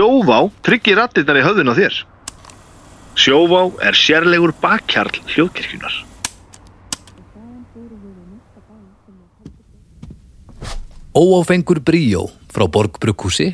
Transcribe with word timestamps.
Sjóvá 0.00 0.46
tryggir 0.64 0.96
rattirnar 0.96 1.36
í 1.36 1.40
höfðun 1.44 1.68
á 1.68 1.74
þér. 1.76 1.96
Sjóvá 3.20 3.58
er 3.84 3.98
sérlegur 3.98 4.54
bakkjarl 4.56 5.18
hljóðkirkjunar. 5.28 5.98
Óáfengur 11.12 11.82
bríó 11.84 12.30
frá 12.48 12.64
Borgbrukkúsi 12.64 13.50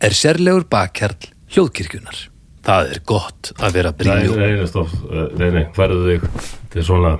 er 0.00 0.16
sérlegur 0.16 0.64
bakkjarl 0.72 1.28
hljóðkirkjunar. 1.52 2.24
Það 2.64 2.96
er 2.96 3.04
gott 3.04 3.52
að 3.60 3.76
vera 3.76 3.92
bríó. 3.92 4.40
nei, 4.40 4.56
nei, 4.56 4.66
stopp, 4.72 4.96
nei, 5.36 5.50
nei, 5.52 5.64
færðu 5.76 6.00
þig 6.08 6.28
til 6.72 6.88
svona 6.88 7.18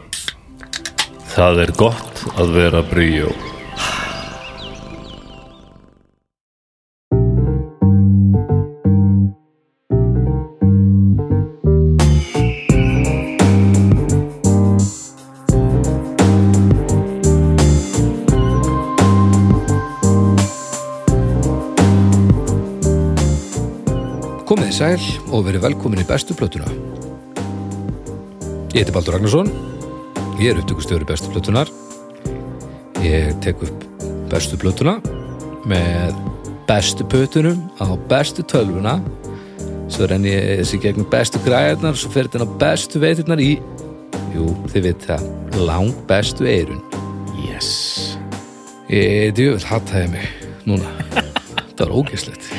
Það 1.37 1.67
er 1.67 1.77
gott 1.77 2.25
að 2.41 2.57
vera 2.57 2.81
bríó 2.89 3.29
Komið 24.71 24.85
þið 24.87 24.99
sæl 25.03 25.31
og 25.35 25.41
verið 25.49 25.65
velkomin 25.65 25.99
í 25.99 26.05
bestu 26.07 26.35
plötuna. 26.39 26.69
Ég 28.71 28.77
heiti 28.85 28.93
Baldur 28.95 29.17
Ragnarsson, 29.17 29.51
ég 30.39 30.53
er 30.53 30.61
upptökustjóri 30.61 31.09
bestu 31.09 31.33
plötunar. 31.33 31.73
Ég 33.03 33.35
tek 33.43 33.65
upp 33.67 33.83
bestu 34.31 34.61
plötuna 34.63 34.95
með 35.67 36.15
bestu 36.71 37.03
plötunum 37.03 37.67
á 37.83 37.99
bestu 38.15 38.47
tölvuna. 38.47 39.01
Svo 39.91 40.07
renni 40.07 40.37
ég 40.37 40.63
þessi 40.63 40.83
gegnum 40.87 41.11
bestu 41.11 41.43
græðarnar, 41.43 41.99
svo 41.99 42.15
fer 42.15 42.31
þetta 42.31 42.47
bestu 42.63 43.03
veitirnar 43.03 43.43
í, 43.43 43.57
jú, 44.37 44.55
þið 44.71 44.87
veit 44.87 45.11
það, 45.11 45.31
lang 45.67 46.07
bestu 46.07 46.47
eirun. 46.47 46.85
Yes 47.43 48.15
Ég 48.87 49.35
djúvel 49.35 49.67
hattaði 49.67 50.15
mig 50.15 50.35
núna. 50.63 50.95
það 51.75 51.89
var 51.89 51.97
ógeðslegt. 52.05 52.55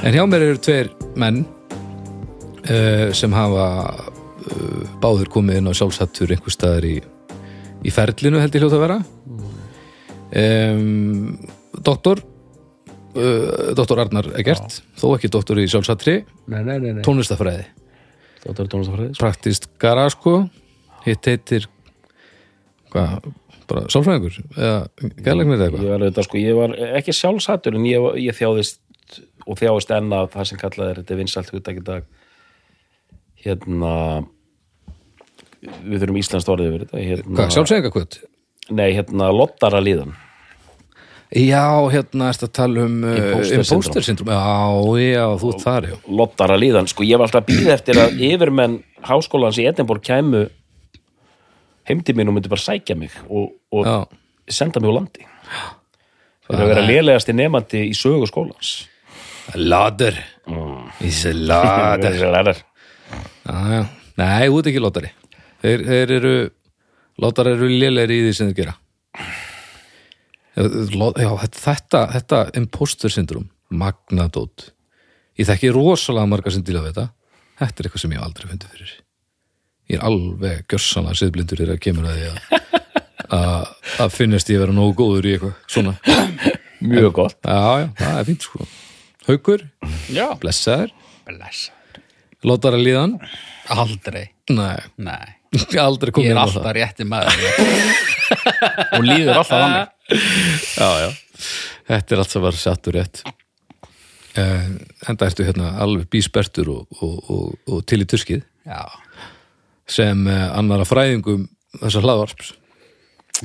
En 0.00 0.14
hjá 0.16 0.22
mér 0.24 0.46
eru 0.46 0.60
tveir 0.64 0.88
menn 1.20 1.42
uh, 1.44 3.10
sem 3.12 3.34
hafa 3.36 3.66
uh, 3.92 4.84
báður 5.02 5.28
komið 5.32 5.60
inn 5.60 5.68
á 5.68 5.76
sjálfsattur 5.76 6.32
einhver 6.32 6.54
staðar 6.54 6.86
í, 6.88 6.94
í 7.84 7.92
ferlinu 7.92 8.40
held 8.40 8.56
ég 8.56 8.64
hljóta 8.64 8.78
að 8.78 8.84
vera. 8.86 8.98
Um, 10.30 11.36
doktor 11.84 12.22
uh, 12.22 13.76
doktor 13.76 14.00
Arnar 14.06 14.30
Egert 14.40 14.80
þó 14.96 15.10
ekki 15.18 15.32
doktor 15.36 15.60
í 15.60 15.68
sjálfsattri. 15.68 16.22
Nei, 16.48 16.62
nei, 16.64 16.78
nei, 16.78 16.94
nei. 16.96 17.04
tónlistafræði, 17.04 17.68
praktist 19.20 19.68
garasko 19.82 20.46
hitt 21.04 21.28
heitir 21.28 21.68
hvað, 22.94 23.32
bara 23.68 23.84
sálfræðingur 23.92 24.40
eða 24.56 25.10
gælegnir 25.20 25.60
eða 25.60 25.68
eitthvað? 25.68 26.06
Ég 26.08 26.22
sko, 26.24 26.40
ég 26.40 26.56
var 26.56 26.78
ekki 27.02 27.20
sjálfsættur 27.20 27.76
en 27.76 27.90
ég, 27.90 28.14
ég 28.30 28.40
þjáðist 28.40 28.80
og 29.46 29.60
þjáðist 29.60 29.94
enn 29.96 30.12
að 30.16 30.28
það 30.34 30.50
sem 30.50 30.60
kallað 30.60 30.90
er 30.90 31.00
þetta 31.02 31.20
vinsalt 31.20 31.54
hugtak 31.54 31.80
í 31.80 31.86
dag. 31.86 32.10
Hérna 33.40 33.94
við 35.60 36.02
þurfum 36.02 36.18
íslenskt 36.20 36.50
orðið 36.52 36.70
yfir 36.70 36.84
þetta 36.84 37.04
hérna, 37.04 37.36
hvað, 37.36 37.54
sjálfsæðingakvöld? 37.56 38.18
Nei, 38.70 38.88
hérna 38.96 39.30
lottara 39.34 39.80
líðan 39.84 40.14
Já, 41.30 41.86
hérna 41.92 42.30
ertu 42.32 42.48
að 42.48 42.54
tala 42.58 42.86
um 42.88 43.04
uh, 43.06 43.42
Imposter 43.54 44.06
syndrom 44.06 44.32
Já, 44.32 45.02
já, 45.04 45.26
þú 45.42 45.52
ert 45.52 45.66
þar, 45.66 45.88
lottara 46.20 46.56
líðan, 46.58 46.88
sko 46.90 47.06
ég 47.06 47.20
var 47.20 47.28
alltaf 47.28 47.44
að 47.44 47.52
býða 47.52 47.76
eftir 47.76 48.00
að 48.02 48.24
yfirmenn 48.30 48.80
háskólans 49.06 49.60
í 49.60 49.68
Edinborg 49.70 50.04
kæmu 50.06 50.46
heimdi 51.90 52.14
mín 52.16 52.30
og 52.30 52.36
myndi 52.36 52.50
bara 52.50 52.62
sækja 52.62 52.96
mig 52.98 53.14
og, 53.28 53.52
og 53.74 54.10
senda 54.50 54.82
mig 54.82 54.90
úr 54.90 54.98
landi. 55.00 55.26
Fyrir 56.46 56.64
að 56.64 56.72
vera 56.72 56.86
lélegasti 56.86 57.34
nefandi 57.36 57.84
í 57.90 57.94
sögu 57.94 58.26
skólans 58.26 58.74
lader. 59.54 60.16
Is 61.00 61.24
a 61.26 61.32
lader. 61.32 62.14
Lærar. 62.32 62.62
Já, 63.46 63.58
já, 63.74 63.84
nei, 64.20 64.48
þú 64.48 64.58
ert 64.60 64.70
ekki 64.70 64.82
lotari. 64.82 65.10
Þeir, 65.60 65.84
þeir 65.88 66.12
eru 66.20 66.34
Lotari 67.20 67.52
eru 67.52 67.68
lélegri 67.68 68.16
í 68.16 68.24
því 68.24 68.34
sem 68.36 68.50
þeir 68.50 68.58
gera. 68.62 68.74
Já, 71.20 71.30
þetta, 71.52 72.04
þetta 72.14 72.40
imposter 72.56 73.12
syndrom 73.12 73.50
Magnadót. 73.70 74.70
Ég 75.38 75.48
þekki 75.48 75.72
rosalega 75.74 76.30
marga 76.30 76.52
sem 76.52 76.64
díla 76.64 76.82
við 76.84 76.94
þetta. 76.94 77.06
Þetta 77.60 77.82
er 77.82 77.88
eitthvað 77.88 78.04
sem 78.04 78.14
ég 78.16 78.24
aldrei 78.24 78.48
fundið 78.48 78.74
fyrir. 78.74 78.94
Ég 79.90 79.98
er 79.98 80.06
alveg 80.08 80.64
gjössanlega 80.70 81.20
siðblindur 81.20 81.60
þegar 81.60 81.82
kemur 81.84 82.08
að 82.08 82.20
því 82.20 82.30
að 83.40 83.70
að 84.00 84.14
finnast 84.16 84.50
ég 84.50 84.62
vera 84.62 84.74
nógu 84.74 84.96
góður 85.02 85.28
í 85.28 85.34
eitthvað 85.36 85.56
svona. 85.70 85.96
Mjög 86.80 87.12
gott. 87.20 87.40
Já, 87.44 87.84
já, 87.84 87.90
það 88.00 88.22
er 88.22 88.30
fínt 88.30 88.48
sko 88.48 88.70
Haukur, 89.30 89.62
Já, 90.10 90.24
blessaður. 90.42 90.90
Blessaður. 91.28 92.00
Lótara 92.42 92.78
líðan 92.80 93.12
Aldrei, 93.70 94.30
Nei, 94.50 94.80
nei. 94.98 95.36
aldrei 95.78 96.10
Ég 96.10 96.16
komið 96.16 96.30
er 96.30 96.32
inn 96.32 96.40
á 96.40 96.44
alltaf 96.46 96.72
rétti 96.74 97.06
maður. 97.06 97.44
og 98.96 99.04
líður 99.06 99.38
alltaf 99.38 99.54
að 99.54 99.68
mig. 99.74 99.92
Já, 100.80 100.88
já. 101.04 101.10
Þetta 101.90 102.16
er 102.16 102.22
allt 102.22 102.34
sem 102.34 102.42
var 102.42 102.58
sattur 102.58 102.98
rétt. 102.98 103.22
Uh, 104.34 104.66
Enda 105.10 105.28
ertu 105.30 105.46
hérna 105.46 105.76
alveg 105.82 106.08
bíspertur 106.10 106.72
og, 106.74 106.98
og, 106.98 107.30
og, 107.30 107.54
og 107.70 107.86
til 107.86 108.00
í 108.02 108.08
tuskið. 108.10 108.42
Já, 108.66 108.82
sem 109.90 110.26
uh, 110.26 110.48
annara 110.58 110.86
fræðingum 110.86 111.46
þessar 111.78 112.06
hlaðvarps. 112.06 112.52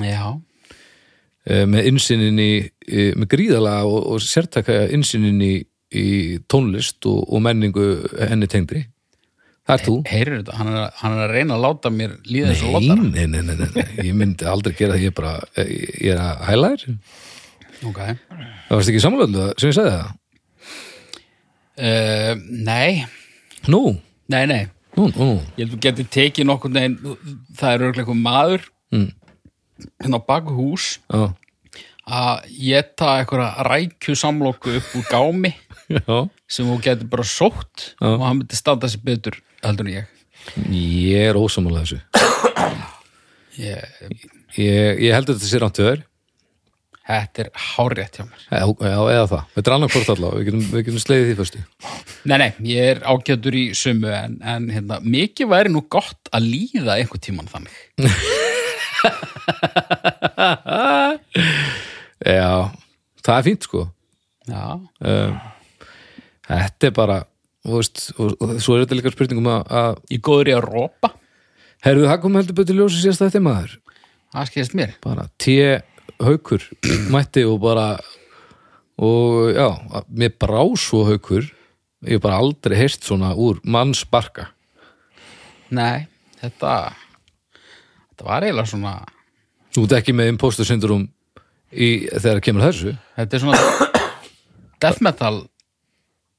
Já, 0.02 0.34
uh, 0.34 1.64
með 1.70 1.92
innsýnin 1.94 2.42
í, 2.42 2.52
í 2.90 3.08
með 3.18 3.32
gríðalega 3.38 3.86
og, 3.90 4.02
og 4.14 4.26
sértaka 4.26 4.84
innsýnin 4.94 5.42
í, 5.46 5.54
í 5.96 6.10
tónlist 6.52 7.06
og, 7.10 7.24
og 7.32 7.42
menningu 7.46 7.86
henni 8.20 8.48
tengdri. 8.52 8.84
Það 9.66 9.80
er 9.80 9.84
þú. 9.88 9.94
heyrir 10.06 10.36
þetta, 10.44 10.56
hann 10.60 10.68
er, 10.70 10.76
að- 10.84 10.98
hann 11.02 11.14
er 11.18 11.22
að 11.26 11.32
reyna 11.34 11.56
að 11.56 11.64
láta 11.66 11.90
mér 11.90 12.12
líða 12.30 12.52
eins 12.52 12.60
og 12.68 12.76
Nei, 12.86 12.90
nei, 12.94 13.26
nei, 13.26 13.42
nei, 13.42 13.56
nei, 13.58 13.70
nei, 13.74 14.06
ég 14.12 14.14
myndi 14.20 14.46
aldrei 14.46 14.76
gera 14.78 14.94
það, 14.94 15.02
ég 15.02 15.10
er 15.10 15.16
bara, 15.18 15.32
ég 15.58 16.12
er 16.14 16.22
að 16.22 16.44
hæla 16.52 16.70
þér. 16.76 16.94
Ok. 17.90 17.98
Það 18.06 18.76
varst 18.78 18.92
ekki 18.94 19.02
samlega 19.02 19.48
sem 19.58 19.72
ég 19.72 19.78
sagði 19.80 19.96
það. 19.96 20.14
Uh, 21.76 22.36
nei, 22.66 23.06
Nú, 23.68 23.82
nei, 24.32 24.46
nei. 24.48 24.62
nú, 24.96 25.10
nú, 25.12 25.26
Ég 25.58 25.66
held 25.66 25.74
að 25.74 25.74
þú 25.74 25.80
getur 25.84 26.06
tekið 26.14 26.46
nokkurn 26.48 26.78
veginn, 26.78 27.18
það 27.58 27.74
er 27.74 27.84
örglega 27.90 28.06
eitthvað 28.06 28.22
maður 28.22 28.70
Mm. 28.94 29.10
hérna 30.00 30.20
á 30.22 30.28
baku 30.30 30.54
hús 30.56 30.86
já, 31.12 31.34
að 32.08 32.46
geta 32.62 33.08
eitthvað 33.18 33.58
rækju 33.68 34.14
samlokku 34.16 34.76
upp 34.78 34.94
úr 35.02 35.08
gámi 35.10 35.52
já, 35.90 36.18
sem 36.50 36.66
þú 36.70 36.76
getur 36.86 37.08
bara 37.12 37.26
sótt 37.30 37.76
Já. 38.00 38.08
og 38.16 38.24
hann 38.26 38.38
myndi 38.42 38.56
standa 38.58 38.88
sér 38.92 39.02
betur 39.06 39.36
heldur 39.66 39.86
en 39.90 39.94
ég. 39.94 40.06
ég 40.72 41.30
er 41.30 41.36
ósamála 41.40 41.84
þessu. 41.86 42.00
ég. 43.62 43.82
Ég, 44.56 45.00
ég 45.04 45.12
held 45.16 45.28
að 45.30 45.34
þetta 45.36 45.50
sé 45.50 45.58
rámt 45.62 45.80
við 45.82 45.90
þér. 45.92 46.02
Þetta 47.06 47.38
er 47.44 47.50
hárétt 47.62 48.16
hjá 48.18 48.24
mér. 48.26 48.42
Já, 48.50 48.64
já, 48.66 49.00
eða 49.14 49.26
það. 49.30 49.42
Þetta 49.54 49.68
er 49.70 49.74
annar 49.76 49.92
hvort 49.94 50.10
allavega, 50.16 50.38
við 50.40 50.46
getum, 50.48 50.64
við 50.72 50.82
getum 50.88 51.04
slegið 51.04 51.28
því 51.28 51.36
fyrstu. 51.42 51.60
Nei, 52.26 52.38
nei, 52.42 52.52
ég 52.72 52.82
er 52.96 53.00
ágætur 53.06 53.54
í 53.60 53.66
sumu 53.78 54.10
en, 54.10 54.34
en 54.42 54.64
hérna, 54.74 54.96
mikið 55.06 55.46
væri 55.52 55.70
nú 55.76 55.82
gott 55.94 56.24
að 56.34 56.48
líða 56.50 56.96
einhver 56.98 57.22
tíman 57.22 57.46
þannig. 57.52 57.76
Já, 62.26 62.50
það 63.26 63.38
er 63.38 63.46
fínt 63.50 63.68
sko. 63.70 63.82
Já, 64.50 64.66
Um, 65.06 65.38
þetta 66.48 66.90
er 66.90 66.96
bara, 66.96 67.20
þú 67.66 67.80
veist, 67.80 68.04
og, 68.18 68.36
og 68.40 68.56
svo 68.62 68.76
er 68.76 68.86
þetta 68.86 69.00
líka 69.00 69.14
spurningum 69.14 69.50
að, 69.52 69.66
að 69.82 70.00
í 70.16 70.22
að 70.56 70.64
rópa, 70.68 71.12
herðu 71.86 72.08
það 72.10 72.22
kom 72.24 72.40
heldur 72.40 72.60
betur 72.60 72.80
ljósi 72.80 73.02
síðast 73.02 73.26
þetta 73.26 73.44
maður. 73.46 73.78
það 74.36 74.50
skilst 74.52 74.78
mér. 74.78 74.96
bara 75.04 75.28
té 75.42 75.82
haukur 76.22 76.64
mætti 77.14 77.46
og 77.48 77.60
bara 77.64 77.88
og 78.96 79.52
já, 79.52 79.70
mér 80.08 80.36
brá 80.40 80.62
svo 80.80 81.04
haukur 81.10 81.50
ég 82.06 82.16
hef 82.18 82.24
bara 82.24 82.40
aldrei 82.40 82.78
heyrst 82.80 83.08
svona 83.08 83.34
úr 83.36 83.60
mannsbarka 83.64 84.52
Nei, 85.76 86.06
þetta, 86.40 86.94
þetta 88.14 88.28
var 88.28 88.46
eiginlega 88.46 88.70
svona, 88.70 88.94
þú 89.74 89.88
ert 89.88 89.98
ekki 90.00 90.14
með 90.16 90.32
imposter 90.36 90.68
syndrom 90.68 91.08
í, 91.74 92.06
þegar 92.14 92.44
kemur 92.46 92.64
að 92.64 92.72
þessu 92.72 92.96
þetta 93.18 93.38
er 93.38 93.44
svona 93.44 93.90
death 94.86 95.04
metal 95.04 95.36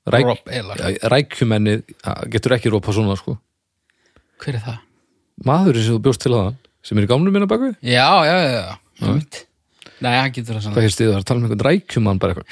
Ræk, 0.06 0.24
Rop, 0.28 0.42
eiginlega. 0.46 0.90
já, 0.94 1.08
rækjumenni 1.10 1.76
getur 2.30 2.54
ekki 2.54 2.70
rópa 2.70 2.94
svona 2.94 3.16
sko. 3.18 3.36
Hver 4.42 4.58
er 4.60 4.62
það? 4.62 4.82
maðurinn 5.44 5.84
sem 5.84 5.96
þú 5.96 6.02
bjóst 6.06 6.22
til 6.24 6.32
aðan 6.32 6.56
sem 6.86 6.96
er 6.98 7.04
í 7.04 7.10
gamlu 7.10 7.32
minna 7.34 7.48
baku 7.50 7.72
Já, 7.84 8.08
já, 8.24 8.36
já, 8.40 8.50
já. 8.56 9.44
Nei, 10.00 10.12
hann 10.12 10.32
getur 10.32 10.56
það 10.56 10.60
hvað 10.60 10.64
svona 10.68 10.84
hérst 10.84 11.00
þið 11.00 11.12
að 11.16 11.26
tala 11.28 11.40
um 11.40 11.46
einhvern 11.46 11.64
rækjumann 11.66 12.20
bara 12.20 12.34
eitthvað. 12.34 12.48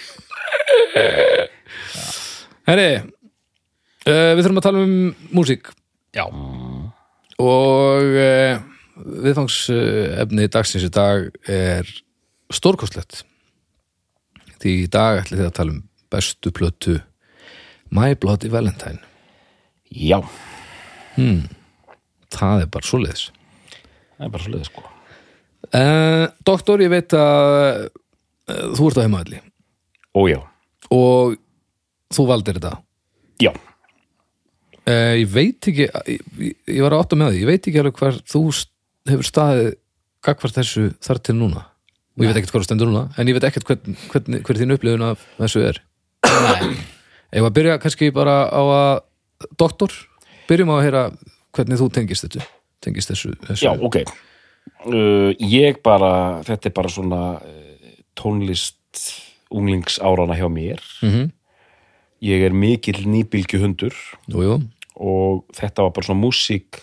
Herri, 2.68 2.86
uh, 4.08 4.30
við 4.32 4.40
þurfum 4.42 4.60
að 4.60 4.64
tala 4.64 4.84
um 4.84 4.94
músík. 5.36 5.68
Já, 6.16 6.24
og 7.44 8.14
uh, 8.24 8.62
viðfangsefni 9.26 10.48
dagsins 10.54 10.86
í 10.86 10.92
dag 10.94 11.28
er 11.50 11.90
stórkostlegt. 12.54 13.24
Því 14.62 14.76
í 14.86 14.88
dag 14.88 15.20
ætli 15.20 15.40
þið 15.42 15.48
að 15.50 15.56
tala 15.58 15.76
um 15.76 15.82
bestu 16.14 16.52
plötu 16.54 16.96
My 17.94 18.16
Bloody 18.18 18.50
Valentine. 18.50 18.98
Já, 19.94 20.18
það 22.34 22.64
er 22.64 22.70
bara 22.74 22.88
svoleiðis. 22.88 23.28
Það 24.16 24.26
er 24.26 24.32
bara 24.34 24.44
svo 24.44 24.54
leiði 24.54 24.68
sko. 24.68 24.84
Uh, 25.74 26.24
Doktor, 26.46 26.82
ég 26.84 26.90
veit 26.92 27.14
að 27.16 27.86
uh, 27.86 28.66
þú 28.76 28.88
ert 28.90 28.98
á 29.00 29.04
heimaðli 29.06 29.38
Ó 30.14 30.20
já, 30.28 30.36
og 30.92 31.38
þú 32.14 32.26
valdir 32.28 32.58
þetta? 32.60 32.74
Já, 33.42 33.50
uh, 34.84 35.14
ég 35.18 35.30
veit 35.32 35.70
ekki 35.72 35.88
ég, 35.88 36.52
ég 36.68 36.82
var 36.84 36.94
að 36.94 37.02
átta 37.06 37.18
með 37.18 37.32
því, 37.32 37.40
ég 37.40 37.50
veit 37.50 37.70
ekki 37.70 37.80
alveg 37.80 37.98
hvar 38.02 38.20
þú 38.28 38.42
hefur 39.10 39.30
staðið 39.30 39.70
gagvart 40.24 40.58
þessu 40.60 40.84
þar 41.04 41.22
til 41.24 41.38
núna. 41.40 41.64
Og 42.14 42.22
ég 42.22 42.30
veit 42.30 42.38
ekkert 42.38 42.54
hvað 42.54 42.62
þú 42.62 42.68
stendur 42.68 42.92
núna 42.92 43.06
en 43.18 43.30
ég 43.32 43.36
veit 43.38 43.48
ekkert 43.48 43.66
hvern, 43.72 43.98
hvern, 44.12 44.40
hver 44.46 44.60
þín 44.60 44.76
upplifun 44.76 45.08
af 45.08 45.24
þessu 45.40 45.64
er. 45.72 45.80
Nei, 46.28 46.76
Ef 47.34 47.42
að 47.48 47.54
byrja 47.56 47.78
kannski 47.82 48.10
bara 48.14 48.36
á 48.46 48.62
að 48.62 49.00
doktor, 49.58 49.90
byrjum 50.48 50.70
á 50.70 50.76
að 50.78 50.84
heyra 50.86 51.02
hvernig 51.56 51.80
þú 51.80 51.88
tengist 51.96 52.26
þetta 52.28 52.44
tengist 52.84 53.10
þessu, 53.10 53.32
þessu. 53.46 53.64
já, 53.64 53.72
ok 53.80 53.96
uh, 54.04 55.30
Ég 55.40 55.80
bara, 55.82 56.42
þetta 56.46 56.68
er 56.70 56.74
bara 56.76 56.92
svona 56.92 57.20
uh, 57.40 57.94
tónlist 58.18 58.78
unglingsárana 59.54 60.36
hjá 60.38 60.48
mér 60.50 60.82
Mhm. 61.02 61.32
Ég 62.24 62.40
er 62.46 62.54
mikill 62.56 63.02
nýbylgju 63.04 63.58
hundur 63.60 63.92
Jú, 64.32 64.40
jú. 64.40 64.54
og 64.96 65.44
þetta 65.52 65.82
var 65.84 65.90
bara 65.92 66.06
svona 66.06 66.22
músík 66.22 66.78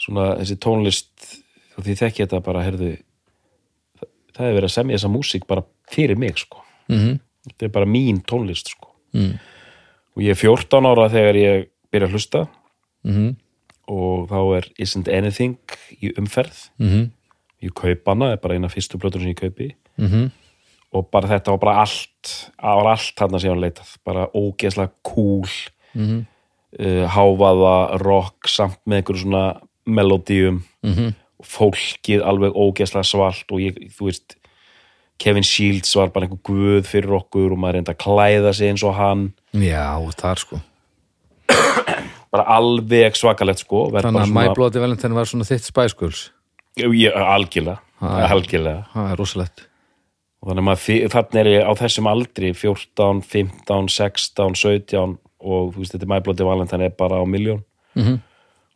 svona 0.00 0.36
þessi 0.38 0.56
tónlist 0.62 1.10
og 1.76 1.84
því 1.84 1.96
þekki 1.98 2.22
þetta 2.24 2.40
bara, 2.46 2.62
herðu 2.64 2.92
það, 4.34 4.46
er 4.48 4.54
verið 4.56 4.68
að 4.70 4.74
semja 4.78 4.96
þessa 4.98 5.10
músík 5.12 5.46
bara 5.50 5.64
fyrir 5.92 6.16
mig, 6.18 6.38
sko 6.38 6.62
Mhm. 6.88 7.18
þetta 7.48 7.64
er 7.68 7.72
bara 7.74 7.86
mín 7.86 8.22
tónlist, 8.24 8.68
sko 8.72 8.83
Mm. 9.14 9.38
og 10.16 10.22
ég 10.22 10.30
er 10.30 10.34
14 10.34 10.84
ára 10.90 11.08
þegar 11.10 11.34
ég 11.38 11.66
byrja 11.92 12.08
að 12.08 12.12
hlusta 12.14 12.48
Mhm. 13.04 13.36
og 13.88 14.28
þá 14.28 14.56
er 14.56 14.64
Isn't 14.80 15.08
Anything 15.08 15.56
í 16.02 16.12
umferð 16.18 16.70
Mhm. 16.80 17.10
ég 17.62 17.70
kaup 17.74 18.06
hana, 18.06 18.32
er 18.32 18.36
bara 18.36 18.54
eina 18.54 18.68
fyrstu 18.68 18.98
plötur 18.98 19.20
sem 19.20 19.32
ég 19.34 19.40
kaupi 19.40 19.74
Mhm. 19.98 20.30
og 20.92 21.10
bara 21.10 21.28
þetta 21.28 21.50
var 21.50 21.58
bara 21.58 21.80
allt 21.80 22.50
það 22.60 22.82
var 22.82 22.86
allt 22.92 23.14
þarna 23.16 23.40
sem 23.40 23.50
ég 23.50 23.60
var 23.60 23.70
leitað 23.70 23.96
bara 24.04 24.26
ógeðslega 24.34 24.90
cool 25.02 25.46
Mhm. 25.94 26.26
uh, 26.80 27.06
hávaða 27.08 28.00
rock 28.00 28.48
samt 28.48 28.78
með 28.86 29.02
einhverju 29.02 29.22
svona 29.24 29.60
melodíum 29.86 30.62
Mhm. 30.82 31.14
og 31.38 31.46
fólkið 31.46 32.22
alveg 32.24 32.52
ógeðslega 32.54 33.04
svalt 33.04 33.44
og 33.52 33.58
ég, 33.60 33.90
þú 33.92 34.06
veist 34.08 34.36
Kevin 35.18 35.44
Shields 35.46 35.94
var 35.96 36.10
bara 36.14 36.26
einhver 36.26 36.40
guð 36.44 36.86
fyrir 36.90 37.12
okkur 37.20 37.52
og 37.54 37.58
maður 37.62 37.78
reyndi 37.78 37.92
að 37.94 38.00
klæða 38.02 38.52
sig 38.58 38.68
eins 38.72 38.82
og 38.84 38.94
hann. 38.98 39.26
Já, 39.54 39.94
þar 40.18 40.40
sko. 40.42 40.60
Bara 42.34 42.44
alveg 42.56 43.14
svakalegt 43.14 43.60
sko 43.62 43.84
verð 43.94 44.08
Þannig 44.08 44.24
að 44.24 44.32
My 44.34 44.48
Bloody 44.56 44.80
Valentine 44.82 45.14
var 45.14 45.28
svona 45.30 45.46
þitt 45.46 45.68
Spice 45.68 45.94
Girls. 46.00 46.24
Algjörlega, 46.80 47.78
algjörlega. 48.02 48.80
Það 48.90 49.10
er 49.12 49.20
rosalegt. 49.20 49.66
Þannig 50.44 50.70
að 50.74 51.12
þarna 51.14 51.40
er 51.44 51.50
ég 51.52 51.68
á 51.68 51.72
þessum 51.78 52.08
aldri 52.10 52.50
14, 52.58 53.22
15, 53.30 53.88
16, 53.94 54.58
17 54.60 55.14
og 55.44 55.70
þú 55.76 55.78
veist 55.84 55.94
þetta 55.94 56.04
er 56.08 56.10
My 56.10 56.18
Bloody 56.26 56.48
Valentine 56.48 56.88
er 56.90 56.96
bara 56.98 57.22
á 57.22 57.24
miljón 57.24 57.62
Mhm. 57.94 58.16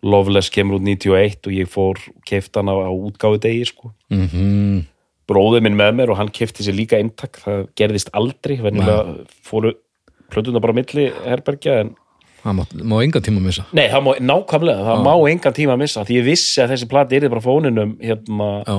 Loveless 0.07 0.47
kemur 0.55 0.79
út 0.79 0.85
91 0.87 1.49
og 1.49 1.53
ég 1.53 1.67
fór 1.67 1.99
keift 2.25 2.55
hana 2.55 2.71
á 2.79 2.87
útgáfu 2.95 3.41
degi 3.43 3.65
sko. 3.67 3.91
mm 4.11 4.87
bróðið 5.29 5.65
minn 5.67 5.79
með 5.79 5.95
mér 5.99 6.13
og 6.13 6.21
hann 6.21 6.33
keifti 6.35 6.65
sér 6.67 6.77
líka 6.79 6.99
eintak. 6.99 7.41
Það 7.45 7.65
gerðist 7.79 8.13
aldrei. 8.17 8.59
Venjulega 8.65 9.25
fóru 9.45 9.75
plötuna 10.33 10.63
bara 10.65 10.77
milli 10.77 11.09
herbergja 11.25 11.81
en 11.85 11.97
Það 12.39 12.55
má, 12.55 12.63
má 12.87 13.01
engan 13.03 13.25
tíma 13.27 13.41
missa. 13.43 13.65
Nei, 13.75 13.89
það 13.91 14.05
má, 14.07 14.11
nákvæmlega, 14.23 14.85
það 14.87 15.01
má 15.05 15.11
engan 15.33 15.57
tíma 15.57 15.75
missa 15.81 16.05
því 16.07 16.21
ég 16.21 16.27
vissi 16.29 16.63
að 16.63 16.71
þessi 16.73 16.87
plati 16.91 17.19
er 17.19 17.27
bara 17.33 17.43
fóninum 17.43 17.97
hérna 17.99 18.51
Já, 18.63 18.77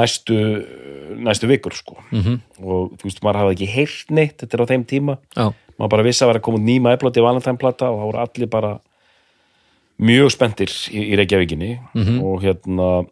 næstu 0.00 0.38
næstu 1.22 1.46
vikur 1.46 1.76
sko. 1.78 1.96
-hmm. 2.10 2.40
og 2.58 2.98
þú 2.98 3.06
veist, 3.06 3.22
maður 3.22 3.40
hafði 3.40 3.54
ekki 3.54 3.70
heyrt 3.70 4.10
neitt 4.10 4.42
þetta 4.42 4.58
er 4.58 4.64
á 4.66 4.70
þeim 4.72 4.84
tíma. 4.84 5.18
Já, 5.36 5.52
maður 5.78 5.90
bara 5.94 6.06
vissi 6.08 6.24
að 6.24 6.28
vera 6.32 6.38
að 6.38 6.46
koma 6.48 6.58
út 6.58 6.66
ný 6.66 6.76
mæblóti 6.82 7.22
valentænplata 7.22 7.90
og 7.90 7.98
það 8.00 8.06
voru 8.10 8.18
allir 8.18 8.50
bara 8.50 8.72
mjög 9.98 10.30
spenntir 10.34 10.70
í, 10.90 11.00
í 11.12 11.16
Reykjavíkinni. 11.16 11.70
Og 12.20 12.42
hérna 12.42 13.06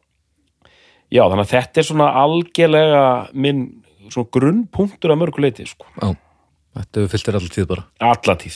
já 1.12 1.22
þannig 1.24 1.44
að 1.44 1.52
þetta 1.54 1.80
er 1.80 1.88
svona 1.88 2.10
algjörlega 2.22 3.04
minn 3.34 3.64
svona 4.08 4.30
grunnpunktur 4.36 5.14
að 5.14 5.20
mörgu 5.24 5.44
leiti 5.44 5.68
sko. 5.68 5.88
já 6.00 6.14
Þetta 6.74 6.98
hefur 6.98 7.10
fyllt 7.12 7.28
þér 7.28 7.36
alltaf 7.38 7.54
tíð 7.54 7.66
bara. 7.70 7.82
Alla 8.02 8.34
tíð, 8.34 8.54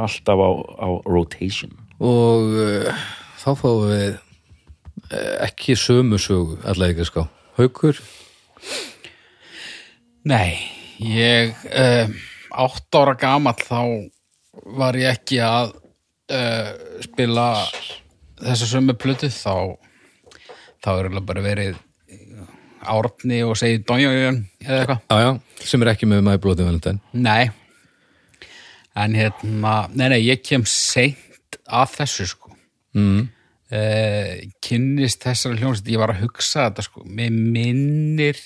alltaf 0.00 0.40
á, 0.40 0.50
á 0.80 0.88
rotation. 1.04 1.74
Og 2.00 2.54
uh, 2.56 3.02
þá 3.42 3.50
fáum 3.60 3.82
við 3.90 4.14
uh, 4.14 5.34
ekki 5.44 5.76
sömu 5.78 6.18
sögu 6.22 6.58
allega 6.68 6.96
ekki 6.96 7.08
ská 7.10 7.26
Haukur? 7.58 8.00
Nei 10.28 10.58
Ég, 10.98 11.54
uh, 11.70 12.10
átt 12.58 12.96
ára 12.98 13.14
gamall 13.18 13.58
þá 13.62 13.82
var 14.78 14.96
ég 14.98 15.14
ekki 15.14 15.38
að 15.44 15.76
uh, 16.34 16.72
spila 17.04 17.50
þessa 18.40 18.66
sömu 18.66 18.96
plötu 18.98 19.30
þá 19.30 19.78
þá 20.82 20.90
er 20.90 21.06
eiginlega 21.06 21.28
bara 21.28 21.44
verið 21.44 21.78
árni 22.90 23.40
og 23.46 23.56
segið 23.60 23.86
donjójön 23.88 24.42
eða 24.64 24.78
eitthvað. 24.80 25.00
Já, 25.08 25.24
já, 25.24 25.64
sem 25.70 25.84
er 25.84 25.92
ekki 25.94 26.10
með 26.10 26.26
My 26.26 26.36
Bloody 26.42 26.66
Valentine. 26.66 27.00
Nei. 27.12 27.48
En 28.98 29.14
hérna, 29.14 29.74
nei, 29.94 30.06
nei, 30.14 30.20
ég 30.26 30.42
kem 30.42 30.64
seint 30.66 31.58
að 31.68 31.98
þessu 32.00 32.28
sko. 32.32 32.54
Mm. 32.98 33.26
uh, 33.76 34.30
kynnist 34.64 35.22
þessari 35.22 35.60
hljónsett, 35.60 35.90
ég 35.92 36.00
var 36.00 36.14
að 36.14 36.22
hugsa 36.24 36.64
þetta 36.66 36.86
sko, 36.86 37.04
mér 37.04 37.34
minnir 37.36 38.40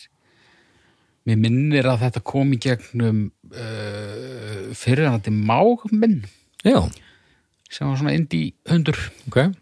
mér 1.28 1.38
minnir 1.38 1.86
að 1.86 2.02
þetta 2.06 2.22
kom 2.26 2.52
í 2.54 2.58
gegnum 2.62 3.24
uh, 3.54 4.72
fyrirhandi 4.76 5.32
mágminn 5.34 6.22
Já, 6.66 6.82
sem 7.70 7.88
var 7.88 7.98
svona 8.00 8.16
indie 8.18 8.52
hundur 8.70 8.98
ok. 9.30 9.38
uh, 9.38 9.52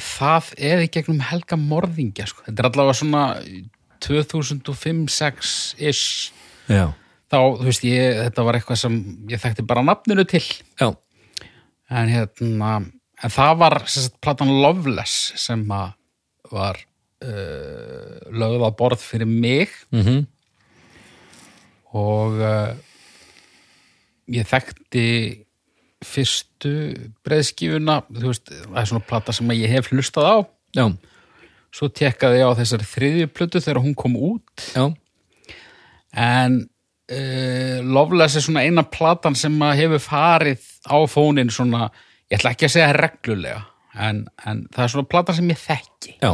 það 0.00 0.52
er 0.70 0.84
í 0.86 0.90
gegnum 0.92 1.20
Helga 1.28 1.58
Morðingja 1.60 2.28
sko. 2.30 2.46
þetta 2.46 2.62
er 2.62 2.68
allavega 2.70 2.96
svona 2.96 3.24
2005-6 4.00 5.54
ish 5.90 6.30
Já, 6.70 6.92
þá, 7.30 7.38
þú 7.58 7.66
veist, 7.66 7.84
ég, 7.86 8.18
þetta 8.26 8.44
var 8.46 8.58
eitthvað 8.58 8.80
sem 8.84 8.96
ég 9.30 9.42
þekkti 9.42 9.66
bara 9.66 9.82
nafninu 9.86 10.24
til. 10.28 10.42
Já, 10.78 10.90
en 11.90 12.12
hérna 12.12 12.74
en 13.20 13.32
það 13.34 13.56
var 13.60 13.78
sem 13.86 14.06
sagt, 14.06 14.20
platan 14.22 14.52
Loveless 14.62 15.32
sem 15.40 15.64
var 15.68 16.78
uh, 16.80 18.18
lögð 18.30 18.66
á 18.66 18.70
borð 18.76 19.02
fyrir 19.04 19.28
mig. 19.28 19.74
Mhm. 19.94 20.24
Og 21.98 22.38
uh, 22.38 22.72
ég 24.30 24.46
þekkti 24.46 25.06
fyrstu 26.04 26.72
breiðskífuna 27.26 28.00
þú 28.08 28.26
veist, 28.26 28.50
það 28.50 28.80
er 28.82 28.90
svona 28.90 29.06
plata 29.10 29.34
sem 29.36 29.54
ég 29.56 29.72
hef 29.72 29.90
hlustað 29.92 30.28
á. 30.28 30.36
Já, 30.76 30.84
svo 31.76 31.88
tekkaði 31.92 32.40
ég 32.40 32.50
á 32.50 32.58
þessari 32.58 32.90
þriðju 32.90 33.30
plötu 33.34 33.62
þegar 33.62 33.82
hún 33.84 33.96
kom 33.98 34.16
út. 34.16 34.66
Já, 34.74 34.86
en 36.16 36.60
uh, 37.12 37.78
Loveless 37.84 38.38
er 38.38 38.46
svona 38.46 38.64
eina 38.66 38.86
platan 38.86 39.36
sem 39.38 39.56
hefur 39.78 40.02
farið 40.02 40.64
á 40.88 40.96
fónin 41.10 41.52
svona, 41.52 41.90
ég 42.30 42.40
ætla 42.40 42.54
ekki 42.54 42.70
að 42.70 42.76
segja 42.76 42.94
reglulega 42.96 43.64
en, 43.94 44.24
en 44.46 44.64
það 44.72 44.84
er 44.84 44.94
svona 44.94 45.10
platan 45.10 45.38
sem 45.38 45.52
ég 45.52 45.60
þekki. 45.60 46.16
Já. 46.22 46.32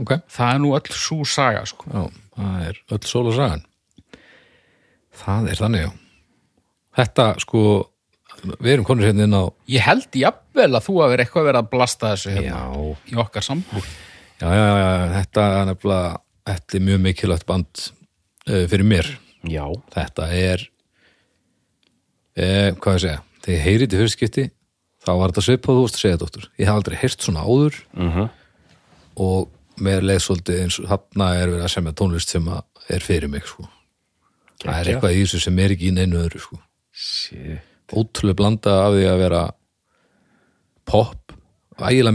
Ok, 0.00 0.16
það 0.32 0.54
er 0.54 0.62
nú 0.62 0.72
öll 0.76 0.96
svo 0.96 1.24
saga 1.28 1.64
sko. 1.68 1.90
já, 1.92 2.06
það 2.36 2.68
er 2.68 2.80
öll 2.96 3.04
sól 3.06 3.26
og 3.28 3.36
sagan. 3.36 3.66
Það 5.22 5.50
er 5.52 5.60
þannig, 5.60 5.82
já. 5.84 5.90
Þetta, 6.96 7.26
sko 7.40 7.62
við 8.42 8.72
erum 8.74 8.84
konur 8.88 9.06
hérna 9.06 9.26
inn 9.28 9.36
á 9.38 9.44
ég 9.70 9.84
held 9.86 10.18
jafnvel 10.18 10.70
að 10.74 10.86
þú 10.88 10.94
hafi 11.02 11.18
eitthvað 11.22 11.46
verið 11.48 11.60
að 11.62 11.70
blasta 11.72 12.12
þessu 12.14 12.32
hérna, 12.34 12.62
Já, 12.62 12.96
í 13.12 13.18
okkar 13.22 13.46
sambúð 13.46 13.86
já, 14.42 14.48
já, 14.50 14.66
já, 14.82 14.88
þetta 15.18 15.44
er 15.60 15.66
nefnilega 15.70 16.20
þetta 16.52 16.78
er 16.78 16.84
mjög 16.88 17.02
mikilvægt 17.06 17.46
band 17.46 17.84
uh, 18.50 18.64
fyrir 18.72 18.88
mér 18.88 19.10
já, 19.46 19.64
þetta 19.94 20.28
er 20.34 20.66
eh, 22.36 22.70
hvað 22.78 22.96
ég 22.98 23.02
segja, 23.04 23.22
þegar 23.44 23.56
ég 23.58 23.64
heyrið 23.66 23.90
til 23.92 24.00
fyrstskipti 24.02 24.44
þá 25.02 25.10
var 25.18 25.32
þetta 25.32 25.44
svipað 25.48 25.76
þú 25.78 25.84
varst 25.86 25.98
að 25.98 26.04
segja 26.06 26.20
dóttur 26.22 26.48
ég 26.60 26.68
hef 26.68 26.76
aldrei 26.78 26.98
heyrt 27.02 27.24
svona 27.26 27.44
áður 27.46 27.78
Mhm. 27.98 28.28
og 29.22 29.48
mér 29.82 30.04
leið 30.04 30.20
svolítið 30.26 30.60
eins 30.62 30.78
og 30.82 30.88
þarna 30.90 31.30
er 31.40 31.48
verið 31.50 31.64
að 31.66 31.72
semja 31.74 31.92
tónlist 31.98 32.28
sem 32.32 32.46
að 32.48 32.62
er 32.92 33.00
fyrir 33.04 33.28
mig 33.30 33.46
sko. 33.46 33.66
það 34.62 34.78
er 34.80 34.90
eitthvað 34.92 35.14
í 35.16 35.22
þessu 35.24 35.40
sem 35.42 35.58
er 35.58 35.70
ekki 35.74 35.88
í 35.90 35.94
neinu 35.96 36.18
öðru 36.22 36.40
sko. 36.40 36.58
Shit. 36.92 37.60
Ótrúlega 37.92 38.38
blanda 38.38 38.78
af 38.86 38.96
því 38.96 39.04
að 39.10 39.20
vera 39.22 39.42
pop 40.88 41.36
ægilega 41.82 42.14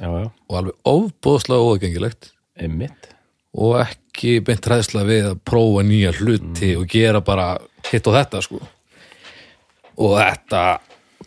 já, 0.00 0.08
og 0.08 0.58
alveg 0.60 0.74
ofbóðslega 0.88 1.64
óaðgengilegt. 1.66 2.32
Einmitt. 2.58 3.10
Og 3.58 3.78
ekki 3.82 4.38
beint 4.44 4.66
ræðsla 4.68 5.02
við 5.08 5.32
að 5.32 5.40
prófa 5.48 5.82
nýja 5.86 6.12
hluti 6.18 6.74
og 6.78 6.86
gera 6.90 7.20
bara 7.24 7.50
hitt 7.90 8.06
og 8.08 8.16
þetta 8.16 8.42
sko. 8.44 8.60
Og 9.98 10.14
þetta 10.20 10.62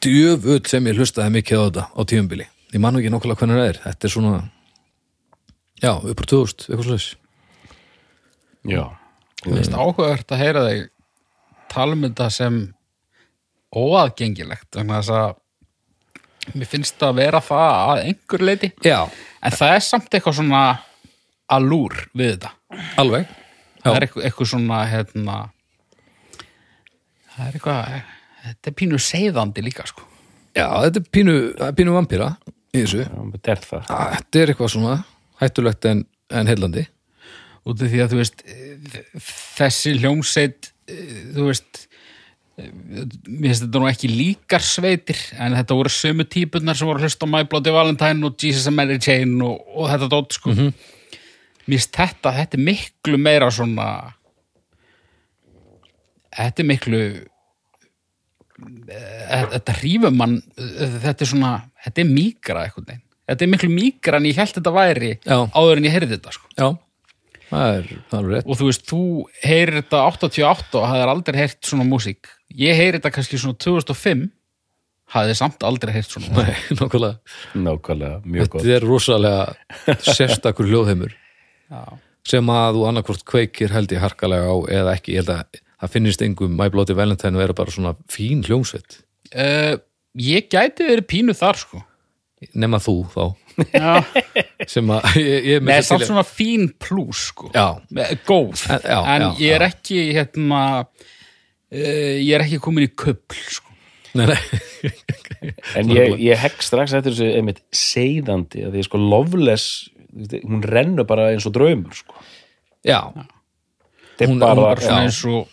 djöfull 0.01 0.63
sem 0.69 0.87
ég 0.89 0.97
hlustaði 0.97 1.35
mikið 1.37 1.61
á 1.61 1.63
þetta 1.67 1.85
á 1.91 2.01
tíumbili 2.07 2.47
ég 2.71 2.79
man 2.79 2.95
nú 2.95 3.01
ekki 3.01 3.11
nokkulega 3.11 3.41
hvernig 3.41 3.59
það 3.59 3.69
er. 3.69 3.79
Þetta 3.85 4.07
er 4.07 4.13
svona 4.15 4.35
já, 5.81 5.91
upp 5.97 6.23
á 6.23 6.25
2000, 6.31 6.67
eitthvað 6.69 6.87
slags 6.87 7.09
Já, 8.61 8.83
Mér 9.41 9.57
finnst 9.57 9.73
áhugavert 9.73 10.31
að 10.31 10.41
heyra 10.43 10.63
þig 10.67 10.81
tala 11.71 11.97
um 11.97 12.03
sem 12.29 12.59
óaðgengilegt 13.71 14.69
þannig 14.75 14.95
að 14.97 15.01
þess 15.01 15.17
að 15.17 16.57
mér 16.57 16.69
finnst 16.71 16.97
það 16.97 17.11
að 17.11 17.19
vera 17.21 17.41
það 17.45 17.75
að 17.81 18.05
einhver 18.05 18.45
leiti 18.47 18.71
já, 18.83 18.99
en 19.41 19.55
það 19.55 19.75
er 19.75 19.85
samt 19.85 20.15
eitthvað 20.17 20.39
svona 20.41 20.63
allúr 21.51 21.97
við 22.17 22.35
þetta. 22.35 22.53
Alveg. 23.01 23.27
Það 23.81 23.91
Já. 23.91 23.97
er 23.97 24.05
eitthvað, 24.05 24.25
eitthvað 24.27 24.49
svona 24.51 24.79
hérna 24.91 25.35
það 27.31 27.43
er 27.47 27.57
eitthvað 27.57 27.91
þetta 28.45 28.71
er 28.71 28.77
pínu 28.81 29.01
seiðandi 29.01 29.65
líka 29.65 29.85
sko. 29.89 30.07
Já, 30.55 30.67
þetta 30.85 31.01
er 31.01 31.11
pínu, 31.17 31.35
það 31.59 31.75
pínu 31.79 31.95
vampíra 31.95 32.31
í 32.71 32.81
þessu. 32.81 33.05
Já, 33.05 33.21
þetta 33.35 33.53
er 33.53 33.63
það. 33.67 33.93
Er 34.41 34.53
eitthvað 34.53 34.73
svona 34.75 34.97
hættulegt 35.41 35.87
en, 35.89 36.03
en 36.31 36.51
heillandi. 36.51 36.85
Út 37.61 37.81
af 37.81 37.91
því 37.91 38.03
að 38.03 38.13
þú 38.13 38.21
veist 38.21 38.43
þessi 39.57 39.95
hljómsveit 39.99 40.71
þú 40.87 41.47
veist 41.49 41.85
mér 42.69 43.49
finnst 43.49 43.65
þetta 43.65 43.81
nú 43.81 43.89
ekki 43.89 44.09
líkar 44.11 44.63
sveitir 44.65 45.19
en 45.37 45.57
þetta 45.57 45.77
voru 45.77 45.91
sömu 45.93 46.25
típunar 46.29 46.77
sem 46.77 46.89
voru 46.89 47.01
að 47.01 47.09
hlusta 47.09 47.27
á 47.27 47.33
My 47.33 47.43
Bloody 47.49 47.73
Valentine 47.73 48.27
og 48.27 48.37
Jesus 48.39 48.69
and 48.69 48.77
Mary 48.79 48.99
Chain 49.01 49.35
og, 49.45 49.59
og 49.75 49.91
þetta 49.91 50.09
dótt 50.11 50.37
sko. 50.39 50.55
Mér 50.55 50.73
finnst 51.67 51.93
þetta, 51.97 52.33
þetta 52.39 52.59
er 52.59 52.65
miklu 52.71 53.21
meira 53.21 53.51
svona 53.53 53.87
þetta 56.31 56.63
er 56.63 56.67
miklu 56.69 57.01
eh, 58.89 59.45
þetta 59.57 59.77
hrífum 59.81 60.19
mann 60.19 60.37
þetta 60.57 61.17
er 61.17 61.29
svona, 61.29 61.55
þetta 61.85 62.03
er 62.03 62.11
mýgra 62.11 62.67
eitthvað 62.67 62.93
þetta 63.31 63.45
er 63.45 63.51
miklu 63.51 63.71
mýgra 63.71 64.19
en 64.19 64.29
ég 64.29 64.39
held 64.39 64.55
þetta 64.57 64.73
væri 64.75 65.11
Já. 65.23 65.37
áður 65.51 65.79
en 65.79 65.87
ég 65.87 65.95
heyrði 65.95 66.15
þetta 66.17 66.35
sko. 66.35 66.49
Já, 66.57 66.67
er, 67.51 67.87
það 68.11 68.19
er 68.19 68.29
rétt. 68.35 68.45
Og 68.47 68.59
þú 68.59 68.67
veist, 68.69 68.85
þú 68.87 69.01
heyrir 69.43 69.77
þetta 69.81 70.03
88 70.07 70.77
og 70.79 70.85
hafðir 70.87 71.11
aldrei 71.13 71.39
heyrt 71.41 71.59
svona 71.67 71.87
músík. 71.87 72.29
Ég 72.55 72.77
heyri 72.79 72.99
þetta 72.99 73.11
kannski 73.15 73.39
svona 73.41 73.59
2005 73.61 74.29
hafði 75.11 75.35
samt 75.35 75.65
aldrei 75.67 75.91
heyrt 75.95 76.13
svona 76.13 76.45
Nei, 76.45 76.55
nokkulega 76.79 77.59
Nákvæmlega, 77.59 78.21
mjög 78.23 78.53
gott. 78.53 78.63
Þetta 78.63 78.77
er 78.77 78.87
rosalega 78.87 79.43
sérstakur 80.17 80.69
hljóðheimur 80.69 81.13
Já. 81.71 81.83
sem 82.27 82.51
að 82.55 82.79
þú 82.79 82.87
annarkvort 82.89 83.27
kveikir 83.27 83.75
held 83.75 83.91
ég 83.91 84.03
harkalega 84.03 84.47
á 84.47 84.55
eða 84.79 84.95
ekki, 84.95 85.15
ég 85.17 85.23
held 85.23 85.33
að 85.35 85.61
það 85.81 85.93
finnist 85.95 86.25
engum 86.25 86.55
My 86.57 86.69
Bloody 86.71 86.95
Valentine 86.95 87.39
vera 87.39 87.55
bara 87.57 87.73
svona 87.73 87.95
fín 88.11 88.43
hljómsveit. 88.45 89.01
Uh, 89.31 89.79
ég 90.19 90.47
gæti 90.51 90.85
verið 90.85 91.07
pínu 91.09 91.35
þar 91.37 91.59
sko. 91.59 91.81
Nema 92.57 92.79
þú 92.81 92.95
þá. 93.11 93.23
Já, 93.73 93.91
sem 94.69 94.91
að 94.93 95.07
ég, 95.21 95.45
ég 95.47 95.55
er 95.57 95.63
með 95.65 95.79
til 95.81 95.87
samt 95.89 96.03
í- 96.03 96.09
svona 96.11 96.25
fín 96.27 96.67
plús 96.81 97.21
sko 97.31 97.49
Já, 97.55 97.65
góð, 98.27 98.65
En- 98.69 98.85
já, 98.85 98.99
en 99.15 99.21
já, 99.25 99.29
ég 99.41 99.55
er 99.57 99.65
já. 99.65 99.69
ekki 99.73 99.99
hérna 100.15 100.61
uh, 100.85 102.15
ég 102.21 102.33
er 102.37 102.43
ekki 102.45 102.59
komin 102.61 102.85
í 102.85 102.91
köpl 102.93 103.39
sko. 103.57 103.71
nei, 104.19 104.25
nei 104.27 104.39
En 105.79 105.89
ég, 105.89 106.17
ég 106.21 106.37
hegg 106.37 106.59
strax 106.61 106.93
eftir 106.93 107.15
þessu 107.15 107.31
einmitt 107.39 107.63
seiðandi 107.73 108.67
að 108.67 108.75
því 108.75 108.83
sko 108.85 108.99
Loveless 109.01 109.67
hún 110.43 110.61
rennur 110.67 111.07
bara 111.09 111.29
eins 111.31 111.45
og 111.47 111.53
draumur 111.55 111.95
sko. 111.95 112.13
Já, 112.85 112.99
er 114.19 114.27
Hún- 114.27 114.35
hún 114.35 114.41
bara, 114.43 114.59
bara 114.61 114.83
svona 114.83 114.99
já, 115.01 115.07
eins 115.07 115.21
og 115.25 115.47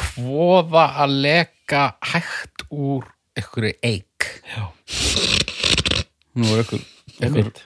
kvoða 0.00 0.84
að 1.02 1.16
leka 1.24 1.82
hægt 2.12 2.66
úr 2.70 3.08
einhverju 3.36 3.72
eik 3.82 4.28
Já. 4.52 4.68
nú 6.38 6.52
er 6.54 6.62
einhver, 6.62 6.84
einmitt 7.24 7.62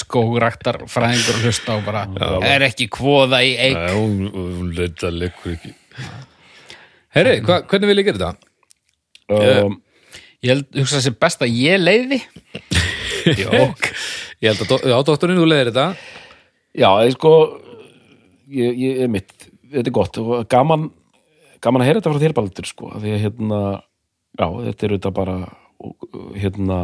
skógræktar 0.00 0.80
fræðingur 0.90 1.36
að 1.38 1.44
hlusta 1.46 1.76
og 1.78 1.84
bara 1.86 2.04
er 2.50 2.64
ekki 2.66 2.88
kvoða 2.92 3.40
í 3.46 3.52
eik 3.68 3.76
Nei, 3.78 3.92
hún, 3.94 4.28
hún 4.34 4.72
leita 4.76 5.10
leikur 5.14 5.54
ekki. 5.54 5.74
Herri, 7.14 7.36
hva, 7.46 7.60
hvernig 7.70 7.90
vil 7.92 8.00
ég 8.02 8.08
gera 8.10 8.18
þetta? 8.34 8.50
um, 9.64 9.76
ég 10.44 10.50
held, 10.54 10.66
hugsa 10.80 10.98
þessi 10.98 11.14
best 11.22 11.44
að 11.46 11.54
ég 11.56 11.78
leiði. 11.80 12.18
Jók 13.44 13.88
Ég 14.42 14.50
held 14.50 14.64
að, 14.66 14.68
do- 14.74 14.90
já, 14.90 14.96
doktorinn, 15.08 15.38
þú 15.40 15.46
leiðir 15.48 15.70
þetta. 15.70 15.86
Já, 16.76 16.88
ég 17.06 17.14
sko 17.14 17.30
ég, 18.52 18.74
ég, 18.82 18.98
einmitt, 19.06 19.32
þetta 19.70 19.86
er 19.88 19.94
gott. 19.96 20.18
Og 20.20 20.42
gaman, 20.52 20.88
gaman 21.64 21.84
að 21.84 21.88
heyra 21.88 22.02
þetta 22.02 22.12
frá 22.12 22.24
þér 22.26 22.34
baldur 22.36 22.68
sko, 22.68 22.90
af 22.92 23.00
því 23.04 23.14
að 23.14 23.22
hérna 23.28 23.60
já, 24.34 24.46
þetta 24.66 24.86
er 24.88 24.96
auðvitað 24.96 25.16
bara 25.22 25.36
og, 25.84 26.08
hérna 26.36 26.80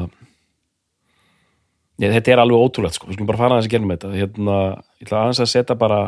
ég, 2.01 2.15
þetta 2.17 2.35
er 2.35 2.43
alveg 2.43 2.65
ótrúlegt 2.65 2.99
sko, 2.99 3.09
við 3.09 3.19
skulum 3.19 3.31
bara 3.31 3.43
fara 3.43 3.57
aðeins 3.57 3.71
að 3.71 3.77
gera 3.77 3.89
með 3.89 4.01
þetta. 4.01 4.13
Hérna, 4.19 4.59
ég 5.01 5.09
ætla 5.09 5.23
aðeins 5.23 5.43
að 5.45 5.53
setja 5.55 5.79
bara 5.81 6.01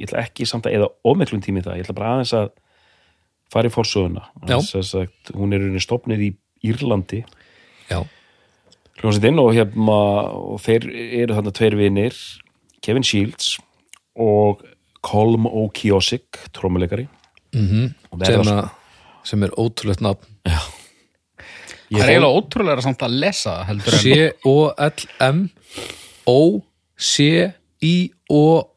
ég 0.00 0.08
ætla 0.08 0.24
ekki 0.24 0.48
samt 0.48 0.68
að 0.70 0.78
eða 0.78 0.90
ómiklum 1.06 1.42
tími 1.44 1.64
það. 1.64 1.78
Ég 1.80 1.86
ætla 1.86 1.98
bara 1.98 2.14
aðeins 2.16 2.34
að 2.38 2.50
fara 3.52 3.68
í 3.68 3.74
Já. 4.48 4.56
Sagt, 4.64 5.34
hún 5.36 5.52
er 5.52 5.66
unni 5.68 5.82
stopnið 5.82 6.26
í 6.26 6.32
Írlandi. 6.72 7.24
Já, 7.90 8.00
hljómsveitin 9.02 9.40
og 9.42 9.50
hérna 9.56 9.98
og 10.38 10.60
þeir 10.62 10.86
eru 11.22 11.36
þarna 11.36 11.54
tveir 11.56 11.76
vinir 11.78 12.18
Kevin 12.84 13.06
Shields 13.06 13.56
og 14.18 14.62
Colm 15.02 15.48
O'Kiosik 15.48 16.38
trómuleikari 16.54 17.08
mm 17.52 17.64
er 18.20 18.44
sem, 18.44 18.68
sem 19.24 19.42
er 19.42 19.50
ótrúlegt 19.58 20.00
nafn 20.00 20.28
það 21.92 22.04
er 22.06 22.12
eiginlega 22.14 22.38
ótrúlega 22.40 22.84
samt 22.86 23.02
að 23.06 23.16
lesa 23.22 23.54
heldur 23.68 23.92
en 23.96 24.02
C-O-L-M 24.04 25.38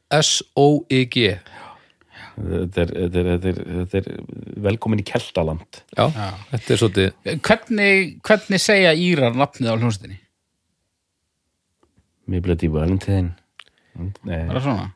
O-C-I-O-S-O-I-G 0.06 1.16
þetta 2.36 2.82
er, 2.84 2.90
þetta, 2.92 3.20
er, 3.22 3.28
þetta, 3.30 3.48
er, 3.52 3.60
þetta 3.80 4.00
er 4.02 4.08
velkomin 4.66 5.00
í 5.00 5.06
Keltaland. 5.08 5.80
Já, 5.96 6.06
þetta 6.52 6.74
er 6.76 6.82
svolítið 6.82 7.40
hvernig, 7.48 8.10
hvernig 8.28 8.64
segja 8.64 8.92
Írar 9.00 9.38
nafnið 9.40 9.72
á 9.72 9.76
hljónstinni? 9.80 10.18
Mér 12.32 12.42
blöði 12.44 12.68
Valentine 12.74 13.36
Nei, 14.26 14.42
Er 14.42 14.52
það 14.58 14.64
svona? 14.66 14.88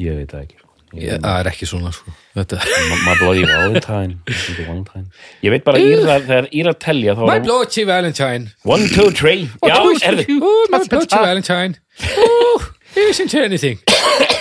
ég 0.00 0.16
veit 0.18 0.32
það 0.32 0.46
ekki 0.46 0.58
ég, 0.96 1.20
Það. 1.20 1.38
Er 1.40 1.50
ekki 1.50 1.68
svona 1.68 1.92
sko. 1.94 2.12
Þetta 2.36 2.60
My 3.04 3.14
Bloody 3.20 3.44
Valentine. 3.48 4.18
Bloody 4.28 4.66
Valentine. 4.66 5.06
Ég 5.44 5.54
veit 5.54 5.66
bara 5.66 5.82
Írar, 5.82 6.24
þegar 6.28 6.48
Írar 6.60 6.78
telja 6.82 7.16
My 7.18 7.36
er 7.38 7.44
bloody 7.46 7.84
Valentine. 7.88 8.52
One, 8.64 8.88
two, 8.94 9.10
three. 9.10 9.48
Já, 9.66 9.76
erðu 10.10 10.38
Oh, 10.40 10.62
my 10.72 10.82
bloody 10.86 11.16
Valentine. 11.16 11.76
Oh, 12.16 12.70
isn't 12.96 13.34
anything. 13.34 13.78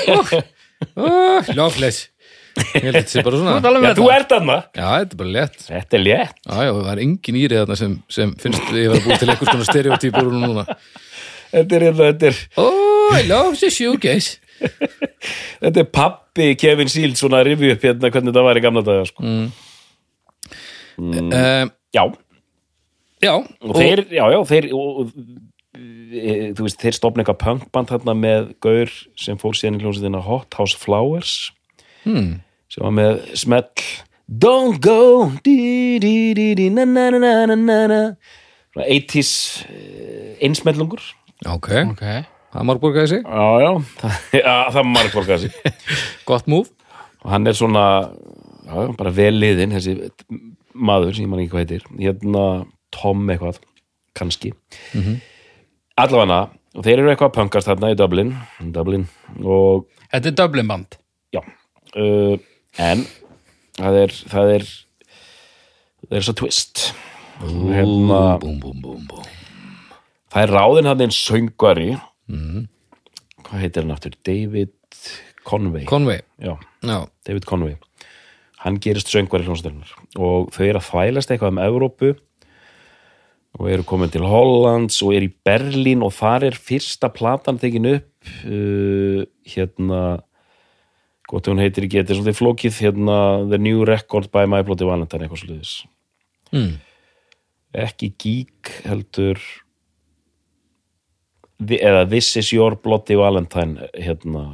Oh, 0.10 0.40
oh 0.96 1.54
loveless. 1.56 2.08
Ég 2.60 2.84
held 2.84 2.96
að 2.96 3.00
þetta 3.00 3.14
sé 3.14 3.24
bara 3.24 3.40
svona. 3.40 3.56
Já, 3.62 3.94
þú 3.96 4.08
ert 4.14 4.34
þarna. 4.34 4.58
Já, 4.76 4.88
þetta 4.88 5.16
er 5.16 5.20
bara 5.22 5.34
létt. 5.36 5.62
Þetta 5.68 5.98
er 5.98 6.04
létt. 6.04 6.40
Já, 6.44 6.56
já, 6.66 6.72
það 6.80 6.92
er 6.92 7.02
engin 7.06 7.40
írið 7.40 7.62
þarna 7.62 7.78
sem, 7.80 7.94
sem 8.12 8.34
finnst 8.42 8.74
ég 8.76 8.90
var 8.92 9.00
að 9.00 9.06
búið 9.06 9.22
til 9.22 9.30
einhvers 9.30 9.52
konar 9.54 9.70
stereotypur 9.70 10.32
núna. 10.34 10.66
Þetta 11.50 11.78
er, 11.78 11.86
hérna, 11.88 12.10
þetta 12.12 12.30
er, 12.30 12.42
Oh, 12.62 13.16
I 13.16 13.24
love 13.30 13.58
the 13.58 13.72
shoegaze 13.74 14.38
þetta 15.64 15.84
er 15.84 15.90
pappi 15.94 16.54
Kevin 16.60 16.92
Shields 16.92 17.22
svona 17.24 17.42
að 17.42 17.52
rifja 17.52 17.76
upp 17.76 17.86
hérna 17.88 18.12
hvernig 18.14 18.32
þetta 18.34 18.46
var 18.48 18.60
í 18.60 18.64
gamla 18.66 18.84
daga 18.86 19.06
sko. 19.10 19.26
um, 21.00 21.72
Já, 21.96 22.04
Já, 23.20 23.34
og, 23.36 23.72
þeir, 23.76 24.06
já, 24.16 24.24
já, 24.32 24.38
þeir 24.48 24.66
og, 24.78 25.00
og, 25.02 25.10
e, 25.76 26.36
þú 26.56 26.66
veist, 26.66 26.78
þeir 26.80 26.96
stopna 26.96 27.24
eitthvað 27.24 27.42
punkband 27.42 27.90
þarna 27.92 28.16
með 28.16 28.52
gaur 28.64 28.94
sem 29.20 29.40
fór 29.42 29.58
síðan 29.60 29.80
í 29.80 29.84
hljómsveitina 29.84 30.22
Hot 30.24 30.56
House 30.56 30.78
Flowers. 30.80 31.34
Hmm, 32.06 32.38
sem 32.72 32.86
var 32.86 32.96
með 32.96 33.26
smell 33.36 33.68
Don't 34.30 34.78
go 34.80 35.32
di, 35.44 35.98
di, 36.00 36.32
di, 36.38 36.54
di, 36.56 36.70
na, 36.72 36.86
na, 36.86 37.10
na, 37.12 37.34
na, 37.50 37.56
na, 37.58 37.80
na. 37.90 38.02
Svona 38.72 38.86
80s 38.86 39.32
eh, 39.68 40.36
einsmellungur 40.46 41.02
ok, 41.50 41.72
Ok. 41.90 42.06
Það 42.54 42.68
marg 42.70 42.82
borgaði 42.84 43.12
sig. 43.14 43.24
Já, 43.24 43.48
já, 43.64 43.72
það, 44.02 44.20
já, 44.42 44.54
það 44.76 44.90
marg 44.90 45.16
borgaði 45.16 45.48
sig. 45.48 45.80
Gott 46.30 46.50
move. 46.52 46.70
Og 47.24 47.34
hann 47.34 47.50
er 47.50 47.58
svona 47.58 47.86
já, 48.66 48.78
bara 49.00 49.14
vel 49.16 49.34
liðinn 49.38 49.76
þessi 49.76 49.96
maður 50.74 51.16
sem 51.16 51.26
ég 51.26 51.32
man 51.32 51.44
ekki 51.44 51.54
hvað 51.54 51.66
heitir. 51.66 51.88
Hérna 52.00 52.46
Tom 52.96 53.28
eitthvað, 53.30 53.60
kannski. 54.18 54.54
Mm 54.94 55.04
-hmm. 55.04 55.20
allavega 56.00 56.42
og 56.76 56.86
þeir 56.86 57.00
eru 57.00 57.12
eitthvað 57.12 57.32
að 57.32 57.38
punkast 57.38 57.68
þarna 57.68 57.92
í 57.92 57.98
Dublin 57.98 58.36
Dublin 58.62 59.08
og 59.44 59.88
Þetta 60.10 60.30
er 60.30 60.38
Dublin 60.38 60.68
band. 60.68 60.96
Já. 61.34 61.42
Uh, 61.94 62.38
en 62.78 63.06
það 63.78 63.98
er 64.04 64.16
það 64.30 64.54
er 64.56 64.64
það 66.08 66.18
er 66.18 66.26
svo 66.26 66.34
twist. 66.34 66.94
Hérna, 67.40 68.38
Búm, 68.42 68.60
búm, 68.60 68.82
búm, 68.82 69.06
búm 69.08 69.28
það 70.30 70.44
er 70.44 70.54
ráðin 70.54 70.90
hann 70.90 71.04
einn 71.06 71.16
söngvari 72.30 72.68
hvað 73.46 73.64
heitir 73.64 73.86
hann 73.86 73.96
aftur? 73.96 74.16
David 74.26 74.74
Conway. 75.48 75.86
Conway, 75.90 76.22
já, 76.38 76.58
já, 76.84 76.98
David 77.26 77.46
Conway. 77.50 77.78
Hann 78.60 78.80
gerist 78.84 79.10
söngvari 79.12 79.48
hljónstælunar 79.48 79.94
og 80.20 80.50
þau 80.54 80.66
eru 80.66 80.82
að 80.82 80.90
þvælast 80.90 81.32
eitthvað 81.32 81.54
um 81.56 81.62
Evrópu 81.64 82.10
og 83.60 83.70
eru 83.72 83.86
komin 83.88 84.12
til 84.14 84.26
Hollands 84.28 85.00
og 85.06 85.16
eru 85.16 85.30
í 85.30 85.36
Berlín 85.48 86.04
og 86.06 86.14
þar 86.18 86.50
er 86.50 86.60
fyrsta 86.60 87.10
platan 87.14 87.60
tekin 87.62 87.88
upp 87.96 88.34
uh, 88.46 89.24
hérna 89.48 90.02
gott 91.30 91.46
ef 91.46 91.54
hún 91.54 91.62
heitir 91.62 91.86
ekki, 91.86 92.02
þetta 92.02 92.14
er 92.14 92.20
svolítið 92.20 92.40
flókið 92.40 92.84
hérna 92.84 93.18
The 93.50 93.60
New 93.62 93.86
Record 93.88 94.30
by 94.34 94.46
My 94.50 94.62
Bloody 94.66 94.88
Valentine 94.88 95.26
eitthvað 95.26 95.44
svolítið 95.44 95.74
mm. 96.58 96.72
ekki 97.86 98.14
Geek 98.22 98.74
heldur 98.90 99.42
eða 101.60 102.06
This 102.10 102.30
is 102.40 102.52
your 102.56 102.76
Bloody 102.80 103.16
Valentine 103.20 103.90
hérna 104.00 104.46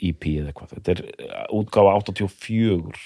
EP 0.00 0.24
eða 0.32 0.50
eitthvað 0.52 0.74
þetta 0.76 0.92
er 0.94 1.00
uh, 1.06 1.46
útgáfa 1.60 1.94
84 2.00 3.00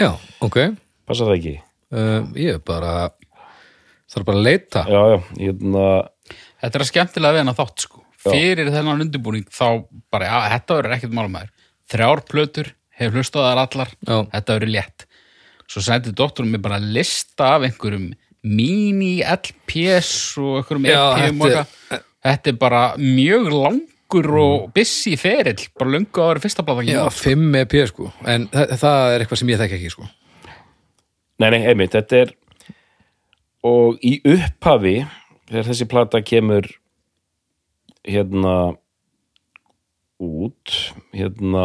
já, 0.00 0.10
ok 0.42 0.58
passar 1.06 1.30
það 1.30 1.36
ekki? 1.40 1.56
uh, 1.94 2.22
Ég 2.38 2.54
er 2.58 2.62
bara 2.66 2.94
þarf 4.10 4.26
bara 4.26 4.38
að 4.40 4.46
leita 4.46 4.84
Já, 4.90 5.00
já, 5.14 5.18
hérna 5.38 5.84
Þetta 6.60 6.76
er 6.78 6.82
að 6.84 6.90
skemmtilega 6.90 7.32
við 7.34 7.40
hennar 7.40 7.56
þátt 7.58 7.82
sko. 7.86 8.02
Fyrir 8.20 8.68
þennan 8.70 9.00
undirbúning 9.06 9.46
þá 9.48 9.64
bara, 10.12 10.26
já, 10.28 10.36
þetta 10.52 10.74
verður 10.76 10.92
ekkert 10.98 11.14
málum 11.16 11.32
maður. 11.32 11.48
Þrjár 11.90 12.20
plötur, 12.28 12.68
hef 13.00 13.14
hlustað 13.16 13.46
þar 13.48 13.60
allar, 13.62 13.92
Já. 14.04 14.16
þetta 14.34 14.56
verður 14.58 14.72
létt. 14.74 15.06
Svo 15.72 15.80
sendi 15.86 16.12
doktorum 16.20 16.52
mér 16.52 16.60
bara 16.66 16.78
lista 16.84 17.48
af 17.56 17.64
einhverjum 17.64 18.10
mini-LPS 18.44 20.10
og 20.44 20.60
einhverjum 20.60 20.86
Já, 20.90 21.00
EP-um 21.16 21.40
og 21.40 21.48
þetta 21.48 21.60
er- 21.60 21.64
eitthvað. 21.64 22.04
Þetta 22.24 22.52
er 22.52 22.58
bara 22.60 22.82
mjög 23.00 23.48
langur 23.54 24.30
og 24.42 24.66
busy 24.76 25.14
ferill, 25.20 25.62
bara 25.78 25.94
löngu 25.94 26.20
að 26.20 26.32
vera 26.34 26.44
fyrsta 26.44 26.64
blata 26.66 26.84
Já, 26.84 27.04
5 27.14 27.60
EP 27.62 27.76
sko. 27.88 28.10
En 28.28 28.48
þa 28.52 28.80
það 28.82 29.14
er 29.14 29.24
eitthvað 29.24 29.42
sem 29.42 29.52
ég 29.54 29.62
þekki 29.62 29.78
ekki 29.78 29.94
sko. 29.94 30.10
Nei, 31.40 31.48
nei, 31.54 31.62
einmitt, 31.70 31.94
þetta 31.96 32.24
er 32.26 32.34
og 33.66 34.00
í 34.04 34.18
upphafi 34.24 35.00
þegar 35.50 35.66
þessi 35.68 35.88
plata 35.90 36.20
kemur 36.24 36.68
hérna 38.06 38.54
út 40.20 40.76
hérna 41.16 41.64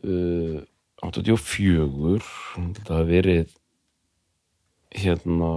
uh, 0.00 0.60
84 1.02 2.20
þetta 2.76 2.96
hafi 2.96 3.08
verið 3.10 3.54
hérna 5.02 5.52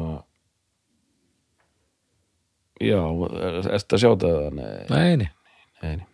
já, 2.82 3.00
er 3.00 3.62
þetta 3.70 3.96
að 3.98 4.02
sjá 4.04 4.10
þetta? 4.12 4.34
Nei, 4.56 4.68
Nei, 4.90 5.16
nei, 5.22 5.30
nei, 5.84 5.96
nei. 6.02 6.06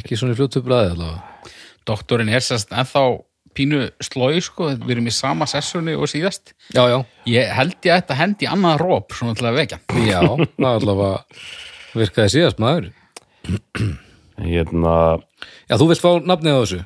ekki 0.00 0.18
svona 0.20 0.34
í 0.36 0.38
fljótu 0.38 0.62
bræði 0.66 0.94
allavega 0.94 1.50
Doktorinn 1.88 2.28
er 2.36 2.44
sérst 2.44 2.70
ennþá 2.76 3.02
pínu 3.56 3.80
slói 4.04 4.38
sko, 4.44 4.68
við 4.78 4.92
erum 4.94 5.08
í 5.10 5.12
sama 5.14 5.46
sessjónu 5.50 5.96
og 5.98 6.06
síðast. 6.12 6.52
Já, 6.70 6.84
já, 6.86 6.98
Ég 7.26 7.48
held 7.56 7.72
ég 7.82 7.90
að 7.96 8.02
þetta 8.04 8.18
hendi 8.20 8.46
í 8.46 8.50
annað 8.52 8.76
róp 8.84 9.16
svona 9.16 9.34
til 9.34 9.48
að 9.50 9.56
vekja. 9.58 9.78
já, 10.06 10.20
það 10.60 10.76
allavega 10.76 11.10
virkaði 11.98 12.34
síðast 12.36 12.60
maður 12.62 12.90
hérna 14.40 14.92
Já, 15.68 15.74
þú 15.80 15.88
vilt 15.90 16.02
fá 16.04 16.10
nafnið 16.22 16.54
á 16.54 16.60
þessu 16.62 16.80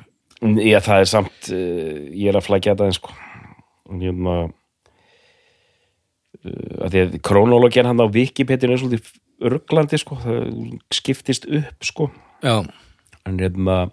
Já, 0.65 0.79
það 0.83 0.99
er 1.03 1.09
samt, 1.11 1.49
uh, 1.51 1.99
ég 2.11 2.27
er 2.31 2.37
að 2.39 2.45
flækja 2.47 2.73
þetta 2.73 2.87
eins 2.89 2.97
sko. 2.99 3.13
Hérna, 3.89 4.33
uh, 6.43 6.73
að 6.85 6.89
því 6.95 7.03
að 7.05 7.15
krónólogin 7.25 7.87
hann 7.89 8.03
á 8.03 8.07
Wikipedia 8.11 8.69
er 8.69 8.81
svolítið 8.81 9.13
rugglandi 9.41 9.99
sko, 9.99 10.17
það 10.23 10.49
skiptist 10.93 11.47
upp 11.49 11.85
sko. 11.85 12.09
Já, 12.43 12.63
En 13.25 13.39
hérna, 13.41 13.87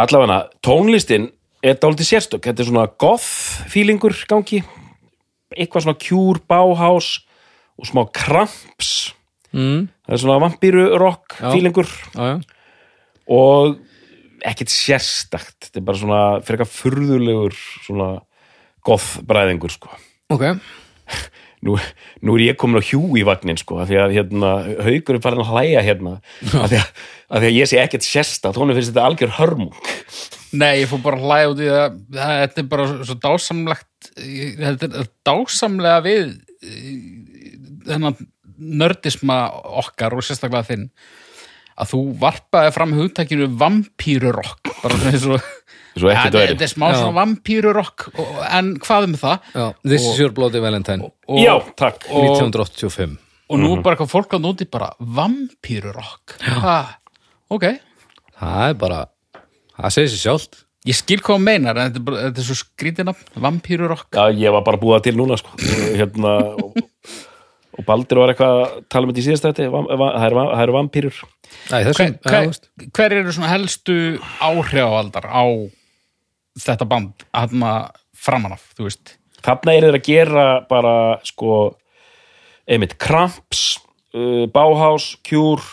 allavega 0.00 0.46
tónlistin 0.64 1.26
er 1.64 1.76
dálítið 1.76 2.08
sérstök, 2.08 2.46
þetta 2.46 2.64
er 2.64 2.68
svona 2.70 2.84
goth 3.00 3.26
feelingur 3.72 4.16
gangi, 4.30 4.62
eitthvað 5.52 5.84
svona 5.84 6.00
Cure, 6.00 6.40
Bauhaus 6.48 7.10
og 7.76 7.88
smá 7.90 8.04
Cramps, 8.16 9.12
mm, 9.52 9.84
það 10.06 10.16
er 10.16 10.22
svona 10.22 10.38
vampíru 10.40 10.86
rock 11.00 11.36
Já. 11.36 11.50
feelingur. 11.52 11.90
Já, 12.16 12.40
og 13.28 13.76
ekkert 14.44 14.72
sérstakt. 14.72 15.56
Þetta 15.68 15.80
er 15.80 15.86
bara 15.88 16.00
svona 16.00 16.22
frekar 16.44 16.68
furðulegur 16.68 17.54
svona 17.84 18.08
goth 18.84 19.20
bræðingur 19.24 19.72
sko. 19.72 19.92
Ok, 20.32 20.44
nú, 21.64 21.74
nú 22.24 22.34
er 22.36 22.42
ég 22.50 22.58
komin 22.60 22.78
á 22.80 22.84
hjú 22.84 23.00
í 23.18 23.24
vagnin 23.26 23.56
sko, 23.60 23.78
af 23.82 23.88
því 23.90 23.98
að 24.02 24.14
hérna, 24.18 24.50
haugur 24.84 25.16
er 25.18 25.22
farin 25.24 25.42
að 25.44 25.50
hlæja 25.54 25.82
hérna 25.86 26.12
af 26.60 26.68
því 26.70 26.78
að, 26.80 26.88
af 27.30 27.40
því 27.42 27.48
að 27.50 27.56
ég 27.58 27.70
sé 27.72 27.80
ekkert 27.82 28.06
sérstakt 28.06 28.60
hún 28.60 28.74
finnst 28.76 28.92
þetta 28.92 29.06
algjör 29.08 29.34
hörmung. 29.38 29.72
Nei, 30.54 30.84
ég 30.84 30.90
fór 30.92 31.02
bara 31.02 31.18
að 31.18 31.26
hlæja 31.26 31.50
út 31.54 31.64
í 31.64 31.70
það 31.72 31.98
það- 32.14 32.38
þetta 32.44 32.62
er 32.64 32.68
bara 32.76 32.86
svo 33.08 33.16
dásamlegt 33.24 34.12
þetta 34.60 34.90
er 35.02 35.10
dásamlega 35.26 36.04
við 36.04 36.22
eh, 36.62 36.94
þennan 37.88 38.20
nördisma 38.54 39.38
okkar 39.82 40.14
og 40.14 40.22
sérstaklega 40.24 40.68
þinn 40.68 40.88
að 41.74 41.88
þú 41.90 42.00
varpaði 42.22 42.70
fram 42.76 42.92
hugtækinu 42.94 43.48
vampýrurokk 43.58 44.68
bara 44.84 44.94
svona 45.00 45.10
eins 45.16 45.24
og 45.26 45.48
Svo 45.94 46.10
ekkert 46.10 46.34
Ja, 46.34 46.46
þetta 46.50 46.66
er 46.66 46.72
smá 46.72 46.88
svona 46.90 47.14
vampýrurokk 47.20 48.08
en 48.50 48.72
hvað 48.82 49.08
um 49.08 49.14
það? 49.20 49.50
Já, 49.54 49.66
This 49.86 50.06
is 50.08 50.18
your 50.18 50.32
bloody 50.34 50.62
valentine. 50.62 51.10
og, 51.28 51.38
Já, 51.38 51.54
takk. 51.78 52.08
og, 52.10 52.24
1985 52.34 53.18
og 53.44 53.60
nú 53.60 53.72
er 53.76 53.82
bara 53.84 53.96
eitthvað 53.96 54.12
fólk 54.12 54.34
að 54.34 54.44
núti 54.46 54.66
bara 54.70 54.90
vampýrurokk 54.98 56.38
ha, 56.64 56.78
ok. 57.52 57.66
Það 58.40 58.68
er 58.68 58.78
bara, 58.80 59.00
það 59.78 59.94
segir 59.94 60.12
sér 60.14 60.22
sjálft. 60.24 60.64
Ég 60.84 60.96
skil 60.98 61.20
hvað 61.24 61.38
hún 61.38 61.46
meinar 61.46 61.78
en 61.80 61.86
þetta 61.92 62.00
er, 62.00 62.06
bara, 62.08 62.24
þetta 62.26 62.42
er 62.42 62.48
svo 62.48 62.56
skrítina 62.58 63.14
vampýrurokk 63.46 64.18
Já, 64.18 64.24
ég 64.36 64.52
var 64.56 64.66
bara 64.66 64.80
búið 64.80 64.98
það 64.98 65.06
til 65.06 65.14
núna 65.20 65.38
sko. 65.40 65.54
hérna, 66.00 66.34
og, 66.60 66.74
og 67.78 67.86
Baldur 67.86 68.20
var 68.24 68.34
eitthvað 68.34 68.58
að 68.64 68.74
tala 68.92 69.06
um 69.06 69.12
þetta 69.14 69.22
í 69.22 69.26
síðast 69.28 69.46
þetta 69.48 69.70
það 69.70 70.26
eru 70.26 70.42
eru 70.64 70.76
vampýrur 70.80 71.22
hver, 71.70 72.18
hver, 72.26 72.52
hver 72.98 73.16
eru 73.20 73.32
svona 73.32 73.54
helstu 73.54 73.96
áhrifavaldar 74.44 75.30
á 75.30 75.44
þetta 76.58 76.88
band 76.88 77.24
hann 77.34 77.64
framan 78.24 78.54
af, 78.56 78.66
þú 78.76 78.88
veist. 78.88 79.16
Þarna 79.44 79.74
er 79.74 79.86
þeir 79.88 79.98
að 79.98 80.06
gera 80.06 80.44
bara 80.68 80.94
sko 81.26 81.56
einmitt 82.64 82.96
Cramps, 83.00 83.80
uh, 84.16 84.46
Bauhaus 84.52 85.14
Cure, 85.26 85.64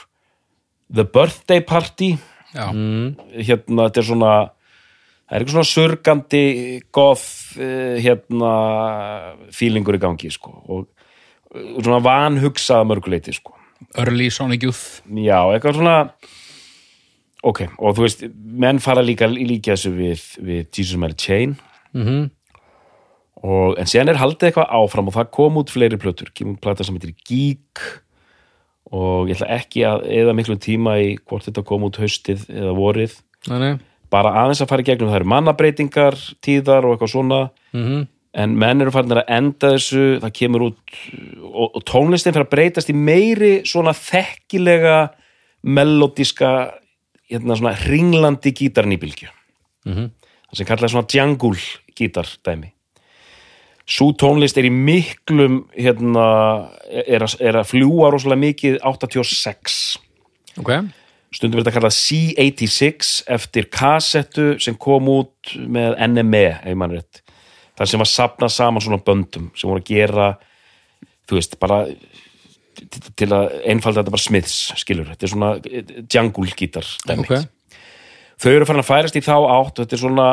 The 0.91 1.05
Birthday 1.07 1.63
Party. 1.63 2.15
Já, 2.51 2.67
hérna 2.67 3.85
þetta 3.87 4.01
er 4.01 4.05
svona 4.09 4.31
það 4.43 5.37
er 5.37 5.37
eitthvað 5.37 5.53
svona 5.53 5.69
surgandi 5.69 6.41
goth 6.91 7.29
uh, 7.55 7.95
hérna 8.03 8.49
feelingur 9.55 9.95
í 9.95 10.01
gangi 10.03 10.33
sko 10.35 10.51
og 10.59 10.81
uh, 10.83 11.77
svona 11.79 12.01
vanhugsað 12.03 12.83
að 12.83 12.89
mörguleiti 12.91 13.37
sko. 13.37 13.55
Early 13.95 14.27
Sonic 14.29 14.67
Youth. 14.67 14.99
Já, 15.07 15.39
eitthvað 15.53 15.79
svona 15.79 15.95
ok, 17.43 17.61
og 17.79 17.95
þú 17.97 18.05
veist 18.05 18.23
menn 18.35 18.79
fara 18.79 19.01
líka 19.01 19.27
líka 19.31 19.73
þessu 19.73 19.91
við, 19.95 20.21
við 20.45 20.67
Jesus 20.77 20.97
Mary 21.01 21.13
Chain 21.17 21.57
Mhm. 21.93 22.29
og, 23.43 23.77
en 23.79 23.85
síðan 23.89 24.09
er 24.13 24.19
haldið 24.21 24.51
eitthvað 24.51 24.69
áfram 24.77 25.07
og 25.09 25.13
það 25.17 25.31
kom 25.31 25.57
út 25.57 25.71
fleiri 25.73 25.97
plötur, 25.99 26.29
kemur 26.33 26.59
plata 26.61 26.83
sem 26.85 26.95
heitir 26.95 27.15
Geek 27.27 27.81
og 28.91 29.27
ég 29.31 29.35
ætla 29.39 29.49
ekki 29.57 29.83
að 29.87 30.05
eða 30.11 30.35
miklu 30.37 30.55
tíma 30.61 30.97
í 31.01 31.17
hvort 31.25 31.47
þetta 31.47 31.63
kom 31.65 31.83
út 31.87 31.97
haustið 32.01 32.45
eða 32.51 32.73
vorið 32.77 33.17
Nei, 33.49 33.59
nei. 33.59 33.73
bara 34.11 34.33
aðeins 34.43 34.61
að 34.61 34.67
fara 34.69 34.81
í 34.83 34.87
gegnum 34.91 35.09
það 35.09 35.19
eru 35.21 35.29
mannabreitingar, 35.33 36.17
tíðar 36.43 36.85
og 36.85 36.97
eitthvað 36.99 37.13
svona 37.15 37.41
Mhm. 37.73 38.07
en 38.33 38.55
menn 38.57 38.81
eru 38.81 38.91
farin 38.91 39.11
að 39.11 39.25
enda 39.27 39.71
þessu 39.75 40.19
það 40.21 40.33
kemur 40.33 40.61
út 40.69 40.77
og, 41.43 41.75
og 41.75 41.83
tónlistin 41.83 42.31
fyrir 42.35 42.45
að 42.47 42.53
breytast 42.53 42.89
í 42.89 42.95
meiri 42.95 43.63
svona 43.67 43.91
þekkilega 43.91 45.09
melodíska 45.63 46.71
hérna 47.31 47.57
svona 47.57 47.75
ringlandi 47.87 48.53
gítarnýbylgju. 48.57 49.31
Mhm. 49.87 50.11
það 50.51 50.57
sem 50.57 50.67
kallaði 50.67 50.91
svona 50.91 51.07
jungle 51.15 51.59
gítardæmi. 51.95 52.71
Svo 53.91 54.11
tónlist 54.13 54.57
er 54.59 54.67
í 54.67 54.71
miklum 54.71 55.65
hérna, 55.73 56.25
er, 56.85 57.23
að, 57.25 57.35
er 57.41 57.57
að 57.59 57.69
fljúa 57.71 58.11
rosalega 58.13 58.43
mikið 58.45 58.77
86 58.87 59.97
Ok, 60.59 60.71
stundum 61.31 61.57
verður 61.59 61.71
þetta 61.71 61.75
kallað 61.79 61.97
C86 61.97 63.11
eftir 63.31 63.67
kassettu 63.71 64.47
sem 64.63 64.77
kom 64.79 65.09
út 65.11 65.53
með 65.55 65.95
NME 66.11 66.45
þar 67.77 67.89
sem 67.89 68.01
var 68.03 68.11
sapnað 68.11 68.53
saman 68.53 68.83
svona 68.83 69.01
böndum 69.01 69.49
sem 69.55 69.71
voru 69.71 69.81
að 69.81 69.89
gera 69.89 70.27
þú 71.27 71.39
veist, 71.39 71.57
bara 71.61 71.85
til- 73.15 73.31
að 73.31 73.55
einfalda 73.71 74.01
þetta 74.01 74.13
bara 74.15 74.25
Smiths, 74.25 74.73
skilur 74.81 75.09
þetta 75.11 75.27
er 75.27 75.33
svona 75.33 75.51
jungle 76.11 76.53
gítar 76.57 76.87
dæmi. 77.07 77.25
ok 77.25 77.47
þau 78.41 78.51
eru 78.55 78.65
farin 78.65 78.81
að 78.81 78.89
færast 78.89 79.17
í 79.19 79.21
þá 79.21 79.35
átt 79.37 79.77
og 79.77 79.85
þetta 79.85 79.93
er 79.97 80.01
svona, 80.01 80.27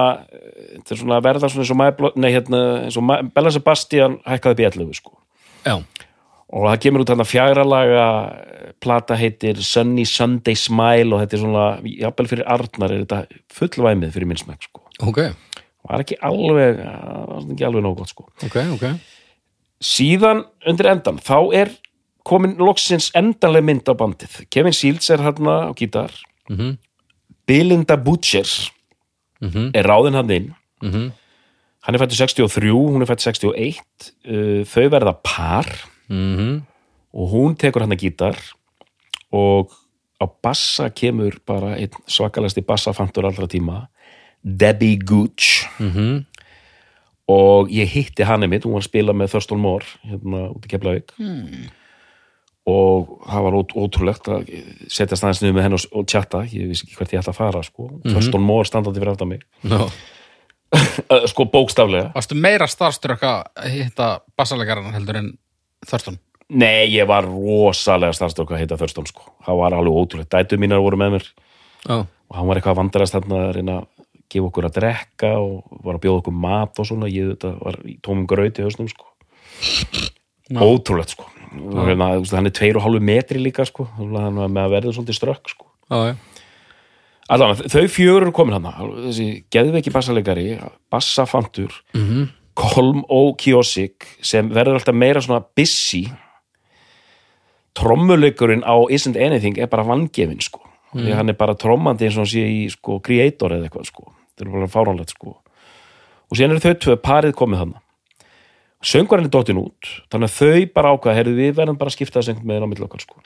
þetta 0.78 0.94
er 0.94 1.00
svona 1.02 1.20
verða 1.24 1.50
svona 1.52 1.64
eins 1.64 1.72
og, 1.74 1.76
Mæblo, 1.76 2.10
nei, 2.16 2.30
hérna, 2.32 2.60
eins 2.86 2.96
og 2.96 3.32
Bella 3.34 3.50
Sebastian 3.52 4.18
hækkaði 4.24 4.54
upp 4.54 4.62
í 4.62 4.68
11 4.70 4.94
sko. 4.96 5.18
Og 6.48 6.64
það 6.64 6.78
kemur 6.80 7.02
út 7.04 7.10
þarna 7.10 7.26
fjagra 7.28 7.64
laga 7.68 8.06
plata 8.80 9.16
heitir 9.20 9.60
Sunny 9.60 10.06
Sunday 10.08 10.56
Smile 10.56 11.12
og 11.12 11.20
þetta 11.20 11.36
er 11.36 11.42
svona, 11.42 11.66
jafnvel 11.84 12.30
fyrir 12.30 12.48
Arnar 12.48 12.94
er 12.94 13.02
þetta 13.04 13.18
fullvæmið 13.58 14.14
fyrir 14.16 14.30
minn 14.30 14.40
smekk 14.40 14.64
sko. 14.70 14.80
ok, 15.04 15.20
var 15.88 16.04
ekki 16.06 16.16
alveg 16.24 16.80
það 16.80 17.28
var 17.28 17.52
ekki 17.52 17.68
alveg 17.68 17.84
nóg 17.84 17.98
gott 18.00 18.14
sko. 18.14 18.24
ok, 18.48 18.56
ok 18.78 18.86
síðan 19.84 20.42
undir 20.66 20.88
endan 20.90 21.20
þá 21.22 21.36
er 21.54 21.74
komin 22.28 22.56
loksins 22.60 23.10
endanlega 23.18 23.64
mynd 23.64 23.88
á 23.88 23.94
bandið 23.98 24.42
Kevin 24.52 24.76
Shields 24.76 25.10
er 25.10 25.22
hérna 25.24 25.68
á 25.68 25.72
gítar 25.78 26.12
Mhm. 26.48 26.78
Belinda 27.48 27.96
Butcher 27.96 28.46
Mhm. 29.40 29.70
er 29.74 29.84
ráðin 29.84 30.14
hann 30.16 30.30
inn 30.30 30.54
Mhm. 30.82 31.12
hann 31.82 31.94
er 31.94 31.98
fættur 31.98 32.16
63, 32.26 32.70
hún 32.72 33.02
er 33.02 33.06
fættur 33.06 33.32
61 33.32 34.12
uh, 34.26 34.64
þau 34.64 34.88
verða 34.90 35.14
par 35.22 35.66
Mhm. 36.08 36.62
og 37.14 37.30
hún 37.32 37.56
tekur 37.56 37.80
hann 37.80 37.92
að 37.92 38.00
gítar 38.04 38.36
og 39.32 39.70
á 40.20 40.26
bassa 40.42 40.88
kemur 40.90 41.38
bara 41.46 41.76
einn 41.76 41.90
svakalasti 42.08 42.60
bassafantur 42.64 43.24
allra 43.24 43.46
tíma 43.46 43.86
Debbie 44.44 44.96
Gooch 44.98 45.66
Mhm. 45.78 46.24
og 47.28 47.68
ég 47.70 47.86
hitti 47.88 48.24
hann 48.24 48.42
einmitt, 48.42 48.64
hún 48.64 48.72
var 48.72 48.80
að 48.80 48.84
spila 48.88 49.12
með 49.12 49.30
Thurston 49.30 49.60
Moore 49.60 49.84
hérna 50.06 50.48
út 50.54 50.64
í 50.64 50.68
Keflavík 50.68 51.10
og 52.68 53.10
það 53.24 53.44
var 53.46 53.56
ót- 53.62 53.74
ótrúlegt 53.80 54.28
að 54.32 54.46
setjast 54.92 55.24
aðeins 55.24 55.42
niður 55.42 55.56
með 55.58 55.66
henn 55.66 55.78
og, 55.78 56.06
tjatta 56.10 56.44
ég 56.52 56.68
vissi 56.70 56.86
ekki 56.86 56.98
hvert 57.00 57.12
ég 57.16 57.22
ætla 57.22 57.32
að 57.34 57.40
fara 57.40 57.62
sko. 57.64 57.88
Thurston 58.04 58.44
Moore 58.44 58.68
standandi 58.68 59.00
fyrir 59.00 59.14
aftan 59.14 59.30
mig 59.32 59.44
no. 59.68 59.88
sko 61.32 61.46
bókstaflega 61.48 62.10
Varstu 62.16 62.36
meira 62.36 62.66
starfströkk 62.68 63.24
að 63.28 63.68
hitta 63.72 64.08
bassalegaran 64.36 64.92
heldur 64.96 65.20
en 65.22 65.30
Thurston? 65.88 66.18
nei, 66.48 66.88
ég 66.94 67.04
var 67.08 67.26
rosalega 67.28 68.14
starfstokk 68.16 68.54
að 68.56 68.62
heita 68.62 68.76
Thurston 68.80 69.08
sko. 69.08 69.26
það 69.44 69.58
var 69.62 69.76
alveg 69.76 69.98
ótrúlegt, 70.02 70.32
dætu 70.32 70.56
mínar 70.60 70.80
voru 70.84 70.96
með 71.00 71.16
mér 71.18 71.26
Já, 71.84 71.98
og 72.04 72.36
hann 72.36 72.48
var 72.48 72.58
eitthvað 72.58 72.74
að 72.74 72.80
vandarast 72.82 73.16
þarna 73.16 73.40
að 73.46 73.52
reyna 73.56 73.74
að 73.82 73.88
gefa 74.28 74.48
okkur 74.50 74.68
að 74.68 74.76
drekka 74.76 75.32
og 75.40 75.78
var 75.84 75.96
að 75.96 76.02
bjóða 76.04 76.22
okkur 76.22 76.38
mat 76.44 76.80
og 76.80 76.88
svona 76.88 77.08
ég 77.08 77.30
þetta 77.34 77.52
var 77.62 77.78
í 77.88 77.94
tómum 78.04 78.26
gröti 78.28 78.64
hausnum 78.64 78.88
sko. 78.92 79.06
ótrúlegt 80.52 81.14
sko 81.16 81.28
og 81.52 81.86
hérna, 81.88 82.10
þú 82.16 82.22
veist, 82.24 82.34
hann 82.36 82.46
er 82.46 82.54
tveir 82.58 82.76
og 82.76 82.82
hálfu 82.84 83.00
metri 83.00 83.38
líka 83.42 83.64
sko. 83.66 83.84
hann 83.96 84.12
var 84.36 84.48
með 84.48 84.64
að 84.66 84.74
verða 84.76 84.92
svolítið 84.96 85.18
strökk 85.18 85.48
sko. 85.54 85.66
já, 85.90 85.98
já. 86.12 86.16
Allan, 87.30 87.56
þau 87.56 87.84
fjögur 87.92 88.22
eru 88.24 88.32
komin 88.32 88.54
hann 88.56 88.70
þessi 89.08 89.44
geðveiki 89.52 89.92
bassalegari 89.92 90.58
bassafantur 90.90 91.72
Mhm. 91.94 92.28
Kolm 92.58 93.04
og 93.08 93.36
Kiosik 93.38 94.06
sem 94.20 94.48
verður 94.50 94.80
alltaf 94.80 94.94
meira 94.94 95.20
svona 95.20 95.44
busy. 95.54 96.08
Trommuleikurinn 97.78 98.64
á 98.66 98.74
Isn't 98.90 99.16
Anything 99.16 99.58
er 99.58 99.66
bara 99.70 99.84
vangefin 99.86 100.40
sko. 100.42 100.60
Því 100.94 101.12
hann 101.14 101.28
er 101.28 101.36
bara 101.38 101.54
trommandi 101.54 102.06
eins 102.08 102.16
og 102.16 102.24
hann 102.24 102.32
sé 102.32 102.42
í 102.48 102.64
sko 102.72 102.98
creator 103.04 103.52
eða 103.54 103.68
eitthvað 103.68 103.86
sko. 103.92 104.08
Þetta 104.34 104.46
er 104.48 104.52
bara 104.56 104.70
fáránlegt 104.72 105.12
sko. 105.14 105.36
Og 106.30 106.36
síðan 106.36 106.56
eru 106.56 106.64
þau 106.64 106.74
tvö 106.82 106.96
parið 107.04 107.36
komið 107.38 107.58
hann 107.62 107.74
söngvarinn 108.84 109.26
er 109.26 109.34
dottin 109.34 109.60
út 109.60 109.90
þannig 110.12 110.30
að 110.30 110.36
þau 110.38 110.72
bara 110.74 110.92
ákvað, 110.94 111.18
heyrðu 111.18 111.34
við 111.38 111.52
verðum 111.58 111.78
bara 111.80 111.90
að 111.90 111.96
skipta 111.96 112.20
þess 112.20 112.32
einhvern 112.32 112.50
með 112.50 112.66
á 112.66 112.70
milli 112.70 112.86
okkar 112.86 113.02
sko. 113.02 113.20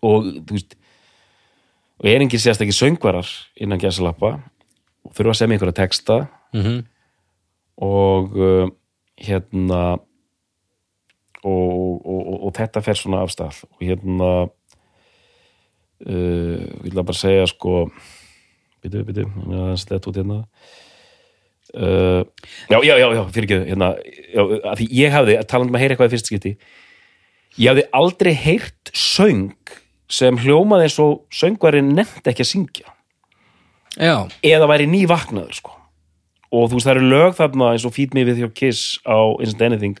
Og 0.00 0.30
þú 0.44 0.56
veist 0.56 0.76
og 2.00 2.08
er 2.08 2.24
enginn 2.24 2.40
sérst 2.40 2.62
ekki 2.64 2.76
söngvarar 2.76 3.28
innan 3.60 3.80
gæsalappa 3.80 4.38
þurfa 5.12 5.34
að 5.34 5.40
semja 5.40 5.56
einhverja 5.56 5.80
texta. 5.82 6.22
Mhm. 6.52 6.84
og 7.80 8.34
uh, 8.36 8.68
hérna 9.16 9.96
og, 11.44 11.68
og, 12.04 12.04
og, 12.04 12.42
og 12.46 12.54
þetta 12.56 12.82
fer 12.84 12.98
svona 12.98 13.22
af 13.24 13.30
stað. 13.32 13.62
Og 13.70 13.84
hérna 13.86 14.30
uh, 16.04 16.60
vil 16.84 16.92
það 16.92 17.06
bara 17.06 17.16
segja 17.16 17.46
sko 17.48 17.86
byrju, 18.82 19.04
byrju, 19.08 19.26
það 19.46 19.70
er 19.70 19.80
slett 19.80 20.08
út 20.10 20.20
hérna 20.20 20.38
uh, 21.74 22.22
já, 22.70 22.78
já, 22.82 22.94
já, 22.98 23.06
já, 23.14 23.22
fyrir 23.34 23.46
ekki 23.48 23.58
hérna, 23.70 23.90
að 24.72 24.80
því 24.80 24.88
ég 24.98 25.14
hafði, 25.14 25.36
talandi 25.50 25.72
um 25.72 25.78
að 25.78 25.84
heyra 25.84 25.96
eitthvað 25.96 26.10
í 26.10 26.14
fyrst 26.14 26.30
skipti 26.30 26.54
ég 27.58 27.70
hafði 27.70 27.86
aldrei 28.00 28.32
heyrt 28.36 28.92
söng 28.96 29.74
sem 30.10 30.38
hljómaði 30.42 30.88
eins 30.88 30.98
og 31.02 31.20
söngvarinn 31.34 31.92
nefndi 31.96 32.32
ekki 32.32 32.46
að 32.46 32.50
syngja 32.50 32.96
Já, 33.98 34.30
eða 34.46 34.68
væri 34.70 34.86
ný 34.86 35.02
vaknaður 35.10 35.56
sko. 35.58 35.72
og 36.50 36.70
þú 36.70 36.78
veist 36.78 36.86
það 36.86 36.94
eru 36.96 37.08
lög 37.10 37.34
þarna 37.38 37.72
eins 37.74 37.86
og 37.86 37.94
Feed 37.94 38.14
Me 38.14 38.24
With 38.26 38.38
Your 38.38 38.52
Kiss 38.54 38.98
á 39.06 39.18
Isn't 39.42 39.62
Anything 39.62 39.98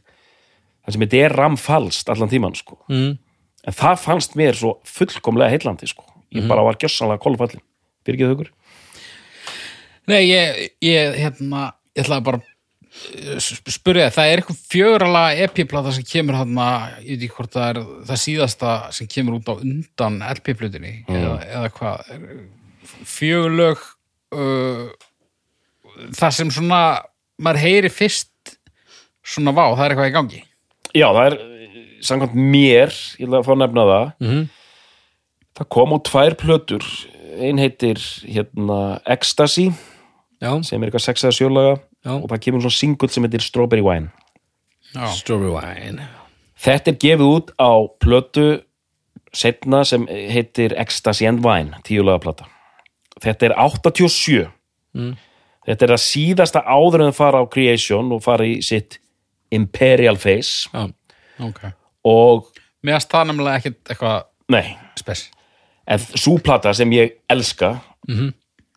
það 0.84 0.94
sem 0.94 1.04
þetta 1.04 1.24
er 1.24 1.36
ramfalst 1.38 2.10
allan 2.12 2.30
tíman 2.30 2.54
sko. 2.58 2.78
mm. 2.90 3.18
en 3.66 3.76
það 3.82 4.04
fannst 4.04 4.38
mér 4.38 4.58
svo 4.58 4.78
fullkomlega 4.86 5.54
heillandi 5.54 5.90
sko. 5.90 6.06
ég 6.30 6.46
bara 6.46 6.62
var 6.66 6.78
gjössanlega 6.78 7.22
kolfallin 7.22 7.62
fyrir 8.06 8.18
ekki 8.18 8.30
þaukur 8.30 8.52
Nei, 10.10 10.22
ég, 10.28 10.62
ég, 10.84 11.16
hérna, 11.22 11.66
ég 11.96 12.04
ætlaði 12.04 12.24
bara 12.26 12.40
að 12.40 13.38
sp- 13.44 13.70
spyrja 13.70 14.08
það, 14.08 14.14
það 14.16 14.30
er 14.32 14.40
eitthvað 14.42 14.62
fjörala 14.72 15.20
EP-plata 15.44 15.92
sem 15.94 16.06
kemur 16.10 16.38
þarna, 16.40 16.66
ég 17.04 17.12
veit 17.14 17.26
ekki 17.28 17.36
hvort 17.36 17.52
það 17.54 17.68
er 17.70 17.80
það 18.10 18.20
síðasta 18.24 18.72
sem 18.96 19.06
kemur 19.12 19.36
út 19.38 19.50
á 19.52 19.54
undan 19.62 20.18
LP-plutinni 20.34 20.94
eða, 21.08 21.36
eða 21.46 21.70
hvað 21.76 22.16
fjögulög 23.06 23.78
uh, 24.34 24.88
það 26.16 26.34
sem 26.40 26.50
svona 26.54 26.80
maður 27.40 27.62
heyri 27.64 27.90
fyrst 27.92 28.56
svona 29.30 29.54
vá, 29.54 29.64
það 29.76 29.84
er 29.84 29.92
eitthvað 29.94 30.10
í 30.10 30.14
gangi. 30.16 30.40
Já 30.96 31.06
það 31.14 31.26
er 31.28 31.36
eh, 31.38 31.78
samkvæmt 32.02 32.34
mér 32.50 32.90
ég 33.20 33.28
ætla 33.28 33.38
að 33.40 33.46
fá 33.46 33.52
að 33.54 33.60
nefna 33.62 33.84
það 33.90 34.10
Mhm. 34.26 34.42
það 35.60 35.68
kom 35.76 35.94
á 35.94 35.98
tvær 36.10 36.36
plötur. 36.40 36.86
Ein 37.40 37.60
heitir 37.62 38.00
hérna 38.26 39.00
Ecstasy 39.06 39.68
já, 40.40 40.50
sem 40.66 40.80
er 40.80 40.88
eitthvað 40.90 41.04
sex 41.04 41.24
eða 41.26 41.36
sjölaga 41.36 41.76
Já. 42.04 42.14
og 42.16 42.26
það 42.30 42.42
kemur 42.46 42.64
svona 42.64 42.78
singull 42.78 43.12
sem 43.12 43.26
heitir 43.26 43.44
Strawberry 43.44 43.84
Wine. 43.84 44.10
Já, 44.94 45.06
Strawberry 45.14 45.52
Wine. 45.54 46.08
Þetta 46.60 46.92
er 46.92 47.00
gefið 47.00 47.26
út 47.26 47.52
á 47.56 47.72
plötu 48.02 48.46
setna 49.36 49.84
sem 49.86 50.06
heitir 50.10 50.74
Ecstasy 50.80 51.28
and 51.28 51.44
Wine, 51.44 51.78
tíulaga 51.86 52.22
plata. 52.24 52.48
Þetta 53.20 53.50
er 53.50 53.54
87. 53.60 54.48
Þetta 55.68 55.86
er 55.86 55.92
að 55.94 56.02
síðasta 56.02 56.62
áður 56.64 57.04
en 57.04 57.12
það 57.12 57.18
fara 57.20 57.42
á 57.44 57.50
Creation 57.52 58.10
og 58.16 58.24
fara 58.24 58.46
í 58.48 58.56
sitt 58.64 58.98
Imperial 59.54 60.16
Face 60.18 60.70
Já, 60.72 60.88
ok. 61.46 61.60
Og, 62.08 62.48
Mér 62.86 63.02
það 63.04 63.28
nefnilega 63.28 63.60
ekkert 63.60 63.92
eitthvað 63.92 64.22
nei, 64.50 64.64
spes. 64.98 65.26
En 65.90 66.00
svo 66.00 66.38
plata 66.42 66.72
sem 66.76 66.90
ég 66.96 67.18
elska, 67.30 67.74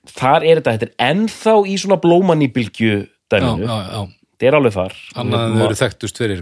þar 0.08 0.44
er 0.44 0.60
þetta, 0.62 0.72
þetta 0.78 0.90
er 0.90 1.12
ennþá 1.12 1.54
í 1.70 1.78
svona 1.80 1.98
blómanýbylgju 2.02 2.94
já, 3.00 3.08
dæminu. 3.32 3.66
já, 3.68 3.78
já 3.94 4.04
Þetta 4.34 4.48
er 4.50 4.56
alveg 4.58 4.74
þar. 4.74 4.94
Annað 5.16 5.44
en 5.46 5.54
þau 5.56 5.66
eru 5.70 5.76
þekktust 5.80 6.18
fyrir 6.20 6.40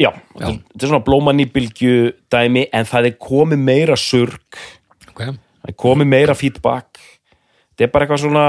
Já, 0.00 0.08
þetta 0.10 0.48
er- 0.48 0.56
þetta 0.72 0.82
er 0.82 0.88
svona 0.90 1.04
blómanýbylgju 1.04 1.96
dæmi 2.32 2.64
en 2.72 2.84
það 2.88 3.06
er 3.10 3.16
komið 3.20 3.58
meira 3.60 3.96
surg 3.96 4.58
Ok, 5.10 5.20
það 5.20 5.68
er 5.68 5.76
komið 5.76 6.06
meira 6.08 6.34
feedback. 6.34 6.98
Þetta 7.76 7.84
er 7.84 7.92
bara 7.92 8.06
eitthvað 8.06 8.22
svona 8.24 8.46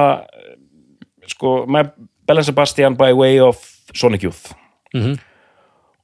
sko, 1.27 1.65
Belen 2.27 2.43
Sebastian 2.47 2.95
by 2.95 3.11
way 3.13 3.39
of 3.39 3.59
Sonic 3.93 4.23
Youth. 4.23 4.53
Mhm. 4.95 5.19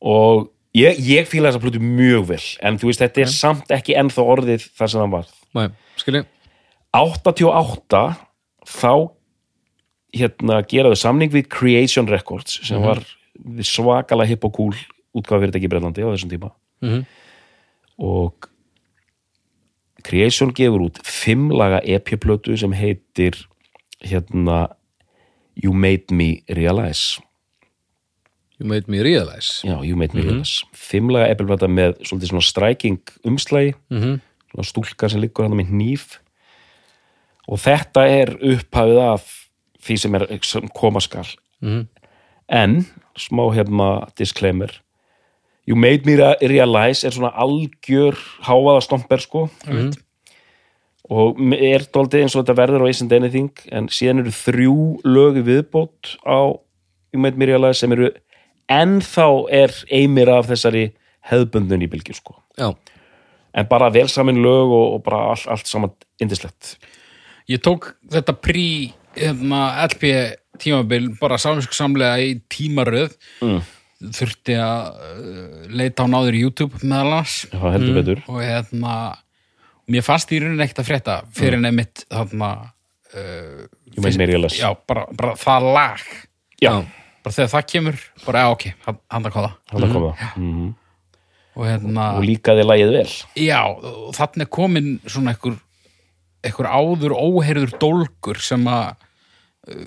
og 0.02 0.52
ég, 0.76 0.96
ég 1.00 1.26
fíla 1.28 1.50
þessa 1.50 1.60
plötu 1.64 1.80
mjög 1.82 2.28
vel 2.28 2.44
en 2.62 2.78
þú 2.78 2.92
veist, 2.92 3.02
þetta 3.02 3.22
er 3.22 3.32
samt 3.34 3.68
ekki 3.74 3.96
ennþá 3.98 4.24
orðið 4.24 4.68
þar 4.78 4.88
sem 4.92 5.02
það 5.02 5.10
var. 5.12 5.26
Nei, 5.56 5.68
skilji. 5.98 6.26
88 6.94 8.27
þá 8.68 8.92
hérna 10.18 10.62
geraðu 10.68 10.98
samning 11.00 11.32
við 11.34 11.48
Creation 11.52 12.08
Records 12.12 12.60
sem 12.68 12.82
var 12.84 13.02
svakalega 13.64 14.28
hipp 14.34 14.46
og 14.48 14.54
cool 14.58 14.76
útgáfa 15.18 15.42
fyrirtæki 15.44 15.68
í 15.68 15.72
Brellandi 15.72 16.04
á 16.06 16.10
þessum 16.14 16.32
tíma. 16.34 16.52
Mhm. 16.82 17.06
og 18.00 18.50
Creation 20.06 20.52
gefur 20.54 20.84
út 20.88 21.00
fimmlaga 21.04 21.80
EP-plötu 21.84 22.56
sem 22.58 22.72
heitir 22.78 23.36
hérna 24.06 24.68
You 25.58 25.74
Made 25.74 26.14
Me 26.14 26.44
Realize. 26.48 27.18
You 28.60 28.68
made 28.70 28.88
me 28.88 29.02
realize. 29.04 29.62
Já, 29.66 29.82
You 29.84 29.96
Made 29.98 30.14
Me 30.14 30.22
Realize. 30.22 30.64
Fimmlaga 30.74 31.28
EP-plöta 31.34 31.68
með 31.70 31.98
svolítið 32.06 32.30
svona 32.32 32.46
striking 32.46 33.00
umslægi 33.26 33.74
Mhm. 33.90 34.22
svona 34.54 34.66
stúlka 34.66 35.10
sem 35.10 35.20
liggur 35.22 35.44
hann 35.48 35.58
með 35.58 35.70
hníf 35.74 36.20
og 37.48 37.62
þetta 37.64 38.06
er 38.12 38.34
upphafið 38.36 39.02
af 39.06 39.28
því 39.88 39.98
sem 40.02 40.18
er 40.18 40.28
sem 40.44 40.68
koma 40.76 41.00
skal. 41.04 41.28
Mhm. 41.62 41.88
en, 42.50 42.86
smá 43.18 43.44
hérna 43.54 44.08
disclaimer. 44.16 44.72
You 45.68 45.76
Made 45.76 46.06
Me 46.06 46.16
Realize 46.42 47.08
er 47.08 47.12
svona 47.12 47.34
algjör 47.36 48.16
hávaða 48.46 48.82
stomper 48.82 49.20
sko. 49.20 49.50
Mm. 49.68 49.92
og 51.10 51.40
er 51.56 51.86
dóldi 51.94 52.20
eins 52.20 52.36
og 52.36 52.44
þetta 52.44 52.56
verður 52.56 52.84
á 52.84 52.92
Isn't 52.92 53.14
Anything 53.16 53.52
en 53.72 53.88
síðan 53.88 54.26
eru 54.26 54.32
þrjú 54.36 54.80
lög 55.08 55.38
í 55.40 55.44
viðbót 55.48 56.18
á 56.28 56.52
You 57.14 57.22
Made 57.24 57.40
Me 57.40 57.48
Realize 57.48 57.80
sem 57.80 57.92
eru 57.96 58.10
ennþá 58.68 59.28
er 59.56 59.72
eimir 59.88 60.28
af 60.28 60.50
þessari 60.50 60.90
hefðbundun 61.30 61.86
í 61.86 61.88
bylgju 61.92 62.18
sko. 62.18 62.36
Já, 62.60 62.74
en 63.56 63.70
bara 63.72 63.88
vel 63.94 64.10
samin 64.12 64.42
lög 64.44 64.68
og, 64.68 64.98
og 64.98 65.04
bara 65.06 65.30
all, 65.32 65.46
allt 65.48 65.68
saman 65.68 65.96
indislegt 66.20 66.76
Ég 67.48 67.62
tók 67.64 67.94
þetta 68.12 68.36
prí 68.44 68.68
hérna, 69.16 69.62
LP 69.88 70.12
tímabil 70.60 71.12
bara 71.20 71.38
samlega 71.40 72.18
í 72.20 72.38
tímaröð. 72.52 73.18
Mm. 73.42 73.66
þurfti 74.14 74.54
að 74.62 74.98
uh, 75.02 75.62
leita 75.74 76.06
á 76.06 76.08
náður 76.12 76.36
YouTube 76.38 76.84
meðal 76.84 77.24
heldur 77.74 77.96
betur. 77.98 78.20
Og 78.30 78.44
hérna 78.44 78.98
mér 79.90 80.04
fannst 80.06 80.34
í 80.36 80.42
rauninni 80.44 80.66
ekkert 80.68 80.84
að 80.84 80.90
frétta 80.92 81.16
fyrir 81.34 81.58
mm. 81.58 81.66
nefnitt 81.66 82.04
þarna 82.06 82.52
Made 83.98 84.20
Me 84.20 84.28
Realize 84.30 84.60
já, 84.60 84.70
bara, 84.88 85.08
bara 85.18 85.36
það 85.40 85.70
lag. 85.74 86.04
Já, 86.62 86.72
bara 87.24 87.36
þegar 87.38 87.54
það 87.54 87.70
kemur, 87.72 88.02
bara 88.26 88.44
já, 88.44 88.50
ok 88.54 88.68
handa 88.86 89.32
kóða 89.34 89.54
hann 89.72 89.88
kom 89.94 90.06
það 90.08 90.36
mm. 90.42 90.68
og 91.56 91.70
hérna, 91.70 92.10
og 92.20 92.28
líkaði 92.28 92.66
lagið 92.68 92.94
vel. 92.98 93.08
Já, 93.42 93.62
er 94.44 94.52
komin 94.60 94.92
svona 95.08 95.34
einhver 95.34 95.58
einhver 96.48 96.70
áður 96.72 97.16
óheyrður 97.18 97.76
dólgur 97.82 98.42
sem 98.44 98.66
að 98.72 98.96
uh, 98.96 99.86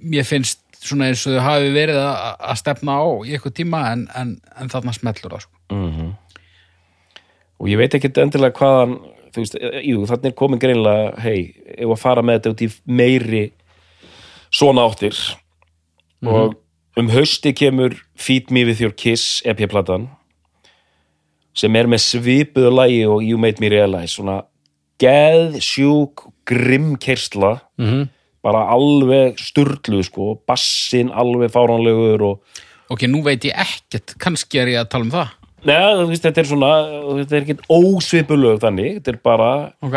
mér 0.00 0.26
finnst 0.28 0.62
svona 0.78 1.10
eins 1.10 1.26
og 1.26 1.34
þau 1.36 1.44
hafi 1.44 1.70
verið 1.74 2.00
að, 2.00 2.16
að 2.38 2.58
stefna 2.60 2.96
á 3.02 3.06
í 3.26 3.34
eitthvað 3.34 3.56
tíma 3.58 3.84
en, 3.92 4.08
en, 4.14 4.34
en 4.54 4.70
þarna 4.70 4.94
smellur 4.94 5.34
það 5.34 5.46
sko. 5.46 5.54
og 7.58 7.70
ég 7.72 7.80
veit 7.80 7.96
ekki 7.98 8.12
endilega 8.14 8.54
hvaðan 8.60 8.98
þú 9.32 9.42
veist, 9.42 9.56
e, 9.58 9.82
jú, 9.86 10.04
þannig 10.08 10.30
er 10.30 10.36
komin 10.38 10.62
greinlega 10.62 11.10
hei, 11.22 11.40
ef 11.76 11.94
að 11.94 12.02
fara 12.02 12.24
með 12.24 12.38
þetta 12.38 12.54
út 12.54 12.64
í 12.64 12.70
meiri 12.98 13.44
svona 14.54 14.86
áttir. 14.88 15.18
Og 16.26 16.56
um 16.98 17.10
hausti 17.12 17.52
kemur 17.54 17.94
Feed 18.18 18.52
Me 18.54 18.64
With 18.66 18.82
Your 18.82 18.94
Kiss 18.94 19.42
EP-platan 19.46 20.08
sem 21.58 21.74
er 21.78 21.88
með 21.90 22.04
svipuðu 22.04 22.70
lægi 22.74 23.02
og 23.10 23.22
You 23.26 23.38
Made 23.40 23.62
Me 23.62 23.70
Realize 23.72 24.14
svona 24.16 24.40
geð, 25.00 25.58
sjúk, 25.62 26.26
grimm 26.48 26.96
kersla 26.96 27.60
Mhm. 27.78 28.08
bara 28.42 28.64
alveg 28.72 29.36
sturluð 29.38 30.04
sko, 30.08 30.34
bassin 30.46 31.10
alveg 31.10 31.50
fáránlegur 31.52 32.22
og 32.22 32.40
ok, 32.90 33.02
nú 33.10 33.22
veit 33.22 33.44
ég 33.44 33.52
ekkert, 33.54 34.14
kannski 34.18 34.58
er 34.62 34.66
ég 34.68 34.80
að 34.80 34.88
tala 34.90 35.04
um 35.04 35.10
það. 35.10 35.28
Nei, 35.66 36.06
veist, 36.06 36.22
þetta 36.22 36.38
er 36.38 36.46
svona 36.48 36.70
þetta 37.18 37.32
er 37.36 37.42
ekki 37.42 37.56
ósvipulög 37.68 38.60
þannig 38.62 39.00
þetta 39.02 39.08
er 39.12 39.18
bara 39.26 39.48
ok, 39.82 39.96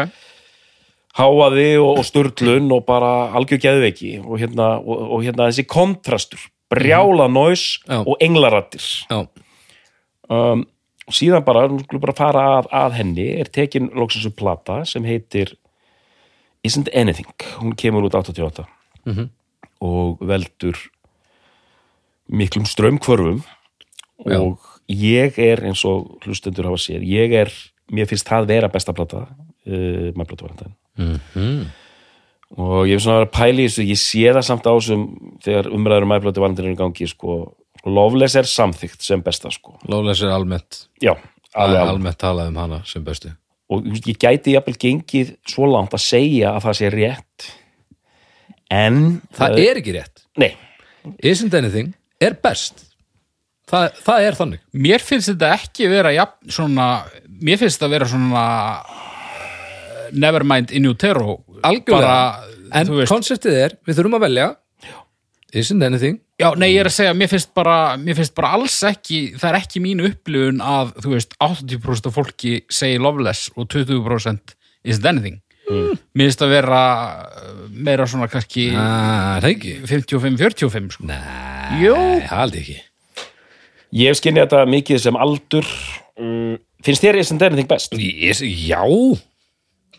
háaði 1.18 1.68
og, 1.82 2.00
og 2.00 2.06
sturlun 2.08 2.72
og 2.72 2.86
bara 2.88 3.12
algjör 3.38 3.60
geðveiki 3.62 4.14
og 4.26 4.40
hérna, 4.42 4.72
og, 4.80 5.02
og 5.18 5.24
hérna 5.26 5.50
þessi 5.52 5.66
kontrastur 5.70 6.40
brjála 6.72 7.28
næs 7.30 7.80
Já. 7.88 8.00
og 8.08 8.16
englarattir 8.24 8.82
já, 9.10 9.28
um, 10.32 10.66
og 11.12 11.17
síðan 11.17 11.43
bara, 11.45 11.65
nú 11.67 11.82
skulum 11.84 12.02
bara 12.06 12.15
fara 12.15 12.43
að, 12.62 12.69
að 12.71 12.95
henni 13.02 13.28
er 13.41 13.50
tekin 13.52 13.89
loksins 14.00 14.30
upp 14.30 14.38
plata 14.39 14.82
sem 14.88 15.04
heitir 15.08 15.52
Isn't 16.63 16.91
Anything. 16.93 17.32
Hún 17.60 17.74
kemur 17.76 18.06
út 18.08 18.15
88 18.15 18.65
Mhm. 19.06 19.30
og 19.82 20.19
veldur 20.21 20.78
miklum 22.30 22.65
strömmkvörfum 22.69 23.41
og 24.30 24.60
ég 24.88 25.39
er 25.41 25.63
eins 25.65 25.82
og 25.89 26.19
hlustendur 26.24 26.67
hafa 26.69 26.78
séð, 26.78 27.02
ég 27.10 27.34
er 27.34 27.50
mér 27.91 28.06
finnst 28.08 28.28
það 28.30 28.45
vera 28.52 28.69
besta 28.69 28.93
plata 28.93 29.24
uh, 29.26 30.12
maður 30.13 30.38
plata 30.38 30.45
var 30.45 30.71
Mhm. 31.02 31.65
og 32.58 32.86
ég 32.88 32.93
er 32.93 33.00
svona 33.02 33.26
að 33.26 33.32
vera 33.32 33.65
þessu 33.65 33.84
ég 33.89 33.97
sé 33.97 34.30
það 34.32 34.43
samt 34.45 34.67
á 34.69 34.71
þessum 34.78 35.04
þegar 35.41 35.71
umræður 35.74 36.04
um 36.04 36.13
æflötu 36.19 36.43
valendirinn 36.43 36.76
í 36.76 36.78
gangi 36.78 37.08
sko, 37.10 37.56
Loveless 37.89 38.38
er 38.38 38.50
samþykkt 38.50 39.06
sem 39.06 39.24
besta 39.26 39.50
sko. 39.54 39.78
Lawless 39.89 40.22
er 40.22 40.34
almennt. 40.36 40.84
Já, 41.02 41.15
alveg, 41.15 41.80
alveg. 41.80 41.94
almennt 41.96 42.20
talað 42.22 42.52
um 42.52 42.60
hana 42.62 42.82
sem 42.86 43.04
bestu. 43.06 43.32
Og 43.72 43.86
þú 43.86 43.96
veist, 43.96 44.12
ég 44.12 44.20
gæti 44.20 44.54
jafnvel 44.58 44.78
gengið 44.82 45.34
svo 45.48 45.70
langt 45.72 45.96
að 45.96 46.04
segja 46.04 46.54
að 46.58 46.67
það 46.67 46.78
sé 46.82 46.91
rétt 46.94 47.50
en 48.72 49.02
það 49.36 49.58
er 49.63 49.82
ekki 49.82 49.96
rétt, 49.96 50.24
nei, 50.39 50.54
isn't 51.28 51.56
anything 51.58 51.91
er 52.22 52.38
best? 52.44 52.86
Það, 53.72 53.86
það 54.04 54.26
er 54.28 54.36
þannig. 54.36 54.63
Mér 54.84 55.04
finnst 55.04 55.30
þetta 55.32 55.54
ekki 55.56 55.88
vera 55.91 56.12
jafn, 56.12 56.52
svona, 56.52 56.88
mér 57.39 57.60
finnst 57.62 57.80
þetta 57.80 57.91
vera 57.94 58.08
svona 58.12 58.46
uh, 58.84 60.10
Nevermind 60.12 60.74
in 60.76 60.89
utero. 60.89 61.38
Algjörlega, 61.63 62.02
bara, 62.02 62.58
en 62.76 62.89
þú 62.89 62.98
veist, 63.00 63.13
konseptið 63.13 63.60
er 63.62 63.78
við 63.88 64.00
þurfum 64.00 64.17
að 64.20 64.26
velja 64.26 64.48
isn't 65.58 65.84
anything? 65.84 66.20
Já, 66.42 66.50
nei, 66.58 66.72
ég 66.74 66.82
er 66.84 66.90
að 66.90 66.96
segja, 66.96 67.14
mér 67.18 67.30
finnst 67.32 67.52
bara 67.58 67.78
mér 68.02 68.18
finnst 68.18 68.34
bara 68.38 68.54
alls 68.58 68.80
ekki, 68.88 69.22
það 69.38 69.50
er 69.52 69.60
ekki 69.60 69.84
mín 69.84 70.04
upplifun 70.08 70.62
að, 70.66 70.94
þú 71.04 71.16
veist, 71.16 71.38
80% 71.44 72.10
af 72.10 72.18
fólki 72.18 72.54
segi 72.72 73.00
loveless 73.02 73.52
og 73.56 73.70
20% 73.74 74.56
isn't 74.90 75.10
anything. 75.12 75.42
Mér 75.72 76.28
finnst 76.28 76.42
að 76.44 76.54
vera 76.56 76.80
uh, 77.24 77.52
meira 77.72 78.08
svona 78.10 78.28
kannski 78.32 78.70
ah, 78.76 79.38
það 79.44 79.52
ekki? 79.54 79.76
55-45 79.88 80.96
sko. 80.98 81.08
Nei, 81.08 81.84
Jú. 81.86 81.96
haldi 82.32 82.64
ekki. 82.64 82.80
Ég 84.02 84.16
skinni 84.16 84.42
þetta 84.44 84.66
mikið 84.72 85.02
sem 85.04 85.20
aldur. 85.20 85.68
Um, 86.20 86.56
finnst 86.84 87.04
þér 87.04 87.20
Isn't 87.22 87.44
Anything 87.44 87.70
best? 87.70 87.96
Yes, 88.00 88.42
já, 88.44 88.82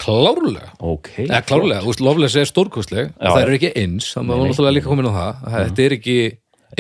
klárlega. 0.00 0.70
Ok, 0.80 1.10
Eða 1.26 1.42
klárlega, 1.46 1.82
úst, 1.88 2.00
Loveless 2.04 2.38
er 2.40 2.48
stórkostleg 2.48 3.12
það 3.18 3.42
er 3.42 3.52
ekki 3.58 3.72
eins, 3.82 4.12
það 4.14 4.30
var 4.32 4.40
náttúrulega 4.46 4.76
líka 4.78 4.90
komin 4.90 5.10
á 5.10 5.12
það. 5.12 5.42
Að 5.42 5.58
þetta 5.66 5.84
er 5.84 5.96
ekki 5.98 6.16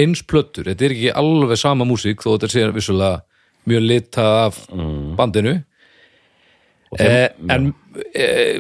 eins 0.02 0.22
plöttur 0.24 0.70
þetta 0.70 0.86
er 0.86 0.96
ekki 0.96 1.12
alveg 1.22 1.60
sama 1.60 1.86
músík 1.88 2.24
þó 2.24 2.32
þetta 2.32 2.50
sé 2.52 2.66
vissulega 2.72 3.20
mjög 3.68 3.86
litað 3.86 4.38
af 4.46 4.60
bandinu. 5.18 5.54
Eh, 7.00 7.28
en 7.48 7.70
eh, 8.12 8.58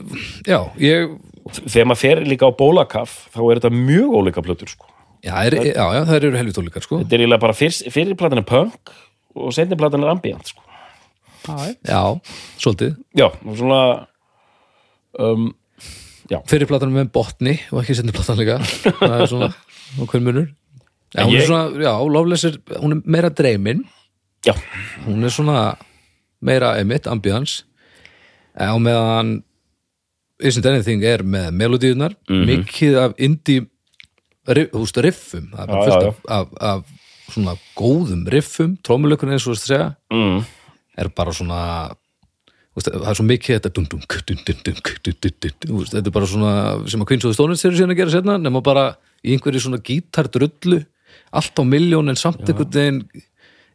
já, 0.48 0.58
ég 0.80 1.10
þegar 1.50 1.88
maður 1.90 2.00
fer 2.00 2.22
líka 2.24 2.48
á 2.48 2.52
bólakaf 2.56 3.16
þá 3.34 3.40
er 3.42 3.60
þetta 3.60 3.72
mjög 3.76 4.14
ólíka 4.20 4.44
plötur 4.44 4.70
sko. 4.72 4.88
já, 5.22 5.34
er, 5.44 5.56
já, 5.68 5.84
já, 5.84 6.00
það 6.08 6.16
eru 6.18 6.38
helvit 6.38 6.60
ólíkar 6.62 6.86
sko. 6.86 7.00
Þetta 7.02 7.16
er 7.16 7.24
eiginlega 7.24 7.44
bara 7.44 7.56
fyrst, 7.56 7.88
fyrir 7.92 8.16
platan 8.18 8.40
er 8.40 8.46
punk 8.48 8.94
og 9.36 9.52
seinni 9.56 9.76
platan 9.80 10.06
er 10.06 10.12
ambient 10.14 10.52
sko. 10.52 10.64
já, 11.88 12.02
svolítið. 12.62 12.96
Já, 13.18 13.28
svona 13.58 13.82
um, 15.18 15.50
fyrir 16.48 16.68
platan 16.70 16.92
með 16.94 17.10
botni 17.14 17.56
og 17.72 17.82
ekki 17.82 17.96
senni 17.98 18.14
platan 18.14 18.38
líka. 18.40 18.58
Það 19.00 19.16
er 19.18 19.30
svona, 19.30 19.50
og 19.98 20.12
hver 20.12 20.24
munur. 20.24 20.50
Já, 21.12 21.26
hún 21.26 21.36
er 21.36 21.44
svona, 21.48 21.82
já, 21.84 21.92
Loveless 22.08 22.46
er 22.48 22.54
hún 22.80 22.96
er 22.96 23.02
meira 23.04 23.28
dreimin 23.28 23.82
já, 24.46 24.54
hún 25.04 25.26
er 25.26 25.34
svona 25.34 25.74
meira 26.40 26.72
emitt, 26.80 27.06
ambiance. 27.06 27.66
Á 28.56 28.72
meðan 28.80 29.42
Isn't 30.42 30.66
Anything 30.66 31.04
er 31.06 31.22
með 31.22 31.52
melodíunar 31.54 32.16
mikið 32.28 32.96
af 32.98 33.12
indie 33.22 33.68
þú 34.48 34.80
veist, 34.82 34.98
riffum. 35.04 35.52
Það 35.52 35.62
er 35.62 35.70
bara 35.70 35.84
Já, 35.86 35.92
já, 35.92 36.08
af, 36.08 36.24
af, 36.26 36.56
af 36.58 37.32
svona 37.32 37.54
góðum 37.78 38.24
riffum, 38.32 38.74
trómulökun 38.84 39.32
eins 39.32 39.46
og 39.46 39.52
þú 39.52 39.54
veist 39.54 39.68
að 39.68 39.74
segja. 39.74 39.90
Mm. 40.12 40.42
er 40.98 41.08
bara 41.16 41.32
svona 41.32 41.60
það 42.78 43.08
er 43.10 43.18
svo 43.18 43.26
mikið 43.28 43.58
þetta 43.58 43.72
dum, 43.76 43.88
dum, 43.90 44.04
dum, 44.08 45.82
þetta 45.90 46.06
er 46.06 46.14
bara 46.14 46.28
svona 46.30 46.54
sem 46.88 47.02
að 47.02 47.10
kvinnsóðu 47.10 47.36
stónins 47.36 47.64
þeirri 47.64 47.80
síðan 47.80 47.92
að 47.92 48.00
gera 48.00 48.14
sérna 48.14 48.38
nema 48.40 48.62
bara 48.64 48.86
í 49.20 49.34
einhverju 49.34 49.66
svona 49.66 49.82
gítardrullu 49.84 50.80
allt 51.36 51.60
á 51.60 51.64
miljón 51.68 52.08
en 52.12 52.18
samt 52.20 52.48
ekkert 52.48 52.78
en 52.80 53.02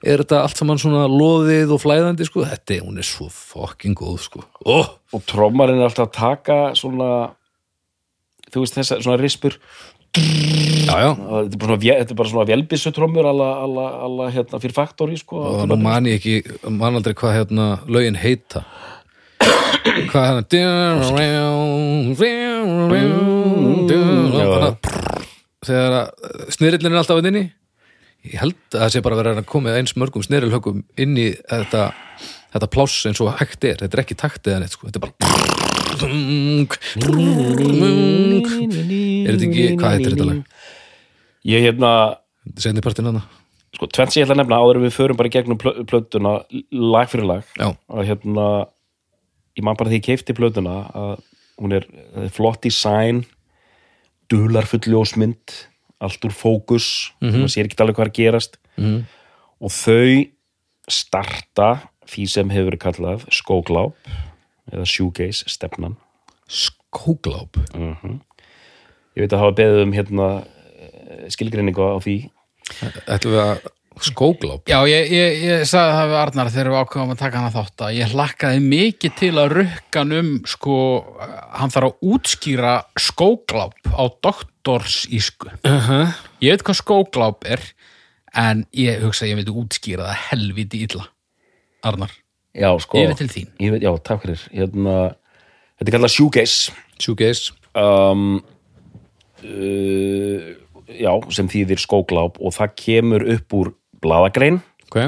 er 0.05 0.21
þetta 0.21 0.43
allt 0.45 0.60
saman 0.60 0.81
svona 0.81 1.05
loðið 1.10 1.73
og 1.73 1.81
flæðandi 1.81 2.27
sko, 2.27 2.45
þetta 2.45 2.75
er, 2.75 2.83
hún 2.86 3.01
er 3.01 3.07
svo 3.07 3.29
fucking 3.33 3.97
góð 3.97 4.19
sko. 4.27 4.43
Oh! 4.65 4.97
og 5.13 5.23
trommarinn 5.29 5.79
er 5.81 5.88
alltaf 5.88 6.10
að 6.10 6.17
taka 6.17 6.57
svona 6.77 7.12
þú 8.51 8.63
veist 8.63 8.77
þess 8.77 8.95
að 8.95 9.05
svona 9.05 9.21
rispur 9.21 9.57
já 10.88 10.95
já. 11.03 11.12
Þetta 11.17 11.56
er 11.56 11.60
bara 11.60 11.77
svona, 11.77 12.30
svona 12.32 12.47
velbissu 12.49 12.91
trommur 12.95 13.25
alla, 13.30 13.49
alla, 13.65 13.86
alla 14.08 14.30
hérna 14.34 14.62
fyrir 14.63 14.75
faktori 14.77 15.17
sko. 15.19 15.36
og 15.38 15.67
nú 15.69 15.77
man 15.82 16.08
ég 16.10 16.15
ekki, 16.19 16.36
man 16.69 16.95
aldrei 16.99 17.15
hvað 17.17 17.38
hérna 17.41 17.65
lögin 17.88 18.19
heita. 18.19 18.63
Hvað 20.12 20.23
hérna 20.27 20.43
þegar 25.67 26.12
snirillin 26.53 26.93
er 26.93 27.01
alltaf 27.01 27.19
að 27.19 27.32
inni. 27.32 27.45
Ég 28.27 28.41
held 28.41 28.58
að 28.73 28.82
það 28.82 28.93
sé 28.93 29.03
bara 29.06 29.19
verið 29.19 29.41
að 29.41 29.49
koma 29.51 29.75
eins 29.77 29.95
mörgum 29.99 30.25
snirilhöggum 30.25 30.84
inn 30.99 31.15
í 31.19 31.30
þetta, 31.47 31.91
þetta 32.56 32.71
pláss 32.73 33.06
eins 33.08 33.21
og 33.23 33.36
hægt 33.39 33.67
er. 33.67 33.80
Þetta 33.84 33.95
er 33.95 34.03
ekki 34.03 34.19
taktið 34.19 34.58
en 34.58 34.67
eitt 34.67 34.75
sko. 34.75 34.89
Þetta 34.89 34.99
er 34.99 35.08
bara 35.08 35.56
er 39.27 39.33
þetta 39.33 39.47
ekki, 39.47 39.65
hvað 39.79 39.95
heitir 39.95 40.15
þetta 40.15 40.27
lag? 40.29 40.39
ég 41.47 41.65
hérna 41.67 41.91
Senni 42.57 42.81
partinn 42.86 43.10
hana? 43.10 43.21
sko, 43.77 43.88
tvennt 43.93 44.13
sem 44.13 44.21
ég 44.21 44.27
ætla 44.27 44.38
að 44.38 44.41
nefna 44.43 44.60
áður 44.63 44.79
en 44.79 44.86
við 44.88 44.95
förum 44.95 45.17
bara 45.19 45.31
gegnum 45.33 45.60
plö- 45.62 45.83
plötuna 45.89 46.31
lag 46.71 47.10
fyrir 47.12 47.27
lag 47.29 47.43
Já, 47.60 47.67
að 47.91 48.07
hérna 48.12 48.45
ég 49.57 49.63
man 49.65 49.77
bara 49.79 49.89
því 49.91 49.99
ég 49.99 50.05
keifti 50.07 50.36
plötuna 50.38 50.77
að 50.93 51.17
hún 51.62 51.73
er, 51.77 51.88
það 52.13 52.23
er 52.27 52.33
flott 52.38 52.62
design 52.65 53.23
dularfull 54.31 54.83
ljósmynd 54.91 55.55
allt 56.03 56.25
úr 56.27 56.33
fókus 56.36 56.88
maður 57.23 57.49
sér 57.53 57.65
ekki 57.69 57.79
alveg 57.81 57.95
hvað 57.97 58.07
er 58.07 58.12
að 58.13 58.19
gerast 58.21 58.57
Mhm. 58.77 58.97
og 59.65 59.71
þau 59.73 60.27
starta 60.88 61.69
því 62.07 62.25
sem 62.29 62.49
hefur 62.53 62.67
verið 62.69 62.83
kallað 62.83 63.23
skógláp 63.33 63.95
eða 64.71 64.86
shoegaze 64.89 65.49
stefnan. 65.51 65.97
Skógláp. 66.47 67.60
Ég 69.17 69.23
veit 69.23 69.34
að 69.34 69.43
hafa 69.43 69.58
beðið 69.58 69.84
um 69.86 69.95
hérna 69.95 70.27
skilgreiningu 71.34 71.84
á 71.84 71.97
því. 72.03 72.17
Ætlum 73.08 73.34
við 73.34 73.43
að 73.43 73.65
skógláp? 74.03 74.67
Já, 74.69 74.77
ég, 74.89 75.10
ég, 75.12 75.39
ég 75.47 75.63
sagði 75.67 75.95
það 75.95 76.12
við 76.12 76.19
Arnar 76.21 76.51
þegar 76.53 76.69
við 76.71 76.82
ákveðum 76.82 77.13
að 77.13 77.21
taka 77.21 77.41
hana 77.41 77.53
þátt 77.53 77.84
að 77.88 77.95
ég 77.97 78.13
hlakkaði 78.13 78.62
mikið 78.65 79.15
til 79.21 79.32
að 79.41 79.56
rukkan 79.56 80.15
um 80.19 80.32
sko, 80.53 80.77
hann 81.58 81.73
þarf 81.73 81.89
að 81.89 82.13
útskýra 82.13 82.75
skógláp 83.08 83.91
á 83.93 84.03
doktorsísku. 84.27 85.51
Uh 85.65 85.89
-huh. 85.89 86.15
Ég 86.43 86.56
veit 86.56 86.65
hvað 86.67 86.82
skógláp 86.82 87.45
er 87.45 87.63
en 88.38 88.65
ég 88.73 89.01
hugsa 89.01 89.25
að 89.25 89.32
ég 89.34 89.39
veit 89.41 89.53
útskýra 89.53 90.12
það 90.12 90.23
helviti 90.30 90.84
illa. 90.86 91.10
Arnar, 91.84 92.12
já, 92.57 92.69
sko, 92.83 92.99
yfir 93.01 93.17
til 93.21 93.29
þín. 93.31 93.49
Ég 93.63 93.73
veit, 93.75 93.85
já, 93.85 93.91
takk 94.09 94.25
fyrir. 94.25 94.43
Hérna, 94.51 94.97
þetta 95.77 95.89
er 95.91 95.97
kallað 95.97 96.15
shoegaze. 96.15 96.77
Shoegaze. 96.99 97.57
Um, 97.77 98.39
uh, 99.45 100.53
já, 100.97 101.11
sem 101.35 101.49
þýðir 101.51 101.81
skógláp 101.81 102.39
og 102.39 102.55
það 102.55 102.77
kemur 102.79 103.25
upp 103.35 103.57
úr 103.57 103.73
bladagrein 104.01 104.61
Ok, 104.87 105.01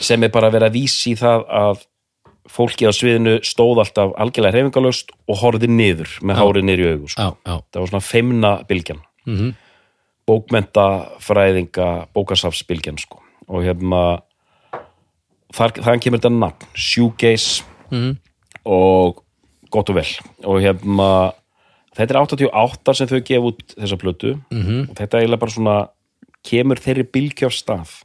sem 0.00 0.24
er 0.24 0.32
bara 0.32 0.48
að 0.48 0.56
vera 0.56 0.70
að 0.70 0.78
vísi 0.78 1.12
í 1.12 1.18
það 1.20 1.44
að 1.52 1.84
fólki 2.50 2.86
á 2.86 2.92
sviðinu 2.94 3.36
stóð 3.44 3.82
alltaf 3.82 4.14
algjörlega 4.22 4.54
reyfingalöst 4.56 5.12
og 5.26 5.40
horfði 5.42 5.68
niður 5.70 6.12
með 6.22 6.40
hárið 6.40 6.66
niður 6.66 6.82
í 6.82 6.88
augu 6.94 7.10
sko. 7.12 7.26
já, 7.26 7.28
já. 7.42 7.56
Það 7.72 7.80
var 7.82 7.90
svona 7.90 8.06
feimna 8.06 8.52
bylgjan. 8.68 9.02
Mm 9.26 9.36
-hmm. 9.36 9.54
bókmenta, 10.26 10.86
fræðinga 11.20 11.88
bókasafsbylgjan 12.14 12.98
sko. 12.98 13.20
og 13.48 13.62
hérna 13.62 14.22
þar, 15.54 15.76
þaðan 15.78 16.02
kemur 16.02 16.22
þetta 16.22 16.38
nafn 16.38 16.70
shoegaze. 16.74 17.64
Mhm. 17.90 18.16
og 18.66 19.22
gott 19.70 19.90
og 19.90 19.94
vel. 20.00 20.08
Og 20.42 20.58
hérna 20.64 21.32
þetta 21.94 22.10
er 22.10 22.18
88 22.18 22.94
sem 22.98 23.06
þau 23.06 23.20
gefa 23.20 23.50
út 23.52 23.76
þessa 23.76 23.98
plötu. 24.00 24.32
Mhm. 24.50 24.90
og 24.90 24.96
þetta 24.96 25.14
er 25.14 25.22
eiginlega 25.22 25.44
bara 25.44 25.56
svona 25.56 25.76
kemur 26.46 26.76
þeirri 26.82 27.06
bylgja 27.10 27.46
af 27.46 27.54
stað. 27.54 28.02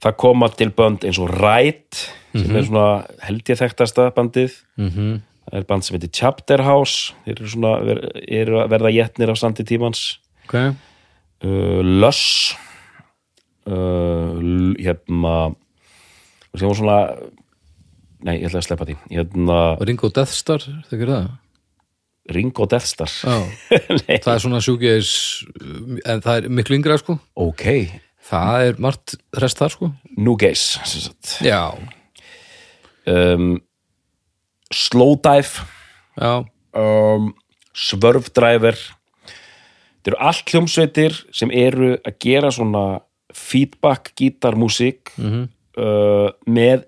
Það 0.00 0.16
koma 0.16 0.48
til 0.48 0.70
bönd 0.70 1.04
eins 1.04 1.18
og 1.18 1.32
Ræt 1.32 2.10
sem 2.36 2.54
er 2.54 2.62
svona 2.62 3.06
held 3.24 3.42
ég 3.50 3.58
þekktasta 3.58 4.12
bandið. 4.14 4.52
Mhm. 4.76 5.22
það 5.48 5.58
er 5.58 5.64
band 5.64 5.84
sem 5.84 5.96
heitir 5.96 6.12
Chapter 6.12 6.62
House. 6.62 7.14
Þeir 7.24 7.40
eru 7.40 7.48
svona 7.48 7.84
ver, 7.84 7.98
eru 8.28 8.60
að 8.60 8.68
verða 8.68 8.92
jetnir 8.92 9.30
af 9.30 9.38
sandi 9.38 9.64
tímans. 9.64 10.18
Ok, 10.44 10.54
uh, 11.44 11.80
Luss 11.82 12.54
uh, 13.66 14.36
hérna 14.78 15.54
sem 16.60 16.68
var 16.70 16.78
svona 16.78 16.98
nei, 18.26 18.34
ég 18.40 18.48
ætla 18.48 18.58
að 18.62 18.66
sleppa 18.66 18.86
því. 18.88 18.96
Hérna, 19.14 19.58
Ringo 19.86 20.10
Death 20.14 20.34
Star, 20.34 20.64
þegar 20.90 21.12
það? 21.14 21.28
Ringo 22.36 22.66
Death 22.68 22.86
Star. 22.90 23.12
Já, 23.24 23.36
það 24.24 24.32
er 24.34 24.42
svona 24.44 24.60
shoegaze 24.64 25.46
en 26.04 26.20
það 26.26 26.34
er 26.42 26.48
miklu 26.58 26.76
yngra 26.80 26.98
sko. 27.00 27.18
Ok, 27.38 27.64
Það 28.28 28.62
er 28.66 28.80
margt 28.84 29.14
rest 29.40 29.56
þar 29.56 29.72
sko. 29.72 29.86
Nugaze 30.20 30.82
sem 30.84 31.00
sagt. 31.06 31.30
Já, 31.46 31.62
um, 33.08 33.54
Slowdive 34.68 35.64
já, 36.20 36.44
um, 36.76 37.30
Svörfdræver 37.72 38.76
þetta 38.76 40.10
eru 40.12 40.18
allt 40.28 40.52
hljómsveitir 40.52 41.16
sem 41.36 41.50
eru 41.56 41.94
að 42.04 42.18
gera 42.20 42.50
svona 42.52 42.82
feedback 43.32 44.12
gítarmúsík 44.18 45.14
Mhm. 45.16 45.48
Uh, 45.78 46.28
með 46.46 46.84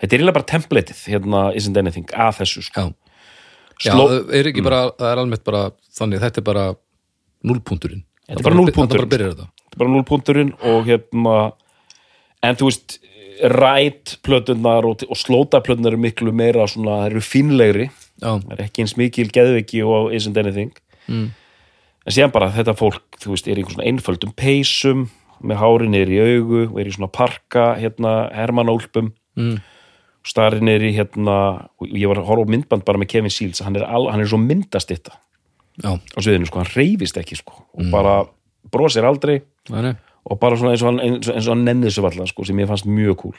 þetta 0.00 0.08
er 0.10 0.16
eiginlega 0.18 0.38
bara 0.38 0.50
templateið 0.54 1.02
hérna 1.12 1.44
Isn't 1.58 1.80
Anything 1.80 2.08
að 2.14 2.40
þessu 2.42 2.64
sko. 2.68 2.86
já. 2.88 2.94
Já, 3.82 3.90
Sló- 3.90 4.08
það 4.12 4.34
er 4.38 4.48
ekki 4.52 4.62
bara, 4.62 4.80
það 4.94 5.08
er 5.10 5.20
almennt 5.24 5.44
bara 5.46 5.62
þannig, 5.98 6.20
þetta 6.22 6.40
er 6.40 6.46
bara 6.46 6.66
núlpunturinn 7.44 8.04
Þetta 8.24 8.40
er 8.40 8.46
bara 8.46 8.56
núllpunkturinn. 8.56 9.10
Þetta. 9.34 9.46
Er 9.74 9.80
bara 9.82 9.90
núlpunturinn 9.92 10.52
og 10.64 10.86
hérna 10.88 11.34
en 12.44 12.56
þú 12.56 12.68
veist 12.70 12.94
rætt 13.52 14.14
plötunar 14.24 14.86
og, 14.88 15.02
og 15.10 15.18
slóta 15.18 15.60
plötunar 15.64 15.92
eru 15.92 16.00
miklu 16.00 16.32
meira 16.32 16.64
svona, 16.70 17.02
það 17.02 17.10
eru 17.10 17.22
fínlegri. 17.26 17.88
Já, 18.22 18.30
það 18.38 18.54
er 18.54 18.62
ekki 18.64 18.84
eins 18.84 18.94
mikil 18.96 19.26
geðviki 19.34 19.82
og 19.84 20.14
Isn't 20.16 20.38
Anything. 20.40 20.70
Mm. 21.10 21.26
en 22.06 22.12
síðan 22.16 22.32
bara 22.32 22.48
þetta 22.54 22.72
fólk 22.78 23.18
þú 23.20 23.34
veist, 23.34 23.48
er 23.48 23.58
einhvern 23.60 23.76
svona 23.76 23.88
einföldum 23.90 24.32
peysum 24.36 25.02
með 25.42 25.56
hári 25.62 25.88
niður 25.90 26.12
í 26.14 26.18
augu 26.24 26.60
og 26.70 26.80
er 26.80 26.86
í 26.90 26.94
svona 26.94 27.10
parka 27.12 27.74
hérna 27.80 28.30
hermanólpum 28.34 29.12
Mm. 29.36 29.56
starri 30.24 30.60
niður 30.62 30.84
í 30.86 30.92
hérna 30.94 31.36
og 31.80 31.88
ég 31.90 32.06
var 32.06 32.20
að 32.20 32.28
horfa 32.28 32.44
á 32.46 32.52
myndband 32.54 32.84
bara 32.86 32.98
með 33.02 33.08
Kevin 33.10 33.30
Seals 33.34 33.58
hann 33.66 33.74
er, 33.76 33.82
al, 33.82 34.06
hann 34.12 34.20
er 34.22 34.28
svo 34.30 34.38
myndast 34.38 34.88
þetta 34.92 35.16
á 35.82 35.98
sviðinu 36.22 36.46
sko, 36.46 36.60
hann 36.62 36.70
reyfist 36.76 37.16
ekki 37.18 37.36
sko 37.40 37.64
Mm. 37.74 37.88
og 37.88 37.90
bara 37.90 38.14
brosir 38.70 39.02
aldrei 39.04 39.40
þannig 39.68 39.96
og 40.24 40.38
bara 40.40 40.56
svona 40.56 40.70
eins 40.72 40.82
og 40.82 40.92
hann, 40.92 41.00
eins 41.00 41.28
og, 41.28 41.34
eins 41.34 41.48
og 41.48 41.56
hann 41.56 41.64
nennið 41.66 41.90
svo 41.96 42.06
allan 42.06 42.26
sko, 42.30 42.44
sem 42.46 42.56
ég 42.62 42.68
fannst 42.70 42.86
mjög 42.86 43.16
cool 43.24 43.34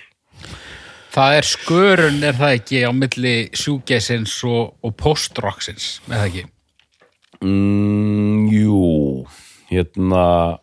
Það 1.15 1.37
er 1.37 1.45
skörun, 1.47 2.17
er 2.27 2.33
það 2.35 2.53
ekki 2.59 2.79
á 2.83 2.91
milli 2.91 3.35
sjúgesins 3.55 4.33
og, 4.43 4.73
og 4.83 4.97
postrocksins, 4.99 6.01
er 6.11 6.17
það 6.17 6.27
ekki? 6.27 6.43
mm, 7.41 8.49
Jú 8.51 9.25
hérna 9.71 10.59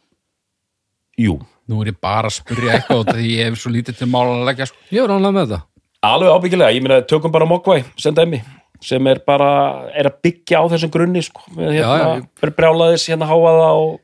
Jú, 1.23 1.39
Nú 1.71 1.79
er 1.85 1.93
ég 1.93 1.99
bara 2.03 2.27
að 2.29 2.35
spyrja 2.41 2.73
eitthvað 2.81 3.13
því 3.15 3.29
ég 3.37 3.47
hef 3.49 3.61
svo 3.63 3.71
lítið 3.73 4.01
til 4.01 4.09
málan 4.11 4.41
að 4.43 4.49
leggja 4.51 4.67
sko. 4.69 4.81
Ég 4.93 5.05
var 5.07 5.15
ánlega 5.15 5.37
með 5.37 5.47
þetta 5.53 5.61
alveg 6.03 6.33
ábyggilega, 6.35 6.75
ég 6.75 6.83
meina 6.83 6.97
tökum 7.07 7.31
bara 7.35 7.47
Mogwai, 7.47 7.85
senda 8.01 8.25
emmi 8.27 8.41
sem 8.83 9.07
er 9.07 9.21
bara, 9.23 9.51
er 9.95 10.09
að 10.11 10.17
byggja 10.27 10.59
á 10.59 10.67
þessum 10.73 10.91
grunni 10.91 11.23
sko, 11.23 11.45
með 11.55 11.77
hérna, 11.77 11.99
já, 12.19 12.51
brjálaðis 12.51 13.05
hérna 13.07 13.29
háaða 13.31 13.69
og 13.79 14.01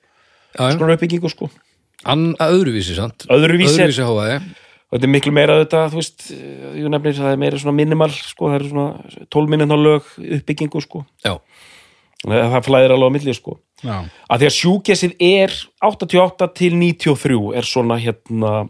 svona 0.55 0.95
uppbyggingu 0.95 1.31
sko. 1.33 1.49
Ann, 2.07 2.29
öðruvísi, 2.39 2.95
sant? 2.95 3.27
Öðruvísi. 3.27 3.81
Er- 3.83 3.89
Öðruvísi 3.91 4.07
háaði 4.07 4.37
og 4.39 4.95
þetta 4.95 5.09
er 5.09 5.13
miklu 5.13 5.33
meira 5.35 5.57
þetta, 5.65 5.81
þú 5.91 5.99
veist 5.99 6.29
ég 6.31 6.87
nefnir 6.95 7.19
það 7.19 7.33
er 7.35 7.41
meira 7.43 7.59
svona 7.59 7.75
minimal 7.77 8.09
sko, 8.15 8.53
það 8.53 8.55
eru 8.61 8.71
svona 8.71 9.27
12 9.35 9.51
minnina 9.53 9.77
lög 9.83 10.07
uppbyggingu 10.39 10.81
sko, 10.87 11.03
Já, 11.27 11.35
það, 12.23 12.47
það 12.55 12.63
flæðir 12.71 12.95
alveg 12.95 13.11
á 13.11 13.17
milli 13.19 13.35
sko. 13.37 13.59
Að 13.85 14.39
því 14.43 14.47
að 14.49 14.57
sjúgesið 14.59 15.13
er 15.21 15.53
88 15.87 16.49
til 16.55 16.73
93 16.75 17.55
er 17.57 17.63
svona 17.63 17.99
hérna 18.03 18.69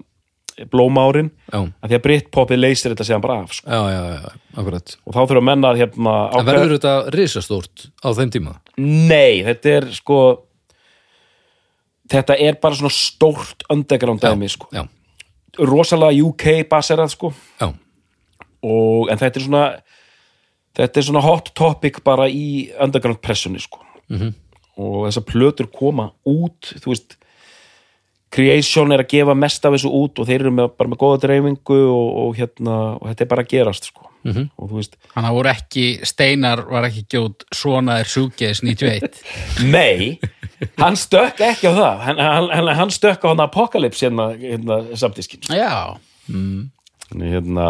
blómárin, 0.72 1.30
já, 1.52 1.60
að 1.82 1.88
því 1.88 1.94
að 1.96 2.02
Britpopið 2.02 2.58
leysir 2.58 2.90
þetta 2.92 3.04
séðan 3.06 3.22
bara 3.22 3.36
af 3.44 3.52
sko. 3.54 3.70
já, 3.70 3.78
já, 3.94 4.00
já, 4.10 4.32
og 5.06 5.14
þá 5.14 5.20
þurfa 5.30 5.42
menna 5.46 5.68
að 5.70 5.78
hérna 5.84 6.14
ákveða- 6.34 6.44
verður 6.48 6.74
þetta 6.78 6.94
risastórt 7.14 7.84
á 8.02 8.08
þeim 8.18 8.30
tíma? 8.34 8.54
Nei, 8.76 9.42
þetta 9.46 9.66
er 9.76 9.86
sko 9.94 10.18
þetta 12.10 12.36
er 12.40 12.56
bara 12.60 12.74
svona 12.74 12.90
stórt 12.94 13.62
underground 13.70 14.20
dæmi 14.20 14.48
sko. 14.50 14.68
Rosalega 15.58 16.24
UK 16.26 16.64
baserað 16.70 17.10
sko 17.14 17.32
og, 18.62 19.08
en 19.10 19.18
þetta 19.18 19.36
er 19.36 19.44
svona 19.46 19.62
þetta 20.78 20.96
er 21.00 21.02
svona 21.06 21.22
hot 21.22 21.52
topic 21.54 22.02
bara 22.04 22.26
í 22.28 22.70
underground 22.80 23.20
pressunni 23.22 23.60
sko 23.60 23.78
Mhm. 24.10 24.34
Og 24.78 25.08
þessar 25.08 25.26
plötur 25.28 25.68
koma 25.74 26.12
út 26.28 26.74
þú 26.78 26.92
veist 26.94 27.18
Creation 28.28 28.92
er 28.92 29.00
að 29.00 29.08
gefa 29.14 29.32
mest 29.38 29.64
af 29.64 29.72
þessu 29.72 29.88
út 29.96 30.18
og 30.20 30.26
þeir 30.28 30.42
eru 30.42 30.50
með, 30.52 30.66
bara 30.76 30.90
með 30.92 30.98
góða 31.00 31.20
dreifingu 31.22 31.78
og, 31.88 32.08
og 32.22 32.34
hérna, 32.36 32.74
og 32.98 33.06
þetta 33.08 33.24
er 33.24 33.30
bara 33.30 33.44
að 33.46 33.52
gerast 33.54 33.88
sko. 33.88 34.04
Mhm. 34.28 34.48
og 34.58 34.68
þú 34.68 34.80
veist, 34.80 34.96
Þannig 35.14 35.28
að 35.30 35.36
voru 35.38 35.50
ekki, 35.52 35.84
Steinar 36.10 36.62
var 36.68 36.88
ekki 36.90 37.04
gjóð 37.14 37.46
svona 37.54 37.94
er 38.02 38.10
sjúges 38.10 38.60
91. 38.66 39.22
nei 39.70 40.18
hann 40.76 40.98
stökk 40.98 41.40
ekki 41.46 41.70
á 41.70 41.72
það. 41.72 42.02
Hann, 42.04 42.20
hann, 42.50 42.72
hann, 42.82 42.92
stökk 42.92 43.24
á 43.24 43.30
hann 43.30 43.44
Apocalypse 43.46 44.04
hérna, 44.04 44.28
hérna 44.36 44.80
samtískin 44.98 45.46
Já, 45.48 45.96
Þannig, 46.28 47.30
hérna 47.32 47.68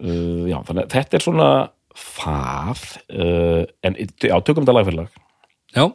uh, 0.00 0.44
já, 0.48 0.56
þannig 0.70 0.88
þetta 0.94 1.18
er 1.18 1.26
svona 1.26 1.48
það 2.00 2.86
uh, 3.12 3.64
en 3.84 3.98
já, 4.00 4.36
tökum 4.40 4.64
þetta 4.64 4.76
lag 4.78 4.88
fyrir 4.88 5.02
lag 5.02 5.18
já 5.76 5.86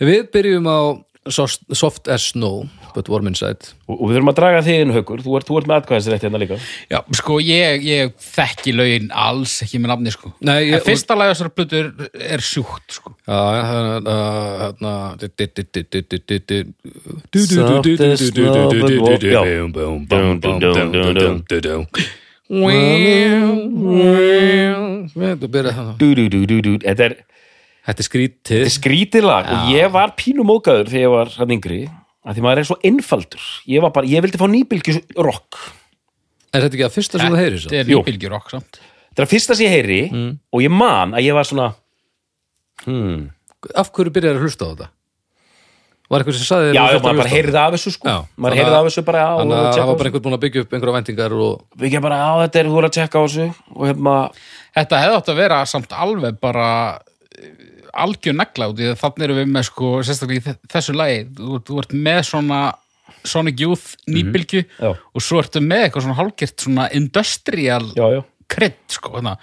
Við 0.00 0.26
byrjum 0.34 0.66
á 0.68 0.78
Soft, 1.26 1.64
soft 1.74 2.06
as 2.06 2.22
Snow 2.30 2.68
but 2.94 3.08
Warm 3.10 3.26
Inside 3.26 3.72
og, 3.90 3.96
og 3.98 4.02
við 4.06 4.14
þurfum 4.14 4.28
að 4.30 4.36
draga 4.38 4.60
þig 4.62 4.76
inn 4.84 4.92
haukur 4.94 5.22
þú 5.24 5.32
ert, 5.34 5.48
þú 5.48 5.56
ert 5.58 5.66
með 5.66 5.80
atkvæðisrétt 5.80 6.22
hérna 6.22 6.38
líka 6.38 6.58
já, 6.92 7.00
sko 7.18 7.38
ég, 7.42 7.82
ég 7.82 8.12
þekki 8.22 8.74
lögin 8.78 9.08
alls 9.10 9.56
ekki 9.66 9.80
með 9.82 9.90
nafni 9.90 10.12
sko. 10.14 10.30
Nei, 10.46 10.68
ég- 10.68 10.76
En 10.78 10.84
fyrsta 10.86 11.16
lag 11.18 11.32
þessar 11.32 11.50
plötur 11.50 11.88
er 12.14 12.44
sjúkt 12.46 12.94
sko. 12.94 13.10
Já, 13.26 13.40
hérna. 13.66 14.14
Þetta 26.86 27.08
er, 27.10 27.16
Þetta 27.86 28.02
er 28.02 28.08
skrítið 28.08 28.56
þetta 28.56 28.70
er 28.70 28.74
skrítið 28.74 29.26
lag 29.26 29.48
og 29.52 29.70
ég 29.70 29.92
var 29.94 30.14
pínum 30.18 30.48
mókaður 30.50 30.90
þegar 30.90 31.04
ég 31.04 31.12
var 31.12 31.32
hann 31.36 31.54
yngri 31.54 31.80
að 32.26 32.38
því 32.38 32.44
maður 32.46 32.62
er 32.62 32.68
svo 32.70 32.78
einfaldur 32.90 33.46
ég, 33.70 33.82
var 33.84 33.94
bara, 33.94 34.10
ég 34.10 34.24
vildi 34.24 34.40
fá 34.40 34.46
nýbylgjus 34.50 35.00
rock 35.14 35.60
Er 36.54 36.64
þetta 36.64 36.78
ekki 36.78 36.86
að 36.86 36.94
fyrsta 36.94 37.20
sem 37.20 37.30
þú 37.30 37.38
heyrir 37.38 37.60
svo? 37.62 37.70
Þetta 37.70 37.84
er 37.84 37.92
Jú. 37.92 38.02
nýbylgjur 38.02 38.36
okk 38.40 38.52
samt 38.56 38.80
þetta 38.80 39.22
er 39.22 39.26
að 39.28 39.32
fyrsta 39.34 39.56
sem 39.58 39.68
ég 39.68 39.76
heyri 39.76 40.02
og 40.50 40.64
ég 40.64 40.74
man 40.74 41.14
að 41.14 41.28
ég 41.28 41.38
var 41.38 41.48
svona 41.48 41.70
hmm. 42.86 43.24
Af 43.74 43.90
hverju 43.94 44.12
byrjar 44.14 44.36
að 44.38 44.46
hlusta 44.46 44.66
á 44.66 44.70
þetta? 44.70 44.90
Var 46.06 46.22
eitthvað 46.22 46.36
sem 46.38 46.46
saði 46.46 46.66
þér 46.68 46.76
já, 46.76 46.82
já, 46.86 46.98
maður 47.02 47.18
bara 47.18 47.26
á 47.26 47.34
heyrði 47.34 47.58
af 47.58 47.72
þessu 47.74 47.92
sko 47.96 48.06
Já. 48.06 48.18
maður 48.36 48.54
Þannig 48.54 48.60
heyrði 48.60 48.76
af 48.76 48.84
þessu 48.86 49.02
bara 49.06 49.22
á 49.26 49.32
Þannig 49.40 49.56
og 49.56 49.56
að 49.56 49.64
það 49.64 49.72
tjekka 49.72 49.86
var 49.86 49.96
á 49.96 49.98
bara 49.98 50.10
einhvern 50.10 50.24
búin 50.26 50.36
að 50.36 50.42
byggja 50.44 50.62
upp 50.62 50.76
einhverja 50.76 50.96
væntingar 50.96 51.34
og 51.34 51.40
þessu. 51.40 51.78
við 51.80 51.88
ekki 51.88 52.02
bara 52.04 52.18
á 52.22 52.32
þetta 52.42 52.60
er 52.60 52.68
þú 52.70 52.82
að 52.82 52.94
tjekka 52.96 53.18
á 53.18 53.22
þessu 53.26 53.46
og 53.74 53.82
hérna 53.90 54.14
Þetta 54.76 55.00
hefði 55.02 55.16
átt 55.18 55.32
að 55.32 55.40
vera 55.40 55.58
samt 55.66 55.96
alveg 56.06 56.38
bara 56.46 56.68
algjör 58.04 58.36
negla 58.38 58.68
út 58.72 58.80
í 58.82 58.88
að 58.90 58.98
þannig 59.00 59.24
erum 59.26 59.38
við 59.40 59.52
með 59.56 59.66
sko 59.70 59.92
sérstaklega 60.06 60.40
í 60.40 60.44
þe- 60.46 60.72
þessu 60.74 60.94
lagi. 60.96 61.20
Þú, 61.38 61.60
þú 61.68 61.78
ert 61.82 61.94
með 62.08 62.20
svona 62.30 62.60
Sonic 63.26 63.60
Youth 63.62 63.86
nýbylgju 64.10 64.62
Já. 64.80 64.90
og 64.94 65.22
svo 65.24 65.40
ertu 65.42 65.60
með 65.64 65.86
eitthvað 65.86 66.06
svona 66.06 66.18
hálfgert 66.20 66.64
svona 66.66 66.88
industrial 66.94 67.86
krydd 68.48 68.82
sko 68.96 69.16
hérna. 69.16 69.36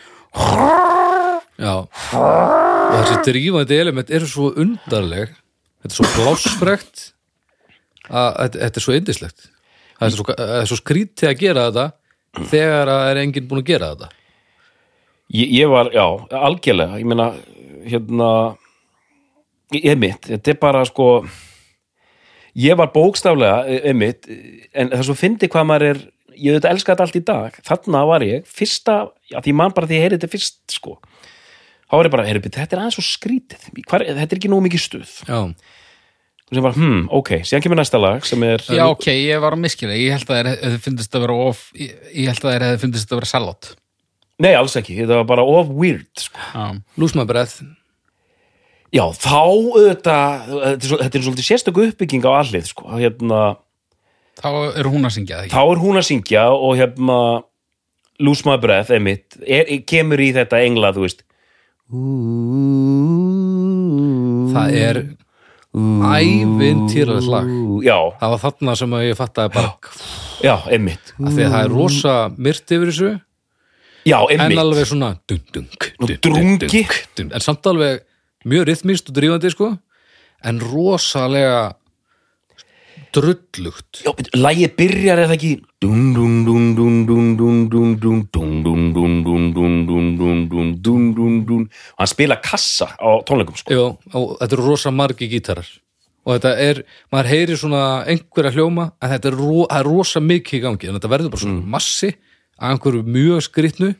Já. 1.60 1.74
Og 1.84 2.94
þessi 2.98 3.18
drífandi 3.28 3.78
element 3.80 4.10
eru 4.14 4.28
svo 4.30 4.52
undarleg. 4.60 5.34
Þetta 5.84 5.92
er 5.92 5.98
svo 6.00 6.10
blásfrekt 6.18 7.04
að 8.10 8.30
þetta, 8.56 8.70
er 8.80 8.84
svo 8.84 8.96
indislegt 8.98 9.50
það 10.00 10.06
er 10.08 10.16
svo, 10.18 10.26
það 10.36 10.54
er 10.62 10.68
svo 10.72 10.78
skrítið 10.80 11.30
að 11.30 11.38
gera 11.40 11.66
þetta 11.70 12.48
þegar 12.50 12.90
að 12.92 13.04
er 13.12 13.20
enginn 13.22 13.46
búin 13.48 13.62
að 13.62 13.70
gera 13.70 13.90
þetta. 13.94 14.10
Ég, 15.34 15.52
ég 15.56 15.70
var, 15.72 15.90
já, 15.96 16.04
algjörlega. 16.36 16.98
Ég 17.00 17.08
meina, 17.10 17.28
hérna 17.88 18.30
ég 19.74 19.98
mitt, 20.00 20.30
þetta 20.30 20.54
er 20.54 20.60
bara 20.62 20.84
sko 20.88 21.08
ég 22.54 22.78
var 22.78 22.92
bókstaflega 22.94 23.80
einmitt, 23.90 24.28
en 24.74 24.92
það 24.92 25.00
er 25.00 25.08
svo 25.08 25.18
fyndi 25.18 25.50
hvað 25.52 25.70
maður 25.70 25.88
er, 25.90 26.02
ég 26.38 26.58
veit 26.58 26.68
að 26.68 26.76
elska 26.76 26.94
þetta 26.94 27.08
allt 27.08 27.20
í 27.20 27.24
dag. 27.28 27.62
Þarna 27.66 28.04
var 28.10 28.26
ég, 28.28 28.50
fyrsta 28.50 28.98
já, 29.30 29.40
því 29.42 29.56
mann 29.58 29.74
bara 29.76 29.90
því 29.90 30.00
ég 30.00 30.06
heyri 30.08 30.20
þetta 30.20 30.34
fyrst 30.34 30.76
sko. 30.78 30.98
Þá 31.90 31.96
var 31.98 32.10
ég 32.10 32.14
bara, 32.14 32.28
heyri, 32.28 32.44
þetta 32.46 32.78
er 32.78 32.84
aðeins 32.84 32.98
svo 33.00 33.06
skrítið. 33.06 33.66
Hvar, 33.90 34.06
þetta 34.06 34.30
er 34.30 34.40
ekki 34.40 34.52
nógu 34.54 34.68
mikið 34.68 34.86
stuð. 34.86 35.16
Já, 35.30 35.42
og 36.54 36.58
sem 36.58 36.66
bara, 36.66 36.78
hmm, 36.78 37.06
ok, 37.18 37.32
síðan 37.48 37.64
kemur 37.66 37.80
næsta 37.80 38.00
lag 38.02 38.26
sem 38.28 38.44
er, 38.46 38.62
Já, 38.68 38.84
ok, 38.92 39.08
ég 39.16 39.42
var 39.42 39.56
að 39.56 39.64
miskila 39.64 39.96
ég 39.98 40.14
held 40.14 40.30
að 40.30 40.40
þér 40.40 40.50
hefði 40.52 40.82
fundist 40.84 41.16
að 41.16 41.24
vera 41.26 41.38
of 41.48 41.64
ég, 41.80 41.96
ég 42.14 42.30
held 42.30 42.44
að 42.44 42.54
þér 42.54 42.66
hefði 42.68 42.82
fundist 42.84 43.14
að 43.14 43.20
vera 43.20 43.30
salot 43.32 43.70
nei, 44.42 44.54
alls 44.58 44.76
ekki. 44.80 44.98
Þetta 45.04 45.22
var 45.22 45.30
bara 45.30 45.46
of 45.46 45.70
weird 45.70 46.10
sko. 46.18 46.40
My 47.20 47.26
breath 47.30 47.62
já, 48.94 49.04
þá 49.18 49.42
þetta 49.74 50.18
þetta 50.84 51.18
er 51.18 51.26
svolítið 51.26 51.48
sérstöku 51.48 51.88
uppbygging 51.90 52.26
á 52.30 52.32
allið, 52.44 52.68
sko, 52.70 52.92
hérna 53.00 53.42
þá 54.40 54.50
er 54.80 54.90
hún 54.90 55.08
að 55.08 55.16
syngja 55.18 55.42
þá 55.52 55.62
er 55.64 55.82
hún 55.82 56.00
að 56.00 56.08
syngja 56.10 56.46
og 56.54 56.78
hérna 56.80 57.18
Lose 58.24 58.46
My 58.46 58.60
Breath, 58.62 58.94
einmitt 58.94 59.40
er, 59.42 59.66
kemur 59.90 60.22
í 60.22 60.30
þetta 60.36 60.60
engla, 60.64 60.94
þú 60.94 61.08
veist. 61.08 61.24
Það 64.54 64.76
er 64.78 65.00
ævintýralegt 65.74 67.30
lag. 67.34 67.50
Já, 67.84 67.98
Það 68.22 68.34
var 68.36 68.42
þarna 68.44 68.76
sem 68.78 68.96
ég 69.02 69.18
fattaði 69.18 69.54
bara 69.56 69.72
já, 70.46 70.56
því 70.70 70.94
að 71.26 71.40
það 71.42 71.60
er 71.64 71.74
rosa 71.74 72.16
myrt 72.38 72.76
yfir 72.78 72.92
þessu 72.92 73.12
Já, 74.08 74.18
en 74.34 74.58
alveg 74.60 74.88
svona 74.90 75.14
dun, 75.30 75.40
dun, 75.54 75.70
dun, 76.00 76.18
drungi 76.24 76.84
en 77.24 77.44
samt 77.44 77.68
alveg 77.72 78.04
mjög 78.50 78.68
rithmist 78.68 79.10
og 79.12 79.16
drífandi 79.18 79.52
sko 79.54 79.70
en 80.44 80.60
rosalega 80.60 81.72
drullugt 83.14 84.02
Lægið 84.36 84.74
byrjar 84.78 85.24
eða 85.26 85.38
ekki 85.38 85.54
hann 92.00 92.12
spila 92.12 92.40
kassa 92.44 92.90
á 92.98 93.10
tónleikum 93.28 93.58
sko 93.60 93.78
Já, 93.78 93.86
og 94.18 94.36
þetta 94.42 94.58
eru 94.58 94.68
rosa 94.68 94.92
margi 94.92 95.30
gítarar 95.32 95.70
og 96.24 96.38
þetta 96.38 96.54
er, 96.64 96.84
maður 97.12 97.32
heyri 97.34 97.58
svona 97.60 97.84
einhverja 98.08 98.54
hljóma 98.56 98.90
en 99.04 99.12
þetta 99.12 99.32
er, 99.32 99.40
ro, 99.40 99.66
er 99.68 99.88
rosa 99.88 100.24
mikið 100.24 100.60
í 100.60 100.64
gangi 100.64 100.90
en 100.90 100.98
þetta 100.98 101.12
verður 101.12 101.34
bara 101.34 101.44
svona 101.44 101.60
mm. 101.60 101.74
massi 101.76 102.14
af 102.64 102.72
einhverju 102.72 103.04
mjög 103.04 103.44
skrýtnu 103.50 103.92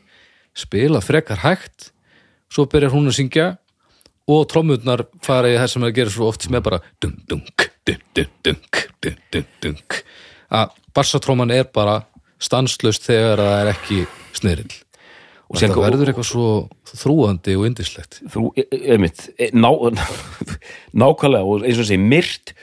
spila 0.56 1.02
frekar 1.04 1.42
hægt 1.44 1.90
svo 2.48 2.64
byrjar 2.70 2.94
hún 2.94 3.10
að 3.10 3.18
syngja 3.18 3.46
og 4.30 4.46
trommurnar 4.48 5.04
fara 5.24 5.50
í 5.52 5.58
það 5.58 5.70
sem 5.72 5.84
það 5.84 5.96
gerir 5.98 6.14
svo 6.14 6.30
oft 6.30 6.46
sem 6.46 6.56
er 6.56 6.64
bara 6.64 6.80
dun 7.02 7.16
dunk, 7.28 7.66
dun 7.84 8.00
dun 8.16 8.30
dunk, 8.46 8.80
dun 9.04 9.18
dun 9.34 9.46
dunk. 9.60 9.98
Að 10.48 10.72
bassatróman 10.96 11.52
er 11.52 11.68
bara 11.74 12.00
stanslaust 12.40 13.04
þegar 13.04 13.42
það 13.42 13.58
er 13.58 13.72
ekki 13.74 14.00
snerill. 14.36 14.72
Og 15.52 15.60
þetta 15.60 15.82
verður 15.82 16.10
eitthvað 16.10 16.28
svo 16.30 16.46
þrúandi 16.88 17.56
og 17.58 17.66
indislegt 17.68 18.22
þú, 18.32 18.46
e- 18.56 18.64
e- 18.64 18.80
einmitt, 18.94 19.26
e- 19.36 19.50
ná, 19.52 19.68
nákvæmlega 21.02 21.44
og 21.44 21.66
eins 21.66 21.76
og 21.76 21.84
þessi 21.84 22.00
myrt 22.00 22.54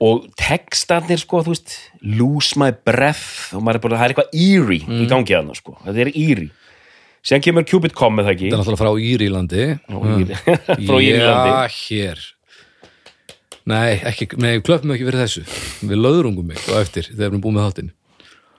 og 0.00 0.28
textarnir 0.38 1.18
sko, 1.18 1.40
þú 1.42 1.54
veist 1.54 1.72
lose 2.02 2.54
my 2.60 2.70
breath 2.86 3.54
og 3.56 3.64
maður 3.66 3.80
er 3.80 3.84
bara, 3.86 3.98
það 3.98 4.04
er 4.04 4.14
eitthvað 4.14 4.38
eerie 4.38 4.84
Mm. 4.86 5.02
í 5.02 5.08
gangi 5.10 5.34
að 5.34 5.54
sko, 5.58 5.76
þetta 5.84 6.00
er 6.06 6.10
eerie. 6.14 6.50
Síðan 7.28 7.42
kemur 7.42 7.64
Cupid 7.66 7.92
Com 7.98 8.14
með 8.16 8.28
það 8.28 8.34
ekki? 8.36 8.48
Þetta 8.48 8.56
er 8.56 8.60
náttúrulega 8.62 8.82
frá 8.84 8.92
Írilandi 9.02 9.64
Íri- 10.22 10.38
frá 10.86 10.98
Írlandi. 11.08 11.50
Já, 11.50 11.68
hér. 11.82 12.18
Nei, 13.68 13.98
ekki, 14.08 14.28
nei, 14.40 14.54
við 14.56 14.62
klöpum 14.64 14.94
ekki 14.94 15.04
fyrir 15.10 15.20
þessu. 15.26 15.42
Við 15.90 15.98
löðrungum 16.00 16.46
mig 16.48 16.62
og 16.70 16.78
eftir 16.80 17.04
þegar 17.10 17.18
við 17.18 17.26
erum 17.28 17.42
búin 17.44 17.58
með 17.58 17.66
þáttinn. 17.68 17.90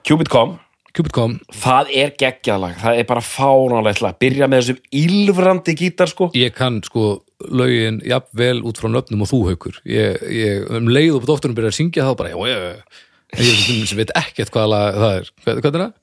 Cupid 0.06 0.28
Com, 0.30 0.52
Cupid 0.90 1.12
kom, 1.14 1.36
það 1.54 1.90
er 2.02 2.14
geggjaðlag 2.18 2.78
það 2.80 2.96
er 2.98 3.06
bara 3.06 3.22
fáránlegt 3.22 4.00
lag, 4.02 4.16
byrja 4.18 4.48
með 4.50 4.62
þessum 4.64 4.80
ílfrandi 5.00 5.74
gítar 5.78 6.10
sko. 6.10 6.30
Ég 6.34 6.56
kann 6.56 6.80
sko 6.82 7.20
lögin 7.46 8.00
jafnvel 8.06 8.58
út 8.66 8.80
frá 8.80 8.90
nöfnum 8.90 9.22
og 9.22 9.30
þú 9.30 9.40
haukur. 9.52 9.78
Ég, 9.86 10.18
ég 10.34 10.66
um 10.80 10.90
leið 10.90 11.20
og 11.20 11.28
dóttunum 11.30 11.54
byrjar 11.54 11.70
að 11.70 11.78
syngja 11.78 12.08
þá 12.08 12.12
bara, 12.18 12.34
já, 12.34 12.40
já, 12.50 12.58
já. 12.66 13.06
Ég 13.38 13.94
veit 14.00 14.10
ekkert 14.18 14.50
hvað 14.50 14.70
lag 14.72 14.98
það 14.98 15.16
er. 15.20 15.32
Hvað, 15.44 15.60
hvað 15.62 15.70
er 15.70 15.84
það? 15.84 15.96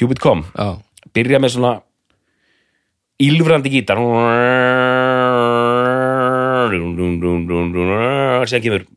Cupid 0.00 0.22
Com, 0.24 0.46
Já, 0.56 0.68
byrja 1.12 1.42
með 1.42 1.54
svona 1.58 1.74
ílfrandi 3.20 3.74
gítar. 3.74 4.00
Síðan 8.48 8.64
kemur 8.64 8.88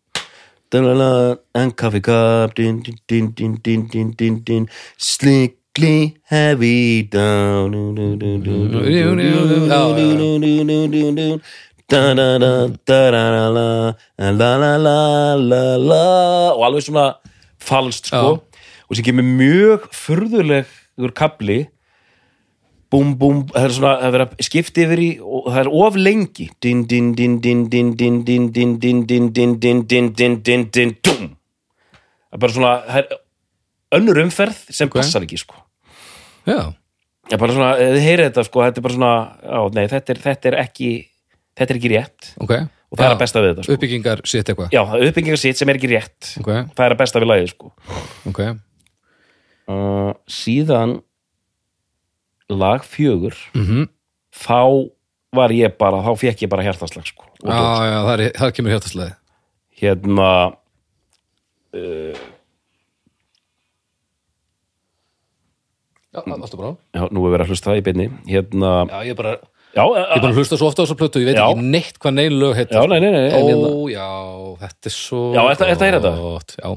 and 1.54 1.76
coffee 1.76 2.02
cup 2.02 2.56
din, 2.56 2.82
din, 2.82 2.98
din, 3.08 3.32
din, 3.36 3.56
din, 3.64 3.88
din, 3.88 4.14
din, 4.18 4.44
din, 4.44 4.70
slickly 4.98 6.16
heavy 6.24 7.04
down 7.04 7.76
og 16.56 16.66
alveg 16.66 16.82
svona 16.82 17.08
falskt 17.62 18.08
sko 18.12 18.42
og 18.86 18.96
sem 18.96 19.06
kemur 19.06 19.26
mjög 19.26 19.88
furðulegur 19.94 21.14
kapli 21.18 21.66
búm 22.96 23.12
búm, 23.20 23.44
það 23.52 23.68
er 23.68 23.76
svona 23.76 23.94
er 24.08 24.24
að 24.24 24.40
skipta 24.48 24.86
yfir 24.86 25.04
í 25.04 25.10
og 25.20 25.52
það 25.52 25.62
er 25.66 25.72
of 25.84 26.00
lengi 26.00 26.48
din 26.64 26.86
din 26.88 27.12
din 27.18 27.38
din 27.44 27.68
din 27.72 27.92
din 28.00 28.24
din 28.24 28.50
din 28.52 28.80
din 28.80 29.04
din 29.06 29.28
din 29.36 29.60
din 29.60 29.84
din 29.92 30.10
din 30.16 30.40
din 30.48 30.66
din 30.72 30.96
dum 31.04 31.28
það 31.28 32.38
er 32.38 32.44
bara 32.46 32.56
svona 32.56 32.74
það 32.88 33.02
er 33.04 33.20
önnur 34.00 34.22
umferð 34.24 34.64
sem 34.76 34.92
passar 34.92 35.26
ekki 35.28 35.40
sko 35.42 35.60
já, 36.48 36.72
það 37.28 37.36
er 37.38 37.42
bara 37.42 37.58
svona, 37.58 37.74
þið 37.82 38.06
heyrið 38.06 38.30
þetta 38.30 38.46
sko 38.48 38.64
þetta 38.66 38.82
er 38.82 38.88
bara 38.88 38.98
svona, 38.98 39.14
á, 39.44 39.60
nei, 39.76 39.86
þetta 39.92 40.16
er, 40.16 40.22
þetta 40.26 40.52
er 40.52 40.58
ekki 40.64 40.90
þetta 41.56 41.76
er 41.76 41.82
ekki 41.82 41.94
rétt 41.96 42.32
ok 42.40 42.56
og 42.56 43.00
það 43.00 43.08
er 43.08 43.16
að 43.16 43.22
besta 43.24 43.42
við 43.42 43.50
þetta 43.52 43.66
sko. 43.66 43.76
Uppbyggingar 43.76 44.22
sitt 44.30 44.52
eitthvað 44.52 44.76
já, 44.76 44.82
er 44.86 45.10
uppbyggingar 45.10 45.42
sitt 45.42 45.60
sem 45.60 45.72
er 45.72 45.80
ekki 45.80 45.92
rétt 45.92 46.32
Ok, 46.40 46.52
það 46.78 46.86
er 46.86 46.96
að 46.96 47.02
besta 47.02 47.22
við 47.24 47.32
lagið 47.32 47.52
sko 47.52 47.72
ok 48.32 48.42
uh, 48.46 50.12
síðan 50.32 51.00
lag 52.50 52.84
fjögur 52.86 53.36
mm 53.56 53.88
þá 54.36 54.90
var 55.36 55.50
ég 55.56 55.78
bara, 55.80 56.02
þá 56.04 56.12
fekk 56.20 56.42
ég 56.44 56.50
bara 56.52 56.64
hjartaslag 56.64 57.06
sko. 57.08 57.24
Já, 57.40 57.48
dót. 57.48 57.86
já, 57.88 58.00
það, 58.04 58.20
er, 58.26 58.32
það 58.36 58.52
kemur 58.58 58.74
hjartaslega 58.74 59.16
hérna 59.80 60.28
Já, 66.16 66.22
alltaf 66.32 66.56
bra 66.60 66.70
já, 66.96 67.04
nú 67.12 67.26
er 67.28 67.34
verið 67.36 67.46
að 67.46 67.52
hlusta 67.52 67.72
það 67.72 67.80
í 67.80 67.84
beinni 67.90 68.06
hérna, 68.30 68.72
Já, 68.88 68.98
ég 69.04 69.12
er 69.16 69.18
bara 69.20 69.34
já, 69.76 69.84
Ég 69.84 69.98
er 70.16 70.22
bara 70.24 70.30
að 70.32 70.38
hlusta 70.40 70.60
svo 70.60 70.70
ofta 70.72 70.84
á 70.84 70.86
þessa 70.86 70.98
plötu, 71.02 71.20
ég 71.24 71.28
veit 71.32 71.40
Já. 71.42 71.48
ekki 71.52 71.66
neitt 71.74 71.98
hvað 72.00 72.14
neil 72.16 72.36
lög 72.40 72.54
heitir. 72.56 72.78
Já, 72.80 72.86
nei, 72.88 73.00
nei, 73.04 73.12
nei, 73.12 73.26
Ó, 73.36 73.40
hérna- 73.50 73.74
já, 73.92 74.08
þetta 74.62 74.92
er 74.92 74.96
svo 74.96 75.22
Já, 75.36 75.42
þetta- 75.50 75.70
þetta 75.74 75.90
er 75.90 75.98
þetta? 75.98 76.14
Já, 76.62 76.70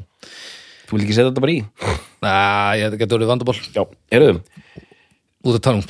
þú 0.88 0.96
vil 0.96 1.04
ekki 1.04 1.14
setja 1.18 1.28
þetta 1.30 1.44
bara 1.46 1.54
í 1.54 1.60
Næ, 2.26 2.34
ég 2.82 2.98
getur 2.98 3.18
orðið 3.20 3.30
vandabál 3.34 3.58
já, 3.78 3.84
heyrðu 4.10 4.42
út 5.46 5.54
að 5.54 5.62
tala 5.62 5.76
um 5.78 5.84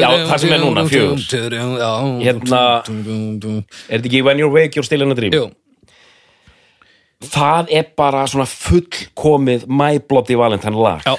Já, 0.00 0.08
það 0.30 0.38
sem 0.40 0.52
er 0.56 0.62
núna, 0.62 0.84
fjögur. 0.88 1.20
Hérna- 2.24 2.82
Er 3.88 3.98
þetta 4.00 4.08
ekki 4.08 4.22
When 4.24 4.38
You're 4.40 4.52
Wake, 4.52 4.76
You're 4.76 4.86
Still 4.86 5.02
in 5.02 5.10
a 5.12 5.14
Dream? 5.18 5.32
Jú, 5.32 5.50
Það 7.26 7.70
er 7.72 7.86
bara 7.96 8.26
svona 8.28 8.44
fullkomið 8.46 9.66
My 9.68 9.98
Bloody 9.98 10.36
Valentine 10.36 10.76
lag. 10.76 11.00
Já. 11.06 11.16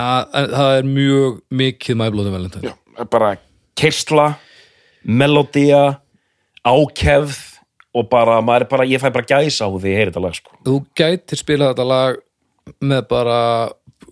Að, 0.00 0.24
að, 0.34 0.48
Það 0.56 0.72
er 0.78 0.88
mjög 0.88 1.36
mikið 1.60 1.96
My 2.00 2.08
Bloody 2.10 2.32
Valentine. 2.34 2.72
Já, 2.72 3.04
bara 3.10 3.36
kersla 3.78 4.26
melodía 5.06 6.00
ákefð 6.66 7.38
og 7.96 8.08
bara, 8.10 8.40
maður 8.44 8.66
er 8.66 8.70
bara, 8.70 8.86
ég 8.86 9.00
fæ 9.02 9.08
bara 9.14 9.26
gæsa 9.26 9.66
á 9.66 9.70
því 9.70 9.90
ég 9.90 9.98
heyri 9.98 10.10
þetta 10.12 10.22
lag 10.22 10.34
sko. 10.36 10.52
Þú 10.66 10.74
gætir 10.98 11.40
spilað 11.40 11.72
þetta 11.74 11.86
lag 11.90 12.18
með 12.86 13.06
bara 13.10 13.38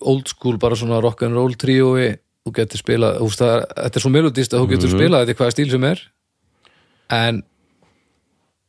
old 0.00 0.28
school, 0.30 0.58
bara 0.60 0.76
svona 0.78 1.00
rock'n'roll 1.04 1.56
tríói 1.58 2.16
þú 2.46 2.52
getur 2.58 2.80
spilað, 2.80 3.18
þú 3.20 3.28
veist 3.28 3.42
það 3.42 3.56
þetta 3.74 3.98
er 4.00 4.04
svo 4.04 4.12
melodist 4.14 4.54
að 4.54 4.62
þú 4.64 4.70
getur 4.72 4.92
spilað 4.94 5.24
þetta 5.24 5.34
í 5.34 5.38
hvaða 5.40 5.54
stíl 5.56 5.68
sem 5.72 5.86
er 5.88 6.02
en 7.18 7.42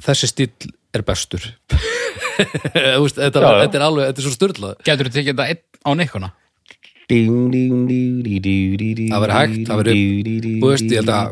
þessi 0.07 0.29
stíl 0.31 0.51
er 0.95 1.05
bestur 1.07 1.45
Þú 2.39 3.01
veist, 3.03 3.17
þetta, 3.19 3.41
Já, 3.43 3.49
já. 3.51 3.61
þetta 3.65 3.77
er 3.79 3.83
alveg, 3.83 4.05
þetta 4.09 4.21
er 4.21 4.25
svo 4.25 4.31
störlað 4.31 4.75
Getur 4.87 5.09
þú 5.09 5.15
tekið 5.17 5.39
þetta 5.41 5.81
á 5.83 5.91
nekkuna? 5.99 6.29
Það 9.09 9.23
væri 9.23 9.35
hægt, 9.39 9.61
það 9.69 9.79
væri- 9.79 9.93
þú 10.61 10.67
veist, 10.69 10.85
ég 10.85 10.99
held 10.99 11.09
að- 11.09 11.31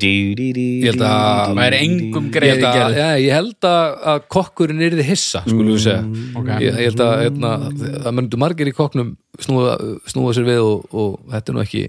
ég 0.81 0.87
held 0.89 1.03
að- 1.05 1.51
Það 1.57 1.65
er 1.67 1.75
engum 1.77 2.31
held 2.33 2.63
að, 2.63 2.73
gerð 2.77 2.97
ja, 2.97 3.09
ég 3.21 3.31
held 3.37 3.67
að, 3.69 3.97
að 4.13 4.19
kokkurinn 4.35 4.81
yrði 4.87 5.03
hissa, 5.05 5.43
skulum 5.45 5.69
við 5.75 5.83
segja. 5.85 6.01
Ég, 6.57 6.73
ég 6.73 6.89
held 6.89 7.03
að 7.05 7.13
hérna, 7.23 7.51
það 8.07 8.17
myndu 8.17 8.37
margir 8.41 8.67
í 8.67 8.73
kokknum 8.73 9.13
snúa, 9.39 9.77
snúa 10.09 10.33
sér 10.33 10.45
við 10.49 10.61
og, 10.65 10.87
og 10.93 11.19
þetta 11.31 11.49
er 11.49 11.57
nú 11.57 11.63
ekki 11.63 11.85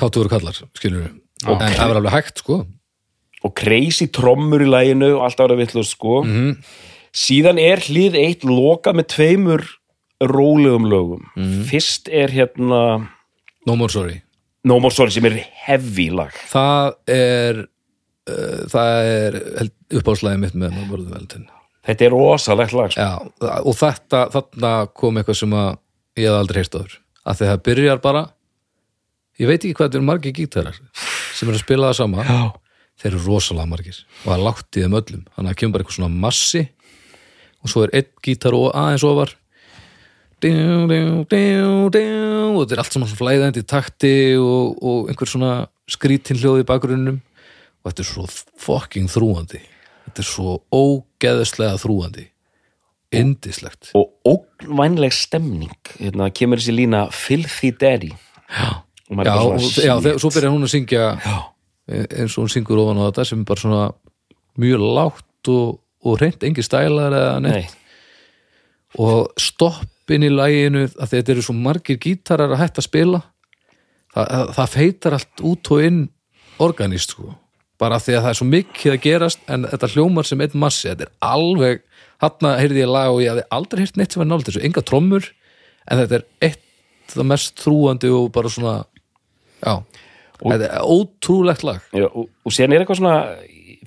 káttuður 0.00 0.28
kallar, 0.34 0.60
skilur 0.74 1.02
við 1.06 1.10
en 1.62 1.72
það 1.78 1.88
var 1.88 1.96
alveg 2.02 2.12
hægt, 2.18 2.38
sko. 2.42 2.66
Og 3.44 3.54
crazy 3.56 4.06
trommur 4.12 4.60
í 4.60 4.68
læginu 4.68 5.14
og 5.16 5.22
allt 5.30 5.38
ára 5.40 5.56
vittlust 5.56 5.94
sko. 5.96 6.24
Mhm. 6.24 6.56
síðan 7.14 7.58
er 7.58 7.78
hlið 7.78 8.14
eitt 8.14 8.44
loka 8.44 8.92
með 8.92 9.06
tveimur 9.14 9.64
rólegum 10.20 10.88
lögum. 10.90 11.22
Mhm. 11.36 11.62
fyrst 11.70 12.08
er 12.12 12.28
hérna 12.28 13.08
No 13.66 13.76
More 13.76 13.92
Sorry. 13.92 14.22
No 14.64 14.78
More 14.80 14.94
Sorry 14.94 15.10
sem 15.10 15.24
er 15.24 15.38
heavy 15.66 16.10
lag. 16.10 16.32
Það 16.50 16.94
er 17.08 17.62
uh, 18.28 18.60
það 18.68 19.14
er 19.14 19.40
uppáðslæði 20.00 20.38
mitt 20.44 20.54
með 20.54 20.76
No 20.76 20.84
More 20.90 21.06
Valentine 21.08 21.48
þetta 21.86 22.06
er 22.06 22.14
rosalegt 22.14 22.74
lag 22.76 22.92
sko. 22.92 23.00
Já, 23.00 23.60
og 23.64 23.76
þetta, 23.78 24.24
þarna 24.34 24.72
kom 24.96 25.20
eitthvað 25.20 25.38
sem 25.40 25.54
ég 26.20 26.26
hef 26.28 26.36
aldrei 26.36 26.60
heyrt 26.62 26.76
áður. 26.76 26.96
Að 27.24 27.38
því 27.40 27.48
það 27.50 27.62
byrjar 27.68 28.02
bara 28.04 28.22
ég 29.40 29.48
veit 29.48 29.60
ekki 29.64 29.74
hvað 29.76 29.88
þetta 29.88 29.98
eru 30.00 30.08
margir 30.08 30.36
gítarar 30.36 30.76
sem 31.36 31.48
eru 31.48 31.56
að 31.56 31.64
spila 31.64 31.90
það 31.90 32.00
sama. 32.02 32.26
Já. 32.28 32.40
þeir 33.00 33.14
eru 33.14 33.22
rosalega 33.24 33.70
margir 33.70 33.96
og 34.04 34.26
það 34.26 34.34
er 34.36 34.44
lágt 34.44 34.76
í 34.76 34.84
þeim 34.84 34.96
öllum. 35.00 35.22
Þannig 35.24 35.46
að 35.46 35.50
það 35.50 35.58
kemur 35.60 35.72
bara 35.72 35.84
eitthvað 35.84 35.98
svona 35.98 36.20
massi 36.26 36.62
og 37.60 37.72
svo 37.72 37.84
er 37.86 37.94
einn 37.96 38.10
gítar 38.24 38.56
og 38.56 38.66
aðeins 38.76 39.06
ofar 39.08 39.34
og 42.54 42.62
þetta 42.62 42.76
er 42.76 42.82
allt 42.84 42.94
saman 42.96 43.10
svona 43.10 43.20
flæðandi 43.20 43.64
takti 43.68 44.14
og, 44.40 44.78
og 44.80 45.10
einhver 45.10 45.28
svona 45.28 45.52
skrítin 45.90 46.40
hljóð 46.40 46.62
í 46.62 46.68
bakgrunnum. 46.68 47.20
Og 47.80 47.90
þetta 47.92 48.04
er 48.04 48.10
svo 48.10 48.24
fucking 48.60 49.08
þrúandi 49.10 49.60
þetta 50.10 50.24
er 50.24 50.28
svo 50.28 50.58
ógeðslega 50.74 51.78
þrúandi 51.80 52.26
indislegt 53.14 53.90
og 53.98 54.12
ógnvænleg 54.26 55.14
stemning. 55.14 55.74
Hérna 55.98 56.30
kemur 56.34 56.60
þessi 56.60 56.74
lína 56.76 57.04
Filthy 57.14 57.72
Daddy. 57.74 58.12
Já, 58.50 58.82
Og 59.10 59.26
já, 59.26 59.32
og, 59.34 59.58
já 59.58 59.94
þegar, 59.98 60.18
svo 60.22 60.30
byrjar 60.30 60.52
hún 60.54 60.62
að 60.62 60.70
syngja 60.70 61.06
Já. 61.18 61.38
eins 61.90 62.36
og 62.38 62.44
hún 62.44 62.52
syngur 62.52 62.78
ofan 62.78 63.00
á 63.02 63.10
þetta 63.10 63.24
sem 63.26 63.40
er 63.42 63.48
bara 63.48 63.62
svona 63.64 63.80
mjög 64.62 64.84
lágt 64.94 65.50
og, 65.50 65.80
og 66.06 66.20
reynd 66.20 66.46
engi 66.46 66.62
stælar 66.62 67.16
eða 67.18 67.40
neitt. 67.42 67.74
Nei, 67.74 69.02
og 69.02 69.32
stoppin 70.10 70.26
í 70.26 70.30
læginu 70.30 70.88
að 70.98 71.12
þetta 71.12 71.32
eru 71.32 71.42
svo 71.44 71.54
margir 71.54 71.98
gítarar 72.00 72.50
að 72.50 72.60
hætta 72.64 72.82
að 72.82 72.86
spila. 72.88 73.20
Það, 74.10 74.26
það, 74.26 74.48
það 74.56 74.72
feitar 74.74 75.14
allt 75.14 75.42
út 75.46 75.70
og 75.70 75.84
inn 75.86 76.00
organist 76.60 77.14
sko. 77.14 77.34
Bara 77.78 78.00
því 78.02 78.16
að 78.16 78.24
það 78.24 78.30
er 78.32 78.38
svo 78.40 78.48
mikið 78.50 78.92
að 78.92 79.04
gerast 79.04 79.44
en 79.48 79.68
þetta 79.70 79.90
hljómar 79.94 80.26
sem 80.26 80.42
einn 80.42 80.58
massi 80.58 80.88
þetta 80.90 81.06
er 81.06 81.12
alveg, 81.22 81.84
hann 82.20 82.48
heyrði 82.58 82.82
ég 82.82 82.90
lag 82.90 83.12
og 83.12 83.22
ég 83.22 83.30
hafði 83.30 83.46
aldrei 83.56 83.84
heyrt 83.84 84.00
neitt 84.00 84.12
sem 84.16 84.24
er 84.24 84.28
nált 84.28 84.48
þessu, 84.48 84.64
enga 84.66 84.82
trommur 84.84 85.30
en 85.86 86.02
þetta 86.02 86.18
er 86.18 86.26
eitt 86.50 87.14
það 87.14 87.30
mest 87.30 87.62
þrúandi 87.62 88.10
og 88.12 88.28
bara 88.34 88.50
svona 88.52 88.74
já, 89.62 89.78
þetta 90.42 90.66
er 90.66 90.84
ótrúlegt 90.84 91.64
lag. 91.64 91.80
Já, 91.94 92.10
og, 92.10 92.28
og 92.28 92.54
síðan 92.54 92.74
er 92.74 92.82
eitthvað 92.82 93.00
svona 93.00 93.16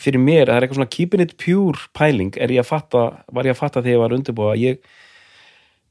fyrir 0.02 0.24
mér, 0.24 0.48
það 0.48 0.56
er 0.56 0.66
eitthvað 0.66 0.80
svona 0.80 0.96
keeping 0.96 1.28
it 1.28 1.38
pure 1.38 1.88
pæling. 1.94 2.34
Er 2.40 2.56
ég 2.56 2.64
að 2.64 2.72
fatta, 2.72 3.08
var 3.36 3.46
ég 3.46 3.54
að 3.54 3.62
fatta 3.62 3.84
þegar 3.84 3.98
ég 3.98 4.06
var 4.08 4.18
undirbúa 4.18 4.56
ég, 4.58 4.82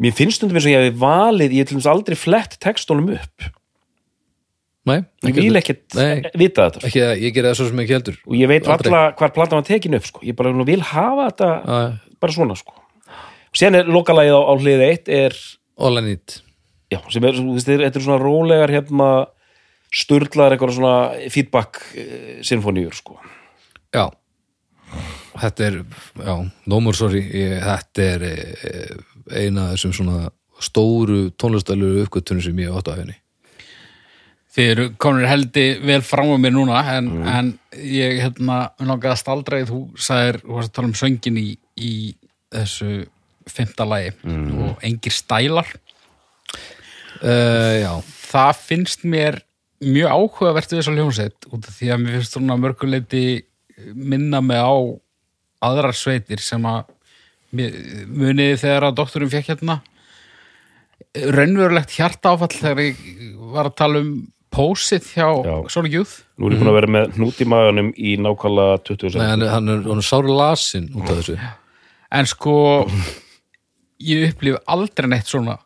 mér 0.02 0.14
finnst 0.16 0.40
stundum 0.40 0.58
eins 0.58 0.68
og 0.68 0.74
ég 0.74 0.80
hefði 0.82 1.02
valið, 1.02 1.58
ég 1.58 1.74
hef 1.74 1.90
aldrei 1.90 2.18
flett 2.18 2.58
textunum 2.62 3.12
upp, 3.16 3.50
Nei, 4.82 4.96
ég 5.28 5.36
vil 5.36 5.58
ekkert 5.60 5.94
vita 6.34 6.64
þetta 6.66 6.88
ekki 6.88 7.02
ég 7.22 7.34
gera 7.36 7.52
það 7.52 7.58
svo 7.60 7.66
sem 7.68 7.82
ekki 7.84 7.94
heldur 7.94 8.16
og 8.26 8.32
ég 8.34 8.48
veit 8.50 8.64
valla 8.66 9.02
hvar 9.14 9.30
platan 9.34 9.60
var 9.60 9.66
tekin 9.68 9.94
upp 9.94 10.08
sko. 10.08 10.22
ég 10.26 10.34
bara 10.34 10.50
vil 10.66 10.82
hafa 10.82 11.28
þetta 11.28 11.50
já. 11.62 11.76
bara 12.18 12.34
svona 12.34 12.56
sko. 12.58 12.74
og 12.74 13.60
síðan 13.60 13.78
er 13.78 13.92
lokalagið 13.94 14.34
á, 14.34 14.42
á 14.42 14.54
hlið 14.58 14.82
eitt 14.88 15.12
er, 15.12 15.36
All 15.78 16.00
I 16.00 16.02
Need 16.08 16.34
já, 16.90 16.98
sem 17.14 17.28
er, 17.28 17.38
þú 17.38 17.54
veist, 17.54 17.70
þetta 17.70 18.00
er 18.00 18.06
svona 18.08 18.18
rólegar 18.22 18.74
hérna 18.74 19.12
sturlaðar 19.92 20.56
eitthvað 20.56 20.74
svona 20.80 21.30
feedback 21.30 21.78
uh, 21.92 22.42
sinfoníur 22.46 22.96
sko. 22.96 23.20
Já 23.94 24.08
Þetta 25.32 25.64
er, 25.64 25.76
já, 26.20 26.34
no 26.68 26.78
more 26.84 26.96
sorry 26.96 27.22
ég, 27.24 27.54
þetta 27.64 28.04
er 28.04 28.24
e, 28.26 28.32
eina 29.30 29.70
þessum 29.72 29.94
svona 29.96 30.30
stóru 30.62 31.26
tónlistælur 31.40 32.02
uppgötunum 32.04 32.44
sem 32.44 32.62
ég 32.62 32.72
átt 32.72 32.90
á 32.90 32.98
henni. 32.98 33.16
Þið 34.52 34.70
eru 34.74 34.86
komin 35.00 35.28
heldi 35.28 35.66
vel 35.80 36.02
fram 36.04 36.34
á 36.34 36.36
mér 36.36 36.52
núna 36.52 36.82
en, 36.92 37.08
en 37.24 37.52
ég 37.72 38.18
hérna 38.20 38.58
langaði 38.82 39.14
að 39.14 39.22
staldra 39.22 39.62
í 39.62 39.68
þú 39.68 39.80
sagðir, 39.96 40.42
þú 40.42 40.58
varst 40.58 40.72
að 40.72 40.76
tala 40.76 40.90
um 40.90 40.98
söngin 41.00 41.38
í, 41.40 41.46
í 41.80 41.92
þessu 42.52 42.90
fymta 43.48 43.86
lagi 43.88 44.12
og 44.28 44.84
engir 44.84 45.16
stælar. 45.16 45.72
Uh, 47.22 48.02
það 48.04 48.60
finnst 48.60 49.06
mér 49.08 49.40
mjög 49.82 50.12
áhugavert 50.12 50.72
við 50.72 50.80
þessa 50.80 50.94
hljómsveit 50.96 51.48
út 51.48 51.66
af 51.68 51.78
því 51.78 51.90
að 51.94 52.02
mér 52.02 52.18
finnst 52.18 52.36
svona 52.36 52.58
mörguleiti 52.60 53.24
minna 53.94 54.42
mig 54.44 54.60
á 54.60 54.74
aðrar 55.62 55.96
sveitir 55.96 56.42
sem 56.42 56.62
að 56.68 56.91
muniði 57.52 58.58
þegar 58.62 58.86
að 58.88 58.96
doktorum 59.00 59.30
fekk 59.32 59.50
hérna 59.52 59.80
raunverulegt 61.36 61.92
hjarta 61.96 62.32
áfall 62.32 62.52
þegar 62.54 62.80
ég 62.86 63.02
var 63.52 63.68
að 63.68 63.76
tala 63.82 64.00
um 64.02 64.12
pósið 64.52 65.06
hjá 65.14 65.26
Já. 65.44 65.54
Sonic 65.72 65.94
Youth? 65.96 66.14
Nú 66.40 66.48
er 66.48 66.54
ég 66.54 66.60
búin 66.60 66.70
að 66.72 66.76
vera 66.78 66.90
með 66.96 67.14
hnút 67.16 67.40
í 67.40 67.46
maganum 67.48 67.90
í 67.96 68.14
nákvæmlega 68.20 68.78
20 68.88 69.16
Nei, 69.18 69.26
hann, 69.30 69.44
er- 69.46 69.52
hann 69.54 69.72
er, 69.72 69.82
er 69.94 70.04
sári 70.04 70.32
lasin 70.36 70.90
út 70.92 71.08
af 71.08 71.20
þessu. 71.22 71.36
En 72.12 72.28
sko 72.28 72.54
ég 74.12 74.26
upplifi 74.32 74.60
aldrei 74.72 75.08
neitt 75.12 75.28
svona 75.30 75.56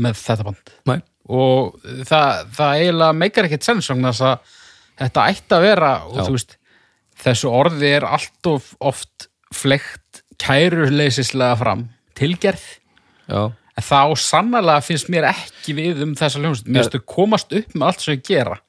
með 0.00 0.16
þetta 0.22 0.46
band. 0.48 0.72
Nei, 0.88 0.98
og 1.28 1.76
það, 2.08 2.46
það 2.56 2.76
eiginlega 2.80 3.18
meikar 3.20 3.48
ekkert 3.48 3.66
þess 3.68 4.24
að 4.24 4.56
þetta 5.00 5.26
ætti 5.32 5.56
að 5.56 5.66
vera 5.68 5.92
og 6.08 6.16
Já. 6.16 6.24
þú 6.24 6.36
veist, 6.36 6.56
þessu 7.24 7.52
orði 7.52 7.92
er 7.98 8.08
allt 8.08 8.48
of 8.48 8.72
oft 8.80 9.28
flekt 9.52 10.09
kæruleysislega 10.40 11.58
fram. 11.60 11.86
Tilgerð, 12.18 12.64
já, 13.30 13.42
en 13.50 13.86
þá 13.86 14.00
sannlega 14.20 14.82
finnst 14.84 15.10
mér 15.12 15.30
ekki 15.30 15.76
við 15.78 16.02
um 16.06 16.16
þessa 16.18 16.42
hljómsveit. 16.42 16.68
Mér 16.68 16.84
finnst 16.84 16.98
þau 16.98 17.06
komast 17.14 17.56
upp 17.56 17.76
með 17.76 17.88
allt 17.88 18.04
sem 18.04 18.18
þau 18.18 18.28
gera. 18.28 18.60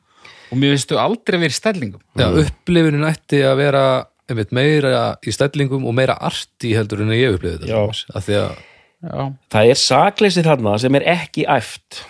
Og 0.51 0.59
mér 0.59 0.76
finnst 0.76 0.91
þau 0.91 1.01
aldrei 1.01 1.38
verið 1.39 1.55
í 1.55 1.59
stellingum. 1.59 2.03
Já 2.19 2.28
upplifunin 2.43 3.07
ætti 3.07 3.43
að 3.47 3.61
vera 3.63 3.86
einmitt 4.32 4.51
meira 4.55 5.05
í 5.28 5.34
stellingum 5.36 5.88
og 5.88 5.95
meira 5.97 6.17
arti 6.24 6.76
heldur 6.78 7.03
en 7.03 7.15
ég 7.15 7.36
upplifi 7.36 7.59
þetta. 7.59 7.72
Já. 7.72 7.80
til 7.80 7.88
dæmis. 7.88 8.05
af 8.15 8.28
því 8.28 8.38
að 8.41 8.59
Já, 9.01 9.22
það 9.49 9.72
er 9.72 9.80
sakleysið 9.82 10.45
þarna 10.45 10.76
sem 10.78 10.95
er 10.99 11.05
ekki 11.15 11.45
æft 11.49 12.03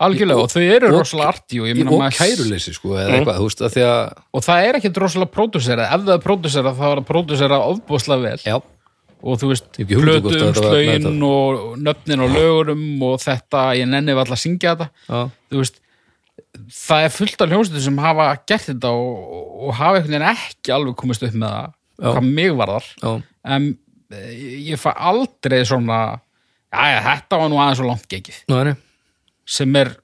algjörlega, 0.00 0.42
og 0.44 0.50
þau 0.52 0.62
eru 0.62 0.88
og- 0.92 0.96
rosalega 1.00 1.28
arti 1.32 1.60
og, 1.60 1.66
ég 1.68 1.80
og 1.82 1.92
maður- 1.98 2.18
kæruleysi 2.18 2.74
sko 2.76 2.88
eða 2.94 3.16
eitthvað, 3.18 3.38
þú 3.40 3.46
veist, 3.48 3.62
af 3.66 3.72
því 3.74 3.84
að 3.88 4.22
og 4.38 4.42
það 4.48 4.66
er 4.68 4.78
ekkert 4.78 5.00
rosalega 5.02 5.34
pródúsera 5.36 5.86
ef 5.94 6.00
það 6.06 6.14
er 6.16 6.24
pródúsera 6.26 6.74
þá 6.78 6.84
er 6.92 7.00
það 7.00 7.08
pródúsera 7.12 7.58
ofbúslega 7.72 8.22
vel. 8.28 8.38
Já, 8.46 8.56
og 9.22 9.40
þú 9.42 9.48
veist, 9.50 9.68
hugmynd 9.82 10.26
um 10.28 10.38
með 10.38 10.60
slögin 10.62 11.22
og 11.26 11.76
nöfnin 11.82 12.22
og 12.22 12.30
lögurum 12.36 13.02
og 13.02 13.18
þetta, 13.20 13.64
ég 13.80 13.88
nenni 13.90 14.14
var 14.14 14.24
alltaf 14.26 14.38
að 14.38 14.44
syngja 14.46 14.76
þetta. 14.76 14.90
Já, 15.08 15.30
þú 15.50 15.62
veist 15.64 15.80
það 16.68 17.04
er 17.04 17.12
fullt 17.14 17.42
af 17.42 17.50
hljómsveitum 17.52 17.84
sem 17.84 17.98
hafa 18.02 18.28
gert 18.48 18.66
þetta 18.70 18.90
og, 18.94 19.66
og 19.68 19.74
hafa 19.78 19.98
einhvern 19.98 20.14
veginn 20.14 20.30
ekki 20.30 20.72
alveg 20.74 20.96
komist 20.96 21.22
upp 21.26 21.34
með 21.34 21.50
það 21.50 21.74
Já. 21.98 22.12
hvað 22.14 22.28
mig 22.38 22.52
varðar. 22.58 22.88
En 23.44 23.68
eh, 24.14 24.32
ég 24.70 24.78
fæ 24.80 24.92
aldrei 24.94 25.64
svona 25.66 26.20
já, 26.70 27.00
þetta 27.02 27.40
var 27.42 27.50
nú 27.50 27.58
aðeins 27.58 27.80
svo 27.80 27.88
langt 27.88 28.06
Nei, 28.48 28.62
nei. 28.70 28.76
Sem 29.48 29.78
er 29.80 29.94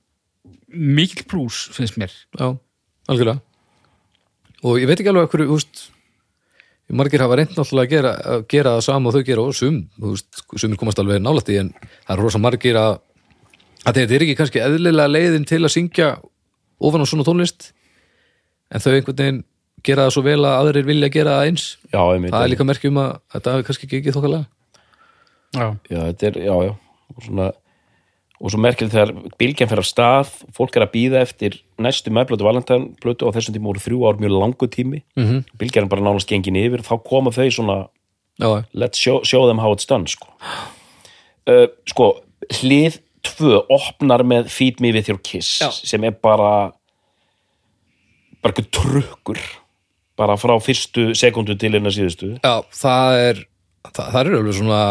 mikil 0.74 1.26
plús 1.30 1.66
finnst 1.74 1.98
mér. 2.00 2.12
Já, 2.38 2.54
algjörlega. 3.10 3.42
Og 4.64 4.80
ég 4.80 4.88
veit 4.88 4.98
ekki 4.98 5.12
alveg 5.12 5.28
hverju, 5.32 5.50
þú 5.50 5.58
veist 5.60 5.82
margir 6.94 7.22
hafa 7.24 7.38
reynd 7.38 7.54
náttúrulega 7.56 7.84
að 7.86 7.92
gera, 7.94 8.12
að 8.34 8.44
gera 8.52 8.74
það 8.76 8.84
sama 8.86 9.08
og 9.08 9.16
þau 9.16 9.26
gera 9.28 9.44
og 9.44 9.56
sum, 9.56 9.80
þú 9.96 10.12
veist, 10.12 10.44
sumir 10.60 10.80
komast 10.80 11.00
alveg 11.00 11.22
nálætt 11.22 11.50
í 11.52 11.58
en 11.62 11.72
það 11.80 12.12
er 12.14 12.22
rosa 12.22 12.40
margir 12.42 12.78
að 12.80 12.98
að 13.84 13.98
þetta 14.00 14.16
er 14.16 14.24
ekki 14.24 14.36
kannski 14.38 14.62
eðlilega 14.64 15.10
leiðin 15.10 15.48
til 15.48 15.60
að 15.62 15.72
syngja 15.74 16.10
ofan 16.84 17.04
á 17.04 17.06
svona 17.08 17.26
tónlist 17.26 17.72
en 18.72 18.84
þau 18.84 18.92
einhvern 18.94 19.18
veginn 19.18 19.42
gera 19.84 20.06
það 20.06 20.14
svo 20.16 20.24
vel 20.24 20.38
að 20.40 20.58
aðrir 20.62 20.88
vilja 20.88 21.10
gera 21.12 21.36
það 21.38 21.50
eins. 21.50 21.66
Já, 21.92 22.00
einmitt, 22.00 22.32
það 22.32 22.46
er 22.46 22.52
líka 22.52 22.68
merkjum 22.68 23.00
að 23.02 23.10
þetta 23.34 23.54
hafi 23.54 23.66
kannski 23.68 23.88
ekki 23.88 24.00
ekki 24.00 24.14
þokkalega. 24.16 24.46
Já, 25.54 25.66
já, 25.92 25.98
þetta 25.98 26.30
er, 26.30 26.38
já, 26.46 26.54
já. 26.64 26.72
Og 27.14 27.26
svona 27.26 27.50
og 28.44 28.52
svo 28.52 28.60
merkilegt 28.60 28.92
þegar 28.92 29.12
bylgjan 29.40 29.70
fer 29.70 29.80
af 29.80 29.86
stað 29.88 30.32
fólk 30.56 30.76
er 30.76 30.84
að 30.84 30.92
býða 30.92 31.22
eftir 31.24 31.56
næstu 31.80 32.12
meðblötu 32.12 32.44
valentænblötu 32.44 33.24
og 33.24 33.32
þessum 33.36 33.56
tíma 33.56 33.70
voru 33.70 33.80
þrjú 33.80 34.02
ár 34.04 34.20
mjög 34.20 34.34
langu 34.36 34.68
tími 34.68 35.00
mm. 35.16 35.24
-hmm. 35.24 35.40
bylgjan 35.60 35.86
er 35.86 35.92
bara 35.92 36.04
nánast 36.04 36.28
gengin 36.28 36.60
yfir 36.60 36.84
þá 36.84 36.94
koma 37.08 37.32
þau 37.32 37.48
svona 37.48 37.78
já, 38.38 38.64
let's 38.74 39.00
show, 39.00 39.22
show 39.24 39.48
them 39.48 39.58
how 39.58 39.72
it's 39.72 39.88
done 39.88 40.06
sko, 40.06 40.28
uh, 41.48 41.66
sko 41.88 42.20
hlið 42.60 43.00
tvö 43.24 43.64
opnar 43.72 44.22
með 44.22 44.50
Feed 44.52 44.80
Me 44.80 44.92
With 44.92 45.08
Your 45.08 45.20
Kiss 45.24 45.60
Já. 45.62 45.70
sem 45.72 46.04
er 46.04 46.12
bara 46.12 46.72
bara 48.42 48.52
eitthvað 48.52 48.70
trukkur 48.70 49.40
bara 50.18 50.36
frá 50.36 50.52
fyrstu 50.60 51.14
sekundu 51.16 51.56
til 51.56 51.74
innan 51.74 51.94
síðustu 51.94 52.36
já, 52.36 52.60
það 52.70 53.18
er 53.22 53.42
það, 53.88 54.06
það 54.12 54.20
er 54.20 54.36
alveg 54.36 54.54
svona 54.60 54.84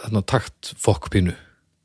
þarna 0.00 0.22
takt 0.24 0.72
fokkpínu 0.80 1.36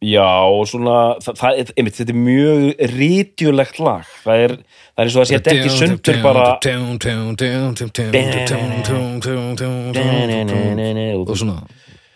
Já, 0.03 0.27
og 0.51 0.65
svona, 0.69 0.95
það, 1.23 1.37
það 1.39 1.59
er, 1.61 1.69
einmitt, 1.79 1.95
þetta 1.99 2.13
er 2.13 2.19
mjög 2.19 2.89
rítjulegt 2.91 3.77
lag. 3.79 4.09
Það 4.25 4.41
er, 4.43 4.55
það 4.91 4.99
er 5.01 5.05
eins 5.05 5.15
og 5.15 5.21
það 5.21 5.29
sé 5.29 5.39
ekki 5.39 5.71
sundur 5.75 6.19
bara... 6.25 6.49
og 11.31 11.39
svona 11.39 11.61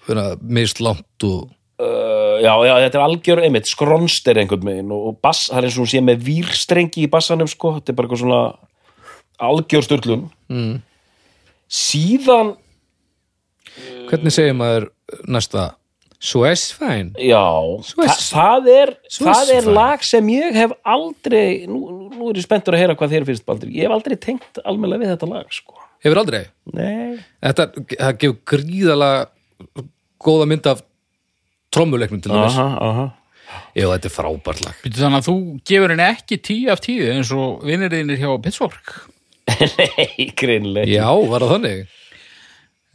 vera 0.10 0.28
mist 0.42 0.84
langt 0.84 1.30
og 1.30 1.48
Uh, 1.80 2.42
já, 2.44 2.52
já, 2.68 2.74
þetta 2.84 2.98
er 2.98 3.04
algjör, 3.06 3.40
einmitt, 3.48 3.70
skronster 3.72 4.36
einhvern 4.42 4.66
veginn 4.68 4.90
og, 4.92 5.04
og 5.08 5.20
bass, 5.24 5.46
það 5.48 5.62
er 5.62 5.68
eins 5.70 5.78
og 5.78 5.86
hún 5.86 5.92
sé 5.94 6.02
með 6.04 6.26
výrstrengi 6.26 7.06
í 7.06 7.12
bassanum, 7.12 7.48
sko. 7.48 7.72
Þetta 7.78 7.94
er 7.94 7.96
bara 7.96 8.10
eitthvað 8.10 8.20
svona 8.26 8.40
algjör 9.48 9.86
störlun. 9.88 10.26
Mm. 10.52 10.74
Síðan, 11.72 12.52
hvernig 14.10 14.36
segir 14.36 14.60
maður 14.60 14.90
næsta 15.32 15.70
Já, 17.24 17.44
Svo 17.88 18.04
er- 18.04 18.10
þa 18.12 18.24
það 18.36 18.70
er, 18.74 18.90
er 18.90 19.20
það 19.24 19.52
er 19.56 19.70
lag 19.78 20.02
sem 20.04 20.32
ég 20.34 20.58
hef 20.60 20.74
aldrei, 20.84 21.66
nú, 21.72 22.10
nú 22.12 22.30
er 22.34 22.40
ég 22.42 22.44
spenntur 22.44 22.76
að 22.76 22.82
heyra 22.84 22.96
hvað 23.00 23.14
þér 23.16 23.28
finnst, 23.30 23.46
Baldur. 23.48 23.70
Ég 23.72 23.88
hef 23.88 23.96
aldrei 23.96 24.18
tengt 24.20 24.60
almennilega 24.66 25.06
við 25.06 25.14
þetta 25.14 25.30
lag, 25.32 25.48
sko. 25.56 25.78
hefur 26.04 26.20
aldrei 26.22 26.42
Nei. 26.76 27.18
þetta 27.44 27.70
það 27.96 28.18
gefur 28.24 28.38
gríðalega 28.52 29.28
góða 30.24 30.46
mynd 30.52 30.68
af 30.72 30.84
trommuleiknum 31.76 32.22
til 32.24 32.32
dæmis 32.32 32.56
Aha, 32.60 32.68
aha. 32.90 33.06
já 33.76 33.86
þetta 33.92 34.08
er 34.10 34.14
frábært 34.16 34.62
lag 34.66 34.78
Býtu 34.84 35.02
þannig 35.04 35.20
að 35.22 35.28
þú 35.30 35.36
gefur 35.72 35.94
henni 35.94 36.06
ekki 36.08 36.38
tíu 36.50 36.72
af 36.74 36.80
tíu 36.84 37.08
eins 37.14 37.32
og 37.36 37.64
vinnirðinir 37.68 38.20
hjá 38.22 38.32
Pittsburgh 38.44 38.94
Nei, 39.80 40.30
greinlega. 40.40 40.88
já 40.88 41.08
var 41.30 41.44
það 41.46 41.54
þannig 41.56 41.84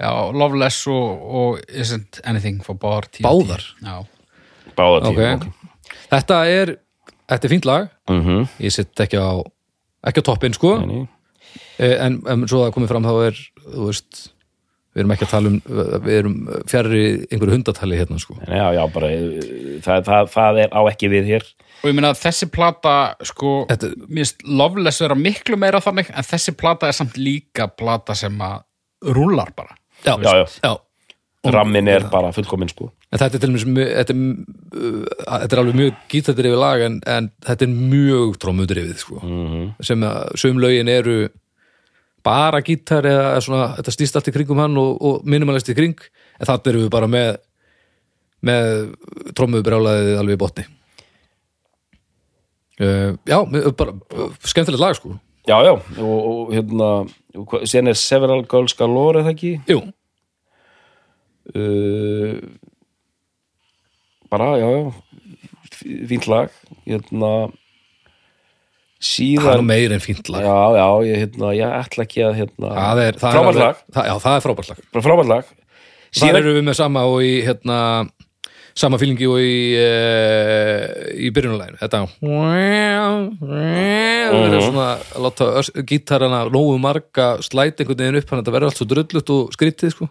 Já, 0.01 0.11
Loveless 0.35 0.87
og, 0.91 1.23
og 1.23 1.61
Isn't 1.71 2.21
Anything 2.27 2.61
for 2.67 2.75
báðar 2.75 3.07
af 3.07 3.11
tíu. 3.15 3.25
Báðar? 3.27 3.63
Já, 3.83 3.97
Báða 4.75 5.03
tíu, 5.05 5.13
ok 5.15 5.53
þetta 6.11 6.39
er 6.51 6.77
þetta 7.31 7.45
er 7.49 7.53
fínt 7.55 7.65
lag 7.69 7.89
Mhm. 8.11 8.49
ég 8.61 8.73
sitt 8.75 8.95
ekki 9.01 9.17
á 9.21 9.39
ekki 10.07 10.21
á 10.21 10.27
toppinn 10.27 10.55
sko 10.57 10.79
Nei. 10.85 11.09
Eh, 11.79 11.97
en, 12.05 12.21
en 12.27 12.47
svo 12.49 12.65
það 12.67 12.73
komið 12.75 12.89
fram 12.91 13.05
þá 13.07 13.15
er 13.29 13.39
þú 13.75 13.87
veist 13.87 14.19
við 14.95 15.01
erum 15.03 15.13
ekki 15.15 15.27
að 15.27 15.31
tala 15.31 15.49
um 15.51 15.61
við 16.05 16.17
erum 16.19 16.35
fjarrri 16.71 17.05
einhverju 17.31 17.55
hundatali 17.57 17.97
hérna 17.99 18.19
sko 18.23 18.35
Já, 18.47 18.67
já, 18.75 18.83
bara 18.95 19.09
eh, 19.15 19.79
það, 19.83 20.03
það, 20.11 20.29
það 20.35 20.61
er 20.65 20.75
á 20.75 20.81
ekki 20.91 21.11
við 21.15 21.31
hér 21.33 21.47
og 21.85 21.89
ég 21.91 21.95
meina 21.99 22.11
að 22.15 22.21
þessi 22.27 22.51
plata 22.51 22.97
sko, 23.27 23.55
Þetta- 23.71 23.95
mér 24.09 24.23
finnst 24.25 24.45
Loveless 24.47 25.01
vera 25.05 25.15
miklu 25.19 25.57
meira 25.61 25.81
þannig 25.85 26.11
en 26.11 26.27
þessi 26.27 26.55
plata 26.59 26.89
er 26.91 26.97
samt 26.99 27.17
líka 27.21 27.67
plata 27.71 28.15
sem 28.19 28.35
að 28.43 28.63
rúlar 29.15 29.51
bara 29.55 29.75
já, 30.05 30.15
Já, 30.23 30.47
já. 30.63 30.75
Rammin 31.45 31.89
er 31.89 32.07
bara 32.13 32.33
fullkomin 32.33 32.71
sko 32.73 32.91
En 33.13 33.21
þetta 33.21 33.37
er 33.37 33.41
til 33.43 33.51
dæmis 33.51 33.65
mjög, 33.69 33.89
þetta, 33.95 34.15
er, 34.15 34.21
uh, 34.75 35.25
þetta 35.29 35.55
er 35.55 35.61
alveg 35.63 35.77
mjög 35.79 35.99
gítadrifið 36.11 36.59
lag 36.59 36.85
en, 36.87 37.01
en 37.07 37.31
þetta 37.47 37.67
er 37.67 37.75
mjög 37.75 38.39
trómudrifið 38.43 38.99
sko. 38.99 39.21
-hmm. 39.23 39.67
sem 39.85 40.03
að 40.03 40.37
söm 40.41 40.59
lögin 40.59 40.89
eru 40.89 41.29
bara 42.25 42.63
gítar 42.65 43.05
eða 43.07 43.41
svona, 43.45 43.75
þetta 43.79 43.93
stýst 43.95 44.17
allt 44.17 44.31
í 44.33 44.35
kringum 44.35 44.63
hann 44.63 44.77
og, 44.81 44.97
og 45.05 45.27
minimalist 45.29 45.69
í 45.69 45.77
kring 45.77 45.99
en 46.41 46.49
þetta 46.49 46.73
erum 46.73 46.87
við 46.87 46.95
bara 46.95 47.11
með 47.11 47.37
með 48.45 48.95
trómubrjálaðið 49.37 50.19
alveg 50.21 50.37
í 50.37 50.41
botni 50.41 50.65
uh, 52.81 53.13
Já, 53.29 53.39
bara 53.77 53.95
uh, 53.95 54.33
skemmtilegt 54.43 54.83
lag 54.83 54.97
sko 54.99 55.15
Já, 55.45 55.59
já, 55.61 55.75
og, 56.01 56.21
og 56.31 56.55
hérna 56.55 56.89
síðan 57.69 57.93
er 57.93 57.99
Several 58.01 58.47
Girls 58.49 58.73
Galore, 58.79 59.25
það 59.27 59.35
ekki? 59.37 59.53
Jú, 59.73 59.83
Uh, 61.45 62.39
bara, 64.33 64.55
já, 64.57 64.65
já 64.65 66.07
fínt 66.09 66.25
lag 66.25 66.49
hérna 66.87 67.33
það 67.45 67.51
er 67.51 69.11
síðan 69.11 69.67
meir 69.69 69.93
en 69.93 70.01
fínt 70.01 70.31
lag. 70.33 70.41
Já, 70.47 70.79
já, 70.79 70.87
ég, 71.05 71.19
hérna, 71.21 71.51
ég 71.53 71.75
ætla 71.83 72.07
ekki 72.07 72.25
að 72.25 72.39
hérna, 72.39 72.71
Það 72.79 73.03
er, 73.03 73.19
það 73.21 73.37
frábært 73.37 73.61
lag, 73.61 73.83
það, 73.93 74.09
Já, 74.09 74.15
það 74.25 74.39
er 74.39 74.45
frábært 74.47 74.71
lag. 74.73 74.81
Frábært 75.05 75.31
lag. 75.35 75.53
Síðan, 76.15 76.39
erum 76.41 76.57
við 76.57 76.67
með 76.71 76.79
sama 76.81 77.05
og 77.11 77.21
í 77.27 77.35
hérna 77.45 77.79
sama 78.75 78.99
fílingi 78.99 79.27
og 79.31 79.39
í 79.39 79.59
uh, 79.79 80.85
í 81.15 81.29
byrjunuleginu 81.35 81.79
þetta 81.79 82.01
það 84.35 84.57
er 84.57 84.65
svona 84.65 84.87
að 84.97 85.23
láta 85.25 85.49
gítarana 85.91 86.41
nógu 86.51 86.75
marga 86.83 87.29
slæt 87.45 87.81
einhvern 87.85 88.01
veginn 88.03 88.19
upp 88.21 88.33
hann 88.33 88.43
þetta 88.43 88.55
verður 88.57 88.71
allt 88.73 88.81
svo 88.81 88.89
drullut 88.91 89.33
og 89.35 89.55
skrítið 89.55 89.95
sko. 89.95 90.09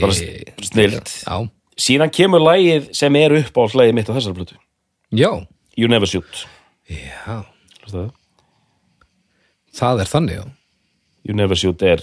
Bara 0.00 0.12
Eh, 0.16 0.52
snillt. 0.64 1.10
já, 1.26 1.36
síðan 1.76 2.12
kemur 2.12 2.40
lagið 2.40 2.86
sem 2.96 3.16
er 3.20 3.34
upp 3.42 3.58
á 3.60 3.62
slæðið 3.68 3.94
mitt 3.98 4.08
á 4.08 4.16
þessar 4.16 4.36
plötu. 4.36 4.56
Já, 5.12 5.30
You 5.76 5.88
Never 5.88 6.08
Shoot. 6.08 6.46
Já. 6.88 7.44
Það? 7.88 8.10
það 9.76 10.00
er 10.04 10.08
þannig 10.12 10.36
já, 10.38 10.44
You 11.28 11.34
Never 11.36 11.56
Shoot 11.56 11.82
er 11.82 12.00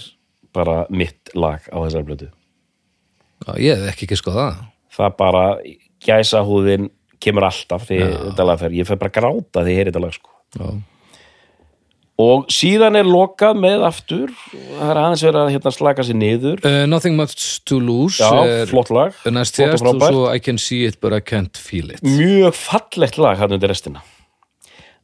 bara 0.54 0.86
mitt 0.90 1.30
lag 1.38 1.66
á 1.70 1.78
þessar 1.86 2.06
plötu. 2.06 2.30
Já 3.48 3.54
ég 3.58 3.78
hef 3.82 3.94
ekki 3.94 4.06
ekki 4.10 4.18
sko 4.22 4.32
það 4.38 4.60
það 5.00 5.18
bara 5.20 5.44
gæsa 6.06 6.44
húðin 6.48 6.90
kemur 7.20 7.48
alltaf 7.50 7.88
því 7.90 8.00
þetta 8.06 8.46
lag 8.48 8.62
fer, 8.62 8.76
ég 8.80 8.88
fer 8.88 9.00
bara 9.02 9.12
að 9.12 9.18
gráta 9.20 9.64
því 9.66 9.74
ég 9.74 9.80
heyri 9.82 9.92
þetta 9.92 10.04
lag 10.06 10.16
sko. 10.16 10.32
já, 10.60 10.70
og 12.20 12.50
síðan 12.52 12.98
er 13.00 13.08
lokað 13.08 13.60
með 13.64 13.84
aftur. 13.88 14.32
Það 14.52 14.90
er 14.92 14.98
aðeins 15.00 15.22
verið 15.24 15.40
að 15.42 15.52
hérna 15.54 15.72
slaka 15.72 16.04
sér 16.04 16.18
niður. 16.20 16.58
Uh, 16.68 16.82
Nothing 16.92 17.16
Much 17.16 17.46
to 17.70 17.78
Lose 17.80 18.20
já, 18.20 18.66
flott 18.68 18.92
lag. 18.92 19.16
næst 19.32 19.60
hérst 19.62 19.86
og 19.88 20.04
svo 20.04 20.26
I 20.36 20.40
Can 20.44 20.60
See 20.60 20.84
It 20.88 21.00
But 21.00 21.16
I 21.16 21.22
Can't 21.24 21.56
Feel 21.56 21.94
It. 21.96 22.04
Mjög 22.04 22.58
fallegt 22.60 23.18
lag 23.18 23.40
hann 23.40 23.56
undir 23.56 23.72
restina. 23.72 24.04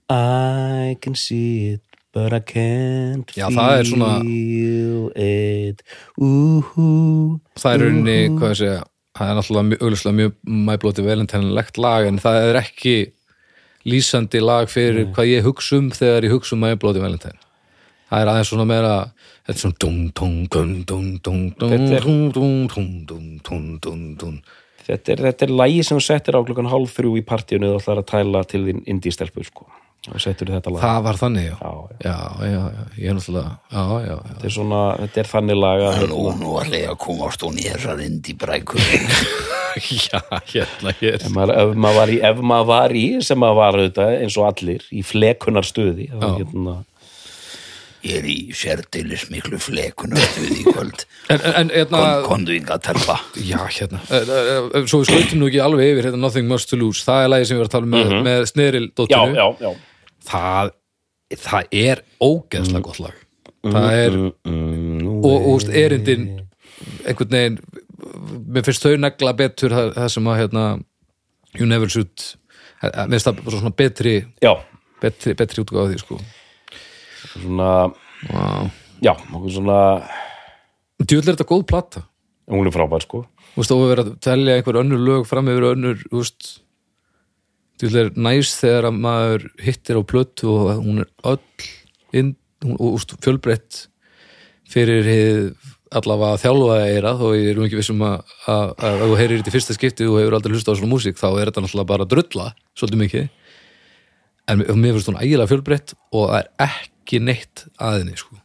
I 0.10 0.98
can 1.02 1.16
see 1.16 1.72
it 1.74 1.82
but 2.14 2.32
I 2.34 2.40
can't 2.40 3.32
Já, 3.36 3.48
það 3.50 3.80
er 3.80 3.88
svona- 3.90 4.20
feel 4.22 5.08
it. 5.16 5.82
Úhú. 6.20 7.40
Það 7.58 7.74
er 7.74 7.80
rauninni, 7.82 8.20
hvað 8.38 8.52
ég 8.52 8.60
segja 8.60 8.84
það 9.16 9.30
er 9.32 9.38
náttúrulega 9.40 9.68
mjög, 9.70 9.84
augljóslega 9.86 10.18
mjög 10.20 10.34
My 10.68 10.76
Bloody 10.82 11.06
Valentine-legt 11.06 11.80
lag 11.82 12.08
en 12.10 12.20
það 12.24 12.40
er 12.50 12.60
ekki 12.62 12.96
lýsandi 13.86 14.42
lag 14.44 14.70
fyrir 14.72 15.06
hvað 15.16 15.30
ég 15.32 15.46
hugsa 15.46 15.78
um 15.80 15.90
þegar 15.94 16.26
ég 16.28 16.34
hugsa 16.36 16.56
um 16.58 16.64
My 16.66 16.74
Bloody 16.80 17.04
Valentine 17.04 17.40
það 18.10 18.22
er 18.22 18.32
aðeins 18.34 18.52
svona 18.52 18.68
meira 18.70 18.94
þetta 19.46 19.56
er 19.56 19.62
svona 19.62 19.80
dung, 19.86 20.02
dung, 20.20 20.36
dung, 20.52 20.74
dung, 20.86 21.10
dung, 21.24 21.48
dung, 21.62 21.88
er- 21.96 22.04
dung, 22.04 22.30
þetta 24.86 25.16
er, 25.16 25.24
er 25.48 25.52
lagi 25.64 25.82
sem 25.86 25.98
þú 25.98 26.04
settir 26.06 26.38
á 26.38 26.42
klukkan 26.46 26.70
hálf 26.70 26.94
þrjú 26.98 27.16
í 27.18 27.24
partíunu 27.26 27.72
og 27.74 27.80
ætlar 27.82 28.04
að 28.04 28.10
tæla 28.12 28.44
til 28.50 28.66
þín 28.68 28.84
indístelpu 28.90 29.46
sko. 29.48 29.66
Og 30.12 30.22
settur 30.22 30.52
þetta 30.54 30.74
lag. 30.74 30.82
Það 30.84 31.04
var 31.08 31.20
þannig, 31.22 31.46
já. 31.48 31.56
Já, 31.60 31.74
já, 32.06 32.16
já, 32.52 32.62
já, 32.76 32.84
ég 33.02 33.10
er 33.10 33.18
náttúrulega 33.18 33.52
já, 33.72 33.82
já, 33.82 34.06
já, 34.06 34.16
þetta 34.30 34.50
er 34.50 34.56
svona, 34.56 34.82
þetta 35.02 35.22
er 35.22 35.30
þannig 35.32 35.60
lag 35.62 35.86
að 35.86 36.00
hérna, 36.00 36.34
nú 36.42 36.56
ætla 36.62 36.82
ég 36.82 36.92
að 36.94 37.00
komast 37.06 37.46
hún 37.46 37.62
í 37.62 37.68
þessar 37.70 38.04
indi 38.06 38.36
brækur. 38.46 38.90
Já, 39.76 40.22
hérna, 40.54 40.94
hér. 41.02 41.18
Ef 41.20 41.74
maður, 41.76 42.12
í, 42.14 42.20
ef 42.24 42.38
maður 42.40 42.68
var 42.70 42.94
í 42.96 43.06
sem 43.28 43.40
maður 43.44 43.58
var 43.60 43.78
auðvitað 43.82 44.14
eins 44.22 44.38
og 44.40 44.46
allir 44.48 44.86
í 44.96 45.02
flekunar 45.04 45.68
stöði 45.68 46.06
þá, 46.14 46.22
Já. 46.22 46.36
hérna, 46.38 46.76
Ég 48.06 48.20
er 48.22 48.26
í 48.30 48.38
sérdilis 48.54 49.24
miklu 49.34 49.58
flekuna 49.58 50.22
við 50.36 50.60
í 50.62 50.64
kvöld. 50.68 51.08
En, 51.26 51.40
en, 51.40 51.56
en 51.64 51.72
hérna, 51.74 52.02
Kondu 52.28 52.54
ynga 52.54 52.78
telpa. 52.86 53.16
Já, 53.42 53.58
hérna. 53.66 53.98
Svo 54.86 55.02
við 55.02 55.10
skautum 55.10 55.42
nú 55.42 55.50
ekki 55.50 55.64
alveg 55.66 55.96
yfir 55.96 56.12
hérna, 56.12 56.22
Nothing 56.28 56.46
Must 56.52 56.70
to 56.70 56.78
Lose, 56.78 57.02
það 57.08 57.24
er 57.26 57.32
lagi 57.34 57.50
sem 57.50 57.58
við 57.58 57.64
erum 57.64 57.72
að 57.72 57.76
tala 57.76 57.90
um 57.90 57.96
með, 57.96 58.16
með 58.30 58.46
Sneril 58.52 58.84
já, 58.86 58.94
dóttinu 59.02 59.40
já, 59.42 59.48
já 59.66 59.74
það, 60.26 60.74
það 61.46 61.78
er 61.86 62.04
ógeðslega 62.24 62.86
gott 62.86 63.02
lag. 63.04 63.22
Það 63.66 63.92
er 63.98 64.18
og, 64.20 65.26
og 65.26 65.48
úst, 65.56 65.72
erindin 65.74 66.28
einhvern 67.08 67.32
veginn 67.34 67.60
mér 68.52 68.66
finnst 68.68 68.84
þau 68.84 68.98
negla 69.00 69.34
betur 69.38 69.74
það, 69.74 69.92
það 69.96 70.10
sem 70.14 70.30
að 70.30 70.40
hérna 70.42 70.66
You 71.56 71.68
Never 71.70 71.92
Should 71.92 72.26
eh, 72.84 73.06
mér 73.08 73.16
finnst 73.16 73.30
það 73.30 73.54
svona 73.56 73.76
betri 73.80 74.16
já, 74.44 74.52
betri, 75.02 75.36
betri 75.38 75.64
útgáð 75.64 75.94
því 75.94 76.02
sko. 76.04 76.20
Svona 77.32 77.72
wow. 78.30 78.70
já, 79.04 79.14
okkur 79.16 79.56
svona 79.56 79.80
djúvel 81.02 81.26
er 81.26 81.34
þetta 81.34 81.50
góð 81.50 81.66
plata. 81.72 82.06
Hún 82.52 82.70
er 82.70 82.76
frábær 82.76 83.04
sko. 83.04 83.24
Þú 83.56 83.62
veist, 83.62 83.74
við 83.74 83.92
verðum 83.92 84.14
að 84.14 84.22
telja 84.26 84.56
einhver 84.60 84.80
önnur 84.82 85.02
lög 85.02 85.28
fram 85.30 85.50
yfir 85.50 85.70
önnur, 85.72 86.02
þú 86.12 86.22
veist 86.22 86.50
djúvel 87.80 88.02
er 88.06 88.12
næst 88.16 88.62
þegar 88.64 88.90
að 88.90 89.00
maður 89.06 89.48
hittir 89.66 90.00
á 90.00 90.02
plötu 90.08 90.52
og 90.54 90.84
hún 90.86 91.04
er 91.04 91.10
öll 91.28 91.40
inn, 92.16 92.36
hún, 92.64 92.78
og 92.80 93.00
fjölbreytt 93.24 93.86
fyrir 94.72 95.10
allavega 95.96 96.40
þjálfaða 96.42 96.86
eira 96.92 97.12
þó 97.20 97.26
ég 97.36 97.50
er 97.52 97.60
nú 97.60 97.66
ekki 97.68 97.80
vissum 97.80 98.02
að, 98.04 98.24
ef 98.50 99.04
þú 99.04 99.18
heyrir 99.20 99.40
þetta 99.40 99.52
í 99.52 99.56
fyrsta 99.56 99.76
skipti 99.78 100.08
og 100.10 100.18
hefur 100.20 100.38
aldrei 100.38 100.56
hlustað 100.56 100.76
á 100.76 100.80
svona 100.80 100.92
músík 100.92 101.20
þá 101.20 101.28
er 101.30 101.52
þetta 101.52 101.64
náttúrulega 101.66 101.92
bara 101.92 102.08
drulla 102.10 102.48
svolítið 102.76 103.02
mikið. 103.04 103.28
En 104.52 104.60
mér- 104.62 104.98
finnst 104.98 105.10
hún 105.10 105.22
ægilega 105.22 105.50
fjölbreytt 105.52 105.94
og 106.12 106.28
það 106.32 106.40
er 106.42 106.50
ekki 106.68 107.22
neitt 107.22 107.66
aðinni 107.82 108.18
sko. 108.18 108.36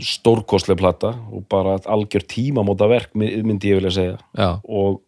stórkostleg 0.00 0.78
plata 0.80 1.10
og 1.32 1.44
bara 1.52 1.76
algjör 1.84 2.24
tímamóta 2.24 2.88
verk 2.88 3.10
myndi 3.12 3.68
ég 3.68 3.76
vilja 3.76 3.90
segja. 3.92 4.18
Já, 4.32 4.60
og, 4.64 5.02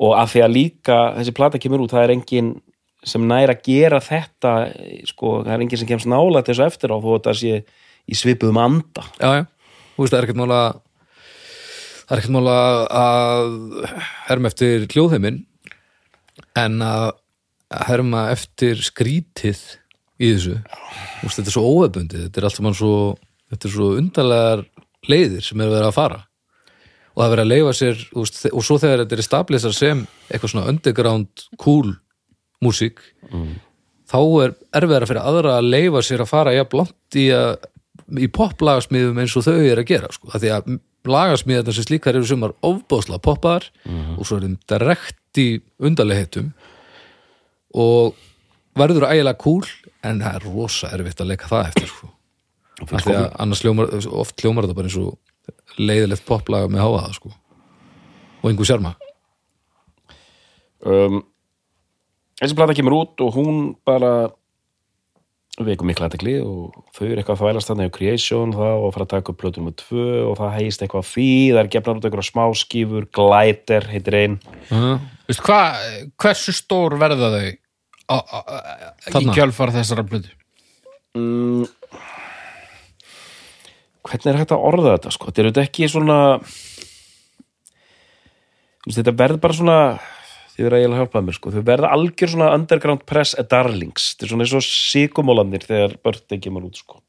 og 0.00 0.14
að 0.18 0.30
því 0.32 0.44
að 0.44 0.54
líka 0.56 0.98
þessi 1.18 1.34
plata 1.36 1.60
kemur 1.62 1.84
út, 1.84 1.92
það 1.92 2.06
er 2.06 2.14
engin 2.16 2.52
sem 3.02 3.24
næra 3.26 3.56
að 3.56 3.64
gera 3.66 3.98
þetta 4.02 4.52
sko, 5.10 5.40
það 5.42 5.54
er 5.54 5.64
engin 5.64 5.80
sem 5.80 5.90
kemst 5.90 6.08
nála 6.10 6.42
til 6.42 6.54
þessu 6.54 6.66
eftir 6.68 6.94
á 6.94 6.96
þó 6.96 7.08
að 7.10 7.16
þetta 7.16 7.34
sé 7.40 7.60
í 8.02 8.18
svipuðum 8.18 8.60
anda. 8.62 9.04
Já, 9.18 9.30
já, 9.40 9.44
þú 9.96 10.04
veist 10.04 10.14
það 10.14 10.18
er 10.18 10.26
ekkert 10.28 10.40
mála 10.42 10.60
það 12.02 12.14
er 12.14 12.22
ekkert 12.22 12.36
mála 12.36 12.56
að 13.02 13.58
herma 14.28 14.52
eftir 14.52 14.86
hljóðheimin 14.90 15.42
en 16.62 16.82
að 16.86 17.08
herma 17.88 18.26
eftir 18.32 18.82
skrítið 18.84 19.60
í 20.22 20.32
þessu. 20.34 20.58
Veist, 21.22 21.38
þetta 21.38 21.48
er 21.48 21.56
svo 21.56 21.68
óöfbundið 21.68 22.26
þetta 22.26 22.40
er 22.40 22.48
allt 22.48 22.58
saman 22.58 22.78
svo 22.78 22.96
þetta 23.52 23.68
er 23.68 23.74
svo 23.76 23.88
undarlegar 23.98 24.66
leiðir 25.10 25.44
sem 25.44 25.62
er 25.62 25.72
verið 25.72 25.90
að 25.90 25.98
fara 25.98 26.20
og 27.12 27.18
það 27.20 27.26
er 27.26 27.34
verið 27.34 27.44
að 27.44 27.52
leifa 27.52 27.74
sér 27.76 28.04
veist, 28.14 28.46
og 28.52 28.64
svo 28.64 28.78
þegar 28.80 29.02
þetta 29.02 29.18
er 29.18 29.26
stabilisar 29.26 29.76
sem 29.76 30.06
eitthvað 30.30 30.54
svona 30.54 30.70
underground 30.72 31.44
cool 31.60 31.92
músík 32.64 33.02
þá 34.12 34.18
er 34.44 34.54
erfiðara 34.80 35.08
fyrir 35.08 35.22
aðra 35.22 35.58
að 35.58 35.70
leifa 35.72 36.02
sér 36.06 36.24
að 36.24 36.32
fara 36.32 36.54
jafn 36.56 36.78
langt 36.82 37.18
í, 37.18 37.28
að, 37.32 37.68
í 38.20 38.28
poplagasmiðum 38.28 39.20
eins 39.22 39.36
og 39.36 39.46
þau 39.46 39.60
er 39.60 39.82
að 39.82 39.88
gera 39.92 40.10
sko. 40.12 40.30
að 40.32 40.44
því 40.44 40.52
að 40.56 40.72
lagasmiðarnar 41.12 41.74
sem 41.74 41.86
slíkar 41.88 42.14
eru 42.14 42.28
sumar 42.28 42.52
ofbóðslega 42.62 43.22
poppaðar 43.24 43.70
og 44.16 44.26
svo 44.26 44.38
er 44.38 44.46
þeim 44.46 44.58
direkt 44.70 45.40
í 45.42 45.48
undarlegheitum 45.82 46.52
og 47.74 48.14
verður 48.78 49.08
ægilega 49.08 49.40
cool 49.42 49.66
en 50.06 50.20
það 50.22 50.36
er 50.38 50.46
rosa 50.46 50.92
erfitt 50.94 51.20
að 51.20 51.32
leika 51.32 51.50
það 51.50 51.66
eftir 51.72 51.90
sko. 51.90 52.12
því 52.92 53.16
að 53.16 53.26
annars 53.42 53.62
hljómar, 53.64 53.90
oft 54.22 54.40
hljómar 54.42 54.66
þetta 54.66 54.78
bara 54.78 54.90
eins 54.90 54.98
og 55.00 55.18
leiðilegt 55.78 56.26
poplaga 56.28 56.70
með 56.70 56.84
háaða 56.84 57.14
sko. 57.16 57.32
og 58.42 58.50
einhver 58.50 58.68
sjarma 58.68 58.94
um, 60.84 61.22
þessi 62.40 62.58
plata 62.58 62.76
kemur 62.76 62.98
út 63.02 63.24
og 63.24 63.36
hún 63.36 63.60
bara 63.86 64.30
veikum 65.60 65.90
mikla 65.90 66.08
aðtekli 66.08 66.38
og 66.40 66.76
þau 66.96 67.04
eru 67.06 67.20
eitthvað 67.20 67.34
að 67.34 67.40
þvælast 67.42 67.70
þannig 67.70 67.90
á 67.92 67.96
Creation 67.96 68.54
það 68.56 68.84
og 68.86 68.94
fara 68.94 69.06
að 69.06 69.10
taka 69.12 69.32
upp 69.32 69.40
plötu 69.42 69.60
nummer 69.60 69.74
tvö 69.76 70.06
og 70.30 70.36
það 70.38 70.54
heist 70.56 70.84
eitthvað 70.84 71.10
því, 71.10 71.32
það 71.52 71.60
er 71.62 71.70
gefnar 71.74 71.98
út 71.98 72.06
einhverja 72.08 72.28
smáskífur, 72.30 73.08
Glider 73.12 73.88
heitir 73.92 74.16
einn 74.22 74.38
uh, 74.72 74.94
hversu 76.22 76.56
stór 76.56 76.96
verða 77.00 77.28
þau 77.34 77.50
á, 78.08 78.16
á, 78.16 78.38
á, 78.40 78.56
í 79.10 79.12
Þarna? 79.12 79.36
kjölfar 79.36 79.74
þessara 79.76 80.06
blödu? 80.08 80.32
mm, 81.20 81.68
hvernig 84.08 84.32
er 84.32 84.40
hægt 84.40 84.54
að 84.54 84.66
orða 84.70 84.96
þetta 84.96 85.14
sko, 85.14 85.28
þetta 85.28 85.42
er 85.42 85.48
auðvitað 85.48 85.68
ekki 85.68 85.90
svona 85.92 86.18
þetta 88.90 89.14
verður 89.18 89.42
bara 89.42 89.58
svona 89.58 89.78
þið 90.52 90.66
verða 90.66 90.80
eiginlega 90.80 90.98
að 90.98 91.02
hjálpa 91.02 91.22
mér 91.24 91.36
sko, 91.36 91.52
þau 91.52 91.62
verða 91.68 91.92
algjör 91.96 92.32
svona 92.32 92.50
underground 92.56 93.04
press 93.08 93.36
at 93.40 93.48
darlings. 93.52 94.08
Þetta 94.12 94.26
er 94.26 94.32
svona 94.32 94.46
eins 94.46 94.56
og 94.58 94.66
síkumólandir 94.66 95.64
þegar 95.68 95.94
börn 96.04 96.42
kemur 96.44 96.66
út 96.68 96.80
sko. 96.80 97.00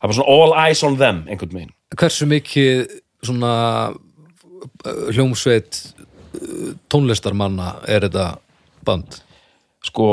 Það 0.00 0.10
var 0.10 0.18
svona 0.18 0.34
all 0.34 0.54
eyes 0.66 0.82
on 0.86 0.98
them 1.00 1.22
einhvern 1.28 1.56
veginn. 1.56 1.72
Hversu 2.00 2.28
mikið 2.28 2.82
svona 3.26 3.54
uh, 3.90 5.08
hljómsveit 5.14 5.80
uh, 5.80 6.70
tónlistarmanna 6.92 7.72
er 7.88 8.06
þetta 8.08 8.28
band? 8.86 9.20
Sko, 9.88 10.10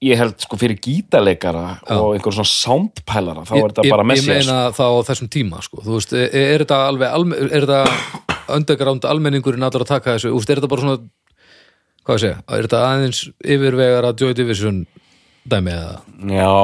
ég 0.00 0.16
held 0.16 0.40
sko 0.40 0.56
fyrir 0.60 0.78
gítarleikara 0.80 1.64
og 1.92 2.14
einhver 2.14 2.32
svona 2.32 2.48
soundpælara 2.48 3.44
þá 3.44 3.54
er 3.58 3.66
þetta 3.66 3.84
ég, 3.84 3.92
bara 3.92 4.04
ég 4.06 4.10
messias 4.10 4.46
meina 4.48 4.58
þá 4.72 4.84
á 4.88 5.00
þessum 5.10 5.28
tíma 5.32 5.60
sko. 5.64 5.82
þú 5.84 5.98
veist, 5.98 6.14
er, 6.16 6.30
er 6.54 6.64
þetta 6.64 6.78
alveg 6.88 7.34
er 7.50 7.66
þetta 7.66 8.30
underground 8.56 9.04
almenningurinn 9.06 9.66
að 9.66 9.82
taka 9.84 10.16
þessu, 10.16 10.32
úst, 10.36 10.48
er 10.50 10.60
þetta 10.60 10.72
bara 10.72 10.86
svona 10.86 11.02
hvað 12.06 12.16
ég 12.16 12.24
segja, 12.24 12.40
er 12.48 12.66
þetta 12.66 12.82
aðeins 12.88 13.22
yfirvegar 13.44 14.08
að 14.08 14.24
Joy 14.24 14.34
Division 14.40 14.82
dæmi 15.50 15.76
eða? 15.76 16.00
Já, 16.32 16.56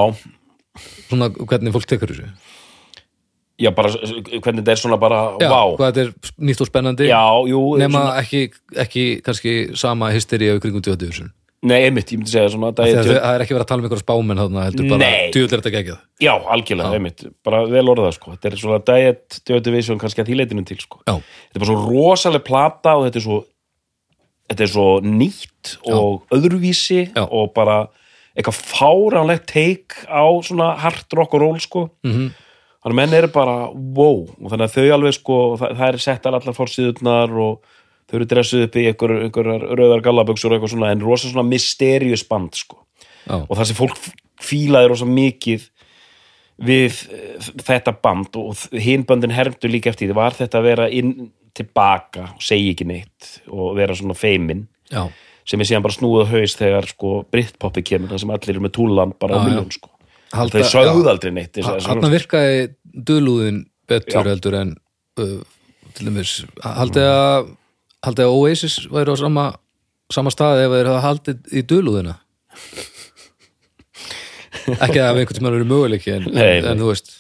svona 1.07 1.31
hvernig 1.37 1.77
fólk 1.77 1.89
tekur 1.93 2.15
þessu? 2.15 2.33
Já 3.61 3.71
bara 3.73 3.93
hvernig 3.93 4.63
þetta 4.63 4.73
er 4.75 4.81
svona 4.81 4.99
bara, 5.01 5.21
Já, 5.41 5.49
vá. 5.49 5.61
hvað 5.77 5.93
þetta 5.93 6.03
er 6.03 6.33
nýtt 6.45 6.61
og 6.61 6.69
spennandi. 6.69 7.07
Já, 7.09 7.25
jú, 7.49 7.63
nema 7.81 8.01
svona, 8.01 8.17
ekki, 8.21 8.43
ekki 8.85 9.05
kannski 9.25 9.57
sama 9.77 10.11
hysteríu 10.13 10.57
kringum 10.61 10.85
Joy 10.85 10.97
Division 11.01 11.33
nei, 11.63 11.85
einmitt, 11.87 12.11
ég 12.13 12.19
myndi 12.21 12.31
segja 12.31 12.51
svona 12.53 12.73
Þegar 12.77 13.05
Diet- 13.07 13.23
það 13.23 13.35
er 13.35 13.41
ekki 13.45 13.55
verið 13.57 13.65
að 13.65 13.69
tala 13.71 13.81
um 13.81 13.87
einhverja 13.89 14.05
spámenn 14.05 14.41
þarna, 14.43 14.65
heldur 14.69 14.89
bara, 14.91 15.11
djúvill 15.33 15.53
er 15.57 15.61
þetta 15.63 15.75
geggjað 15.77 15.99
Já, 16.21 16.33
algjörlega, 16.55 16.93
einmitt, 16.95 17.25
bara 17.45 17.65
vel 17.67 17.85
orðað 17.89 18.13
sko. 18.19 18.31
þetta 18.37 18.51
er 18.53 18.57
svona 18.61 18.79
diet, 18.85 19.41
diet 19.47 19.65
division 19.65 19.99
kannski 19.99 20.23
að 20.23 20.29
því 20.31 20.37
leitinu 20.43 20.65
til 20.67 20.77
sko. 20.79 21.01
Já, 21.09 21.15
þetta 21.17 21.57
er 21.57 21.65
bara 21.65 21.71
svo 21.73 21.91
rosaleg 21.91 22.45
plata 22.45 22.97
og 22.97 23.07
þetta 23.09 23.17
er 23.23 23.27
svo 23.27 23.39
þetta 24.51 24.63
er 24.63 24.71
svo 24.71 24.89
nýtt 25.03 25.77
og 25.91 26.27
öðruvísi 26.31 27.01
Já. 27.17 27.25
og 27.27 27.55
bara 27.55 27.89
eitthvað 28.37 28.61
fáránlegt 28.63 29.47
take 29.51 30.07
á 30.07 30.23
svona 30.45 30.77
hard 30.79 31.07
rock 31.17 31.35
og 31.35 31.41
roll 31.41 31.59
sko 31.59 31.91
Mhm. 32.05 32.31
þannig 32.85 32.93
að 32.93 32.95
menn 32.95 33.15
eru 33.15 33.29
bara 33.29 33.71
wow 33.73 34.23
og 34.29 34.51
þannig 34.53 34.69
að 34.69 34.75
þau 34.77 34.93
alveg 34.95 35.15
sko 35.15 35.57
það, 35.59 35.73
það 35.81 35.89
er 35.89 35.99
settar 35.99 36.35
allar 36.37 36.55
fórsíðurnar 36.55 37.33
og 37.43 37.61
þau 38.07 38.19
eru 38.21 38.29
dressuð 38.31 38.67
upp 38.69 38.77
í 38.79 38.87
einhver, 38.91 39.15
einhverjar 39.27 39.65
rauðar 39.79 40.05
gallaböksur 40.07 40.53
og 40.53 40.59
eitthvað 40.59 40.75
svona 40.77 40.93
en 40.95 41.03
rosa 41.05 41.31
svona 41.31 41.47
mysterious 41.49 42.23
band 42.29 42.55
sko. 42.59 42.79
Já, 43.27 43.41
og 43.43 43.53
það 43.59 43.65
sem 43.71 43.79
fólk 43.81 43.97
fílaði 44.47 44.91
rosa 44.93 45.09
mikið 45.11 45.65
við 46.67 47.01
eh, 47.13 47.49
þetta 47.67 47.93
band 48.05 48.37
og 48.41 48.63
hinn 48.81 49.05
böndin 49.09 49.35
hermdu 49.35 49.69
líka 49.69 49.91
eftir 49.93 50.09
því 50.11 50.17
var 50.17 50.37
þetta 50.39 50.61
að 50.61 50.69
vera 50.71 50.87
inn 50.89 51.31
tilbaka 51.57 52.31
og 52.37 52.45
segja 52.45 52.73
ekki 52.75 52.87
neitt 52.89 53.31
og 53.49 53.75
vera 53.79 53.97
svona 53.97 54.17
feimin 54.17 54.67
já, 54.93 55.07
sem 55.49 55.61
er 55.61 55.69
síðan 55.69 55.85
bara 55.85 55.97
snúið 55.97 56.25
á 56.25 56.33
haus 56.33 56.57
þegar 56.59 56.89
sko 56.91 57.13
Britpoppi 57.33 57.85
kemur 57.87 58.13
það 58.13 58.23
sem 58.23 58.33
allir 58.37 58.55
eru 58.55 58.65
með 58.67 58.75
túlan 58.77 59.15
bara 59.21 59.41
á 59.41 59.45
miljón 59.45 59.71
sko. 59.73 59.93
Halda- 60.37 60.63
þau 60.63 60.73
sögðu 60.73 61.11
aldrei 61.13 61.33
neitt 61.33 61.61
Hanna 61.65 62.11
virkaði 62.13 62.65
döðlúðin 62.93 63.63
betur 63.89 64.19
Já. 64.21 64.27
heldur 64.31 64.57
en 64.59 64.73
uh, 65.21 65.39
til 65.97 66.09
dæmis, 66.09 66.33
haldið 66.65 67.09
að 67.13 67.53
haldið 68.07 68.27
að 68.29 68.37
Oasis 68.41 68.77
væri 68.93 69.13
á 69.13 69.17
sama 69.21 69.45
sama 70.15 70.31
staði 70.35 70.65
ef 70.69 70.75
þeir 70.77 70.91
hafa 70.93 71.05
haldið 71.09 71.39
í 71.59 71.63
döðlúðina 71.67 72.15
ekki 74.67 74.99
að 75.03 75.21
einhvern 75.21 75.37
tímann 75.39 75.55
verið 75.57 75.71
möguleiki 75.71 76.13
en, 76.17 76.27
Nei, 76.33 76.43
en, 76.43 76.65
nei. 76.65 76.71
en 76.73 76.83
þú 76.83 76.91
veist 76.91 77.13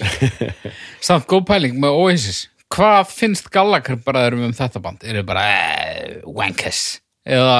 Samt 1.04 1.26
góð 1.28 1.42
pæling 1.50 1.76
með 1.82 1.96
Oasis 2.04 2.44
Hvað 2.70 3.08
finnst 3.10 3.48
Gallagher 3.52 3.96
bræðurum 4.06 4.44
um 4.46 4.52
þetta 4.54 4.78
band? 4.84 5.02
Er 5.02 5.18
þið 5.18 5.24
bara 5.26 5.42
eh, 5.50 6.12
wankers 6.30 6.82
eða 7.26 7.56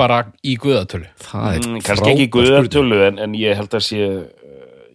bara 0.00 0.16
í 0.42 0.56
guðatölu? 0.60 1.06
það 1.22 1.46
er 1.54 1.60
Mm, 1.68 1.78
kannski 1.86 2.10
ekki 2.10 2.26
spurning. 2.26 2.32
guðartölu 2.34 2.98
en, 3.06 3.20
en 3.22 3.36
ég 3.38 3.54
held 3.60 3.76
að 3.78 3.84
sé 3.86 4.00
uh, 4.02 4.24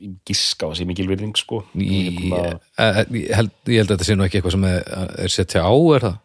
ég 0.03 0.11
giska 0.27 0.67
á 0.67 0.69
að 0.73 0.75
sé 0.81 0.87
mikil 0.89 1.07
virðing 1.09 1.33
sko 1.39 1.61
Ég, 1.79 2.19
Hérna- 2.19 2.59
eh, 2.83 2.99
ég, 3.15 3.31
held, 3.39 3.53
ég 3.71 3.79
held 3.81 3.89
að 3.89 3.95
þetta 3.95 4.09
sé 4.09 4.17
nú 4.19 4.27
ekki 4.27 4.41
eitthvað 4.41 4.55
sem 4.57 4.67
er, 4.69 4.83
er 5.25 5.33
setja 5.39 5.63
á, 5.65 5.71
er 5.95 6.05
það? 6.09 6.19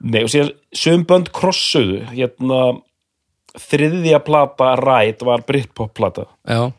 Nei, 0.00 0.22
og 0.24 0.30
síðan 0.32 0.54
söm 0.76 1.04
bönd 1.08 1.28
krossuðu 1.36 2.00
hérna 2.08 2.60
þriðja 3.60 4.20
plata 4.24 4.72
Ræt 4.80 5.24
var 5.26 5.44
Britpop 5.48 5.92
plata. 5.96 6.28
Já, 6.48 6.70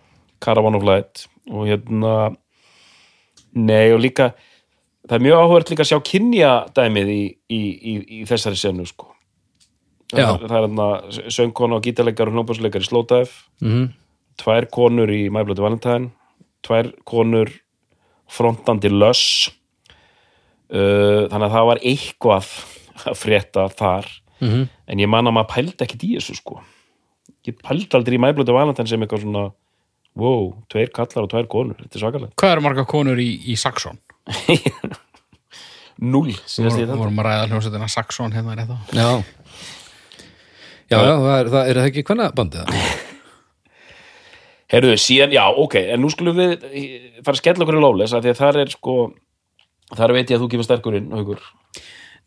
Caravan 0.41 0.79
of 0.79 0.87
Light. 0.87 1.27
Og 1.51 1.67
hérna 1.69 2.31
nei 3.51 3.91
og 3.91 3.99
líka 4.01 4.31
það 5.05 5.17
er 5.17 5.25
mjög 5.25 5.41
áhverð 5.43 5.73
líka 5.73 5.83
að 5.83 5.89
sjá 5.91 6.03
kynja 6.07 6.51
dæmið 6.75 7.09
í, 7.11 7.23
í, 7.51 7.61
í, 7.61 7.95
í 8.19 8.21
þessari 8.29 8.59
senu 8.59 8.85
sko. 8.87 9.09
Það, 10.11 10.43
það 10.43 10.55
er 10.57 10.65
hérna 10.65 10.87
söngkona 11.31 11.77
og 11.77 11.85
gítarleikar 11.85 12.31
og 12.31 12.35
hljómbásleikar 12.35 12.83
í 12.83 12.87
Slótaf 12.87 13.35
mm 13.63 13.89
tvær 14.41 14.67
konur 14.73 15.11
í 15.11 15.25
My 15.33 15.43
Bloody 15.45 15.63
Valentine. 15.63 16.11
Tvær 16.65 16.91
konur 17.07 17.49
frontandi 18.31 18.91
löss 18.91 19.49
uh, 20.71 21.27
þannig 21.27 21.47
að 21.47 21.55
það 21.55 21.67
var 21.71 21.81
eitthvað 21.91 22.51
að 23.09 23.17
frétta 23.21 23.67
þar 23.73 24.05
Mhm. 24.41 24.63
en 24.89 24.97
ég 24.97 25.09
man 25.09 25.27
að 25.29 25.35
maður 25.37 25.51
pældi 25.53 25.83
ekkit 25.85 26.03
í 26.07 26.15
þessu 26.17 26.33
sko 26.39 26.55
ég 27.45 27.59
pældi 27.61 27.85
aldrei 27.93 28.15
í 28.17 28.21
My 28.21 28.31
Bloody 28.33 28.51
Valentine 28.55 28.87
sem 28.89 29.01
eitthvað 29.05 29.21
svona 29.21 29.51
wow, 30.17 30.47
tveir 30.67 30.89
kallar 30.91 31.23
og 31.23 31.29
tvær 31.29 31.45
konur, 31.47 31.77
þetta 31.77 31.95
er 31.95 32.01
svakalega 32.01 32.33
Hvað 32.41 32.51
eru 32.55 32.63
marga 32.65 32.85
konur 32.89 33.21
í, 33.21 33.29
í 33.47 33.53
Saxon? 33.55 33.99
null, 36.01 36.33
þetta 36.33 36.97
vorum 36.97 37.21
að 37.21 37.27
ræða 37.29 37.45
hljómsveitina 37.51 37.87
Saxon 37.93 38.33
hérna 38.33 38.55
rétt 38.57 38.73
á 38.73 38.77
Já 38.97 39.09
Já, 40.91 40.97
já, 41.07 41.13
það 41.21 41.37
er, 41.39 41.47
það 41.53 41.69
er 41.71 41.77
það 41.79 41.85
ekki 41.91 42.03
hvernig 42.09 42.33
bandið 42.35 42.65
það? 42.65 42.99
Herðu, 44.71 44.91
síðan, 45.03 45.33
já, 45.35 45.43
ok, 45.61 45.75
en 45.93 46.01
nú 46.03 46.09
skulum 46.11 46.35
við 46.39 46.51
fara 47.23 47.35
að 47.35 47.39
skella 47.43 47.63
okkur 47.65 47.77
í 47.77 47.83
lóles 47.83 48.13
að 48.15 48.25
því 48.25 48.31
að 48.33 48.39
þar 48.41 48.59
er 48.65 48.71
sko 48.73 48.95
þar 49.99 50.13
veit 50.15 50.29
ég 50.31 50.37
að 50.37 50.43
þú 50.45 50.49
gefur 50.53 50.67
sterkur 50.67 50.97
inn 50.99 51.09
Haukur. 51.15 51.41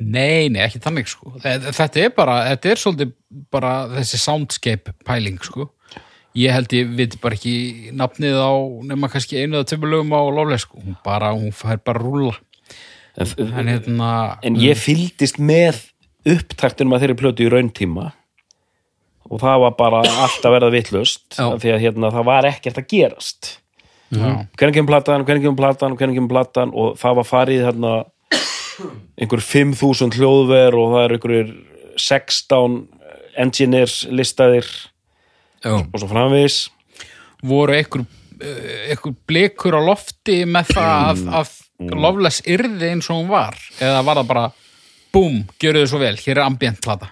Nei, 0.01 0.49
nei, 0.51 0.61
ekki 0.67 0.81
þannig 0.83 1.07
sko. 1.09 1.33
Þe- 1.43 1.71
Þetta 1.77 2.01
er 2.03 2.11
bara, 2.17 2.35
þetta 2.51 2.71
er 2.73 2.81
svolítið 2.83 3.13
bara 3.55 3.73
þessi 3.95 4.19
soundscape 4.19 4.95
pæling 5.07 5.39
sko. 5.47 5.69
Ég 6.35 6.51
held 6.51 6.73
ég 6.75 6.89
veit 6.99 7.15
bara 7.23 7.37
ekki 7.39 7.93
nafnið 7.95 8.35
á 8.43 8.51
nema 8.91 9.07
kannski 9.13 9.39
einu 9.39 9.61
eða 9.61 9.69
töfum 9.71 9.87
lögum 9.93 10.11
á 10.19 10.21
loflega 10.35 10.59
sko. 10.65 10.81
Hún 10.83 10.97
bara, 11.07 11.31
hún 11.37 11.53
fær 11.55 11.79
bara 11.87 12.01
að 12.03 12.09
rúlla. 12.09 12.35
En, 13.15 13.69
hérna 13.71 14.09
en 14.43 14.57
ég 14.59 14.75
fylgdist 14.81 15.39
með 15.39 15.79
upptaktunum 16.27 16.97
að 16.97 17.05
þeirri 17.05 17.19
plötu 17.21 17.45
í 17.47 17.51
rauntíma 17.53 18.09
og 19.31 19.39
það 19.41 19.61
var 19.63 19.77
bara 19.79 20.01
allt 20.25 20.43
að 20.45 20.55
verða 20.57 20.71
vittlust 20.75 21.37
því 21.63 21.71
að 21.77 21.81
hérna, 21.85 22.11
það 22.13 22.27
var 22.29 22.49
ekkert 22.51 22.81
að 22.83 22.89
gerast. 22.91 23.53
Já, 24.15 24.45
hvernig 24.59 24.75
kemur 24.77 24.91
platan, 24.91 25.25
hvernig 25.27 25.43
kemur 25.47 25.57
platan, 25.63 25.95
hvernig 25.99 26.19
kemur 26.19 26.33
platan? 26.35 26.75
Og 26.75 26.99
það 27.01 27.17
var 27.21 27.27
farið 27.31 27.63
hérna 27.69 27.93
einhver 29.21 29.43
5000 29.45 30.19
hljóðver 30.19 30.77
og 30.79 30.95
það 30.95 31.05
er 31.05 31.15
einhverjir 31.17 31.53
16 32.01 32.79
engineers 33.45 34.03
listaðir 34.11 34.69
Já, 35.65 35.79
og 35.81 35.97
svo 35.97 36.09
framvegis. 36.11 36.59
Voru 37.45 37.73
einhver, 37.77 38.05
eh, 38.41 38.91
einhver 38.93 39.15
blikur 39.27 39.77
á 39.77 39.83
lofti 39.85 40.43
með 40.45 40.75
það 40.77 41.05
að, 41.09 41.23
að 41.41 41.55
Loveless 41.91 42.43
yrði 42.47 42.93
eins 42.93 43.11
og 43.11 43.23
hún 43.23 43.31
var? 43.33 43.57
Eða 43.83 44.03
var 44.07 44.21
það 44.21 44.31
bara 44.31 44.45
búm, 45.15 45.41
gjöru 45.61 45.83
þið 45.83 45.91
svo 45.91 46.01
vel, 46.03 46.15
hér 46.21 46.39
er 46.39 46.45
ambient 46.45 46.81
plata? 46.85 47.11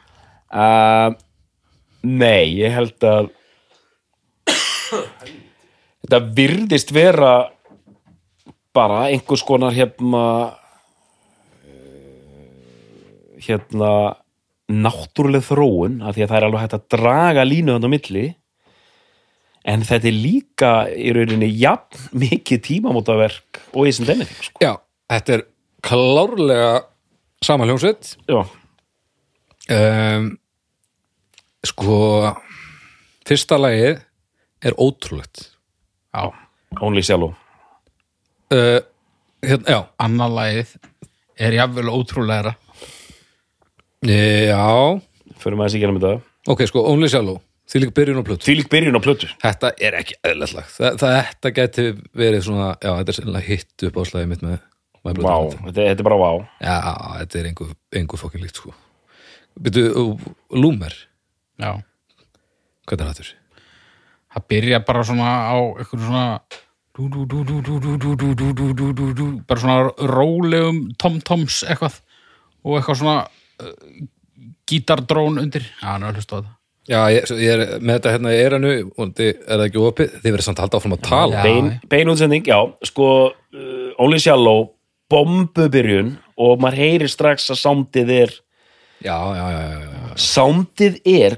Uh, 0.53 1.15
nei, 2.07 2.61
ég 2.61 2.75
held 2.75 3.07
að 3.09 3.31
þetta 6.05 6.21
virðist 6.37 6.93
vera 6.95 7.33
bara 8.77 9.07
einhvers 9.11 9.45
konar 9.47 9.75
hérna 9.77 10.25
hérna 13.47 13.93
náttúruleg 14.73 15.45
þróun 15.45 16.01
af 16.07 16.17
því 16.17 16.25
að 16.25 16.31
það 16.31 16.39
er 16.39 16.47
alveg 16.47 16.63
hægt 16.65 16.79
að 16.79 16.87
draga 16.95 17.45
línu 17.45 17.75
þannig 17.75 17.91
á 17.91 17.95
milli 17.97 18.25
en 19.73 19.85
þetta 19.87 20.09
er 20.11 20.17
líka 20.17 20.71
í 20.91 21.13
rauninni 21.15 21.51
jafn 21.61 22.07
mikið 22.23 22.63
tímamótaverk 22.69 23.63
og 23.75 23.91
í 23.91 23.93
sem 23.95 24.09
denni 24.09 24.27
sko. 24.31 24.63
já 24.63 24.75
þetta 25.13 25.37
er 25.37 25.45
klárlega 25.83 26.73
sama 27.43 27.67
hljómsveit. 27.67 28.17
Já, 28.31 28.45
um, 29.75 30.31
Sko 31.67 31.97
Fyrsta 33.27 33.59
lagið 33.59 34.01
er 34.63 34.75
ótrúlegt. 34.79 35.53
Já, 36.15 36.31
Only 36.81 37.03
Shallow. 37.03 37.35
Uh, 38.53 38.81
hérna, 39.43 39.67
Já, 39.69 39.79
annar 40.03 40.33
lagið 40.33 40.75
er 41.39 41.57
jafnvel 41.57 41.91
ótrúlegra 41.93 42.57
Já 44.03 44.99
Fyrir 45.39 45.57
maður 45.59 45.69
að 45.69 45.75
segja 45.75 45.87
hérna 45.87 45.97
með 45.97 46.05
það 46.09 46.53
Ok, 46.53 46.63
sko, 46.67 46.83
Only 46.91 47.09
Shallow, 47.13 47.37
því 47.71 47.83
líka 47.85 47.95
byrjun 48.01 48.19
á 48.19 48.25
plötu 48.27 48.47
Því 48.49 48.55
líka 48.59 48.73
byrjun 48.73 48.99
á 48.99 49.03
plötu 49.05 49.29
Þetta 49.45 49.71
er 49.79 49.97
ekki 50.01 50.17
eðlætlag 50.27 50.73
Þetta 50.75 51.53
geti 51.55 51.85
verið 52.19 52.43
svona, 52.49 52.73
já, 52.83 52.91
þetta 52.99 53.13
er 53.13 53.19
sérlega 53.21 53.47
hitt 53.47 53.85
upp 53.89 54.01
á 54.01 54.03
slæði 54.11 54.31
mitt 54.33 54.43
með 54.47 54.59
Vá, 55.03 55.13
wow, 55.19 55.49
þetta 55.67 55.87
er 55.91 56.07
bara 56.07 56.19
vá 56.19 56.27
wow. 56.29 56.43
Já, 56.63 56.75
þetta 57.23 57.39
er 57.41 57.47
einhver, 57.51 57.71
einhver 57.99 58.21
fokkin 58.21 58.43
líkt, 58.43 58.59
sko 58.59 58.75
Býtu, 59.63 59.87
Lúmer 60.55 60.95
Já 61.63 61.71
Hvað 62.83 62.99
er 62.99 63.07
það 63.07 63.19
þurr? 63.21 63.33
Það 64.33 64.47
byrja 64.51 64.83
bara 64.89 65.07
svona 65.07 65.31
á 65.47 65.57
eitthvað 65.79 66.07
svona 66.09 66.27
bara 69.49 69.61
svona 69.63 69.77
rólegum 70.13 70.83
tom-toms 71.01 71.63
eitthvað 71.65 71.95
og 72.63 72.77
eitthvað 72.77 72.99
svona 73.01 73.17
gítardrón 74.69 75.39
undir. 75.43 75.65
Já, 75.81 75.89
hann 75.95 76.05
er 76.07 76.13
að 76.13 76.21
hlusta 76.21 76.35
á 76.35 76.39
þetta. 76.41 76.53
Já, 76.91 77.01
ég, 77.15 77.31
ég 77.39 77.53
er 77.55 77.61
með 77.79 77.99
þetta 78.01 78.13
hérna 78.17 78.31
í 78.35 78.39
eranu 78.43 78.71
og 78.99 79.11
þið 79.15 79.29
er 79.31 79.53
það 79.53 79.67
ekki 79.69 79.83
opið, 79.87 80.15
þið 80.19 80.33
verður 80.35 80.47
samt 80.49 80.59
að 80.59 80.65
halda 80.67 80.79
áfram 80.81 80.95
að 80.97 81.03
tala. 81.07 81.43
Bein, 81.47 81.69
bein 81.93 82.11
útsending, 82.11 82.49
já, 82.51 82.59
sko 82.89 83.09
uh, 83.31 83.91
Only 84.03 84.19
Shallow, 84.23 84.65
bombubyrjun 85.13 86.17
og 86.43 86.59
maður 86.65 86.81
heyrir 86.83 87.13
strax 87.13 87.51
að 87.55 87.61
soundið 87.63 88.11
er 88.17 88.35
Já, 89.03 89.17
já, 89.35 89.47
já, 89.51 89.63
já, 89.67 89.79
já. 89.83 90.11
soundið 90.23 90.99
er, 91.11 91.35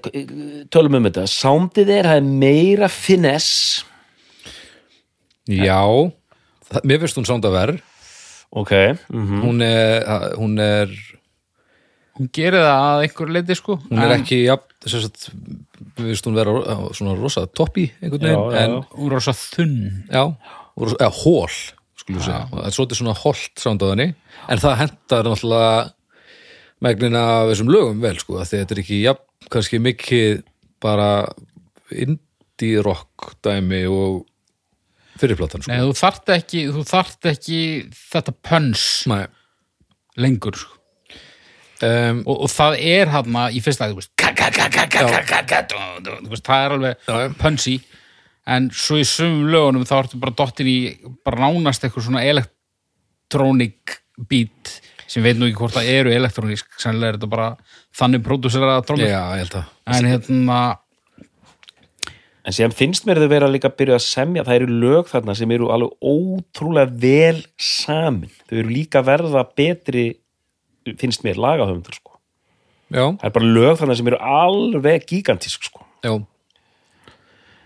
tölum 0.73 0.99
um 0.99 1.07
þetta 1.09 1.23
soundið 1.33 1.93
er, 1.95 2.09
það 2.11 2.19
er 2.21 2.27
meira 2.45 2.89
finesse. 2.93 3.87
Já 5.49 5.81
það, 6.69 6.85
Mér 6.89 7.01
finnst 7.05 7.21
hún 7.21 7.29
sánda 7.29 7.53
verð 7.53 7.81
ok, 8.55 8.73
mm 9.13 9.41
hún 9.45 9.65
er, 9.65 10.05
hún 10.41 10.55
er 10.63 10.93
Hún 12.15 12.29
gerir 12.31 12.63
það 12.63 12.81
að 12.87 13.01
einhver 13.09 13.31
leiti 13.35 13.55
sko 13.59 13.75
hún 13.89 13.99
er 14.05 14.13
en 14.15 14.21
ekki, 14.23 14.37
já, 14.47 14.55
þess 14.85 15.07
að 15.09 15.25
mér 15.97 16.11
finnst 16.13 16.27
hún 16.29 16.37
vera 16.39 16.53
á- 16.63 16.93
svona 16.95 17.15
rosa 17.19 17.43
toppi 17.51 17.89
einhvern 18.01 18.23
veginn, 18.23 18.45
Já, 18.45 18.55
já, 18.55 18.65
en. 18.69 18.77
Hún 18.95 19.09
er 19.11 19.17
rosa 19.19 19.35
þunn 19.35 19.75
já, 20.13 20.23
rosa, 20.79 20.99
eða 21.01 21.11
hól 21.25 21.49
skulum 21.99 22.21
við 22.21 22.27
segja, 22.29 22.45
það 22.53 22.69
er 22.69 22.77
svolítið 22.77 23.01
svona 23.01 23.17
holt 23.19 23.63
sándaðinni, 23.65 24.07
en 24.53 24.63
það 24.63 24.77
hendar 24.83 25.25
náttúrulega 25.31 25.75
megnina 26.85 27.23
af 27.41 27.49
þessum 27.51 27.73
lögum 27.75 28.01
vel, 28.05 28.15
sko, 28.21 28.39
þetta 28.45 28.75
er 28.77 28.83
ekki 28.85 29.01
já, 29.03 29.13
kannski 29.51 29.81
mikið 29.83 30.43
bara 30.85 31.09
indie 31.91 32.83
rock 32.85 33.35
dæmi 33.43 33.83
og 33.91 34.23
fyrirplatan, 35.19 35.63
sko 35.65 35.73
Nei, 35.73 35.83
þú 35.83 35.97
þarft 35.99 36.33
ekki, 36.37 36.63
þú 36.75 36.87
þarft 36.91 37.29
ekki 37.33 37.61
þetta 38.13 38.35
pöns 38.45 38.87
Nei. 39.11 39.25
lengur 40.21 40.55
sko. 40.63 40.79
Um, 41.83 42.21
og, 42.23 42.45
og 42.47 42.51
það 42.53 42.77
er 42.87 43.11
hann 43.11 43.37
í 43.51 43.61
fyrsta 43.65 43.89
lagi 43.89 44.07
það 46.47 46.61
er 46.61 46.75
alveg 46.77 47.35
pönsi 47.41 47.75
en 48.47 48.69
svo 48.71 49.01
í 49.01 49.07
sumum 49.09 49.49
lögunum 49.51 49.87
þá 49.89 49.97
ertu 49.99 50.21
bara 50.23 50.37
dottin 50.39 50.71
í 50.71 50.79
bara 51.27 51.49
nánast 51.49 51.83
eitthvað 51.83 52.07
svona 52.07 52.23
elektrónik 52.31 53.99
beat 54.31 54.77
sem 55.11 55.25
veit 55.25 55.41
nú 55.41 55.49
ekki 55.49 55.59
hvort 55.59 55.75
það 55.75 55.91
eru 55.97 56.15
elektrónisk 56.15 56.79
sannlega 56.79 57.15
er 57.15 57.19
þetta 57.19 57.33
bara 57.35 57.51
þannig 57.99 58.25
pródúseraða 58.29 58.87
trómur 58.87 59.11
en 59.11 60.11
hérna 60.13 60.61
en 62.45 62.53
sem 62.53 62.73
finnst 62.77 63.07
mér 63.09 63.23
þau 63.23 63.31
vera 63.33 63.49
líka 63.49 63.71
að 63.71 63.79
byrja 63.81 63.99
að 63.99 64.05
semja 64.05 64.45
það 64.45 64.59
eru 64.59 64.79
lög 64.83 65.09
þarna 65.09 65.37
sem 65.39 65.55
eru 65.57 65.71
alveg 65.73 65.95
ótrúlega 66.05 66.93
vel 67.01 67.41
samin. 67.57 68.33
Þau 68.51 68.59
eru 68.61 68.75
líka 68.75 69.03
verða 69.05 69.47
betri 69.57 70.05
finnst 71.01 71.25
mér 71.27 71.41
lagahöfundur 71.41 71.97
sko. 71.97 72.15
Já, 72.95 73.07
það 73.19 73.27
er 73.29 73.35
bara 73.35 73.53
lög 73.57 73.81
þarna 73.81 73.99
sem 73.99 74.09
eru 74.13 74.21
alveg 74.21 75.07
gigantísk 75.11 75.69
sko. 75.71 75.85
Já, 76.05 76.15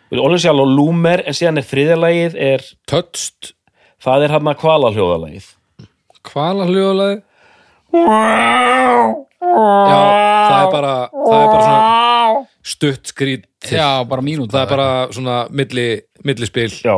Only 0.09 0.39
Shallow, 0.41 0.65
Lúmer, 0.65 1.21
en 1.29 1.37
síðan 1.37 1.61
er 1.61 1.67
þriðalagið 1.69 2.37
er, 2.41 2.63
touched. 2.89 3.51
Það 4.01 4.25
er 4.25 4.33
hann 4.37 4.49
að 4.49 4.61
kvala 4.63 4.93
hljóðalagið 4.95 5.47
Hvala 6.29 6.67
hljóðalagi 6.69 7.17
Já, 9.49 9.99
það 10.49 10.61
er 10.61 10.71
bara 10.73 10.93
það 11.13 11.39
er 11.39 11.49
bara 11.51 11.65
svona 11.65 12.45
stutt 12.69 13.11
skrít 13.11 13.47
já, 13.73 14.05
bara 14.09 14.23
mínúta. 14.25 14.53
Það 14.53 14.63
er 14.63 14.71
bara 14.71 14.89
svona 15.15 15.37
milli, 15.51 15.87
millispil. 16.27 16.69
Já. 16.85 16.97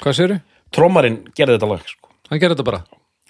Hvað 0.01 0.17
sérðu? 0.19 0.37
trommarinn 0.75 1.21
gerði 1.37 1.55
þetta 1.57 1.69
lag 1.71 1.85
sko. 1.87 2.09
Hann 2.29 2.39
gerði 2.41 2.55
þetta 2.57 2.67
bara? 2.67 2.81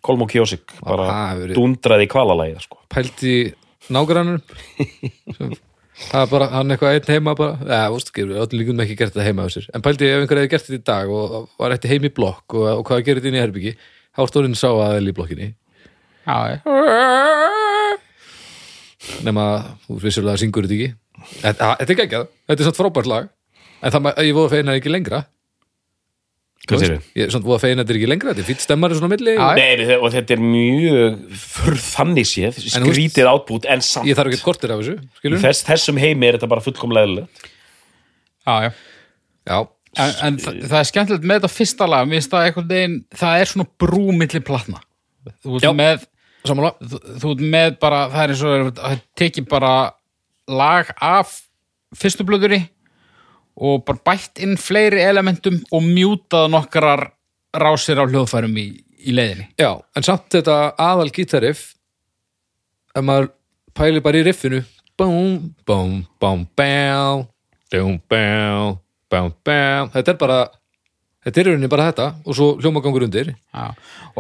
Kolm 0.06 0.22
og 0.26 0.30
kjósik, 0.32 0.64
bara 0.86 1.06
verið- 1.38 1.58
dundraði 1.58 2.06
í 2.06 2.10
kvalalagið 2.14 2.62
sko. 2.64 2.78
pælt 2.94 3.24
í 3.26 3.36
nágrannum 3.94 4.40
það 6.10 6.22
er 6.22 6.30
bara, 6.32 6.48
hann 6.54 6.74
eitthvað 6.74 6.96
einn 6.98 7.10
heima 7.16 7.34
bara, 7.38 7.56
eða, 7.66 7.88
þú 7.90 7.98
veist, 7.98 8.12
gerur, 8.16 8.40
öllum 8.44 8.60
líkum 8.62 8.82
ekki 8.86 8.98
gert 9.00 9.14
þetta 9.16 9.26
heima 9.28 9.46
á 9.46 9.50
sér, 9.54 9.68
en 9.74 9.82
pældi 9.86 10.10
ef 10.10 10.22
einhver 10.24 10.42
hefði 10.42 10.52
gert 10.54 10.66
þetta 10.68 10.80
í 10.82 10.86
dag 10.90 11.14
og 11.16 11.36
og 11.40 11.50
var 11.62 11.76
eftir 11.76 11.94
heim 11.94 12.06
í 12.10 12.14
blokk 12.18 12.56
og, 12.58 12.66
og 12.80 12.84
hvað 12.90 13.04
gerir 13.08 13.22
þetta 13.22 13.32
inn 13.34 13.38
í 13.40 13.44
herbyggi, 13.44 13.76
þá 14.16 14.22
er 14.26 14.32
stórinn 14.34 14.58
sá 14.60 14.68
aðeil 14.74 15.10
í 15.12 15.16
blokkinni, 15.18 15.50
nema 19.26 19.46
þú 19.86 20.00
vissulega 20.02 20.42
syngur 20.42 20.66
þetta 20.66 20.78
ekki. 20.80 20.90
Þetta, 21.42 21.70
er 21.82 21.98
geggjað, 22.02 22.28
þetta 22.50 22.62
er 22.62 22.68
svona 22.68 22.80
frábært 22.80 23.10
lag. 23.10 23.28
En 23.86 23.94
það, 23.94 24.02
ma- 24.06 24.16
ég 24.26 24.34
voru 24.36 24.50
að 24.50 24.56
feina 24.58 24.76
ekki 24.80 24.92
lengra 24.94 25.20
Hvað 26.66 26.82
segirðu? 26.82 27.02
ég 27.16 27.24
er 27.28 27.32
svona 27.34 27.46
voru 27.46 27.58
að 27.60 27.64
feina 27.66 27.84
þetta 27.84 27.94
er 27.94 27.98
ekki 28.00 28.10
lengra, 28.10 28.34
þetta 28.34 28.44
er 28.44 28.48
fýtt 28.50 28.64
stemmari 28.66 28.96
svona 28.98 29.10
milli 29.12 29.34
Já, 29.36 29.48
Nei, 29.60 29.98
og 30.00 30.08
þetta 30.16 30.34
er 30.36 30.42
mjög 30.42 31.20
fyrir 31.46 31.82
þannig 31.86 32.30
séð, 32.32 32.58
veist- 32.58 32.80
skrítið 32.80 33.30
átbút 33.32 33.68
en 33.70 33.84
samt 33.86 34.10
ég 34.10 34.18
þarf 34.18 34.32
ekki 34.34 34.46
kortir 34.48 34.74
af 34.74 34.82
þessu, 34.82 34.96
skilur 35.20 35.44
Þess, 35.44 35.64
þessum 35.68 36.00
heimi 36.02 36.28
er 36.32 36.38
þetta 36.40 36.50
bara 36.56 36.64
fullkomlega 36.66 37.06
eðlilegt. 37.10 37.48
já, 38.48 38.56
já. 38.66 38.72
já, 39.52 39.60
En, 39.96 40.12
en 40.28 40.38
það, 40.44 40.58
það 40.68 40.80
er 40.82 40.88
skemmtilegt 40.90 41.24
með 41.30 41.38
þetta 41.40 41.54
fyrsta 41.56 41.86
lag 41.88 42.08
mér 42.10 42.18
finnst 42.20 42.34
það 42.34 42.46
einhvern 42.50 42.68
veginn, 42.74 42.96
það 43.16 43.40
er 43.44 43.52
svona 43.54 43.68
brú 43.80 44.02
milli 44.12 44.42
platna 44.44 44.82
þú 45.46 45.62
Já. 45.64 45.70
ert 45.70 45.78
með 45.80 46.04
samanlega 46.46 47.00
þú, 47.22 47.30
ert 47.32 47.44
með 47.54 47.78
bara, 47.80 48.02
það 48.12 48.24
er 48.26 48.34
eins 48.34 48.44
og 48.50 48.74
það 48.82 49.00
tekið 49.22 49.48
bara 49.54 49.72
lag 50.52 50.92
af 51.00 51.32
fyrstu 51.96 52.26
blöðuri 52.28 52.60
og 53.56 53.86
bara 53.88 54.04
bætt 54.12 54.42
inn 54.44 54.58
fleiri 54.60 55.04
elementum 55.06 55.62
og 55.72 55.86
mjútað 55.86 56.50
nokkrar 56.52 57.06
rásir 57.56 58.00
á 58.02 58.04
hljóðfærum 58.04 58.58
í, 58.60 58.68
í 59.08 59.16
leiðinni 59.16 59.48
Já, 59.62 59.72
en 59.96 60.08
samt 60.08 60.28
þetta 60.36 60.74
aðal 60.82 61.12
gítariff 61.16 61.72
ef 62.96 63.04
maður 63.06 63.32
pælir 63.76 64.04
bara 64.04 64.20
í 64.20 64.26
riffinu 64.28 64.62
búm, 65.00 65.54
búm, 65.68 66.04
búm, 66.20 66.46
bæl 66.56 67.26
búm, 67.72 67.98
bæl 68.12 68.76
búm, 69.12 69.34
bæl 69.48 69.90
þetta 69.96 70.16
er 70.16 70.20
bara 70.20 70.40
þetta 71.26 71.42
er 71.42 71.48
rauninni 71.50 71.70
bara 71.72 71.88
þetta 71.90 72.08
og 72.22 72.38
svo 72.38 72.48
hljómagangur 72.62 73.06
undir 73.08 73.32
Já. 73.34 73.64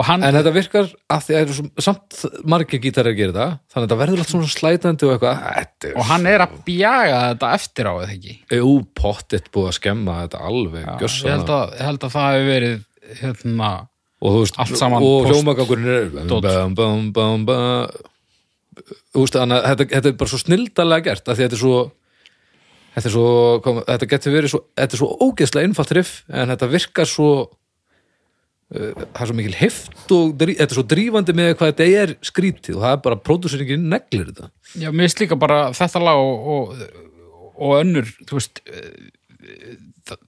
hann, 0.07 0.23
en 0.25 0.37
þetta 0.39 0.53
virkar 0.55 0.87
að 1.13 1.25
því 1.27 1.37
að 1.37 1.51
það 1.51 1.83
samt 1.85 2.21
margir 2.49 2.81
gítarar 2.81 3.13
að 3.13 3.19
gera 3.19 3.35
þetta 3.35 3.47
þannig 3.59 3.83
að 3.83 3.85
þetta 3.85 3.99
verður 4.01 4.23
allt 4.23 4.33
svona 4.33 4.53
slætandi 4.53 5.07
og 5.07 5.13
eitthvað 5.15 5.43
er 5.51 5.99
og 6.01 6.09
hann 6.09 6.29
er 6.31 6.45
að 6.45 6.55
bjaga 6.67 7.19
þetta 7.27 7.51
eftir 7.59 7.89
á 7.89 7.93
eða 7.93 8.15
ekki 8.15 8.37
jú, 8.57 8.71
pottitt 8.97 9.51
búið 9.53 9.69
að 9.69 9.77
skemma 9.79 10.17
þetta 10.23 10.41
alveg 10.49 10.87
ég 10.89 11.29
held, 11.29 11.53
að, 11.59 11.75
ég 11.77 11.89
held 11.89 12.07
að 12.07 12.15
það 12.15 12.31
hefur 12.35 12.49
verið 12.51 12.81
hérna, 13.21 13.71
og 14.25 14.39
veist, 14.39 14.57
Allt 14.63 14.79
saman 14.79 15.05
og 15.05 15.29
hljómagangurinn 15.29 15.91
er 15.93 16.09
bum, 16.15 17.11
bum, 17.13 17.45
bum. 17.45 17.45
þú 19.13 19.27
veist, 19.27 19.37
þetta, 19.37 19.85
þetta 19.93 20.09
er 20.09 20.17
bara 20.17 20.33
svo 20.33 20.41
snildalega 20.41 21.11
gert 21.11 21.29
að 21.29 21.43
þetta 21.43 21.57
er 21.59 21.61
svo 21.61 21.77
þetta 22.95 23.11
svo, 23.11 23.27
kom, 23.65 23.81
þetta 23.85 24.09
getur 24.13 24.35
verið 24.35 24.53
svo 24.53 24.61
þetta 24.71 24.97
er 24.97 25.01
svo 25.01 25.11
ógeðslega 25.25 25.69
einfalt 25.69 25.93
riff 25.97 26.17
en 26.31 26.51
þetta 26.53 26.69
virkar 26.71 27.09
svo 27.09 27.29
uh, 27.45 28.91
það 29.01 29.21
er 29.21 29.31
svo 29.31 29.37
mikil 29.39 29.57
heft 29.59 30.13
og 30.15 30.35
þetta 30.41 30.67
er 30.67 30.77
svo 30.77 30.85
drífandi 30.95 31.35
með 31.37 31.51
hvað 31.59 31.73
þetta 31.73 32.03
er 32.03 32.15
skrítið 32.31 32.79
og 32.79 32.85
það 32.85 32.97
er 32.97 33.03
bara 33.07 33.21
pródúseringi 33.29 33.79
neglir 33.81 34.29
þetta. 34.31 34.51
Já, 34.73 34.89
mér 34.91 35.07
finnst 35.07 35.23
líka 35.23 35.39
bara 35.39 35.59
þetta 35.75 36.03
lag 36.03 36.21
og, 36.21 36.49
og, 36.55 37.51
og 37.55 37.77
önnur 37.81 38.11
þú 38.23 38.39
veist 38.39 38.63
eh, 38.65 38.89
það, 40.07 40.23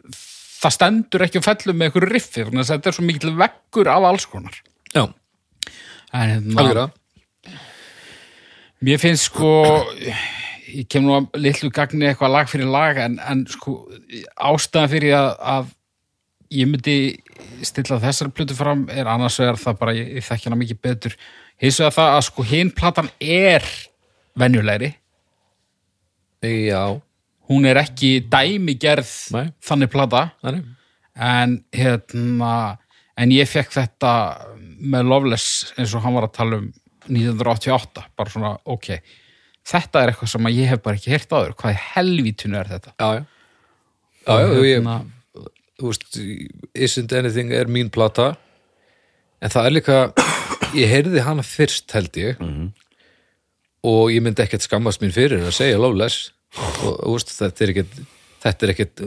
það 0.62 0.78
stendur 0.80 1.28
ekki 1.28 1.42
og 1.42 1.48
fellur 1.48 1.78
með 1.78 1.90
einhverju 1.90 2.14
riffi 2.14 2.44
þannig 2.44 2.66
að 2.66 2.74
þetta 2.76 2.92
er 2.92 3.00
svo 3.00 3.08
mikil 3.08 3.36
veggur 3.40 3.92
af 3.96 4.12
alls 4.12 4.30
konar. 4.30 4.64
Já, 4.94 5.06
hérna, 6.14 6.62
algjörða 6.62 6.90
mér 8.84 9.00
finnst 9.02 9.32
sko 9.32 9.52
ég 10.68 10.88
kem 10.92 11.06
nú 11.06 11.16
að 11.16 11.40
litlu 11.42 11.72
gagni 11.74 12.10
eitthvað 12.10 12.34
lag 12.34 12.52
fyrir 12.52 12.72
lag 12.72 13.00
en, 13.02 13.18
en 13.24 13.44
sko 13.52 13.80
ástæðan 14.36 14.92
fyrir 14.92 15.18
að, 15.18 15.32
að 15.56 15.74
ég 16.58 16.70
myndi 16.70 16.98
stilla 17.68 18.00
þessar 18.04 18.32
plötu 18.36 18.56
fram 18.58 18.86
er 18.94 19.10
annars 19.12 19.40
vegar 19.42 19.60
það 19.62 19.82
bara, 19.82 19.98
ég, 19.98 20.14
ég 20.20 20.28
þekki 20.28 20.50
hana 20.50 20.62
mikið 20.62 20.82
betur. 20.88 21.18
Hins 21.62 21.82
vegar 21.82 21.98
það 21.98 22.14
að 22.16 22.24
sko 22.30 22.48
hinn 22.48 22.72
platan 22.78 23.12
er 23.20 23.68
venjulegri. 24.38 24.94
Já, 26.46 26.84
hún 27.50 27.66
er 27.66 27.80
ekki 27.82 28.20
dæmigerð 28.30 29.14
Nei. 29.34 29.48
þannig 29.66 29.92
plata. 29.92 30.28
Þannig 30.46 30.74
en 31.18 31.62
hérna 31.74 32.78
en 33.18 33.34
ég 33.34 33.50
fekk 33.50 33.74
þetta 33.74 34.12
með 34.58 35.10
Loveless 35.10 35.74
eins 35.78 35.96
og 35.98 36.04
hann 36.06 36.18
var 36.18 36.28
að 36.28 36.36
tala 36.38 36.60
um 36.62 36.68
1988, 37.08 38.04
bara 38.20 38.34
svona 38.34 38.52
ok, 38.68 38.90
þetta 39.68 40.02
er 40.02 40.12
eitthvað 40.14 40.32
sem 40.34 40.50
að 40.50 40.58
ég 40.58 40.72
hef 40.72 40.82
bara 40.86 41.00
ekki 41.00 41.14
heyrt 41.14 41.36
áður, 41.36 41.54
hvað 41.60 41.80
helvítinu 41.92 42.60
er 42.60 42.72
þetta? 42.72 42.96
Já, 42.98 43.08
já, 43.18 43.24
já, 44.28 44.36
já 44.38 44.66
ég, 44.68 44.74
Hérna, 44.74 44.98
þú 45.78 45.92
veist, 45.92 46.20
Isn't 46.88 47.16
Anything 47.20 47.54
er 47.56 47.72
mín 47.72 47.92
plata. 47.94 48.32
En 49.44 49.54
það 49.54 49.70
er 49.70 49.76
líka 49.76 49.98
ég 50.76 50.92
heyrði 50.92 51.24
hana 51.26 51.46
fyrst 51.46 51.94
held 51.96 52.20
ég. 52.20 52.40
Og 53.88 54.08
ég 54.12 54.24
myndi 54.26 54.44
ekkert 54.44 54.66
skammast 54.66 55.04
mín 55.04 55.14
fyrir 55.16 55.46
að 55.46 55.56
segja 55.60 55.80
Loveless. 55.80 56.32
Og 56.58 57.04
þú 57.04 57.18
veist, 57.18 57.36
þetta 57.38 57.66
er 57.66 57.76
ekkert 57.76 58.00
þetta 58.44 58.66
er 58.66 58.74
ekkert, 58.74 59.04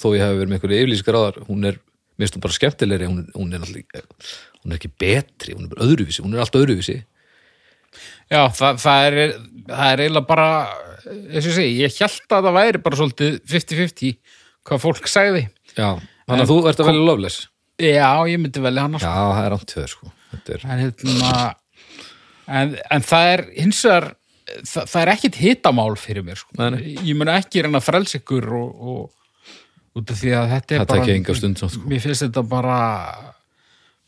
þó 0.00 0.06
ég 0.16 0.22
hef 0.22 0.36
verið 0.36 0.50
með 0.50 0.58
einhverju 0.58 0.82
yfirlýskar 0.82 1.18
áðar, 1.18 1.40
hún 1.48 1.68
er 1.68 1.78
mér 2.16 2.26
finnst 2.26 2.36
hún 2.36 2.44
bara 2.44 2.56
skemmtilegri, 2.56 3.08
hún, 3.08 3.24
hún 3.34 3.54
er 3.54 3.62
náttúrulega 3.62 4.02
hún 4.62 4.72
er 4.72 4.78
ekki 4.78 4.90
betri, 5.00 5.56
hún 5.56 5.66
er 5.66 5.72
bara 5.72 5.86
öðruvísi 5.86 6.24
hún 6.24 6.36
er 6.36 6.42
allt 6.44 6.58
öðruvísi 6.58 6.98
já, 8.32 8.40
það, 8.58 8.80
það 8.82 9.06
er 9.08 9.18
það 9.68 9.92
er 9.92 10.02
eiginlega 10.04 10.28
bara 10.28 10.48
eins 11.02 11.46
og 11.46 11.50
ég 11.50 11.56
segi, 11.56 11.74
ég 11.80 11.98
held 11.98 12.36
að 12.36 12.46
það 12.48 12.58
væri 12.58 12.82
bara 12.84 13.00
svolítið 13.00 13.38
50-50 13.52 14.16
hvað 14.68 14.82
fólk 14.84 15.08
sagði. 15.10 15.42
Já, 15.74 15.88
þannig 16.28 16.44
að 16.44 16.52
þú 16.52 16.58
ert 16.70 16.82
að 16.82 16.90
velja 16.90 17.06
Loveless? 17.08 17.38
Já, 17.82 18.10
ég 18.30 18.38
myndi 18.38 18.62
velja 18.62 18.84
hann 18.86 18.98
já, 19.00 19.08
það 19.10 19.44
er 19.44 19.56
ánt 19.56 19.68
tvöður 19.72 19.92
sko. 19.94 20.12
Er, 20.32 20.62
en, 20.64 20.82
hérna, 20.82 21.40
en, 22.46 22.76
en 22.96 23.04
það 23.04 23.30
er 23.32 23.42
hins 23.56 23.80
vegar 23.84 24.06
það, 24.60 24.86
það 24.92 25.00
er 25.02 25.12
ekkit 25.16 25.40
hitamál 25.40 25.90
fyrir 26.00 26.26
mér 26.26 26.40
sko. 26.40 26.54
Nei, 26.60 26.94
ég 27.00 27.18
mun 27.18 27.32
ekki 27.32 27.64
reyna 27.64 27.82
að 27.82 27.88
frelsa 27.88 28.20
ykkur 28.20 28.48
og, 28.60 28.86
og 28.92 29.98
út 30.00 30.12
af 30.14 30.22
því 30.22 30.34
að 30.38 30.54
þetta 30.54 30.76
er 30.76 30.84
það 30.84 30.92
bara 30.94 31.38
stund 31.40 31.62
sko. 31.62 31.84
mér 31.88 32.04
finnst 32.04 32.24
þetta 32.24 32.44
bara 32.48 32.78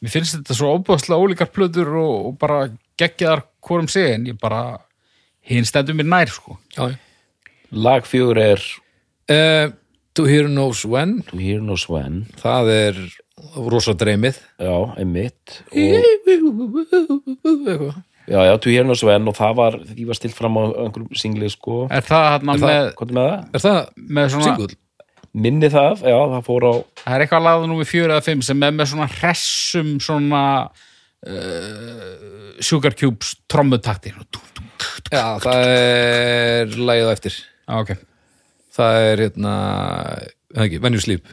mér 0.01 0.14
finnst 0.14 0.39
þetta 0.39 0.57
svo 0.57 0.72
óbúðslega 0.78 1.26
ólíkar 1.26 1.51
plötur 1.53 1.91
og, 2.01 2.14
og 2.30 2.39
bara 2.41 2.62
geggjaðar 3.01 3.45
hvorum 3.64 3.88
sig 3.90 4.12
en 4.14 4.26
ég 4.30 4.38
bara 4.40 4.78
hinn 5.44 5.66
stendur 5.68 5.96
mér 5.98 6.08
nær 6.12 6.30
sko 6.32 6.58
já, 6.76 6.92
Lag 7.72 8.04
fjögur 8.06 8.38
er 8.38 8.60
Uh, 9.24 9.70
to 10.12 10.26
Hear 10.28 10.50
Knows 10.52 10.82
When 10.84 11.22
To 11.30 11.38
Hear 11.40 11.62
No 11.64 11.78
Sven 11.80 12.26
það 12.36 12.68
er 12.74 12.98
rosa 13.56 13.94
dreymið 13.96 14.36
Já, 14.60 14.74
einmitt 15.00 15.62
og. 15.72 17.14
Já, 18.28 18.40
já, 18.48 18.56
To 18.60 18.70
Hear 18.72 18.84
No 18.88 18.94
Sven 18.96 19.26
og 19.28 19.34
það 19.36 19.54
var, 19.58 19.74
því 19.84 20.06
var 20.08 20.16
stilt 20.16 20.36
fram 20.36 20.56
á 20.56 20.62
einhverjum 20.84 21.16
singli 21.18 21.48
sko 21.52 21.82
er 21.92 22.04
það 22.06 22.24
hérna 22.34 22.54
það- 22.56 22.70
með, 22.70 22.86
er 22.88 23.12
með 23.18 23.26
það? 23.28 23.42
er 23.58 23.64
það 23.64 23.78
með 24.18 24.30
svona 24.32 24.46
singull? 24.48 24.74
Minni 25.34 25.66
það, 25.68 26.04
já, 26.06 26.16
það 26.30 26.44
fór 26.46 26.62
á 26.64 26.72
það 27.02 27.14
er 27.16 27.20
eitthvað 27.24 27.44
lagða 27.48 27.66
nú 27.68 27.76
við 27.80 27.88
fjögur 27.90 28.12
eða 28.14 28.24
fimm 28.28 28.42
sem 28.46 28.62
er 28.62 28.72
með 28.72 28.86
svona 28.92 29.08
hressum 29.18 29.90
svona 30.00 30.42
uh, 31.28 32.56
Sugar 32.64 32.96
Cubes 32.98 33.34
trommutakti 33.50 34.12
já, 35.12 35.24
það 35.42 35.68
er 35.68 36.76
lagið 36.78 37.08
á 37.08 37.14
eftir. 37.14 37.38
Ah, 37.68 37.80
ok, 37.80 37.94
það 38.76 39.00
er 39.12 39.24
hérna 39.26 39.54
ekki, 40.64 40.82
When 40.84 40.96
You 40.96 41.04
Sleep. 41.04 41.30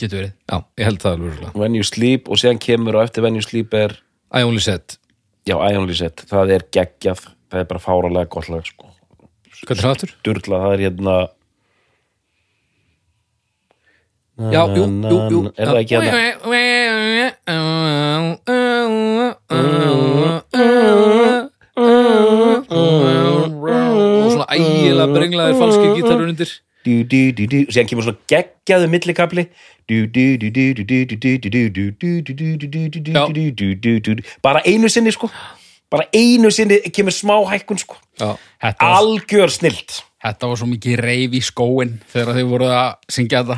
Getur 0.00 0.22
verið. 0.22 0.32
Já, 0.48 0.56
ég 0.80 0.88
held 0.88 1.02
það 1.04 1.18
alveg. 1.18 1.44
When 1.58 1.76
You 1.78 1.86
Sleep 1.86 2.32
og 2.32 2.40
síðan 2.40 2.60
kemur 2.62 2.98
á 2.98 3.04
eftir 3.04 3.24
When 3.26 3.38
You 3.38 3.44
Sleep 3.44 3.74
er, 3.76 3.98
I 4.32 4.46
Only 4.46 4.62
Said. 4.64 4.96
Já, 5.48 5.56
I 5.58 5.74
Only 5.74 5.94
Set 5.98 6.22
það 6.30 6.54
er 6.54 6.64
geggjað, 6.74 7.24
það 7.50 7.62
er 7.64 7.70
bara 7.70 7.82
fáralega 7.82 8.30
gott 8.30 8.48
lag 8.52 8.66
sko, 8.66 8.90
hvað 9.64 9.72
er 9.74 9.80
það 9.82 9.94
aftur? 9.96 10.12
durla, 10.26 10.60
það 10.62 10.74
er 10.74 10.82
hérna 10.86 11.14
já, 14.52 14.62
jú, 14.76 14.84
jú, 14.86 15.18
jú. 15.34 15.40
Er 15.56 15.72
það 15.72 15.80
ekki 15.80 15.98
hérna? 15.98 16.20
Du, 33.00 33.10
Já. 33.14 33.26
du, 33.32 33.50
du, 33.50 33.74
du, 33.74 33.92
du, 34.00 34.14
du. 34.14 34.22
bara 34.42 34.60
einu 34.66 34.88
sinni 34.88 35.12
sko 35.14 35.28
bara 35.92 36.06
einu 36.16 36.50
sinni 36.50 36.80
kemur 36.90 37.12
smá 37.12 37.36
hækkun 37.52 37.78
sko 37.78 37.96
algjör 38.98 39.50
snilt 39.52 40.00
þetta 40.22 40.46
var 40.48 40.56
svo 40.60 40.66
mikið 40.70 41.00
reif 41.02 41.32
í 41.34 41.40
skóin 41.42 41.96
þegar 42.12 42.36
þið 42.38 42.46
voruð 42.52 42.72
að 42.78 42.90
syngja 43.10 43.40
þetta 43.42 43.56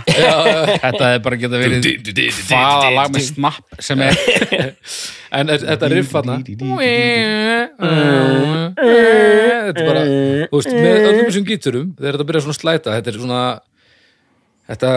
þetta 0.81 1.05
hefði 1.11 1.23
bara 1.27 1.37
geta 1.43 1.61
verið 1.61 1.89
hvaða 2.49 2.89
lag 2.97 3.11
með 3.13 3.27
snapp 3.29 3.65
sem 3.85 4.01
er 4.01 4.15
en 5.41 5.53
er- 5.53 5.67
þetta 5.69 5.91
riff 5.93 6.13
þarna 6.17 6.39
þetta 6.41 6.65
þetta 9.69 9.85
er 9.85 9.89
bara 9.91 10.05
þú 10.09 10.59
veist, 10.59 10.75
með 10.75 10.99
öllum 10.99 11.29
þessum 11.29 11.49
gíturum 11.49 11.89
þegar 11.99 12.19
þetta 12.19 12.29
byrja 12.31 12.45
svona 12.45 12.57
að 12.57 12.61
slæta 12.61 12.99
þetta 12.99 13.13
er 13.13 13.19
svona 13.23 13.41
þetta 14.69 14.93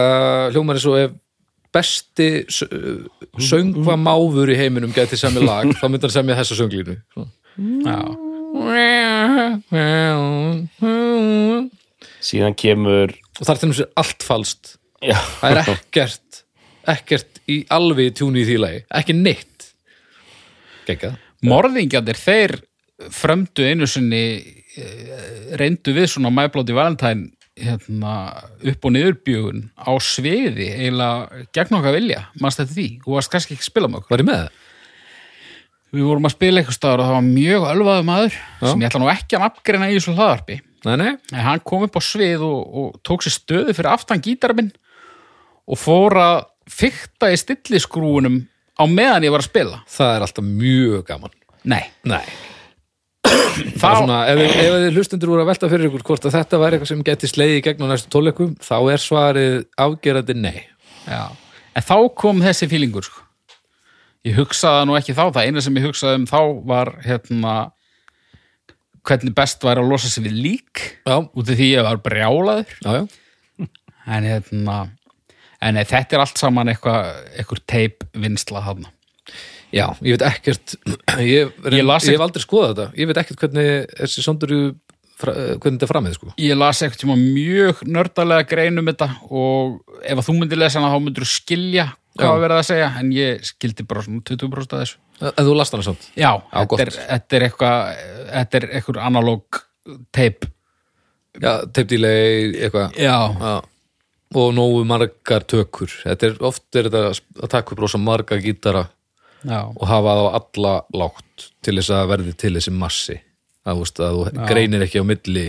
hljómar 0.54 0.78
er 0.78 0.84
svo 0.84 0.94
ef 0.98 1.16
besti 1.74 2.28
söngva 2.48 3.96
máfur 4.00 4.50
í 4.52 4.56
heiminum 4.58 4.94
gæti 4.96 5.18
semja 5.20 5.42
lag, 5.44 5.68
þá 5.80 5.84
myndi 5.88 6.08
hann 6.08 6.14
semja 6.14 6.38
þessa 6.38 6.58
sönglínu. 6.62 6.96
Já, 7.84 7.98
og 10.16 11.68
síðan 12.24 12.56
kemur 12.58 13.12
þar 13.38 13.60
til 13.60 13.70
þess 13.72 13.90
allt 14.00 14.26
falskt. 14.26 14.74
Já, 15.04 15.18
það 15.40 15.50
er 15.50 15.72
ekkert 15.76 16.42
ekkert 16.88 17.42
í 17.50 17.60
alveg 17.72 18.16
tjúni 18.16 18.42
í 18.42 18.48
því 18.48 18.56
lagi. 18.62 18.80
Ekki 18.96 19.16
neitt. 19.18 19.68
Morðingjarnir, 21.44 22.16
þeir 22.16 22.54
frömdu 23.14 23.66
einu 23.66 23.88
sinni 23.90 24.22
eh, 24.78 25.56
reyndu 25.60 25.94
við 25.96 26.10
svona 26.14 26.32
My 26.34 26.48
Bloody 26.52 26.76
Valentine 26.76 27.30
hérna, 27.58 28.14
upp 28.70 28.86
og 28.86 28.94
niðurbjögun 28.94 29.64
á 29.74 29.90
sviði 30.02 30.68
eiginlega 30.76 31.44
gegn 31.56 31.78
okkar 31.80 31.96
vilja, 31.96 32.24
mannst 32.38 32.60
þetta 32.60 32.76
því? 32.76 32.88
Þú 33.02 33.16
varst 33.16 33.32
kannski 33.32 33.56
ekki 33.56 33.64
að 33.64 33.70
spila 33.72 33.90
með 33.90 34.02
okkur. 34.02 34.14
Var 34.14 34.22
ég 34.22 34.28
með? 34.28 34.42
Það? 34.44 34.64
við 35.94 36.04
vorum 36.04 36.28
að 36.28 36.34
spila 36.34 36.60
eitthvað 36.60 36.76
staðar 36.76 37.00
og 37.00 37.08
það 37.08 37.16
var 37.16 37.28
mjög 37.28 37.66
ölvaðu 37.70 38.04
maður 38.04 38.34
sem 38.60 38.82
ég 38.82 38.90
ætla 38.90 39.00
nú 39.00 39.08
ekki 39.12 39.38
að 39.38 39.44
nafngreina 39.44 39.88
í 39.88 39.94
þessu 39.96 40.14
hlaðarpi 40.18 40.58
Nei, 40.86 40.92
nei, 41.00 41.08
en 41.32 41.40
hann 41.42 41.62
kom 41.66 41.86
upp 41.86 41.96
á 41.98 42.02
svið 42.04 42.44
og, 42.46 42.58
og 42.78 43.00
tók 43.06 43.24
sér 43.24 43.34
stöðu 43.34 43.74
fyrir 43.74 43.90
aftan 43.90 44.20
gítarminn 44.22 44.68
og 45.68 45.80
fór 45.80 46.14
að 46.22 46.36
fykta 46.70 47.32
í 47.32 47.40
stilliskrúunum 47.40 48.44
á 48.78 48.84
meðan 48.86 49.26
ég 49.26 49.34
var 49.34 49.42
að 49.42 49.48
spila. 49.48 49.80
Það 49.90 50.12
er 50.14 50.26
alltaf 50.28 50.46
mjög 50.46 51.02
gaman. 51.08 51.34
Nei, 51.66 51.82
Nei 52.06 52.22
Er 53.28 53.78
svona, 53.78 54.18
ef, 54.30 54.40
ef 54.42 54.74
þið 54.74 54.96
hlustendur 54.96 55.32
voru 55.32 55.44
að 55.44 55.50
velta 55.52 55.70
fyrir 55.70 55.88
ykkur 55.88 56.04
hvort 56.08 56.26
að 56.28 56.34
þetta 56.36 56.60
væri 56.62 56.76
eitthvað 56.76 56.90
sem 56.92 57.04
geti 57.06 57.30
sleiði 57.30 57.62
gegn 57.66 57.86
á 57.86 57.90
næstu 57.92 58.10
tóleikum, 58.12 58.52
þá 58.62 58.76
er 58.92 59.02
svarið 59.02 59.56
afgerandi 59.84 60.36
nei. 60.38 60.60
Já, 61.06 61.24
en 61.74 61.86
þá 61.86 61.96
kom 62.18 62.42
þessi 62.44 62.68
fílingur 62.70 63.06
sko. 63.06 63.24
Ég 64.26 64.38
hugsaði 64.38 64.88
nú 64.88 64.98
ekki 64.98 65.14
þá, 65.16 65.24
það 65.36 65.48
eina 65.48 65.64
sem 65.64 65.78
ég 65.78 65.88
hugsaði 65.88 66.20
um 66.20 66.28
þá 66.28 66.40
var 66.68 66.92
hérna 67.04 67.56
hvernig 69.08 69.34
best 69.36 69.64
væri 69.64 69.82
að 69.82 69.92
losa 69.92 70.10
sig 70.10 70.26
við 70.26 70.36
lík 70.42 70.84
Já, 71.06 71.16
út 71.22 71.44
af 71.46 71.54
því 71.54 71.68
ég 71.70 71.86
var 71.86 72.02
brjálaður. 72.04 72.74
Já, 72.84 73.68
en 74.08 74.28
hérna 74.28 74.78
en 75.64 75.78
nei, 75.78 75.84
þetta 75.88 76.16
er 76.16 76.24
allt 76.24 76.40
saman 76.40 76.70
eitthvað 76.72 77.08
eitthvað 77.34 77.64
teip 77.70 78.04
vinsla 78.18 78.62
þarna 78.66 78.92
Já, 79.74 79.86
ég 80.00 80.16
veit 80.16 80.24
ekkert, 80.28 80.76
ég, 81.20 81.28
ég, 81.28 81.78
Ég 81.78 82.12
hef 82.14 82.24
aldrei 82.24 82.44
skoðað 82.44 82.70
þetta, 82.72 82.86
ég 83.00 83.10
veit 83.10 83.22
ekkert 83.22 83.42
hvernig 83.44 83.70
þessi 83.98 84.24
sondur 84.24 84.54
hvernig 85.18 85.78
þetta 85.80 85.88
framið, 85.90 86.18
sko. 86.18 86.32
Ég 86.38 86.58
las 86.58 86.82
eitthvað 86.82 87.02
tíma 87.02 87.16
mjög 87.18 87.80
nördalega 87.90 88.46
grein 88.48 88.78
um 88.78 88.86
þetta 88.86 89.08
og 89.28 89.96
ef 90.04 90.20
að 90.20 90.28
þú 90.28 90.36
myndir 90.38 90.60
lesa 90.62 90.78
hana 90.78 90.92
þá 90.94 91.02
myndir 91.02 91.26
þú 91.26 91.30
skilja 91.32 91.88
hvað 92.18 92.28
Já. 92.28 92.30
var 92.32 92.44
verið 92.44 92.60
að 92.60 92.68
segja 92.68 92.90
en 93.00 93.10
ég 93.14 93.48
skildi 93.48 93.86
bara 93.90 94.04
svona 94.06 94.22
20% 94.30 94.76
af 94.76 94.84
þessu 94.84 95.04
En 95.18 95.42
þú 95.48 95.54
last 95.58 95.74
hana 95.74 95.82
samt. 95.82 96.04
Já, 96.14 96.30
gott. 96.38 96.78
þetta, 96.78 96.84
er, 96.86 97.08
þetta 97.08 97.36
er 97.38 97.44
eitthvað 97.48 98.04
þetta 98.28 98.58
er 98.60 98.66
eitthvað 98.78 99.00
analóg 99.08 99.60
teip 100.14 100.46
Já, 101.38 101.52
teipdílei, 101.70 102.54
eitthvað. 102.58 102.94
Já, 102.98 103.18
Já. 103.38 103.52
Og 104.36 104.50
nógu 104.52 104.82
margar 104.84 105.44
tökur. 105.48 105.92
Þetta 106.02 106.26
er, 106.26 106.34
oft 106.44 106.76
er 106.76 106.88
þetta 106.90 107.12
að 107.14 107.50
taka 107.54 107.72
upp 107.72 107.80
rosa 107.80 108.00
marga 108.00 108.36
gítara 108.42 108.82
já, 109.44 109.60
og 109.68 109.86
hafa 109.86 110.14
þá 110.18 110.24
alla 110.40 110.74
lágt 111.02 111.48
til 111.62 111.76
þess 111.78 111.90
að 111.94 112.08
verði 112.12 112.34
til 112.40 112.54
þessi 112.56 112.72
massi. 112.74 113.18
Það, 113.64 113.74
þú 113.76 113.84
veist, 113.84 114.00
að 114.00 114.18
þú 114.18 114.46
greinir 114.48 114.84
ekki 114.86 115.02
á 115.02 115.04
milli 115.04 115.46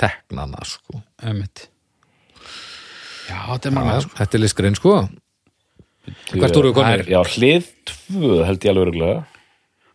teknana, 0.00 0.64
sko. 0.66 1.02
einmitt 1.22 1.68
Já, 3.24 3.38
þetta 3.54 3.68
er 3.70 3.72
margir 3.76 4.02
sko. 4.04 4.16
Þetta 4.18 4.36
er 4.36 4.42
listgrein, 4.42 4.74
sko. 4.76 4.94
Hvert 6.34 6.56
voru 6.58 6.68
við 6.72 6.74
komnir? 6.76 7.04
já, 7.08 7.20
hlið 7.36 7.68
tvö 7.88 8.42
held 8.44 8.64
ég 8.66 8.72
alveg 8.74 8.88
örgulega 8.90 9.22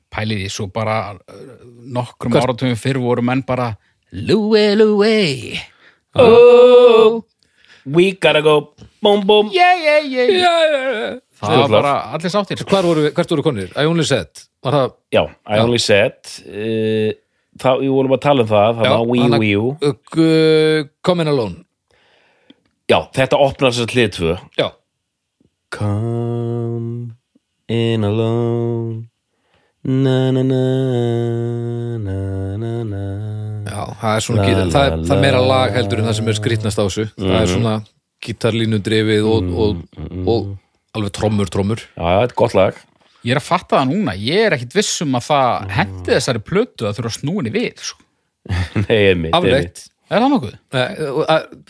Pælið 0.10 0.40
því 0.42 0.48
svo 0.50 0.66
bara 0.74 0.96
uh, 1.14 1.44
nokkrum 1.94 2.34
Hvert- 2.34 2.48
áratugum 2.48 2.80
fyrr 2.82 2.98
voru 3.04 3.22
menn 3.22 3.44
bara 3.46 3.76
Louie, 4.10 4.74
Louie 4.74 5.60
we 7.86 8.12
gotta 8.18 8.42
go, 8.42 8.74
boom 9.02 9.22
boom 9.28 9.52
Yeah, 9.54 9.76
yeah, 9.78 10.00
yeah 10.02 10.28
Já, 10.34 10.56
já, 10.66 10.82
já. 10.82 11.20
Það 11.40 11.62
var 11.64 11.72
bara 11.72 11.94
allir 12.16 12.32
sáttir 12.34 12.62
hvert 12.68 13.32
voru 13.32 13.44
konir? 13.46 13.72
I 13.80 13.86
only 13.88 14.04
said. 14.08 14.28
Það, 14.66 14.92
já, 15.16 15.22
I 15.48 15.60
only 15.64 15.80
said 15.80 16.18
uh, 16.44 17.14
þá, 17.60 17.70
við 17.80 17.94
vorum 17.96 18.16
að 18.18 18.24
tala 18.26 18.44
um 18.44 18.50
það 18.50 18.74
það 18.82 18.90
Já, 18.90 18.92
var 18.92 19.06
Wii 19.08 19.40
Wii 19.44 19.54
U 19.56 19.70
uh, 19.72 19.94
uh, 20.20 20.90
Come 21.08 21.24
in 21.24 21.32
alone. 21.32 21.56
já, 22.92 22.98
þetta 23.16 23.40
opnar 23.40 23.72
að 23.72 23.94
hlið 23.96 24.10
tvö 24.18 24.36
Já. 24.60 24.68
Come 25.72 27.16
in 27.72 28.04
alone 28.04 29.06
na 29.84 30.18
na 30.36 30.44
na 30.44 30.64
na 32.04 32.18
na 32.60 32.74
na 32.84 33.04
Já, 33.70 33.84
það 34.02 34.16
er 34.18 34.26
svona, 34.26 34.44
La, 34.44 34.50
la, 34.50 34.66
la, 34.66 34.72
það, 34.74 34.88
er, 34.90 35.04
það 35.08 35.16
er 35.16 35.22
meira 35.24 35.40
la. 35.40 35.48
lag 35.54 35.78
heldur 35.78 36.02
en 36.02 36.10
það 36.10 36.18
sem 36.20 36.28
er 36.32 36.38
skrýtnast 36.40 36.80
á 36.80 36.84
þessu. 36.84 37.06
Það 37.16 37.36
er 37.40 37.52
svona 37.54 37.76
gítarlínu 38.26 38.80
drifið 38.84 39.28
og, 39.30 39.52
og, 39.64 39.84
og, 40.28 40.50
alveg 40.98 41.12
trommur, 41.16 41.50
trommur. 41.54 41.82
já, 41.96 42.04
þetta 42.04 42.32
er 42.34 42.38
gott 42.44 42.56
lag 42.58 42.74
Ég 43.28 43.34
er 43.36 43.40
að 43.42 43.48
fatta 43.50 43.82
það 43.82 43.90
núna, 43.92 44.14
ég 44.16 44.46
er 44.48 44.54
ekkit 44.56 44.76
viss 44.78 45.02
um 45.04 45.18
að 45.20 45.26
það 45.28 45.72
hendi 45.76 46.12
þessari 46.14 46.40
plötu 46.48 46.86
að 46.88 46.94
þurfa 47.00 47.10
að 47.12 47.18
snúinni 47.20 47.52
við 47.52 47.82
sko. 47.84 48.06
nei, 48.88 49.00
einmitt, 49.12 49.34
Afleitt. 49.36 49.82
Er 50.10 50.24
það 50.24 50.32
nokkuð? 50.34 50.54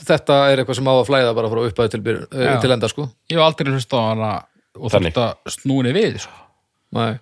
Þetta 0.05 0.35
er 0.51 0.61
eitthvað 0.61 0.77
sem 0.77 0.87
á 0.87 0.93
að 0.93 1.07
flæða 1.09 1.31
bara 1.39 1.49
frá 1.51 1.61
upphæðu 1.65 1.91
til, 1.95 2.01
byr- 2.05 2.21
eh, 2.29 2.45
Já. 2.45 2.59
til 2.63 2.71
enda, 2.75 2.87
sko. 2.91 3.07
Ég 3.33 3.39
hef 3.39 3.47
aldrei 3.47 3.73
hlust 3.73 3.95
á 3.97 3.99
hana 3.99 4.29
og 4.77 4.93
þurft 4.93 5.17
að 5.25 5.51
snúinni 5.57 5.91
við 5.97 6.19
sko. 6.23 6.37
Nei. 6.99 7.17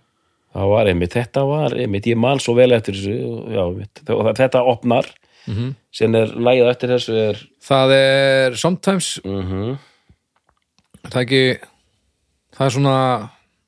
það 0.57 0.69
var 0.73 0.87
einmitt, 0.91 1.13
þetta 1.15 1.41
var 1.47 1.73
einmitt 1.77 2.05
ég 2.11 2.17
man 2.19 2.39
svo 2.43 2.53
vel 2.57 2.71
eftir 2.75 2.95
þessu 2.97 3.15
og, 3.31 3.49
já, 3.55 3.63
einmitt, 3.63 4.03
og 4.11 4.29
þetta 4.37 4.61
opnar 4.67 5.07
Mhm. 5.47 5.73
sem 5.95 6.15
er 6.19 6.27
lagið 6.35 6.69
eftir 6.73 6.89
þessu 6.91 7.17
er 7.29 7.41
Það 7.63 7.91
er 7.95 8.55
sometimes, 8.59 9.21
mm 9.23 9.77
það 11.07 11.15
er 11.15 11.25
ekki, 11.25 11.41
það 12.57 12.67
er 12.67 12.75
svona 12.77 12.95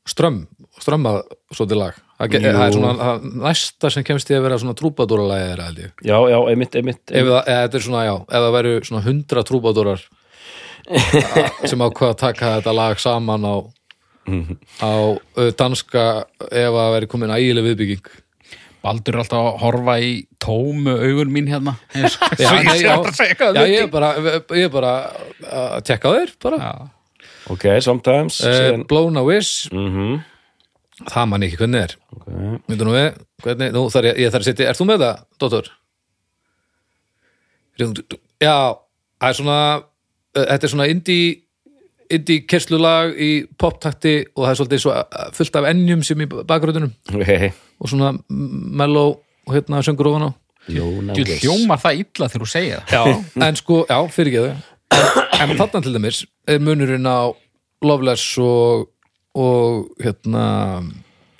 strömm, 0.09 0.39
strömmað 0.81 1.19
svolítið 1.53 1.81
lag. 1.81 1.97
Það, 2.19 2.33
Jú. 2.35 2.39
það 2.51 2.63
er 2.65 2.73
svona 2.75 2.93
það 2.99 3.27
næsta 3.47 3.89
sem 3.95 4.03
kemst 4.03 4.31
í 4.31 4.35
að 4.35 4.45
vera 4.47 4.57
svona 4.59 4.75
trúbadúralagi 4.75 5.45
þeirra, 5.47 5.67
held 5.69 5.83
ég. 5.85 5.91
já, 6.03 6.17
já, 6.33 6.37
einmitt, 6.51 6.75
einmitt, 6.75 7.03
ef 7.07 7.29
það, 7.29 7.37
eða, 7.39 7.59
þetta 7.63 7.79
er 7.79 7.85
svona, 7.85 8.01
já, 8.09 8.15
ef 8.27 8.43
það 8.45 8.55
væru 8.57 8.73
svona 8.89 9.03
hundra 9.05 9.43
trúbadórar 9.47 10.01
sem 11.69 11.83
ákvað 11.85 12.09
að 12.11 12.17
taka 12.23 12.55
þetta 12.57 12.73
lag 12.75 12.99
saman 12.99 13.45
á 13.47 13.55
á 14.83 14.91
danska 15.57 16.03
ef 16.51 16.75
að 16.77 16.91
veri 16.97 17.09
komin 17.09 17.33
ægileg 17.33 17.65
viðbygging 17.69 18.11
Baldur 18.79 19.17
er 19.17 19.21
alltaf 19.23 19.47
að 19.49 19.57
horfa 19.63 19.95
í 19.99 20.11
tómu 20.39 20.93
augun 20.95 21.31
mín 21.33 21.49
hérna 21.51 21.73
já, 21.91 22.05
ég 22.39 22.67
nei, 22.67 22.77
já, 22.83 22.93
að 22.95 23.57
já, 23.57 23.63
ég 23.67 23.81
er 23.83 23.89
bara 23.91 24.13
ég 24.55 24.67
er 24.67 24.71
bara 24.71 24.93
að 25.43 25.83
tekka 25.89 26.13
þér 26.15 26.31
bara. 26.45 26.59
Já. 26.63 26.73
Ok, 27.53 27.65
sometimes 27.83 28.41
Uh, 28.45 28.83
blown 28.89 29.17
a 29.19 29.23
wish 29.25 29.69
mm 29.73 30.19
það 31.07 31.27
man 31.31 31.45
ekki 31.45 31.59
hvernig 31.61 31.85
er 31.85 31.93
okay. 32.15 32.55
Myndu 32.67 32.87
nú 32.87 32.95
við, 32.95 33.19
hvernig, 33.43 33.75
nú 33.75 33.83
þarf 33.93 34.09
ég, 34.09 34.23
ég 34.25 34.33
þarf 34.33 34.43
að 34.43 34.49
setja, 34.49 34.71
ert 34.71 34.79
þú 34.79 34.87
með 34.89 35.03
það, 35.05 35.21
Dóttor? 35.39 35.69
Já, 37.79 38.57
það 39.21 39.29
er 39.29 39.37
svona, 39.37 39.59
uh, 39.79 40.41
þetta 40.41 40.67
er 40.67 40.73
svona 40.73 40.89
indie, 40.91 41.29
indie 42.11 42.43
kerslulag 42.49 43.15
í 43.15 43.31
poptakti 43.59 44.17
og 44.33 44.43
það 44.43 44.51
er 44.51 44.59
svolítið 44.61 44.83
svo 44.83 44.97
uh, 44.97 45.31
fullt 45.37 45.61
af 45.61 45.69
ennjum 45.71 46.03
sem 46.07 46.25
í 46.25 46.27
bakgröðunum 46.27 46.91
okay. 47.15 47.53
og 47.79 47.93
svona 47.93 48.13
mellow 48.27 49.15
og 49.47 49.55
hérna 49.55 49.83
söngur 49.85 50.11
ofan 50.11 50.29
á. 50.29 50.31
Wiss. 50.69 51.39
hljómar 51.41 51.79
það 51.81 52.03
illa 52.03 52.27
þegar 52.29 52.43
þú 52.43 52.47
segir 52.51 52.81
það 52.85 52.91
Já, 52.93 53.21
en 53.47 53.55
sko, 53.57 53.79
já, 53.89 53.97
fyrir 54.13 54.35
ekki 54.35 54.43
þau. 54.43 54.75
En 54.93 55.53
þarna 55.55 55.81
til 55.85 55.93
dæmis 55.95 56.23
er 56.49 56.59
munurinn 56.63 57.05
á 57.07 57.29
Loveless 57.85 58.23
og, 58.43 58.87
og 59.39 59.91
hérna, 60.03 60.45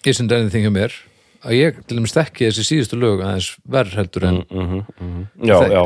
Isn't 0.08 0.32
Anything 0.32 0.68
hjá 0.68 0.72
mér 0.76 0.94
að 1.44 1.56
ég 1.58 1.80
til 1.88 1.98
dæmis 2.00 2.14
þekki 2.16 2.50
þessi 2.50 2.66
síðustu 2.68 3.00
lög 3.00 3.22
aðeins 3.24 3.50
verð 3.72 3.96
heldur 4.00 4.28
en 4.30 4.38
já, 5.44 5.56
Þek- 5.60 5.74
já, 5.76 5.84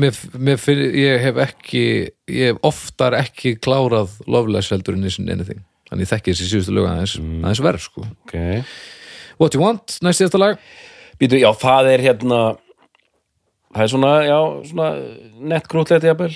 mér, 0.00 0.18
mér 0.48 0.60
fyrir, 0.60 0.94
ég 1.00 1.22
hef 1.26 1.40
ekki 1.46 1.82
ég 2.28 2.52
hef 2.52 2.62
oftar 2.68 3.16
ekki 3.18 3.54
klárað 3.64 4.14
Loveless 4.28 4.72
heldur 4.72 4.96
en 4.98 5.04
Isn't 5.08 5.32
Anything. 5.32 5.62
Þannig 5.92 6.08
þekki 6.08 6.32
þessi 6.32 6.48
síðustu 6.54 6.72
lög 6.76 6.88
aðeins, 6.88 7.18
aðeins 7.20 7.62
verð 7.66 7.82
sko. 7.84 8.06
ok. 8.24 8.36
What 9.40 9.56
You 9.56 9.60
Want, 9.64 9.98
næst 10.04 10.20
síðasta 10.22 10.38
lag. 10.40 10.60
Býtu, 11.20 11.36
já, 11.40 11.50
það 11.60 11.88
er 11.92 12.04
hérna 12.06 12.38
það 13.72 13.82
er 13.86 13.90
svona, 13.92 14.12
já, 14.28 14.38
svona 14.70 14.88
nett 15.52 15.68
krútlegt 15.72 16.04
jafnvel 16.08 16.32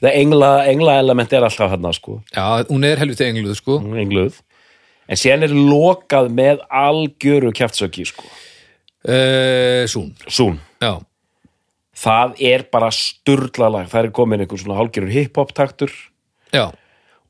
Það 0.00 0.12
engla, 0.12 0.50
engla 0.68 0.98
element 1.00 1.32
er 1.32 1.46
alltaf 1.48 1.72
hérna 1.72 1.92
sko 1.96 2.20
Já, 2.34 2.44
hún 2.68 2.84
er 2.84 3.00
helviti 3.00 3.24
engluð 3.28 3.56
sko 3.60 3.80
engluð 3.80 4.40
en 5.10 5.18
síðan 5.18 5.48
er 5.48 5.54
lokað 5.56 6.28
með 6.36 6.60
algjöru 6.68 7.54
kjaftsöki 7.56 8.04
sko 8.10 8.26
uh, 8.28 9.88
Sún, 9.90 10.12
Sún, 10.28 10.60
já 10.82 10.98
það 12.00 12.36
er 12.50 12.64
bara 12.72 12.90
sturlalag, 12.94 13.88
það 13.90 14.06
er 14.06 14.12
komin 14.16 14.44
einhver 14.44 14.60
svona 14.60 14.78
hálgjörur 14.78 15.12
hip-hop 15.12 15.54
taktur 15.56 15.92
Já, 16.52 16.70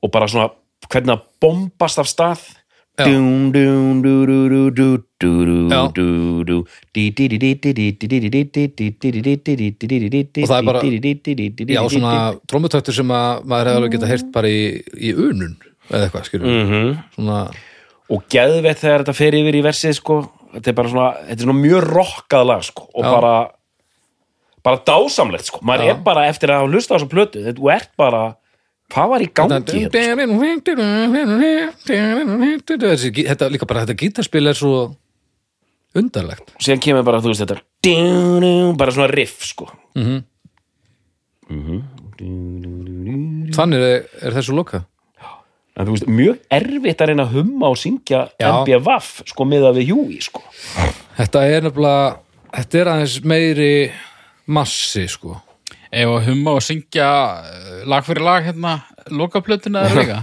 og 0.01 0.13
bara 0.15 0.29
svona 0.31 0.51
hvernig 0.91 1.17
að 1.17 1.25
bombast 1.43 2.01
af 2.01 2.09
stað 2.11 2.45
og 10.43 10.51
það 10.51 10.59
er 10.59 10.67
bara 10.69 10.83
já, 11.77 11.81
svona 11.95 12.15
trómutöktur 12.51 12.95
sem 12.99 13.07
maður 13.07 13.71
hefur 13.73 13.93
geta 13.95 14.11
heyrt 14.11 14.33
bara 14.35 14.49
í 14.51 15.15
unun 15.15 15.57
eða 15.91 16.03
eitthvað, 16.09 16.27
skiljum 16.29 16.51
og 18.11 18.25
gæðveitt 18.35 18.83
þegar 18.83 19.05
þetta 19.05 19.15
fer 19.21 19.35
yfir 19.39 19.55
í 19.55 19.63
versið 19.65 19.97
sko, 20.01 20.19
þetta 20.57 20.71
er 20.71 20.75
bara 20.83 20.89
svona 20.93 21.09
þetta 21.29 21.39
er 21.41 21.47
svona 21.47 21.61
mjög 21.65 21.89
rokkað 21.95 22.47
lag 22.51 22.63
sko 22.67 22.89
og 22.91 23.03
bara 23.15 23.35
bara 24.63 24.83
dásamlegt 24.85 25.47
sko, 25.49 25.63
maður 25.65 25.87
er 25.89 26.03
bara 26.05 26.27
eftir 26.29 26.51
að 26.53 26.59
hafa 26.61 26.73
hlusta 26.75 26.93
á 26.93 26.97
þessu 26.99 27.09
plötu, 27.09 27.45
þú 27.57 27.71
ert 27.73 27.91
bara 27.97 28.35
hvað 28.91 29.13
var 29.13 29.25
í 29.25 29.29
gangi 29.41 29.85
þetta 33.31 33.51
líka 33.53 33.69
bara, 33.71 33.85
þetta 33.87 33.99
gítarspil 34.03 34.51
er 34.51 34.59
svo 34.59 34.75
undarlegt. 35.97 36.53
Og 36.55 36.65
síðan 36.65 36.83
kemur 36.85 37.07
bara, 37.07 37.23
þú 37.23 37.33
veist 37.33 37.45
þetta 37.45 37.59
bara 38.79 38.95
svona 38.95 39.11
riff 39.13 39.45
sko. 39.49 39.71
Þannig 43.51 43.85
er, 43.91 44.09
er 44.23 44.39
þessu 44.39 44.55
loka 44.55 44.85
en 45.81 45.87
þú 45.87 45.95
veist, 45.95 46.09
mjög 46.13 46.41
erfitt 46.53 47.01
að 47.01 47.09
reyna 47.13 47.25
að 47.25 47.37
humma 47.39 47.71
og 47.73 47.79
syngja. 47.81 48.27
MBVF 48.37 49.23
sko 49.31 49.47
miða 49.49 49.71
við 49.77 49.93
Hjúi 49.95 50.19
sko. 50.25 50.43
Þetta 51.17 51.47
er 51.49 51.69
nefnilega 51.69 52.19
Þetta 52.51 52.79
er 52.81 52.89
aðeins 52.91 53.17
meiri 53.31 53.73
massi, 54.51 55.05
sko 55.07 55.37
Ef 55.91 56.13
að 56.13 56.29
humma 56.29 56.55
og 56.59 56.63
syngja 56.63 57.09
eh, 57.43 57.83
lag 57.91 58.07
fyrir 58.07 58.23
lag 58.23 58.47
hérna, 58.47 58.77
lokaplötuna 59.11 59.89
eða 59.89 60.05
líka. 60.05 60.21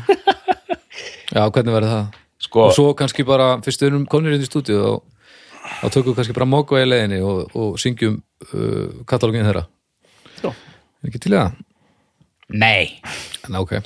Já, 1.36 1.44
hvernig 1.44 1.74
verður 1.76 1.92
það? 1.92 2.18
sko, 2.48 2.64
Og 2.68 2.74
svo 2.76 2.94
kannski 2.98 3.26
bara, 3.28 3.58
fyrst 3.66 3.84
við 3.84 3.92
erum 3.92 4.08
konur 4.10 4.36
inn 4.36 4.44
í 4.44 4.48
stúdíu 4.48 4.80
og 4.80 5.04
þá 5.82 5.88
tökum 5.90 6.12
við 6.12 6.20
kannski 6.22 6.38
bara 6.38 6.50
móka 6.50 6.80
í 6.80 6.88
leiðinni 6.88 7.20
og, 7.26 7.56
og 7.58 7.78
syngjum 7.82 8.20
uh, 8.54 9.04
katalógin 9.10 9.48
þeirra 9.48 9.66
Já. 10.44 10.52
Er 10.54 11.10
ekki 11.10 11.22
til 11.26 11.34
það? 11.36 11.58
Nei. 12.56 13.00
En 13.50 13.58
ok 13.60 13.80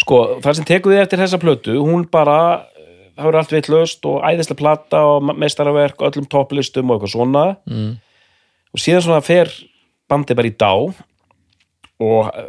sko, 0.00 0.20
það 0.40 0.58
sem 0.58 0.68
tekur 0.68 0.94
við 0.94 1.02
eftir 1.04 1.20
þessa 1.20 1.40
plötu 1.40 1.76
hún 1.78 2.06
bara, 2.10 2.38
eh, 2.72 3.10
það 3.14 3.26
verður 3.26 3.40
allt 3.42 3.54
vitlaust 3.54 4.06
og 4.08 4.22
æðislega 4.24 4.60
plata 4.62 5.02
og 5.06 5.30
meistaraverk 5.30 6.00
og 6.00 6.10
öllum 6.10 6.28
topplistum 6.30 6.90
og 6.90 6.98
eitthvað 6.98 7.14
svona 7.14 7.44
mm. 7.68 7.90
og 8.74 8.82
síðan 8.82 9.04
svona 9.06 9.24
fer 9.24 9.52
bandi 10.10 10.36
bara 10.38 10.50
í 10.50 10.56
dá 10.56 10.72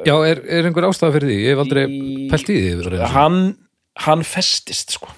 Já, 0.08 0.16
er, 0.32 0.40
er 0.48 0.68
einhver 0.70 0.88
ástæða 0.88 1.14
fyrir 1.18 1.28
því? 1.32 1.38
Ég 1.44 1.52
hef 1.56 1.64
aldrei 1.66 1.84
Í- 1.88 2.28
pælt 2.32 2.52
í 2.54 2.60
því 2.62 3.02
hann, 3.16 3.40
hann 4.06 4.24
festist 4.28 4.96
sko 4.96 5.10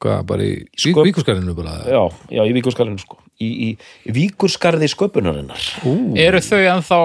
Hvað, 0.00 0.22
bara 0.30 0.44
í 0.48 0.52
Sköp... 0.80 1.02
víkurskarinu 1.10 1.52
bara 1.58 1.74
já, 1.84 2.00
já 2.32 2.40
í 2.48 2.52
víkurskarðinu 2.56 3.02
sko 3.02 3.18
í, 3.40 3.48
í, 3.48 3.68
í 4.08 4.14
víkurskarði 4.16 4.88
sköpunarinnar 4.88 5.66
Ú, 5.88 5.92
Eru 6.20 6.40
þau 6.44 6.60
ennþá 6.74 7.00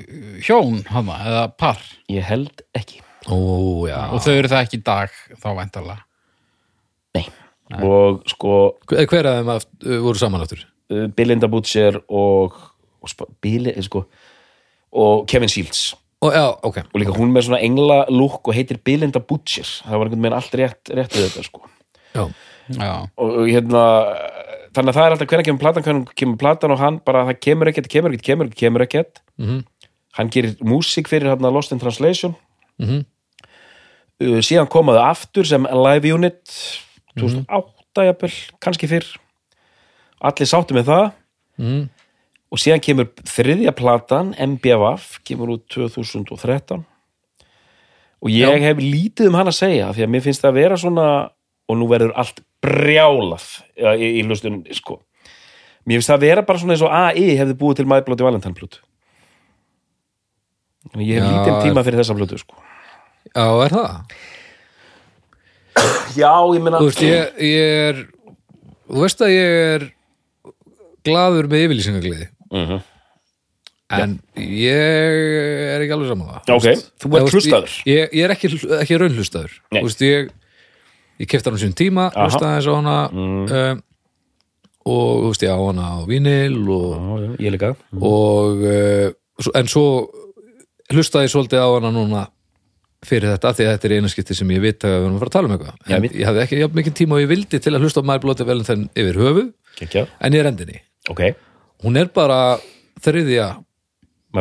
eh, 0.00 0.38
hjón 0.46 0.78
hana, 0.88 1.18
eða 1.28 1.42
par? 1.60 1.82
ég 2.08 2.24
held 2.24 2.64
ekki 2.76 3.02
Ó, 3.28 3.36
Og 3.36 4.22
þau 4.24 4.32
eru 4.38 4.48
það 4.48 4.62
ekki 4.64 4.78
í 4.80 4.84
dag, 4.86 5.12
þá 5.36 5.48
væntalega. 5.58 5.98
Nei. 7.14 7.26
og 7.84 8.22
sko 8.32 8.54
Hver 8.88 9.04
hver 9.10 9.28
af 9.28 9.36
þeim 9.42 9.50
aft, 9.52 9.68
uh, 9.84 9.98
voru 10.06 10.18
saman 10.18 10.40
aftur? 10.46 10.62
uh, 10.90 11.04
Belinda 11.14 11.48
Butcher 11.52 12.00
og, 12.08 12.56
og 13.04 13.12
sp- 13.12 13.28
Bili, 13.44 13.76
sko, 13.84 14.06
og 14.92 15.26
Kevin 15.30 15.48
Shields. 15.48 15.94
Ó, 16.20 16.28
já, 16.34 16.44
ok. 16.62 16.82
Og 16.92 17.00
líka 17.00 17.14
hún 17.16 17.32
með 17.32 17.46
svona 17.48 17.62
engla 17.64 18.02
lúk 18.12 18.48
og 18.50 18.54
heitir 18.54 18.80
Belinda 18.84 19.22
Butcher. 19.24 19.64
Það 19.64 19.96
var 19.96 20.08
einhvern 20.10 20.24
veginn 20.26 20.36
allt 20.36 20.56
rétt, 20.60 20.90
rétt 20.92 21.14
við 21.16 21.28
þetta 21.28 21.44
sko. 21.46 21.62
Já, 22.14 22.24
Já. 22.74 22.90
og, 23.16 23.30
og 23.40 23.46
hérna 23.48 23.84
þannig 24.74 24.90
að 24.92 24.96
það 24.98 25.04
er 25.06 25.14
alltaf 25.14 25.30
hvernig 25.30 25.46
kemur 25.48 25.62
platan 25.62 25.84
hvernig 25.86 26.10
kemur 26.18 26.38
platan 26.38 26.74
og 26.74 26.78
hann 26.82 26.98
bara 27.06 27.24
það 27.28 27.38
kemur 27.46 27.70
ekkert, 27.70 27.88
kemur 27.90 28.12
ekkert, 28.12 28.26
kemur 28.26 28.46
ekkert, 28.50 28.58
kemur 28.60 28.84
ekkert. 28.86 29.22
Mhm. 29.40 29.62
hann 30.18 30.30
gerir 30.34 30.56
músík 30.66 31.06
fyrir 31.08 31.30
hérna 31.30 31.52
Lost 31.54 31.72
in 31.72 31.78
Translation. 31.78 32.34
Mhm. 32.78 33.04
uh, 34.20 34.40
síðan 34.44 34.68
komaðu 34.68 35.00
aftur 35.06 35.46
sem 35.46 35.64
live 35.70 36.12
unit 36.14 36.42
2008 37.16 38.06
jafnvel, 38.10 38.34
kannski 38.60 38.88
fyrr. 38.90 39.06
Allir 40.20 40.46
sáttu 40.50 40.76
með 40.76 40.90
það. 40.90 41.12
Mhm. 41.58 41.88
Og 42.50 42.58
síðan 42.58 42.82
kemur 42.82 43.10
þriðja 43.30 43.72
platan 43.78 44.32
MBVF, 44.34 45.20
kemur 45.26 45.54
út 45.56 45.66
2013 45.70 46.82
og 48.20 48.28
ég 48.32 48.50
Já. 48.50 48.64
hef 48.68 48.80
lítið 48.82 49.30
um 49.30 49.38
hann 49.38 49.48
að 49.50 49.56
segja 49.60 49.92
því 49.96 50.04
að 50.04 50.10
mér 50.12 50.24
finnst 50.26 50.42
það 50.44 50.50
að 50.50 50.58
vera 50.60 50.80
svona 50.80 51.06
og 51.70 51.78
nú 51.78 51.86
verður 51.90 52.12
allt 52.18 52.42
brjálað 52.60 53.46
í, 53.96 54.10
í 54.20 54.24
hlustun 54.26 54.60
sko. 54.76 54.98
mér 55.86 56.00
finnst 56.00 56.10
það 56.10 56.18
að 56.18 56.26
vera 56.26 56.44
bara 56.48 56.60
svona 56.60 56.76
eins 56.76 56.84
og 56.84 56.92
AI 56.92 57.38
hefði 57.38 57.56
búið 57.62 57.80
til 57.80 57.88
Valentine 57.90 58.56
plötu 58.56 58.82
Þannig 60.90 61.10
ég 61.12 61.20
hef 61.20 61.28
Já, 61.28 61.32
lítið 61.36 61.56
tíma 61.68 61.82
fyrir 61.86 62.00
þessa 62.00 62.16
plötu 62.16 62.38
sko. 62.40 62.56
já, 63.30 63.46
er 63.64 63.74
það? 63.76 63.88
já, 66.16 66.32
ég 66.56 66.62
meina 66.64 66.80
Þú 66.80 66.90
veist, 66.90 67.02
ég, 67.04 67.40
ég 67.46 67.80
er 67.90 68.04
Þú 68.90 69.02
veist 69.04 69.22
að 69.22 69.34
ég 69.36 69.56
er 69.70 69.88
glaður 71.06 71.48
með 71.52 71.66
yfirlýsingagliði 71.68 72.28
Mhm. 72.50 72.80
En 73.90 74.12
ég 74.38 74.70
er 74.70 75.82
ekki 75.82 75.94
alveg 75.96 76.08
saman 76.12 76.28
það 76.46 76.52
ok, 76.54 76.66
þú 77.02 77.08
ert 77.18 77.32
hlustaður. 77.34 77.72
Ég, 77.90 78.12
ég 78.14 78.22
er 78.28 78.30
ekki, 78.36 78.50
ekki 78.84 78.98
raunhlustaður. 79.02 79.56
Ég, 79.74 80.28
ég 81.18 81.26
kefti 81.28 81.50
hann 81.50 81.58
á 81.58 81.62
sínum 81.62 81.74
tíma 81.80 82.04
Aha. 82.12 82.28
hlustaði 82.28 82.54
eins 82.60 82.68
á 82.70 82.74
hana 82.78 82.96
Mm. 83.10 83.50
um, 83.50 83.82
og 84.86 85.24
veist, 85.32 85.42
ég 85.42 85.50
á 85.50 85.58
hana 85.58 85.88
á 85.90 86.06
vinil 86.06 86.56
og, 86.70 86.94
já, 87.18 87.36
ég 87.42 87.50
líka. 87.56 87.72
Og 88.00 88.62
uh, 88.62 89.10
svo- 89.42 89.56
en 89.58 89.66
svo 89.66 89.84
hlustaði 90.94 91.26
ég 91.26 91.34
svolítið 91.34 91.58
á 91.58 91.68
hana 91.74 91.90
núna 91.90 92.22
fyrir 93.04 93.26
þetta, 93.34 93.48
af 93.50 93.56
því 93.58 93.64
að 93.66 93.72
þetta 93.74 93.84
er 93.90 93.96
eina 93.98 94.08
skipti 94.12 94.34
sem 94.38 94.48
ég 94.54 94.60
veit 94.62 94.78
að 94.86 94.90
við 94.94 95.04
erum 95.04 95.16
að 95.16 95.22
fara 95.24 95.30
að 95.30 95.36
tala 95.36 95.48
um 95.48 95.54
eitthvað. 95.58 95.76
En 95.90 96.02
ég 96.04 96.26
hafði 96.30 96.42
ekki 96.46 96.72
mikið 96.78 96.94
tíma 96.94 97.16
og 97.18 97.22
ég 97.24 97.30
vildi 97.34 97.58
til 97.58 97.72
að 97.74 97.80
hlusta 97.82 98.02
á 98.02 98.06
Mæri 98.06 98.22
Blóti 98.22 98.46
Valentine 98.46 98.88
yfir 98.94 99.18
höfuð 99.18 99.52
Kekja. 99.80 100.06
en 100.20 100.32
ég 100.32 100.40
er 100.44 100.50
endinni, 100.52 100.80
ok, 101.10 101.22
hún 101.84 101.96
er 102.00 102.10
bara 102.14 102.58
þriðja 103.00 103.48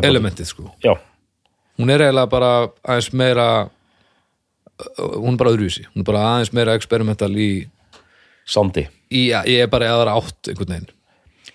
elementið 0.03 0.49
sko 0.51 0.69
já, 0.83 0.93
hún 1.79 1.89
er 1.93 2.03
eiginlega 2.05 2.31
bara 2.31 2.51
aðeins 2.83 3.09
meira 3.15 3.47
uh, 3.65 5.17
hún 5.17 5.33
er 5.35 5.41
bara 5.41 5.53
öðruvísi 5.55 5.85
hún 5.89 6.03
er 6.03 6.09
bara 6.11 6.25
aðeins 6.35 6.53
meira 6.55 6.75
experimental 6.79 7.31
í, 7.35 7.51
Sandi 8.49 8.85
í 9.13 9.27
ég 9.31 9.65
er 9.65 9.69
bara 9.71 9.91
aðra 9.93 10.17
átt 10.19 10.51
einhvern 10.51 10.75
veginn 10.77 10.95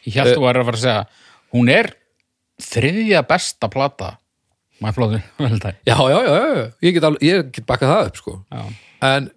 Ég 0.04 0.18
held 0.20 0.34
þú 0.36 0.42
væri 0.44 0.60
að 0.60 0.66
fara 0.68 0.76
að 0.76 0.82
segja, 0.82 1.02
hún 1.54 1.68
er 1.72 1.86
þriðja 2.60 3.22
besta 3.24 3.70
plata. 3.72 4.10
Bloody 4.84 5.20
Valentine. 5.40 5.78
já, 5.86 5.94
já, 5.96 6.18
já, 6.26 6.32
já, 6.34 6.64
ég 6.84 6.92
get, 6.96 7.04
alveg, 7.08 7.22
ég 7.24 7.46
get 7.54 7.64
bakkað 7.64 7.92
það 7.94 8.08
upp 8.10 8.18
sko 8.20 8.32
Já. 8.52 8.64
en, 9.08 9.28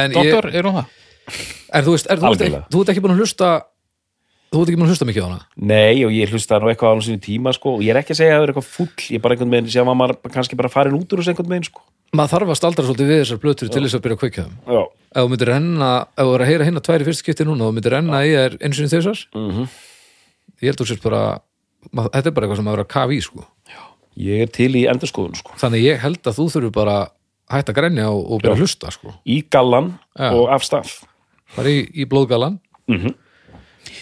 en, 0.00 0.14
ég, 0.14 0.16
Doktor, 0.16 0.48
er 0.56 0.68
hún 0.70 0.76
það? 0.78 0.94
en 1.76 1.84
þú 1.84 1.94
veist, 1.96 2.06
er, 2.08 2.16
þú, 2.16 2.22
ert, 2.22 2.28
Algjörlega. 2.30 2.60
þú 2.72 2.80
ert 2.80 2.92
ekki 2.94 3.02
búin 3.04 3.12
að 3.16 3.20
hlusta 3.20 3.48
þú 4.52 4.60
ert 4.62 4.68
ekki 4.70 4.78
búin 4.78 4.86
að 4.86 4.92
hlusta 4.94 5.06
mikið 5.08 5.24
á 5.24 5.28
hana? 5.28 5.40
Nei, 5.56 6.04
og 6.06 6.12
ég 6.14 6.30
hlusta 6.32 6.58
nú 6.62 6.68
eitthvað 6.70 6.88
á 6.88 6.92
hann 6.94 7.04
sínu 7.06 7.20
tíma 7.24 7.52
sko, 7.56 7.74
og 7.76 7.82
ég 7.84 7.90
er 7.94 8.00
ekki 8.00 8.14
að 8.14 8.20
segja 8.20 8.32
að 8.34 8.38
það 8.38 8.44
er 8.46 8.52
eitthvað 8.52 8.70
full 8.76 8.94
ég 9.10 9.16
er 9.18 9.22
bara 9.24 9.34
einhvern 9.36 9.52
veginn, 9.56 9.70
sem 9.74 9.90
að 9.90 9.98
maður 10.00 10.16
kannski 10.36 10.56
bara 10.60 10.68
farin 10.72 10.96
út 10.96 11.12
úr 11.12 11.20
þessu 11.22 11.32
einhvern 11.34 11.50
veginn 11.52 11.68
sko. 11.68 11.80
maður 12.16 12.32
þarf 12.36 12.48
að 12.54 12.58
staldra 12.60 12.84
svolítið 12.86 13.10
við 13.10 13.20
þessar 13.24 13.40
blötur 13.42 13.68
til 13.74 13.82
þess 13.82 13.96
að 13.98 14.02
byrja 14.06 14.16
að 14.16 14.22
kveikja 14.22 14.44
þeim 14.46 14.54
Já, 14.76 14.82
ef 14.86 15.20
þú 15.26 15.28
myndir 15.32 15.50
renna, 15.50 15.90
ef 16.16 16.24
þú 16.24 16.34
er 16.36 16.40
að 16.46 16.50
heyra 16.52 16.64
hérna 16.68 16.82
tvær 16.86 17.02
í 17.02 17.06
fyrst 17.08 17.22
skipti 17.24 17.44
núna 17.48 17.66
og 17.66 17.72
þú 17.72 17.76
myndir 17.76 17.92
renna 17.96 18.22
í 18.22 18.30
þær 18.36 18.56
einu 18.62 18.74
sinni 18.78 18.92
þessar 18.94 19.18
Mhm. 19.34 19.66
ég 20.62 20.66
held 20.70 20.78
þú 20.80 20.86
sért 20.86 21.02
bara 21.02 21.22
mað, 21.92 22.10
þetta 22.14 22.26
er 22.26 22.30
bara 22.36 22.46
eitthvað 22.46 22.56
sem 22.56 22.64
maður 22.70 22.78
er 22.78 22.84
að 22.86 22.94
kafa 22.94 23.12
í 23.12 23.20
sko. 23.22 23.44
Ég 24.16 24.40
er 24.42 24.46
til 24.46 24.72
í 24.72 24.86
endurskoðun 24.88 25.36
sko. 25.36 25.52
þannig 25.58 25.82
ég 25.82 25.98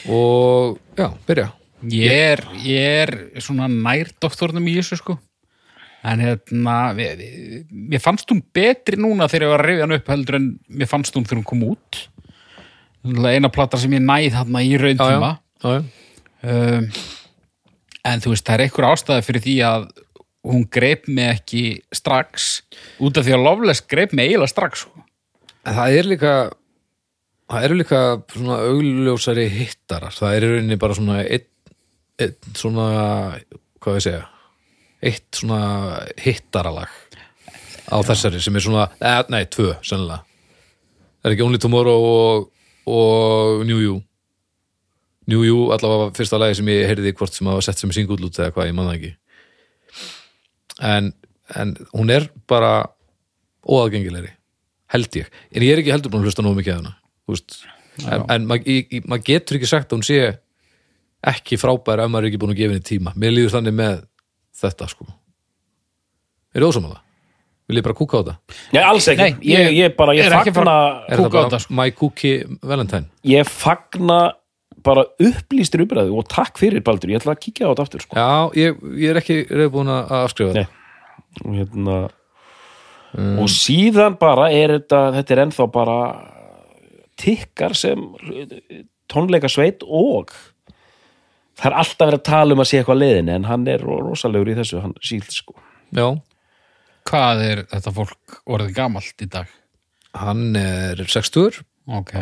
og, 0.08 0.78
Já. 0.98 1.04
já, 1.04 1.12
byrja 1.28 1.50
Ég 1.92 2.12
er, 2.32 2.40
ég 2.64 2.84
er 3.02 3.10
svona 3.44 3.66
nær 3.68 4.08
doktornum 4.22 4.64
í 4.70 4.78
þessu 4.78 4.96
sko. 5.00 5.18
En 6.04 6.20
hérna, 6.20 6.76
mér 6.94 8.00
fannst 8.02 8.28
hún 8.32 8.42
betri 8.54 8.98
núna 9.00 9.28
þegar 9.28 9.46
ég 9.46 9.52
var 9.52 9.64
að 9.64 9.68
rifja 9.70 9.84
hann 9.86 9.96
upp 9.96 10.10
heldur 10.12 10.38
en 10.38 10.48
mér 10.68 10.90
fannst 10.90 11.16
hún 11.16 11.24
þegar 11.24 11.40
hún 11.40 11.48
kom 11.48 11.66
út. 11.70 12.00
Eina 13.04 13.50
plata 13.52 13.80
sem 13.80 13.92
ég 13.96 14.04
næð 14.04 14.30
þarna 14.36 14.64
í 14.64 14.72
raun 14.80 14.96
já, 14.96 15.04
tíma 15.04 15.30
já, 15.60 15.74
já. 15.74 15.82
um, 16.48 16.88
en 18.04 18.24
þú 18.24 18.32
veist, 18.32 18.46
það 18.46 18.54
er 18.54 18.64
einhver 18.64 18.88
ástæði 18.88 19.26
fyrir 19.26 19.44
því 19.44 19.56
að 19.68 19.86
hún 20.44 20.64
greip 20.72 21.08
mig 21.08 21.30
ekki 21.34 21.64
strax 21.92 22.62
út 23.00 23.20
af 23.20 23.26
því 23.26 23.36
að 23.36 23.44
Loveless 23.44 23.84
greip 23.88 24.12
mig 24.16 24.28
eiginlega 24.30 24.52
strax 24.52 24.84
sko. 24.86 25.04
En 25.64 25.76
það 25.76 25.98
er 25.98 26.10
líka 26.12 26.34
það 27.50 27.66
eru 27.66 27.78
líka 27.80 28.00
svona 28.32 28.60
augljósari 28.68 29.48
hittarar, 29.52 30.14
það 30.14 30.36
er 30.36 30.46
í 30.46 30.52
rauninni 30.54 30.80
bara 30.80 30.96
svona 30.96 31.18
einn 31.24 31.50
ein, 32.20 32.36
svona 32.54 32.86
hvað 33.82 33.98
við 33.98 34.06
segja? 34.06 34.22
Eitt 35.04 35.40
svona 35.40 35.60
hittaralag 36.24 36.92
á 37.92 37.96
þessari 38.06 38.40
sem 38.40 38.56
er 38.56 38.64
svona, 38.64 38.86
eða, 39.00 39.26
nei, 39.34 39.42
tvö 39.52 39.74
sennilega. 39.84 40.22
Það 41.20 41.28
er 41.28 41.34
ekki 41.34 41.44
Only 41.44 41.60
Tomorrow 41.60 42.06
og, 42.08 42.46
og 42.88 43.64
New 43.68 43.82
You? 43.82 43.98
New 45.28 45.44
You 45.44 45.68
allavega 45.74 46.06
var 46.06 46.16
fyrsta 46.16 46.40
lagi 46.40 46.56
sem 46.60 46.72
ég 46.72 46.88
heyrði 46.88 47.12
hvort 47.18 47.36
sem 47.36 47.48
að 47.48 47.60
sett 47.66 47.80
sem 47.80 47.92
singull 47.96 48.22
út 48.24 48.40
eða 48.40 48.54
hvað, 48.56 48.70
ég 48.70 48.78
man 48.78 48.88
það 48.88 48.98
ekki. 48.98 49.12
En, 50.84 51.12
en 51.60 51.76
hún 51.92 52.12
er 52.12 52.30
bara 52.48 52.74
óaðgengilegri 53.64 54.32
held 54.94 55.16
ég, 55.18 55.30
en 55.50 55.64
ég 55.64 55.74
er 55.74 55.80
ekki 55.82 55.92
heldur 55.92 56.12
búin 56.12 56.22
að 56.22 56.30
hlusta 56.30 56.44
nógu 56.44 56.60
mikið 56.60 56.78
hana. 56.78 56.92
þú 56.94 57.03
veist. 57.30 57.60
en, 58.04 58.24
en 58.28 58.48
maður 58.50 59.04
maður 59.08 59.26
getur 59.30 59.58
ekki 59.58 59.70
sagt 59.70 59.92
að 59.92 59.98
hún 59.98 60.06
sé 60.08 60.20
ekki 61.24 61.58
frábær 61.60 62.04
ef 62.04 62.12
maður 62.12 62.26
er 62.26 62.32
ekki 62.32 62.42
búin 62.42 62.54
að 62.54 62.60
gefa 62.62 62.76
henni 62.76 62.88
tíma 62.90 63.14
mér 63.16 63.34
líður 63.34 63.56
þannig 63.56 63.78
með 63.80 64.04
þetta 64.60 64.90
sko 64.92 65.08
er 66.54 66.62
það 66.62 66.70
ósamála? 66.70 67.00
vil 67.64 67.80
ég 67.80 67.84
bara 67.86 67.96
kúka 67.96 68.20
á 68.20 68.22
þetta? 68.22 68.34
Nei, 68.76 68.82
alls 68.84 69.06
ekki, 69.08 69.24
Nei, 69.24 69.48
ég, 69.48 69.66
ég 69.72 69.76
ég 69.78 69.94
bara, 69.96 70.14
ég 70.16 70.26
er 70.28 70.34
fagna 70.36 70.78
er 71.08 71.20
þetta 71.22 71.30
bara 71.32 71.60
sko. 71.62 71.76
my 71.78 71.90
cookie 71.96 72.42
valentine? 72.60 73.08
ég 73.24 73.48
fagna 73.48 74.18
bara 74.84 75.06
upplýstur 75.22 75.84
umræðu 75.86 76.18
og 76.20 76.28
takk 76.28 76.60
fyrir 76.60 76.84
Baldur, 76.84 77.14
ég 77.14 77.22
ætla 77.22 77.32
að 77.32 77.40
kíkja 77.46 77.70
á 77.70 77.72
þetta 77.72 77.86
aftur 77.86 78.04
sko. 78.04 78.18
já, 78.18 78.28
ég, 78.60 78.84
ég 79.00 79.14
er 79.14 79.20
ekki 79.22 79.38
reyðbúin 79.48 79.92
að 79.94 80.12
afskrifa 80.20 80.58
Nei. 80.58 80.66
þetta 80.66 80.82
og 81.48 81.56
hérna 81.56 81.96
og 83.14 83.50
síðan 83.52 84.16
bara 84.20 84.50
er 84.52 84.76
þetta 84.76 85.00
þetta 85.14 85.34
er 85.34 85.42
ennþá 85.46 85.66
bara 85.72 85.98
tikkar 87.20 87.74
sem 87.78 88.00
tónleika 89.12 89.48
sveit 89.52 89.82
og 89.86 90.32
það 91.54 91.68
er 91.70 91.76
alltaf 91.80 92.06
verið 92.08 92.20
að 92.20 92.26
tala 92.28 92.54
um 92.56 92.62
að 92.64 92.70
sé 92.70 92.80
eitthvað 92.80 93.02
leiðinni 93.02 93.34
en 93.36 93.44
hann 93.50 93.66
er 93.70 93.84
ro- 93.86 94.00
rosalegur 94.08 94.50
í 94.50 94.56
þessu, 94.58 94.80
hann 94.82 94.94
síld 95.04 95.28
sko. 95.30 95.54
Já, 95.94 96.08
hvað 97.10 97.44
er 97.48 97.62
þetta 97.70 97.92
fólk 97.94 98.40
orðið 98.50 98.72
gamalt 98.78 99.22
í 99.22 99.28
dag? 99.30 99.52
Hann 100.14 100.56
er 100.58 100.98
60 101.10 101.60
ok, 102.00 102.12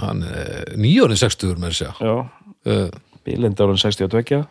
hann 0.00 0.22
er 0.30 0.74
nýjónin 0.80 1.18
60 1.20 1.58
með 1.60 1.74
þess 1.74 1.84
já, 1.88 2.16
að 2.16 2.72
uh, 2.72 2.88
Bílindárun 3.26 3.80
62 3.80 4.44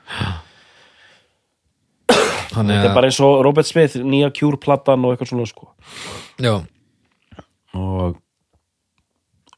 hann 2.56 2.70
þetta 2.72 2.90
er 2.90 2.96
bara 2.98 3.10
eins 3.10 3.20
og 3.24 3.40
Robert 3.46 3.68
Smith, 3.70 3.98
nýja 4.02 4.32
Cure-platan 4.36 5.04
og 5.06 5.14
eitthvað 5.14 5.32
svona 5.34 5.46
sko. 5.50 5.70
Já, 6.42 6.56
og 7.78 8.18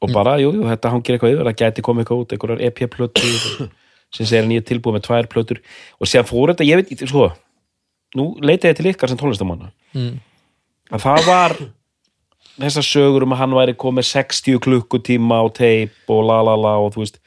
og 0.02 0.10
bara, 0.14 0.34
jú, 0.42 0.50
jú, 0.56 0.64
þetta 0.66 0.90
hangir 0.92 1.14
eitthvað 1.16 1.34
yfir 1.36 1.48
það 1.50 1.58
gæti 1.62 1.84
komið 1.86 2.02
eitthvað 2.04 2.22
út, 2.24 2.32
einhverjar 2.34 2.64
EP-plötur 2.68 3.68
sem 4.12 4.26
segir 4.26 4.42
að 4.42 4.48
nýja 4.50 4.64
tilbúið 4.68 4.96
með 4.98 5.04
tvær 5.06 5.28
plötur 5.32 5.60
og 6.00 6.10
séðan 6.10 6.28
fór 6.28 6.52
þetta, 6.52 6.66
ég 6.68 6.80
veit, 6.82 7.04
sko 7.08 7.28
nú 8.18 8.26
leitaði 8.44 8.72
ég 8.74 8.80
til 8.80 8.90
ykkar 8.92 9.12
sem 9.12 9.20
tónlistamanna 9.20 9.70
Mm. 9.92 10.14
að 10.88 11.02
það 11.04 11.26
var 11.28 11.52
þessar 12.56 12.84
sögur 12.86 13.24
um 13.26 13.32
að 13.34 13.40
hann 13.42 13.54
væri 13.58 13.74
komið 13.76 14.06
60 14.08 14.58
klukkutíma 14.64 15.36
á 15.40 15.46
teip 15.52 16.08
og 16.12 16.22
la 16.24 16.38
la 16.44 16.54
la 16.56 16.72
og 16.80 16.94
þú 16.94 17.02
veist 17.04 17.18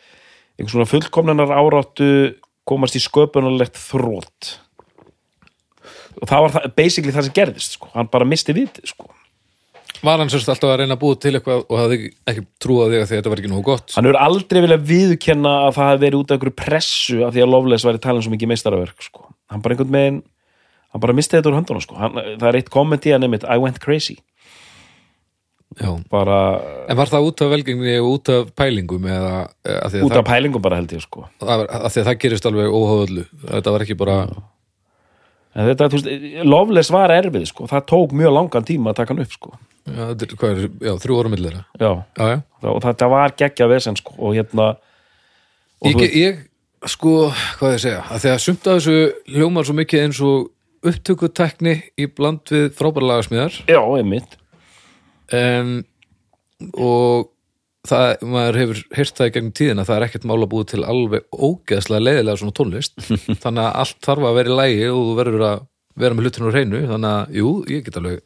einhver 0.57 0.73
svona 0.73 0.87
fullkomnanar 0.89 1.53
áráttu 1.53 2.07
komast 2.65 2.97
í 2.97 3.01
sköpunarlegt 3.03 3.77
þrótt 3.77 4.55
og 6.21 6.25
það 6.29 6.41
var 6.45 6.53
það, 6.55 6.65
basically 6.77 7.13
það 7.13 7.27
sem 7.27 7.35
gerðist 7.37 7.77
sko. 7.77 7.89
hann 7.93 8.09
bara 8.09 8.25
misti 8.25 8.55
við 8.55 8.81
sko. 8.89 9.09
Var 10.05 10.21
hann 10.21 10.31
sérst 10.33 10.49
alltaf 10.51 10.71
að 10.71 10.77
reyna 10.83 10.95
að 10.97 11.01
búa 11.01 11.17
til 11.19 11.33
eitthvað 11.37 11.63
og 11.65 11.79
hafði 11.81 11.97
ekki- 12.31 12.45
trúað 12.61 12.93
því 12.93 12.99
að 12.99 13.07
því 13.09 13.15
að 13.15 13.19
þetta 13.19 13.33
var 13.33 13.41
ekki 13.41 13.51
nógu 13.53 13.65
gott 13.69 13.95
hann 13.95 14.07
hefur 14.09 14.21
aldrei 14.27 14.61
viljað 14.65 14.85
viðkenna 14.91 15.55
að 15.65 15.73
það 15.79 15.89
hefði 15.91 16.05
verið 16.05 16.19
út 16.21 16.31
af 16.31 16.37
einhverju 16.37 16.55
pressu 16.61 17.19
af 17.25 17.33
því 17.35 17.43
að 17.45 17.51
Loveless 17.55 17.87
væri 17.89 18.01
talin 18.05 18.25
svo 18.25 18.33
mikið 18.35 18.51
meistaraverk 18.53 19.05
sko. 19.09 19.27
hann 19.51 19.61
bara 19.65 19.75
einhvern 19.75 19.97
veginn 19.97 20.21
hann 20.95 21.03
bara 21.03 21.17
misti 21.17 21.37
þetta 21.37 21.51
úr 21.51 21.59
höndunum 21.59 21.83
sko. 21.83 21.99
hann, 21.99 22.15
það 22.39 22.47
er 22.51 22.59
eitt 22.61 22.71
komment 22.73 23.05
í 23.05 23.11
hann 23.15 23.27
einmitt 23.27 23.43
I 23.43 23.57
went 23.61 23.81
crazy 23.83 24.17
já. 25.79 25.91
bara 26.11 26.39
en 26.89 26.97
var 26.97 27.11
það 27.11 27.29
út 27.29 27.41
af 27.45 27.51
velgengni 27.51 27.95
og 27.99 28.09
út 28.13 28.29
af 28.31 28.51
pælingum 28.55 29.07
eða 29.11 29.33
eh, 29.65 29.79
að 29.81 29.97
að, 29.99 30.03
út 30.07 30.13
það, 30.13 30.21
af 30.21 30.29
pælingum 30.29 30.63
bara 30.63 30.79
held 30.79 30.93
ég 30.95 31.03
sko. 31.03 31.25
það, 31.41 31.65
að, 31.67 31.87
því 31.91 32.03
að 32.03 32.09
það 32.09 32.19
gerist 32.23 32.49
alveg 32.49 32.75
óhaföllu 32.79 33.25
þetta 33.45 33.73
var 33.75 33.85
ekki 33.85 33.97
bara 33.99 34.17
en 35.55 35.69
þetta, 35.69 35.87
þú 35.91 35.99
veist, 35.99 36.09
Loveless 36.47 36.91
var 36.93 37.13
erfið 37.15 37.47
sko. 37.51 37.69
það 37.71 37.85
tók 37.91 38.15
mjög 38.17 38.35
langan 38.37 38.67
tíma 38.67 38.91
að 38.91 38.99
taka 39.01 39.13
hann 39.13 39.23
upp 39.25 39.35
sko. 39.35 39.53
já, 39.85 40.01
þetta 40.01 40.27
er, 40.27 40.35
hvað 40.41 40.51
er, 40.55 40.73
já, 40.87 40.93
þrjú 41.03 41.19
ára 41.21 41.31
millera 41.35 41.61
já, 41.79 41.91
já, 42.19 42.25
já. 42.33 42.67
og 42.71 42.81
þetta 42.87 43.11
var 43.13 43.37
geggja 43.43 43.69
vesen 43.71 43.99
sko. 43.99 44.17
og 44.17 44.35
hérna 44.37 44.67
og 45.81 45.91
Ég, 45.91 45.95
þú 45.99 46.09
ég, 46.21 46.41
sko, 46.95 47.15
hvað 47.59 47.77
ég 47.77 47.85
segja 47.85 48.03
að 48.09 48.27
að 48.31 48.43
sumt 48.45 48.67
af 48.67 48.79
þessu 48.79 49.35
hljómar 49.35 49.67
svo 49.67 49.77
mikið 49.77 50.05
eins 50.05 50.23
og 50.25 50.51
upptökutekni 50.85 51.77
í 51.97 52.07
bland 52.13 52.51
við 52.51 52.67
frábæra 52.77 53.13
lagasmíðar 53.13 53.61
já, 53.65 53.79
einmitt 53.81 54.37
um, 55.33 55.79
og 56.75 57.31
það, 57.89 58.05
maður 58.33 58.59
hefur 58.61 58.81
heyrt 58.97 59.19
það 59.19 59.29
í 59.29 59.33
gegnum 59.35 59.55
tíðina 59.59 59.85
það 59.87 59.97
er 59.97 60.05
ekkert 60.07 60.27
mál 60.29 60.37
að 60.39 60.51
búið 60.53 60.67
til 60.71 60.83
alveg 60.85 61.27
ógeðslega 61.31 62.05
leiðilega 62.05 62.41
svona 62.41 62.57
tónlist. 62.59 62.95
Þannig 63.43 63.63
að 63.63 63.79
allt 63.83 63.99
þarf 64.05 64.29
að 64.29 64.37
vera 64.39 64.53
í 64.53 64.59
lægi 64.59 64.89
og 64.91 65.01
þú 65.01 65.15
verður 65.19 65.45
að 65.49 65.65
vera 66.03 66.17
með 66.17 66.27
hlutinu 66.27 66.49
á 66.49 66.55
hreinu. 66.55 66.81
Þannig 66.91 67.11
að, 67.11 67.35
jú, 67.39 67.51
ég 67.71 67.85
get 67.85 67.99
alveg 68.01 68.21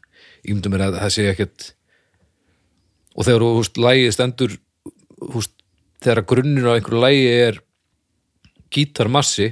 ímyndum 0.50 0.76
mér 0.76 0.86
að 0.88 1.00
það 1.04 1.16
sé 1.16 1.28
ekkert 1.34 1.70
og 3.16 3.28
þegar 3.28 3.46
þú 3.46 3.56
veist, 3.58 3.80
lægi 3.84 4.12
stendur 4.16 4.54
húst, 5.34 5.56
þegar 6.04 6.26
grunnir 6.30 6.70
á 6.70 6.76
einhverju 6.78 7.02
lægi 7.04 7.26
er 7.34 7.60
gítarmassi 8.72 9.50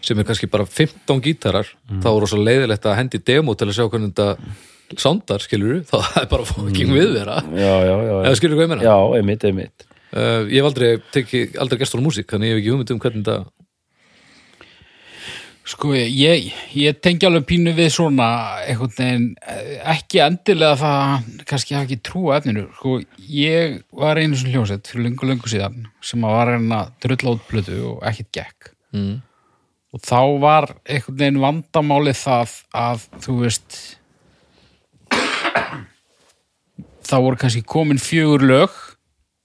sem 0.00 0.18
er 0.18 0.26
kannski 0.26 0.48
bara 0.50 0.64
15 0.64 1.20
gítarar 1.22 1.68
þá 2.00 2.08
er 2.10 2.20
rosa 2.24 2.38
leiðilegt 2.40 2.86
að 2.88 2.96
hendi 2.96 3.20
demo 3.20 3.54
til 3.54 3.68
að 3.68 3.76
sjá 3.76 3.84
hvernig 3.92 4.14
þetta 4.14 4.69
soundar, 4.98 5.44
skilur 5.44 5.82
þá 5.90 5.96
er 6.22 6.28
bara 6.32 6.48
fucking 6.48 6.92
viðvera 6.96 7.38
já, 7.46 7.74
já, 7.86 7.94
já, 7.94 8.16
eða 8.24 8.36
skilur 8.40 8.58
hvað 8.58 8.66
ég 8.66 8.74
meina 8.74 8.88
já, 8.88 8.96
einmitt, 9.20 9.46
einmitt 9.46 9.86
uh, 9.86 10.42
ég 10.50 10.58
hef 10.58 10.70
aldrei 10.72 10.92
tekið, 11.14 11.58
aldrei 11.62 11.82
gestur 11.82 12.02
á 12.02 12.06
músík 12.06 12.30
þannig 12.32 12.50
ég 12.50 12.56
hef 12.56 12.62
ekki 12.62 12.74
hugmynd 12.74 12.94
um 12.96 13.02
hvernig 13.04 13.26
þetta 13.26 13.60
Sko, 15.70 15.92
ég, 15.94 16.48
ég 16.74 16.96
tengi 17.04 17.26
alveg 17.28 17.44
pínu 17.46 17.72
við 17.76 17.92
svona 17.94 18.26
einhvern 18.64 18.94
veginn, 18.96 19.26
eh, 19.44 19.76
ekki 19.92 20.22
endilega 20.24 20.78
það 20.80 21.02
að 21.04 21.44
kannski 21.50 21.76
hafa 21.76 21.86
ekki 21.86 21.98
trú 22.08 22.22
á 22.32 22.40
efninu. 22.40 22.64
Sko, 22.78 22.96
ég 23.30 23.76
var 23.94 24.18
einu 24.18 24.38
sem 24.40 24.50
hljósett 24.50 24.90
fyrir 24.90 25.06
lengu, 25.06 25.28
lengu 25.28 25.52
síðan 25.52 25.84
sem 26.02 26.24
að 26.26 26.36
var 26.38 26.52
einn 26.56 26.74
að 26.74 26.90
drulla 27.04 27.36
út 27.36 27.46
plötu 27.46 27.78
og 27.92 28.02
ekkert 28.10 28.32
gekk. 28.32 28.72
mm. 28.96 29.20
Og 29.90 30.02
þá 30.06 30.22
var 30.38 30.68
einhvern 30.86 31.18
veginn 31.18 31.40
vandamálið 31.42 32.18
það 32.18 32.52
að, 32.78 33.06
þú 33.22 33.38
veist, 33.44 33.78
þá 37.10 37.16
voru 37.18 37.40
kannski 37.40 37.64
komin 37.66 38.00
fjögur 38.00 38.46
lög 38.46 38.78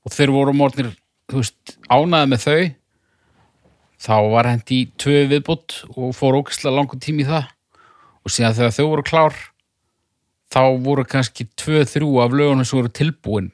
og 0.06 0.14
þeir 0.14 0.34
voru 0.36 0.54
veist, 1.34 1.78
ánæði 1.90 2.30
með 2.30 2.46
þau. 2.46 2.62
Þá 4.06 4.16
var 4.30 4.50
hendi 4.52 4.78
í 4.84 4.88
tvö 5.02 5.26
viðbútt 5.32 5.82
og 5.96 6.14
fór 6.14 6.38
ókislega 6.38 6.76
langur 6.76 7.02
tími 7.02 7.26
í 7.26 7.30
það. 7.30 7.50
Og 8.26 8.34
síðan 8.34 8.58
þegar 8.58 8.76
þau 8.76 8.88
voru 8.92 9.06
klár 9.08 9.38
þá 10.54 10.62
voru 10.86 11.06
kannski 11.10 11.48
tvö, 11.58 11.84
þrjú 11.90 12.12
af 12.22 12.36
lögunum 12.36 12.68
sem 12.68 12.80
voru 12.80 12.92
tilbúin 12.94 13.52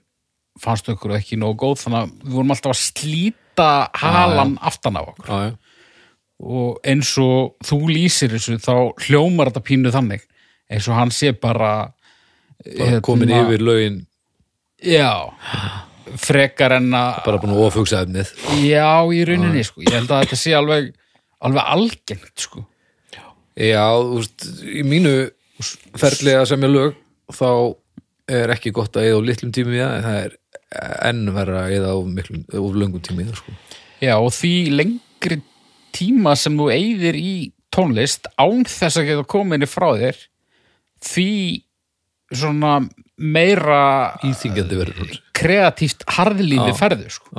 fannst 0.61 0.89
okkur 0.91 1.15
ekki 1.15 1.39
nógu 1.39 1.57
góð 1.61 1.85
þannig 1.85 2.01
að 2.01 2.09
við 2.25 2.35
vorum 2.35 2.53
alltaf 2.53 2.73
að 2.73 2.81
slíta 2.81 3.69
halan 4.01 4.57
aftan 4.61 4.99
af 4.99 5.13
okkur. 5.13 5.31
Já. 5.31 5.55
og 6.41 6.79
eins 6.89 7.11
og 7.21 7.55
þú 7.65 7.79
lýsir 7.91 8.31
þessu 8.33 8.57
þá 8.61 8.73
hljómar 9.05 9.51
þetta 9.51 9.65
pínu 9.67 9.93
þannig. 9.93 10.23
Eins 10.71 10.88
og 10.89 10.97
hann 10.97 11.11
sé 11.13 11.31
bara, 11.38 11.93
bara 12.65 13.01
komin 13.05 13.33
yfir 13.35 13.63
lögin. 13.65 14.01
Já 14.81 15.31
frekar 16.19 16.75
en 16.75 16.89
að 16.97 17.21
bara 17.25 17.39
búin 17.39 17.53
að 17.53 17.63
ofugsa 17.67 18.01
efnið. 18.05 18.33
Já 18.65 19.05
í 19.13 19.21
rauninni 19.27 19.63
sko. 19.63 19.83
Ég 19.85 19.95
held 19.95 20.11
að 20.11 20.25
þetta 20.25 20.39
sé 20.39 20.55
alveg 20.57 20.91
alveg 21.41 21.71
algengt 21.75 22.45
sko. 22.45 22.65
Já, 23.57 23.83
þú 23.99 24.19
veist, 24.21 24.47
í 24.63 24.83
mínu 24.88 25.13
ferli 25.99 26.35
að 26.38 26.47
semja 26.49 26.69
lög 26.71 26.95
þá 27.35 27.49
er 28.31 28.53
ekki 28.55 28.71
gott 28.73 28.95
að 28.97 29.09
eða 29.09 29.21
á 29.21 29.27
litlum 29.27 29.51
tími 29.53 29.75
í 29.75 29.81
það 29.81 29.95
en 29.97 30.05
það 30.05 30.19
er 30.21 30.38
enn 31.09 31.23
verra 31.35 31.63
að 31.65 31.73
eða 31.77 31.91
á 31.91 31.97
miklum, 32.07 32.43
of 32.47 32.77
löngum 32.79 33.03
tími 33.03 33.25
í 33.25 33.29
það 33.29 33.41
sko. 33.41 33.55
Já 34.01 34.13
og 34.15 34.31
því 34.33 34.53
lengri 34.79 35.41
tíma 35.93 36.35
sem 36.39 36.55
þú 36.57 36.69
eyðir 36.73 37.19
í 37.19 37.33
tónlist 37.71 38.29
án 38.39 38.63
þess 38.67 39.01
að 39.01 39.11
geta 39.11 39.27
kominni 39.35 39.67
frá 39.69 39.91
þér 39.99 40.23
því 41.11 41.29
svona 42.31 42.79
meira 43.21 43.81
íþingjandi 44.25 44.79
verður 44.79 45.13
kreatíft 45.37 46.05
harðlífi 46.15 46.73
ferðu 46.77 47.09
sko. 47.11 47.29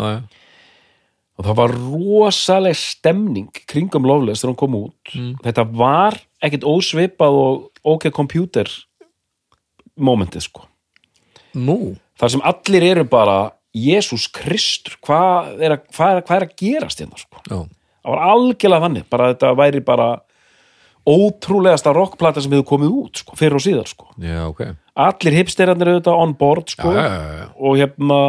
og 1.38 1.46
það 1.46 1.58
var 1.58 1.74
rosaleg 1.74 2.76
stemning 2.78 3.62
kringum 3.66 4.06
Loveless 4.06 4.42
þegar 4.42 4.52
hún 4.52 4.60
kom 4.60 4.76
út. 4.78 5.14
Þetta 5.42 5.64
var 5.72 6.18
ekkit 6.44 6.66
ósvipað 6.68 7.38
og 7.40 7.84
OK 7.94 8.10
Computer 8.14 8.68
momentið 9.96 10.46
sko. 10.46 10.66
Nú, 11.58 11.96
þar 12.20 12.32
sem 12.36 12.44
allir 12.48 12.86
eru 12.92 13.04
bara 13.08 13.52
Jésús 13.76 14.28
Kristur, 14.32 14.98
hvað 15.04 15.62
er, 15.64 15.78
hvað 15.92 16.18
er, 16.18 16.22
hvað 16.26 16.36
er 16.36 16.46
að 16.46 16.54
gerast 16.60 17.00
hérna 17.00 17.18
sko? 17.20 17.40
Já, 17.48 17.58
það 18.04 18.14
var 18.14 18.22
algjörlega 18.28 18.84
þannig, 18.86 19.06
bara 19.12 19.28
þetta 19.32 19.52
væri 19.56 19.82
bara 19.84 20.08
ótrúlegasta 21.08 21.92
rockplata 21.94 22.42
sem 22.42 22.52
hefur 22.54 22.68
komið 22.74 22.94
út 23.00 23.22
sko, 23.22 23.36
fyrir 23.38 23.58
og 23.58 23.64
síðar 23.64 23.88
sko. 23.90 24.12
Já, 24.22 24.44
ok. 24.46 24.62
Allir 25.02 25.38
hipsterarnir 25.40 25.90
auðvitað 25.94 26.22
on 26.22 26.36
board 26.38 26.70
sko. 26.70 26.92
Já, 26.94 27.02
já, 27.08 27.48
og 27.58 27.80
hérna 27.80 28.20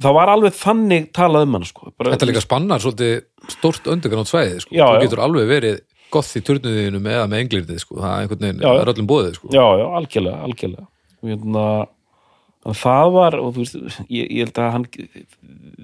það 0.00 0.16
var 0.16 0.32
alveg 0.34 0.56
þannig 0.56 1.06
talað 1.16 1.46
um 1.46 1.56
hann 1.58 1.68
sko. 1.68 1.92
Bara, 1.94 2.16
Þetta 2.16 2.30
líka 2.30 2.42
spannar 2.44 2.82
svolítið 2.82 3.14
stórt 3.54 3.86
underground 3.92 4.30
svæði 4.30 4.64
sko. 4.64 4.74
Já, 4.74 4.86
þú 4.88 5.04
getur 5.04 5.24
alveg 5.26 5.48
verið 5.50 5.80
gott 6.10 6.34
í 6.34 6.42
turnuðinu 6.42 6.98
með 7.04 7.22
með 7.30 7.44
englirðið 7.44 7.80
sko. 7.84 8.00
það 8.02 8.26
er 8.26 8.66
er 8.74 8.92
öllum 8.94 9.10
bóðið 9.10 9.38
sko. 9.38 9.54
já, 9.54 9.64
já, 9.78 9.86
algjörlega, 10.00 10.42
algjörlega. 10.48 11.86
Að 12.60 12.76
það 12.76 13.10
var, 13.14 13.34
og 13.40 13.54
þú 13.54 13.62
veist, 13.62 13.76
ég, 14.12 14.26
ég 14.26 14.40
held 14.44 14.58
að 14.60 14.74
hann 14.74 14.82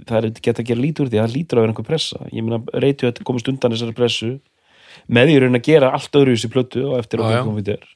það 0.07 0.19
er 0.19 0.27
hægt 0.29 0.59
að 0.61 0.67
gera 0.69 0.83
lítur 0.83 1.09
því 1.09 1.17
að 1.17 1.25
það 1.25 1.37
lítur 1.37 1.61
vera 1.63 1.73
einhver 1.73 1.87
pressa, 1.89 2.19
ég 2.29 2.45
meina 2.45 2.59
reytju 2.85 3.09
að 3.09 3.23
komast 3.25 3.49
undan 3.49 3.73
þessari 3.73 3.97
pressu 3.97 4.33
með 5.09 5.31
því 5.31 5.39
raun 5.43 5.61
að 5.61 5.67
gera 5.69 5.93
allt 5.97 6.21
öðru 6.21 6.35
í 6.35 6.39
þessi 6.39 6.53
plötu 6.53 6.85
og 6.91 6.99
eftir 7.01 7.23
að 7.23 7.35
já. 7.37 7.41
komið 7.47 7.73
þér. 7.73 7.89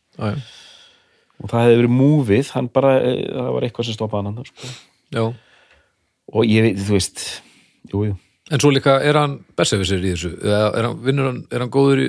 Og 1.41 1.49
það 1.49 1.65
hefði 1.65 1.79
verið 1.81 1.95
múfið, 1.97 2.51
hann 2.57 2.69
bara 2.73 2.97
eh, 3.01 3.23
það 3.31 3.53
var 3.57 3.67
eitthvað 3.67 3.89
sem 3.89 3.97
stoppaði 3.97 4.31
hann 4.31 4.51
sko. 4.51 5.31
og 6.31 6.45
ég 6.47 6.67
veit, 6.67 6.83
þú 6.85 6.99
veist 6.99 7.23
jú, 7.91 8.03
jú, 8.11 8.19
En 8.51 8.59
svo 8.59 8.73
líka 8.75 8.97
er 9.07 9.15
hann 9.15 9.39
bersefisir 9.57 10.03
í 10.03 10.13
þessu? 10.13 10.33
Er 10.43 10.89
hann, 10.89 10.99
hann, 11.07 11.43
er 11.55 11.63
hann 11.63 11.73
góður 11.73 12.03
í 12.03 12.09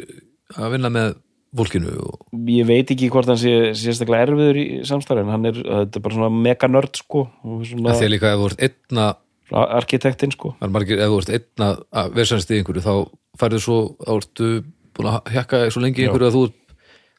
að 0.57 0.73
vinna 0.73 0.89
með 0.91 1.13
fólkinu 1.57 1.95
og, 1.99 2.21
ég 2.47 2.67
veit 2.67 2.91
ekki 2.93 3.09
hvort 3.11 3.27
hann 3.29 3.39
sé 3.39 3.73
sérstaklega 3.77 4.27
erfiður 4.27 4.59
í 4.61 4.65
samstarfi 4.87 5.25
en 5.25 5.33
hann 5.33 5.49
er, 5.49 5.57
þetta 5.59 5.99
er 5.99 6.05
bara 6.05 6.17
svona 6.17 6.43
mega 6.47 6.69
nörd 6.71 7.01
sko, 7.01 7.25
svona 7.67 7.95
að 7.95 8.13
líka 8.13 8.31
ef 8.31 8.39
þú 8.39 8.47
ert 8.51 8.65
einna 8.67 9.07
arkitektinn 9.51 10.31
sko. 10.31 10.53
Það 10.61 10.75
margir, 10.77 11.01
ef 11.03 11.11
þú 11.11 11.17
ert 11.21 11.33
einna 11.35 11.71
að 12.01 12.13
versannst 12.15 12.53
í 12.53 12.59
einhverju 12.59 12.85
þá 12.85 12.93
færðu 13.41 13.63
svo, 13.65 13.79
þá 13.99 14.13
ertu 14.15 14.51
búin 14.97 15.09
að 15.11 15.31
hjakka 15.35 15.63
svo 15.71 15.83
lengi 15.83 16.05
einhverju 16.05 16.29
að 16.29 16.37
þú 16.37 16.43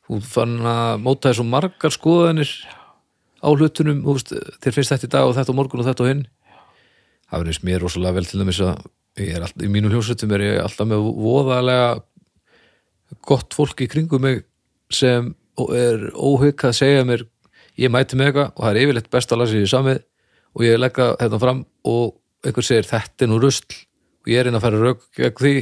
þú 0.07 0.20
fann 0.27 0.55
að 0.66 1.03
móta 1.03 1.31
þessu 1.31 1.44
margar 1.49 1.94
skoðanir 1.94 2.53
á 3.43 3.49
hlutunum 3.51 4.03
þú 4.05 4.16
veist, 4.16 4.32
þér 4.62 4.77
finnst 4.77 4.94
þetta 4.94 5.09
í 5.09 5.12
dag 5.15 5.28
og 5.28 5.36
þetta 5.36 5.55
á 5.55 5.59
morgun 5.59 5.82
og 5.82 5.89
þetta 5.89 6.05
og 6.05 6.11
hinn. 6.11 6.24
Það 7.31 7.43
verður 7.43 7.66
mér 7.66 7.82
rosalega 7.82 8.16
vel 8.19 8.28
til 8.28 8.40
dæmis 8.43 8.62
að 8.62 8.82
ég 9.23 9.36
er 9.36 9.44
alltaf, 9.44 9.62
í 9.65 9.70
mínu 9.73 9.93
hljómsveitum 9.93 10.35
er 10.36 10.44
ég 10.47 10.59
alltaf 10.62 10.89
með 10.89 11.07
voðalega 11.23 11.89
gott 13.28 13.57
fólk 13.57 13.82
í 13.85 13.90
kringum 13.93 14.24
mig 14.24 14.43
sem 14.93 15.32
er 15.77 16.09
óhygg 16.16 16.65
að 16.69 16.78
segja 16.78 17.05
mér 17.09 17.27
ég 17.81 17.93
mæti 17.93 18.16
með 18.19 18.31
eitthvað 18.31 18.49
og 18.53 18.62
það 18.65 18.70
er 18.73 18.82
yfirleitt 18.82 19.12
best 19.12 19.32
að 19.32 19.43
lasa 19.43 19.55
sér 19.55 19.66
í 19.66 19.73
samið 19.73 20.01
og 20.53 20.65
ég 20.66 20.81
legga 20.81 21.09
þetta 21.20 21.40
fram 21.40 21.65
og 21.89 22.16
einhver 22.44 22.66
segir 22.66 22.89
þetta 22.89 23.24
er 23.24 23.31
nú 23.32 23.40
rusl. 23.40 23.77
Og 24.23 24.31
ég 24.31 24.39
er 24.39 24.49
inn 24.49 24.57
að 24.59 24.65
færa 24.66 24.81
rauk 24.82 25.05
gegn 25.16 25.39
því 25.40 25.55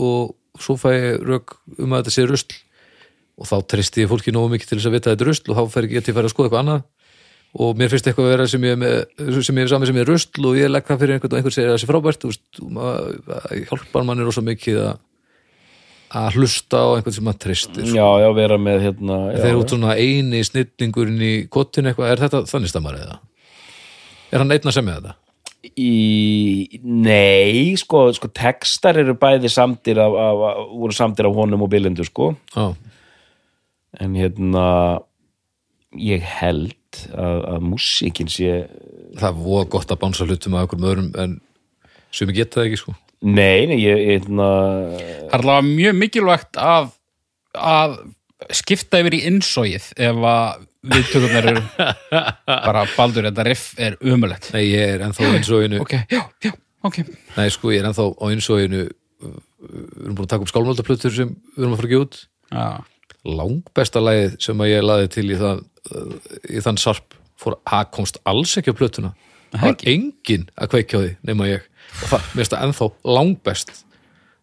og 0.00 0.36
svo 0.62 0.76
fæ 0.80 0.90
ég 0.94 1.20
rauk 1.26 1.56
um 1.78 1.92
að 1.94 2.04
þetta 2.04 2.14
sé 2.16 2.26
rusl 2.28 2.56
og 3.40 3.48
þá 3.48 3.56
treysti 3.72 4.04
ég 4.04 4.10
fólki 4.10 4.34
nógu 4.34 4.52
mikið 4.54 4.70
til 4.72 4.78
þess 4.78 4.90
að 4.90 4.96
vita 4.96 5.10
að 5.10 5.14
þetta 5.14 5.26
er 5.26 5.30
rusl 5.32 5.52
og 5.52 5.60
þá 5.60 5.74
fer 5.74 5.90
ég 5.90 6.04
til 6.04 6.12
að 6.12 6.18
færa 6.18 6.30
að 6.30 6.34
skoða 6.34 6.48
eitthvað 6.48 6.64
annað 6.64 6.82
og 7.60 7.78
mér 7.80 7.90
finnst 7.90 8.06
eitthvað 8.06 8.26
að 8.28 8.34
vera 8.34 8.48
sem 8.52 8.64
ég 8.66 8.74
er, 8.76 8.80
með, 8.80 8.96
sem 9.42 9.56
ég 9.58 9.64
er 9.64 9.70
samið 9.72 9.90
sem 9.90 10.02
rusl 10.06 10.50
og 10.50 10.58
ég 10.60 10.70
legg 10.70 10.86
það 10.86 11.00
fyrir 11.00 11.16
einhvern 11.16 11.32
og 11.32 11.40
einhver 11.40 11.54
segir 11.56 11.70
að 11.70 11.74
það 11.74 11.82
sé 11.82 11.88
frábært 11.90 12.26
og 12.28 13.70
hjálpar 13.70 14.06
manni 14.06 14.26
rosa 14.26 14.44
mikið 14.46 14.82
að 14.84 14.92
að 16.10 16.38
hlusta 16.40 16.78
á 16.82 16.88
einhvern 16.96 17.14
sem 17.14 17.26
maður 17.26 17.42
treystir 17.44 17.86
sko. 17.86 17.94
já, 17.94 18.06
já, 18.24 18.28
vera 18.34 18.58
með 18.58 18.84
hérna 18.86 19.18
já, 19.30 19.36
þeir 19.44 19.50
eru 19.52 19.66
svona 19.70 19.94
eini 19.94 20.40
snillingurinn 20.46 21.22
í 21.22 21.34
kottinu 21.52 21.90
eitthvað, 21.90 22.10
er 22.10 22.22
þetta 22.24 22.40
þannig 22.50 22.72
stammar 22.72 22.98
eða? 22.98 23.18
Er 24.30 24.42
hann 24.42 24.54
einn 24.54 24.72
að 24.72 24.74
semja 24.74 24.96
þetta? 24.98 25.14
Í, 25.60 26.80
nei, 26.80 27.76
sko, 27.76 28.06
sko 28.16 28.30
textar 28.32 28.96
eru 29.02 29.12
bæði 29.20 29.50
samtir 29.52 30.00
af, 30.00 30.14
af, 30.16 30.44
af, 30.48 30.60
voru 30.72 30.96
samtir 30.96 31.28
af 31.28 31.36
honum 31.36 31.66
og 31.66 31.70
Bilindu 31.72 32.06
sko. 32.08 32.30
Já, 32.54 32.72
en 34.00 34.16
hérna 34.16 34.64
ég 35.98 36.24
held 36.40 37.02
að, 37.12 37.44
að 37.56 37.66
músíkin 37.66 38.30
sé 38.30 38.62
það 39.18 39.28
er 39.28 39.38
voða 39.42 39.68
gott 39.74 39.92
að 39.92 40.00
bánsa 40.00 40.26
hlutum 40.26 40.56
að 40.56 40.68
okkur 40.68 40.80
með 40.80 40.92
öðrum 40.94 41.12
en 41.20 41.36
sem 42.14 42.30
ég 42.30 42.40
geta 42.40 42.60
það 42.60 42.70
ekki 42.70 42.80
sko. 42.80 42.96
Nei, 43.20 43.68
nei, 43.68 43.76
ég, 43.82 44.00
hérna 44.14 44.48
Það 44.96 45.04
er 45.28 45.36
allavega 45.42 45.68
mjög 45.68 45.96
mikilvægt 46.00 46.60
að, 46.62 46.90
að 47.52 47.98
skipta 48.56 49.02
yfir 49.02 49.18
í 49.18 49.24
innsóið 49.28 49.90
ef 50.00 50.24
að 50.30 50.66
viðtökurnar 50.86 51.48
eru 51.52 51.62
bara 52.46 52.84
baldur, 52.96 53.26
þetta 53.28 53.44
riff 53.46 53.72
er 53.80 53.96
umulett. 54.00 54.50
Nei, 54.54 54.64
ég 54.70 54.94
er 54.96 55.04
ennþá 55.06 55.28
á 55.28 55.30
einsóinu 55.36 55.80
Ok, 55.84 55.96
já, 56.10 56.22
já, 56.44 56.52
ok. 56.86 57.00
Nei, 57.36 57.48
sko, 57.52 57.72
ég 57.74 57.82
er 57.82 57.90
ennþá 57.90 58.06
á 58.08 58.24
einsóinu 58.30 58.86
við 59.20 60.04
erum 60.04 60.16
búin 60.16 60.24
að 60.24 60.30
taka 60.32 60.46
upp 60.46 60.52
skálmöldaplötur 60.52 61.12
sem 61.12 61.32
við 61.56 61.64
erum 61.64 61.74
að 61.76 61.82
fara 61.82 61.90
gefa 61.92 62.06
út. 62.06 62.20
Já, 62.50 62.68
langbesta 63.40 64.00
lagið 64.00 64.38
sem 64.46 64.62
að 64.64 64.70
ég 64.72 64.86
laði 64.86 65.10
til 65.12 65.26
í, 65.28 65.36
það, 65.40 65.60
í 66.48 66.62
þann 66.64 66.80
sarp 66.80 67.18
fór 67.40 67.58
að 67.68 67.90
komst 67.96 68.20
alls 68.28 68.56
ekki 68.60 68.72
á 68.72 68.78
plötuna. 68.80 69.12
Það 69.52 69.66
var 69.66 69.86
engin 69.92 70.48
að 70.56 70.72
kveikja 70.72 70.96
á 70.96 71.00
því 71.04 71.12
nema 71.28 71.50
ég. 71.50 71.68
Og 72.00 72.08
það, 72.14 72.26
mér 72.30 72.40
finnst 72.40 72.54
það 72.54 72.66
ennþá 72.68 72.90
langbest. 73.18 73.72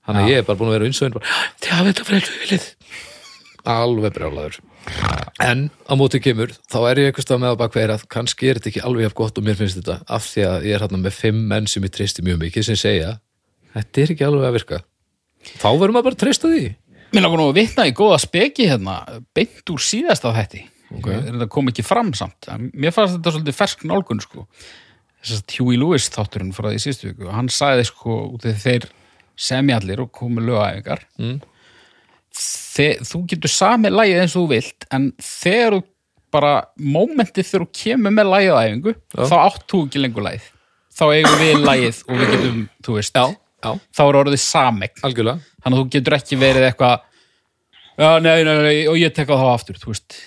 Þannig 0.07 0.23
að 0.23 0.31
ég 0.31 0.41
er 0.41 0.47
bara 0.47 0.59
búin 0.59 0.69
að 0.69 0.77
vera 0.77 0.87
einsóin 0.91 1.15
bara, 1.17 1.35
það 1.63 1.87
veit 1.87 2.01
að 2.01 2.09
fyrir 2.11 2.33
vilið 2.43 2.67
alveg 3.77 4.13
brjálaður 4.15 4.59
en 5.43 5.67
á 5.87 5.93
móti 5.99 6.21
kemur, 6.23 6.53
þá 6.71 6.79
er 6.89 7.03
ég 7.03 7.11
einhvers 7.11 7.27
stað 7.27 7.43
með 7.43 7.53
að 7.53 7.61
bakveira 7.61 7.99
að 7.99 8.07
kannski 8.13 8.49
er 8.49 8.59
þetta 8.59 8.71
ekki 8.71 8.85
alveg 8.87 9.07
jafn 9.07 9.19
gott 9.21 9.39
og 9.39 9.47
mér 9.47 9.59
finnst 9.59 9.79
þetta, 9.81 9.99
af 10.07 10.27
því 10.31 10.47
að 10.47 10.67
ég 10.69 10.77
er 10.77 10.85
hérna 10.85 11.03
með 11.03 11.17
fimm 11.19 11.45
menn 11.51 11.69
sem 11.69 11.85
ég 11.85 11.93
treysti 11.93 12.25
mjög 12.25 12.41
mikið 12.45 12.67
sem 12.69 12.79
segja 12.79 13.13
þetta 13.75 14.03
er 14.03 14.13
ekki 14.15 14.27
alveg 14.27 14.49
að 14.49 14.57
virka 14.57 14.81
þá 15.57 15.69
verðum 15.69 15.97
maður 15.97 16.09
bara 16.09 16.17
að 16.17 16.23
treysta 16.25 16.51
því 16.51 16.65
Mér 17.15 17.23
langar 17.23 17.39
nú 17.39 17.45
að 17.51 17.59
vitna 17.61 17.85
í 17.87 17.93
góða 17.95 18.17
speki 18.19 18.65
hérna, 18.67 18.97
beint 19.35 19.71
úr 19.71 19.83
síðasta 19.83 20.33
þætti. 20.35 20.65
Ok. 20.97 21.07
Þetta 21.07 21.47
kom 21.51 21.71
ekki 21.71 21.85
fram 21.85 22.11
samt. 22.17 22.49
Mér 22.73 22.93
fannst 22.95 23.15
þetta 23.15 23.33
svolítið 23.33 23.55
fersk 23.55 23.85
nálgun, 23.87 24.23
sko. 24.23 24.43
Þess 25.21 25.37
að 25.37 25.55
Huey 25.57 25.79
Lewis 25.79 26.09
þátturinn 26.11 26.53
frá 26.55 26.67
því 26.69 26.81
síðustu 26.83 27.09
viku. 27.11 27.29
Hann 27.31 27.47
sagði, 27.51 27.85
sko, 27.87 28.17
út 28.35 28.47
af 28.47 28.59
þeir 28.63 28.89
semja 29.47 29.79
allir 29.79 30.03
og 30.03 30.11
komu 30.15 30.43
lögaæfingar. 30.43 31.05
Mm. 31.21 31.39
Þe, 32.37 32.87
þú 33.09 33.19
getur 33.31 33.49
samið 33.49 33.95
lagið 33.97 34.19
eins 34.21 34.35
og 34.37 34.43
þú 34.43 34.49
vilt, 34.51 34.85
en 34.93 35.07
þegar 35.23 35.75
þú 35.77 35.81
bara, 36.37 36.51
mómentið 36.77 37.47
þegar 37.49 37.63
þú 37.65 37.69
kemur 37.81 38.13
með 38.13 38.29
lagið 38.33 38.53
á 38.53 38.59
æfingu, 38.67 38.93
þá 39.15 39.35
átt 39.41 39.63
þú 39.71 39.79
ekki 39.87 40.01
lengur 40.03 40.25
lagið. 40.27 40.47
Þá 40.97 41.03
eigum 41.15 41.37
við 41.41 41.59
lagið 41.65 41.99
og 42.07 42.19
við 42.21 42.31
getum, 42.35 42.59
þú 42.85 42.95
veist, 42.97 43.17
já, 43.17 43.25
já, 43.65 43.71
þá 43.97 44.01
er 44.07 44.19
orðið 44.21 44.41
samegn 44.43 45.03
algjörlega. 45.07 45.45
Þannig 45.63 45.77
að 45.77 45.83
þú 45.83 45.91
getur 45.97 46.17
ekki 46.17 46.39
verið 46.41 46.67
eitthvað 46.69 46.95
já, 47.97 48.09
nei, 48.21 48.37
nei, 48.45 48.55
nei, 48.67 48.75
og 48.91 48.97
ég 49.01 49.13
tek 49.17 49.29
á 49.33 49.35
þá 49.41 49.47
aftur 49.55 49.79
þú 49.81 49.93
veist, 49.93 50.17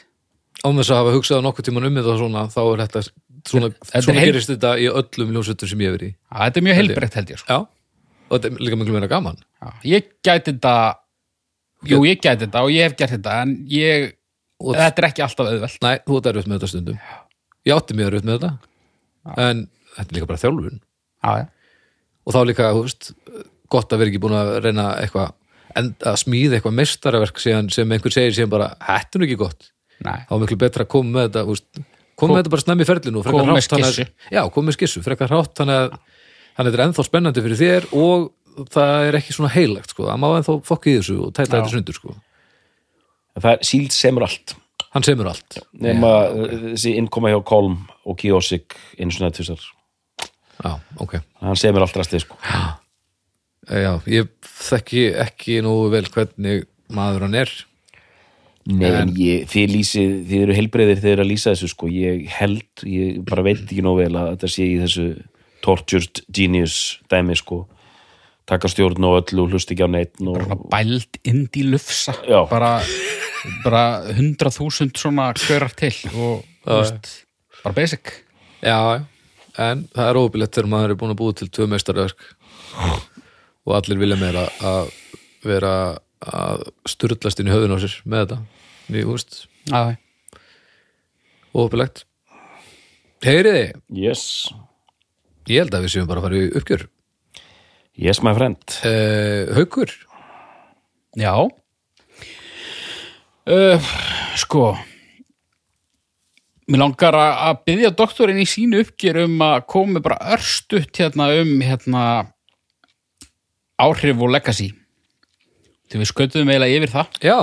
án 0.67 0.81
þess 0.81 0.91
að 0.95 1.01
hafa 1.03 1.15
hugsað 1.17 1.45
nokkuð 1.47 1.69
tíman 1.71 1.87
um 1.91 1.99
þetta 2.01 2.17
svona, 2.21 2.47
þá 2.55 2.61
er 2.67 2.83
þetta 2.87 3.05
svona, 3.51 3.71
Þetta 3.81 4.03
svona 4.05 4.21
heil- 4.25 4.31
gerist 4.33 4.51
þetta 4.53 4.73
í 4.83 4.89
öllum 4.91 5.31
ljósutur 5.37 5.71
sem 5.71 5.81
ég 5.85 5.89
hef 5.93 5.99
verið 5.99 6.11
í. 6.11 6.17
Þetta 6.41 6.61
er 6.61 6.67
mjög 6.67 6.81
heilbreytt 6.81 7.15
held 7.21 7.31
ég 7.35 7.39
sko. 7.45 7.61
og 8.31 8.35
þetta 8.37 8.51
er 8.51 8.61
líka 8.67 8.77
miklu 8.81 8.93
meira 8.99 9.09
gaman. 9.11 9.39
Ég 9.87 10.11
gæti 10.27 10.53
þetta 10.53 10.75
jú, 11.89 12.01
ég 12.07 12.21
gæti 12.21 12.45
þetta 12.47 12.63
og 12.65 12.71
ég 12.75 12.83
hef 12.89 12.97
gert 12.99 13.15
þetta 13.17 13.37
en 13.43 13.55
ég, 13.71 14.13
Og- 14.61 14.77
þetta 14.77 14.99
er 15.03 15.09
ekki 15.09 15.23
alltaf 15.25 15.47
auðvelt. 15.49 15.79
Næ, 15.81 15.93
þú 16.05 16.17
ert 16.19 16.27
erfitt 16.27 16.49
með 16.51 16.59
þetta 16.59 16.69
stundum. 16.69 16.99
Ég 17.67 17.77
átti 17.77 17.97
mjög 17.97 18.11
erfitt 18.13 18.29
með 18.29 18.39
þetta 18.41 18.53
en 19.49 19.69
þetta 19.97 20.09
er 20.11 20.17
líka 20.19 20.27
bara 20.31 20.43
þjálfun. 20.45 20.81
Já, 21.25 21.31
já, 21.41 21.47
og 22.27 22.33
þá 22.35 22.41
líka, 22.49 22.71
þú 22.77 22.83
veist, 22.87 23.13
gott 23.71 23.93
að 23.93 23.99
vera 24.03 24.11
ekki 24.13 24.21
búin 24.25 24.37
að 24.37 24.53
reyna 24.65 24.87
eitthvað 25.01 25.33
að 25.79 26.17
smíða 26.19 26.59
eitthvað 26.59 26.75
meistaraverk 26.81 27.39
síðan, 27.39 27.69
sem 27.73 27.93
einhver 27.95 28.11
segir 28.13 28.35
síðan 28.35 28.51
bara, 28.51 28.71
þetta 28.81 29.17
er 29.17 29.21
nú 29.23 29.29
ekki 29.29 29.39
gott. 29.39 29.71
Nei. 30.01 30.19
Þá 30.27 30.33
er 30.35 30.41
miklu 30.45 30.59
betra 30.59 30.85
að 30.87 30.89
koma 30.91 31.11
með 31.19 31.29
þetta 31.29 31.45
veist, 31.47 31.83
koma 32.17 32.35
með 32.35 32.41
þetta 32.43 32.53
bara 32.55 32.65
snemmi 32.65 32.87
ferlinu 32.89 33.23
Koma 33.25 33.55
með 33.55 33.67
skissu. 33.69 34.07
já, 34.33 34.43
frekar 35.05 35.29
hrátt 35.31 35.55
þannig 35.61 35.77
að 35.77 35.99
þannig 36.57 36.59
að 36.59 36.67
þetta 36.71 36.81
er 36.81 36.85
ennþá 36.89 37.05
spennandi 37.07 37.45
fyrir 37.45 37.61
þér 37.61 37.87
og 37.97 38.25
það 38.73 39.09
er 39.09 39.19
ekki 39.21 39.37
svona 39.37 39.53
heilagt 39.55 39.95
sko. 39.95 40.07
það 40.09 40.21
má 40.23 40.29
ennþá 40.39 40.57
fokka 40.67 40.91
í 40.91 40.97
þessu 40.99 41.19
og 41.27 41.33
tæta 41.37 41.51
Já. 41.51 41.55
þetta 41.59 41.75
sundur 41.75 41.99
sko. 41.99 42.17
það 43.39 43.53
er 43.53 43.65
síld 43.71 43.97
semur 43.97 44.27
allt. 44.27 44.57
Hann 44.91 45.07
semur 45.07 45.31
allt. 45.31 45.61
Nema 45.79 46.13
uh, 46.29 46.55
þessi 46.73 46.97
innkoma 46.99 47.31
hjá 47.31 47.39
Kolm 47.47 47.79
og 48.05 48.19
Kiosik 48.19 48.75
einu 48.99 49.15
svona 49.15 49.31
tvisar 49.35 49.63
já, 50.61 50.77
ok. 51.01 51.19
Hann 51.41 51.59
semur 51.59 51.85
allt 51.85 51.97
rastið 51.97 52.25
sko. 52.27 52.39
Já, 53.71 53.93
ég 54.11 54.31
þekki 54.45 55.11
ekki 55.23 55.61
nógu 55.65 55.91
vel 55.93 56.07
hvernig 56.11 56.65
maður 56.91 57.29
hann 57.29 57.37
er. 57.45 57.53
Nei, 58.71 58.91
en 58.93 59.13
ég, 59.17 59.47
þið 59.49 59.71
lýsið, 59.73 60.11
þið 60.29 60.43
eru 60.45 60.57
heilbreyðir 60.59 60.99
þegar 61.01 61.15
eru 61.15 61.25
að 61.25 61.31
lýsa 61.31 61.53
þessu 61.55 61.71
sko, 61.73 61.89
ég 61.91 62.27
held, 62.37 62.83
ég 62.85 63.23
bara 63.27 63.45
veit 63.47 63.63
ekki 63.63 63.83
nóg 63.83 64.03
vel 64.03 64.13
að 64.21 64.35
þetta 64.35 64.51
sé 64.53 64.67
í 64.67 64.77
þessu 64.83 65.07
tortured 65.65 66.21
genius 66.29 66.77
dæmi 67.11 67.37
sko 67.39 67.65
taka 68.51 68.71
stjórn 68.71 69.07
og 69.07 69.21
öllu 69.21 69.45
og 69.47 69.55
hlust 69.55 69.71
ekki 69.73 69.87
á 69.87 69.91
neitt 69.91 70.19
og, 70.23 70.41
Bara 70.43 70.59
bælt 70.75 71.21
ind 71.29 71.55
í 71.57 71.65
lufsa. 71.71 72.15
Já. 72.27 72.43
bara, 72.51 72.73
bara 73.65 73.85
hundrað 74.17 74.59
þúsund 74.59 74.99
svona 74.99 75.31
körar 75.39 75.73
til 75.79 75.95
og 76.11 76.43
þú 76.67 76.81
veist, 76.81 77.11
bara 77.63 77.77
basic. 77.79 78.13
Já, 78.61 78.77
en 79.61 79.87
það 79.95 80.11
er 80.11 80.21
óbyrlegt 80.21 80.57
þegar 80.59 80.71
maður 80.75 80.95
er 80.95 81.01
búin 81.01 81.15
að 81.15 81.21
búa 81.23 81.37
til 81.39 81.49
tvö 81.49 81.69
meistarverk 81.71 82.27
og 83.67 83.75
allir 83.79 84.01
vilja 84.01 84.19
meira 84.21 84.47
að 84.67 84.91
vera 85.47 85.75
að 86.21 86.67
sturlast 86.91 87.41
inn 87.41 87.49
í 87.49 87.55
höfðun 87.55 87.77
á 87.77 87.79
sér 87.81 87.97
með 88.05 88.25
þetta. 88.27 88.41
Mér, 88.91 89.07
húst, 89.09 89.45
Já, 89.71 89.95
óbyrlegt 91.55 92.05
Heyriði, 93.21 93.67
yes, 93.93 94.49
ég 95.51 95.61
held 95.63 95.75
að 95.77 95.85
við 95.85 95.93
séum 95.95 96.09
bara 96.09 96.23
að 96.23 96.27
fara 96.27 96.39
í 96.41 96.49
uppgjör 96.57 96.85
yes 98.01 98.23
my 98.25 98.33
friend. 98.37 98.59
Uh, 98.81 99.53
Haukur, 99.59 99.93
já. 101.19 101.35
Uh, 103.51 103.91
sko 104.39 104.73
Mér 106.71 106.85
langar 106.85 107.17
að 107.19 107.65
byggja 107.67 107.89
doktorinn 107.99 108.39
í 108.39 108.47
sínu 108.47 108.85
uppgjör 108.85 109.25
um 109.25 109.41
að 109.43 109.65
komi 109.73 110.03
bara 110.05 110.21
örstutt 110.37 111.01
hérna 111.01 111.27
um 111.41 111.57
hérna 111.67 112.03
áhrif 113.81 114.23
og 114.23 114.31
legacy. 114.31 114.69
Þegar 115.91 116.05
við 116.05 116.11
skötuðum 116.13 116.53
eiginlega 116.53 116.79
yfir 116.79 116.93
það. 116.95 117.19
Já 117.27 117.39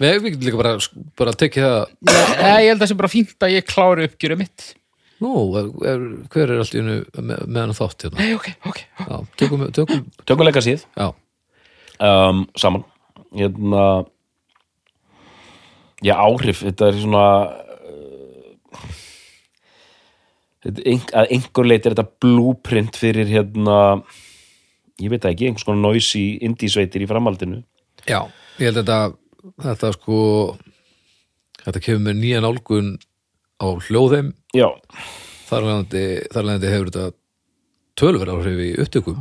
við, 0.00 0.18
við 0.24 0.34
getum 0.34 0.48
líka 0.48 0.60
bara, 0.60 0.74
bara 1.18 1.36
tekið 1.36 1.66
það 1.66 1.80
Nei, 2.40 2.60
ég 2.64 2.70
held 2.70 2.76
að 2.76 2.82
það 2.82 2.90
sé 2.92 2.98
bara 3.00 3.12
fínt 3.12 3.46
að 3.46 3.54
ég 3.56 3.68
klári 3.68 4.06
uppgjörum 4.08 4.42
mitt 4.44 4.66
Nú, 5.20 5.32
er, 5.60 5.66
er, 5.90 6.04
hver 6.32 6.48
er 6.54 6.62
allt 6.62 6.74
í 6.74 6.80
hennu 6.80 7.00
með, 7.20 7.42
með 7.44 7.60
hann 7.60 7.74
þátt 7.76 8.06
hérna? 8.06 8.22
Nei, 8.22 8.30
ok, 8.38 8.46
ok 8.70 8.78
Já, 8.80 9.16
tökum, 9.42 9.66
tökum, 9.76 10.06
tökuleika 10.28 10.62
síð. 10.64 10.86
Já, 10.96 11.10
um, 12.00 12.46
saman. 12.56 12.86
Hérna 13.36 13.84
já 16.00 16.14
áhrif, 16.16 16.62
þetta 16.64 16.88
er 16.88 16.98
svona 17.02 17.24
uh, 17.92 18.54
þetta, 20.64 20.86
ein, 20.88 21.04
að 21.20 21.36
einhver 21.36 21.68
leit 21.68 21.84
er 21.84 21.94
þetta 21.94 22.24
blueprint 22.24 22.96
fyrir 22.98 23.28
hérna 23.28 23.76
ég 25.00 25.12
veit 25.12 25.28
ekki, 25.28 25.50
einhvers 25.50 25.68
konar 25.68 25.84
noise 25.84 26.16
í 26.16 26.40
indísveitir 26.44 27.04
í 27.04 27.08
framhaldinu. 27.08 27.62
Já, 28.08 28.24
ég 28.60 28.70
held 28.70 28.80
að 28.80 28.88
þetta, 28.88 28.98
þetta 29.66 29.92
sko, 29.96 30.18
þetta 31.66 31.84
kemur 31.84 32.06
með 32.08 32.20
nýja 32.24 32.42
nálgun 32.44 32.94
á 33.60 33.68
hljóðheim. 33.86 34.32
Já, 34.56 34.68
þar 35.50 35.66
leðandi, 35.68 36.04
hefur 36.72 36.92
þetta 36.92 37.10
tölver 38.00 38.32
áhrif 38.32 38.64
í 38.64 38.70
upptökum. 38.80 39.20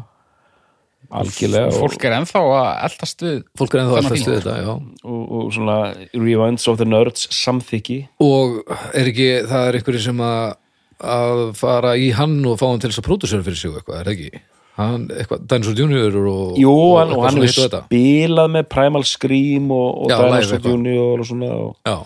Algjörlega. 1.09 1.73
Fólk 1.73 2.03
er 2.05 2.15
ennþá 2.19 2.41
að 2.53 2.71
eldast 2.85 3.23
við 3.23 3.37
fólk 3.57 3.73
er 3.73 3.81
ennþá 3.81 3.95
alltaf 3.97 4.13
fínt. 4.13 4.23
stuð 4.25 4.35
þetta, 4.37 4.55
já. 4.61 4.73
Og, 5.09 5.21
og 5.39 5.53
svona 5.55 5.77
rewinds 6.13 6.67
of 6.69 6.77
the 6.77 6.85
nerds 6.85 7.25
samþykki. 7.33 7.99
Og 8.21 8.59
er 8.93 9.09
ekki, 9.09 9.29
það 9.49 9.69
er 9.69 9.79
einhverju 9.79 10.03
sem 10.05 10.21
að 10.25 10.57
að 10.99 11.41
fara 11.55 11.95
í 11.95 12.09
hann 12.15 12.39
og 12.47 12.57
fá 12.59 12.67
hann 12.67 12.81
til 12.83 12.91
þess 12.91 13.01
að 13.01 13.07
pródusera 13.07 13.45
fyrir 13.45 13.59
sig 13.59 13.71
eitthvað, 13.71 13.99
er 14.01 14.09
það 14.09 14.15
ekki? 14.17 14.41
Hann, 14.79 15.05
eitthvað, 15.11 15.41
Dinosaur 15.51 15.79
Junior 15.79 16.17
og, 16.31 16.59
Jú, 16.59 16.73
hann, 16.95 17.13
og 17.15 17.25
hann 17.25 17.41
þetta. 17.43 17.81
spilað 17.87 18.53
með 18.55 18.69
Primal 18.71 19.05
Scream 19.07 19.71
og, 19.75 19.89
og 20.05 20.13
Dinosaur. 20.13 20.63
Junior 20.63 21.23
og 21.23 21.27
svona 21.27 21.49
og, 21.55 21.73
já, 21.87 21.97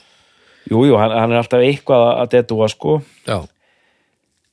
Jú, 0.72 0.86
jú, 0.88 0.96
hann, 1.00 1.12
hann 1.12 1.34
er 1.34 1.42
alltaf 1.42 1.64
eitthvað 1.64 2.06
að 2.14 2.32
detúa 2.38 2.70
sko. 2.72 3.02
Já, 3.28 3.42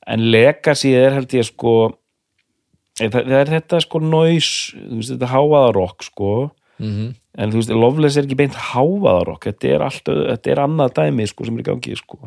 en 0.09 0.27
Legacy 0.33 0.93
er 0.97 1.15
held 1.15 1.33
ég 1.35 1.47
sko 1.47 1.73
eh, 2.99 3.09
það, 3.11 3.33
er 3.37 3.51
þetta 3.55 3.81
sko 3.85 4.01
noise, 4.03 4.75
þú 4.75 4.99
veist, 4.99 5.13
þetta 5.15 5.31
háaða 5.33 5.65
rock 5.77 6.07
sko, 6.09 6.35
mhm. 6.81 7.17
En 7.39 7.47
þú 7.47 7.61
veist 7.61 7.69
Loveless 7.71 8.17
er 8.19 8.25
ekki 8.25 8.35
beint 8.41 8.57
háaða 8.59 9.21
rock 9.23 9.45
þetta 9.47 9.69
er 9.71 9.83
allt, 9.85 10.09
þetta 10.09 10.51
er 10.51 10.59
annað 10.65 10.97
dæmi 10.97 11.27
sko 11.29 11.45
sem 11.47 11.55
er 11.55 11.63
í 11.63 11.67
gangi 11.69 11.93
sko. 11.95 12.17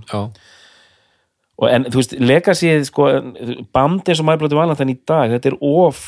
Og 1.60 1.66
en 1.68 1.84
þú 1.90 2.00
veist, 2.00 2.14
Legacy 2.24 2.70
sko, 2.88 3.10
band 3.76 4.08
eins 4.08 4.22
og 4.22 4.28
My 4.30 4.38
Bloody 4.40 4.56
Valentine 4.56 4.94
í 4.94 4.96
dag 5.04 5.34
þetta 5.34 5.52
er 5.52 5.58
of, 5.60 6.00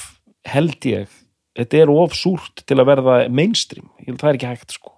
held 0.49 0.89
ég 0.89 1.13
þetta 1.61 1.83
er 1.83 1.93
of 1.93 2.17
súrt 2.17 2.65
til 2.65 2.81
að 2.81 2.89
verða 2.89 3.19
mainstream, 3.29 3.91
það 4.07 4.31
er 4.31 4.41
ekki 4.41 4.55
hægt 4.55 4.79
sko 4.79 4.96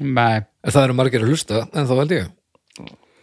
Nei, 0.00 0.42
en 0.64 0.72
það 0.74 0.84
eru 0.88 0.96
margir 0.98 1.22
að 1.24 1.30
hlusta 1.32 1.62
en 1.72 1.86
þá 1.88 1.94
held 2.02 2.14
ég. 2.16 2.32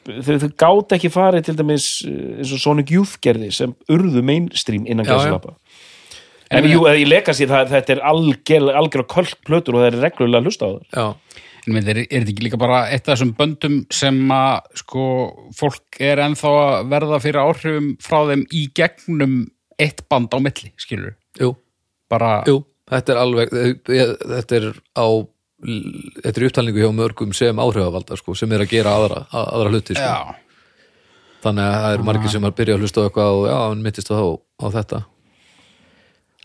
Þau, 0.04 0.34
þau 0.42 0.50
gátt 0.60 0.94
ekki 0.98 1.10
farið 1.14 1.46
til 1.48 1.56
dæmis 1.60 1.86
eh, 2.04 2.40
eins 2.42 2.52
og 2.52 2.60
Sonic 2.60 2.90
Youth 2.92 3.14
gerði 3.24 3.52
sem 3.56 3.72
urðu 3.94 4.24
mainstream 4.26 4.84
innan 4.90 5.06
gæsalappa 5.08 5.54
en 6.54 6.68
jú, 6.68 6.82
í 6.92 7.06
Legacy 7.08 7.48
það, 7.50 7.70
þetta 7.72 7.94
er 7.96 8.02
algjör, 8.10 8.66
algjör 8.82 9.06
kvöld 9.10 9.38
plötur 9.48 9.78
og 9.78 9.86
það 9.86 9.88
er 9.94 10.02
reglulega 10.04 10.42
að 10.44 10.50
hlusta 10.50 10.68
á 10.68 10.70
það 10.74 11.00
já, 11.00 11.06
en 11.72 11.80
er, 11.80 12.02
er 12.04 12.10
þetta 12.12 12.34
ekki 12.34 12.46
líka 12.50 12.60
bara 12.62 12.82
eitt 12.92 13.08
af 13.08 13.14
þessum 13.16 13.32
böndum 13.40 13.78
sem 13.96 14.20
að 14.36 14.68
sko, 14.84 15.06
fólk 15.56 16.02
er 16.04 16.22
ennþá 16.26 16.52
að 16.66 16.92
verða 16.92 17.22
fyrir 17.24 17.42
áhrifum 17.46 17.88
frá 18.04 18.20
þeim 18.34 18.44
í 18.52 18.66
gegnum 18.76 19.38
eitt 19.82 20.04
band 20.12 20.36
á 20.36 20.38
milli, 20.44 20.74
skilur 20.84 21.16
jú, 21.40 21.54
bara, 22.12 22.42
jú 22.52 22.60
þetta 22.92 23.16
er 23.16 23.22
alveg, 23.24 23.56
ég- 23.88 24.18
þetta 24.36 24.60
er 24.60 24.68
á 25.00 25.08
þetta 25.64 26.34
er 26.42 26.46
upptalningu 26.50 26.82
hjá 26.84 26.92
mörgum 26.96 27.34
sem 27.36 27.60
áhrifavalda 27.64 28.18
sko, 28.20 28.36
sem 28.36 28.52
er 28.56 28.64
að 28.66 28.72
gera 28.74 28.94
aðra, 29.00 29.24
að- 29.32 29.50
aðra 29.58 29.72
hluti 29.74 29.96
sko. 29.96 30.36
þannig 31.44 31.64
að 31.68 31.80
það 31.84 31.94
eru 31.98 32.04
margir 32.08 32.32
sem 32.32 32.46
að 32.48 32.56
byrja 32.60 32.76
að 32.78 32.84
hlusta 32.86 33.02
á 33.04 33.06
eitthvað 33.08 33.38
og 33.40 33.46
já, 33.50 33.56
hann 33.68 33.82
myndist 33.84 34.12
á, 34.12 34.20
á 34.24 34.66
þetta. 34.78 35.00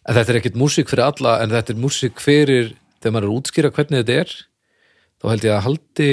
En 0.08 0.14
þetta 0.16 0.32
er 0.32 0.38
ekkit 0.40 0.56
músík 0.58 0.88
fyrir 0.90 1.04
alla 1.06 1.32
en 1.42 1.50
þetta 1.52 1.74
er 1.74 1.78
músík 1.82 2.18
fyrir 2.24 2.72
þegar 2.98 3.12
maður 3.14 3.26
er 3.26 3.30
að 3.30 3.38
útskýra 3.38 3.70
hvernig 3.76 4.00
þetta 4.02 4.16
er 4.22 4.32
þá 5.18 5.24
held 5.32 5.44
ég 5.46 5.54
að 5.54 5.64
haldi 5.68 6.08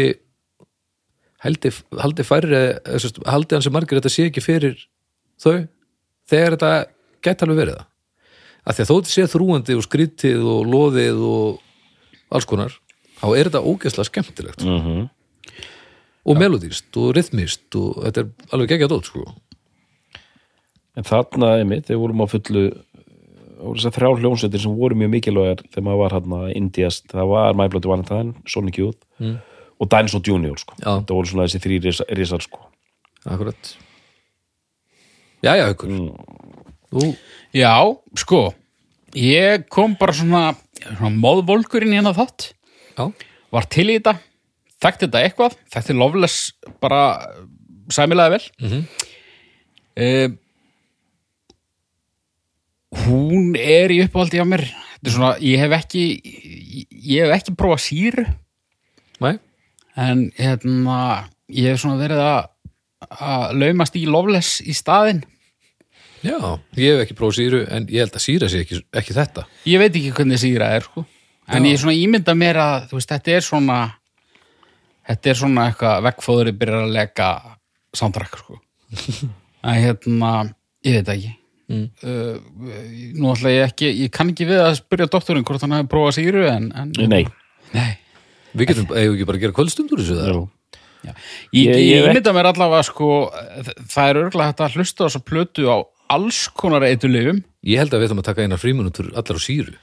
haldi, 1.45 1.72
haldi 2.02 2.26
færri 2.26 2.61
sagt, 3.02 3.19
haldi 3.30 3.56
hann 3.56 3.65
sem 3.65 3.73
margir 3.76 3.99
þetta 3.99 4.11
sé 4.14 4.27
ekki 4.30 4.44
fyrir 4.44 4.77
þau 5.41 5.68
þegar 6.30 6.56
þetta 6.57 6.72
gæti 7.26 7.45
alveg 7.45 7.60
verið 7.64 7.77
það. 7.80 7.86
Af 8.65 8.76
því 8.77 8.82
að 8.86 8.90
þó 8.90 8.95
þetta 8.95 9.14
sé 9.14 9.26
þrúandi 9.30 9.76
og 9.77 9.84
skrítið 9.86 10.45
og 10.49 10.69
loðið 10.73 11.19
og 11.26 11.60
alls 12.34 12.48
konar 12.49 12.73
þá 13.26 13.31
er 13.34 13.49
þetta 13.49 13.64
ógeðslega 13.65 14.10
skemmtilegt 14.11 14.65
mm 14.65 14.81
-hmm. 14.85 15.07
og 16.26 16.38
melodíst 16.38 16.97
og 17.02 17.15
rithmist 17.18 17.76
og 17.80 18.03
þetta 18.03 18.22
er 18.22 18.53
alveg 18.53 18.76
geggjað 18.76 18.93
dót 18.93 19.10
sko 19.10 19.26
en 20.95 21.03
þarna, 21.03 21.57
einmitt, 21.60 21.89
þeir 21.89 21.99
vorum 21.99 22.22
á 22.23 22.27
fullu 22.31 22.65
og 23.65 23.77
þessar 23.77 23.95
þrjá 23.95 24.10
hljónsveitir 24.19 24.61
sem 24.61 24.77
voru 24.77 24.95
mjög 24.99 25.11
mikilvægar 25.15 25.64
þegar 25.72 25.85
maður 25.88 26.02
var 26.03 26.15
hann 26.15 26.56
Indiast, 26.56 27.07
það 27.11 27.31
var 27.31 27.57
My 27.57 27.68
Bloody 27.72 27.89
Valentine, 27.89 28.34
Sonic 28.47 28.77
Youth 28.80 29.02
Mm. 29.19 29.38
og 29.80 29.88
Dinosaur 29.91 30.22
Junior 30.27 30.57
sko. 30.60 30.76
Já. 30.80 30.99
það 31.07 31.15
voru 31.15 31.27
svona 31.27 31.47
þessi 31.47 31.60
þrý 31.64 31.77
risar, 32.18 32.41
sko. 32.41 32.60
Akkurat 33.26 33.77
Jæja, 35.43 35.68
haukur 35.69 35.89
mm. 35.89 37.15
Já, 37.53 37.95
sko 38.15 38.53
ég 39.15 39.68
kom 39.69 39.95
bara 39.95 40.14
svona, 40.14 40.56
svona 40.84 41.15
móðvolkurinn 41.15 41.95
hérna 41.95 42.11
þátt 42.15 42.53
já, 42.97 43.05
var 43.55 43.67
til 43.72 43.88
í 43.89 43.97
þetta, 43.99 44.15
þekkti 44.84 45.07
þetta 45.07 45.22
eitthvað 45.26 45.57
þekkti 45.76 45.97
Loveless 45.99 46.39
bara 46.84 47.01
sæmilega 47.93 48.35
vel. 48.35 48.41
Mhm. 48.61 48.88
Eh, 49.95 50.30
hún 53.05 53.53
er 53.59 53.93
í 53.93 54.01
uppáhaldi 54.05 54.41
á 54.41 54.45
mér. 54.47 54.65
Þetta 54.65 55.11
er 55.11 55.15
svona, 55.15 55.31
ég 55.43 55.61
hef 55.61 55.76
ekki 55.77 56.03
ég 57.05 57.26
hef 57.26 57.35
ekki 57.38 57.55
prófað 57.59 57.84
síru. 57.85 58.26
Næ, 59.22 59.38
en 59.95 60.26
hérna 60.35 61.30
ég 61.47 61.72
hef 61.72 61.84
svona 61.84 62.01
verið 62.01 62.19
að 62.23 62.51
að 63.05 63.55
laumast 63.61 63.95
í 63.99 64.05
Loveless 64.09 64.61
í 64.65 64.73
staðinn. 64.76 65.23
Já 66.26 66.39
Ég 66.73 66.95
hef 66.95 67.03
ekki 67.03 67.17
prófað 67.17 67.38
síru 67.38 67.59
en 67.69 67.85
ég 67.91 68.01
held 68.01 68.15
að 68.17 68.23
síra 68.23 68.49
sé 68.49 68.63
ekki, 68.63 68.80
ekki 68.97 69.13
þetta. 69.13 69.45
Ég 69.69 69.81
veit 69.81 69.91
ekki 69.93 70.13
hvernig 70.15 70.41
síra 70.41 70.72
er 70.73 70.88
sko. 70.88 71.05
En 71.47 71.67
ég 71.67 71.80
svona 71.81 71.95
ímynda 71.97 72.35
mér 72.38 72.59
að 72.61 72.89
þú 72.89 72.99
veist, 72.99 73.11
þetta 73.13 73.35
er 73.35 73.45
svona 73.45 73.80
þetta 75.05 75.31
er 75.31 75.39
svona 75.39 75.65
eitthvað 75.69 76.05
veggfóðuri 76.07 76.53
byrjar 76.59 76.85
að 76.88 76.93
leka 76.95 77.30
soundtrack 77.95 78.39
sko. 78.41 78.59
en 79.67 79.81
hérna 79.84 80.31
ég 80.85 80.99
veit 80.99 81.11
ekki. 81.15 81.34
Mm. 81.65 81.85
uh, 82.05 82.35
nú 83.17 83.31
ætla 83.34 83.49
ég 83.55 83.72
ekki 83.72 83.88
ég 84.03 84.11
kann 84.13 84.30
ekki 84.30 84.45
við 84.45 84.59
að 84.61 84.76
spyrja 84.84 85.07
doktorinn 85.09 85.45
hvort 85.47 85.63
hann 85.65 85.73
hefði 85.73 85.89
prófað 85.89 86.19
síru 86.19 86.43
en, 86.45 86.67
en 86.77 86.91
nei, 87.09 87.23
nei. 87.73 87.95
Við 88.55 88.69
getum, 88.69 88.91
ekki 88.93 89.26
bara 89.26 89.39
að 89.39 89.45
gera 89.47 89.55
kvöldstundur 89.57 90.03
þessu 90.03 90.19
það. 90.19 90.43
Ég, 91.05 91.17
Ég- 91.53 91.81
ég, 91.81 92.05
ímynda 92.05 92.34
mér 92.34 92.51
allavega 92.51 92.85
sko, 92.85 93.09
það 93.91 94.07
er 94.11 94.19
örgulega 94.22 94.51
hægt 94.51 94.63
að 94.65 94.77
hlusta 94.77 95.05
á 95.05 95.07
þessa 95.07 95.22
plötu 95.26 95.67
á 95.69 95.77
alls 96.15 96.45
konar 96.53 96.85
eitulifum 96.85 97.41
Ég 97.65 97.81
held 97.81 97.93
að 97.93 98.01
við 98.03 98.07
ætlum 98.09 98.22
að 98.22 98.27
taka 98.30 98.45
einar 98.45 98.61
fríminútur 98.61 99.09
allar 99.17 99.38
á 99.38 99.41
síru 99.41 99.73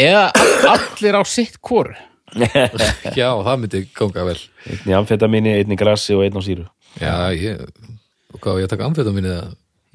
eða 0.00 0.24
all- 0.32 0.70
allir 0.76 1.18
á 1.18 1.22
sitt 1.28 1.58
hvort 1.64 1.96
Já, 3.18 3.26
það 3.42 3.56
myndi 3.58 3.80
ganga 3.96 4.22
vel. 4.28 4.36
Einn 4.70 4.92
í 4.92 4.94
amfetamini, 4.94 5.54
einn 5.58 5.72
í 5.74 5.78
grassi 5.78 6.14
og 6.14 6.22
einn 6.22 6.36
á 6.38 6.42
síru. 6.46 6.66
Já, 7.00 7.14
ég, 7.34 7.64
og 8.30 8.38
hvað 8.44 8.60
ég 8.62 8.70
taka 8.70 8.86
amfetaminni 8.86 9.32
eða? 9.32 9.48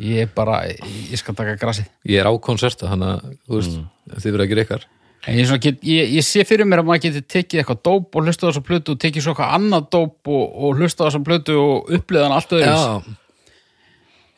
Ég 0.03 0.33
bara, 0.35 0.57
ég 0.67 1.15
skal 1.21 1.37
taka 1.37 1.53
grasið. 1.61 1.87
Ég 2.11 2.19
er 2.19 2.27
á 2.27 2.33
konserta, 2.43 2.89
hann 2.91 3.05
að, 3.07 3.23
þú 3.47 3.61
veist 3.61 3.77
þið 4.19 4.35
verða 4.35 4.47
ekki 4.49 4.57
reykar. 4.59 4.83
En 5.25 5.39
ég, 5.39 5.53
get, 5.63 5.79
ég, 5.87 6.11
ég 6.19 6.25
sé 6.27 6.43
fyrir 6.45 6.67
mér 6.69 6.83
að 6.83 6.89
maður 6.89 7.05
geti 7.07 7.21
tekið 7.37 7.61
eitthvað 7.63 7.79
dóp 7.87 8.17
og 8.19 8.27
hlusta 8.27 8.45
á 8.45 8.47
þessa 8.51 8.65
plötu 8.67 8.93
og 8.93 8.99
tekið 9.01 9.23
svo 9.25 9.31
eitthvað 9.33 9.55
annað 9.57 9.87
dóp 9.95 10.29
og, 10.35 10.43
og 10.59 10.75
hlusta 10.81 11.01
á 11.01 11.07
þessa 11.07 11.23
plötu 11.25 11.55
og 11.57 11.95
uppliða 11.97 12.27
hann 12.27 12.35
allt 12.35 12.53
öðru 12.59 12.67
Já, 12.67 13.15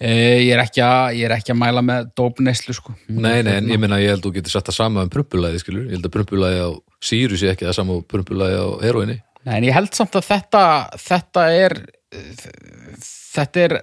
ég, 0.02 0.50
er 0.54 0.62
ekki 0.62 0.84
að, 0.86 1.18
ég 1.18 1.28
er 1.28 1.36
ekki 1.38 1.54
að 1.54 1.60
mæla 1.62 1.84
með 1.86 2.10
dópneislu 2.18 2.76
sko. 2.78 2.96
nei, 3.08 3.42
nei, 3.46 3.56
en 3.58 3.72
ég 3.72 3.82
meina 3.82 4.02
ég 4.02 4.14
held 4.14 4.26
þú 4.26 4.34
getur 4.38 4.54
sett 4.54 4.70
það 4.70 4.80
sama 4.80 5.06
um 5.06 5.14
prumpulæði, 5.14 5.62
skilur 5.64 5.88
ég 5.88 5.98
held 5.98 6.10
að 6.10 6.16
prumpulæði 6.18 6.66
á 6.66 6.70
síru 7.10 7.40
sé 7.40 7.54
ekki 7.54 7.68
það 7.68 7.80
sama 7.80 7.98
og 7.98 8.08
prumpulæði 8.12 8.60
á 8.62 8.68
heroinni 8.86 9.22
Nei, 9.48 9.54
en 9.62 9.68
ég 9.70 9.78
held 9.78 9.94
samt 9.96 10.18
að 10.20 10.28
þetta 10.28 10.64
þetta 11.00 11.46
er 11.56 11.78
þetta 13.38 13.64
er 13.64 13.76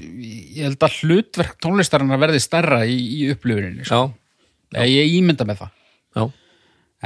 ég 0.00 0.62
held 0.66 0.84
að 0.86 0.98
hlutverk 1.02 1.56
tónlistarinn 1.62 2.14
að 2.14 2.22
verði 2.24 2.42
stærra 2.42 2.80
í, 2.86 2.96
í 2.96 3.30
upplifuninni 3.32 3.86
sko. 3.86 4.10
Já, 4.70 4.84
ég 4.86 5.16
ímynda 5.18 5.46
með 5.48 5.64
það 5.64 5.74
já, 6.16 6.24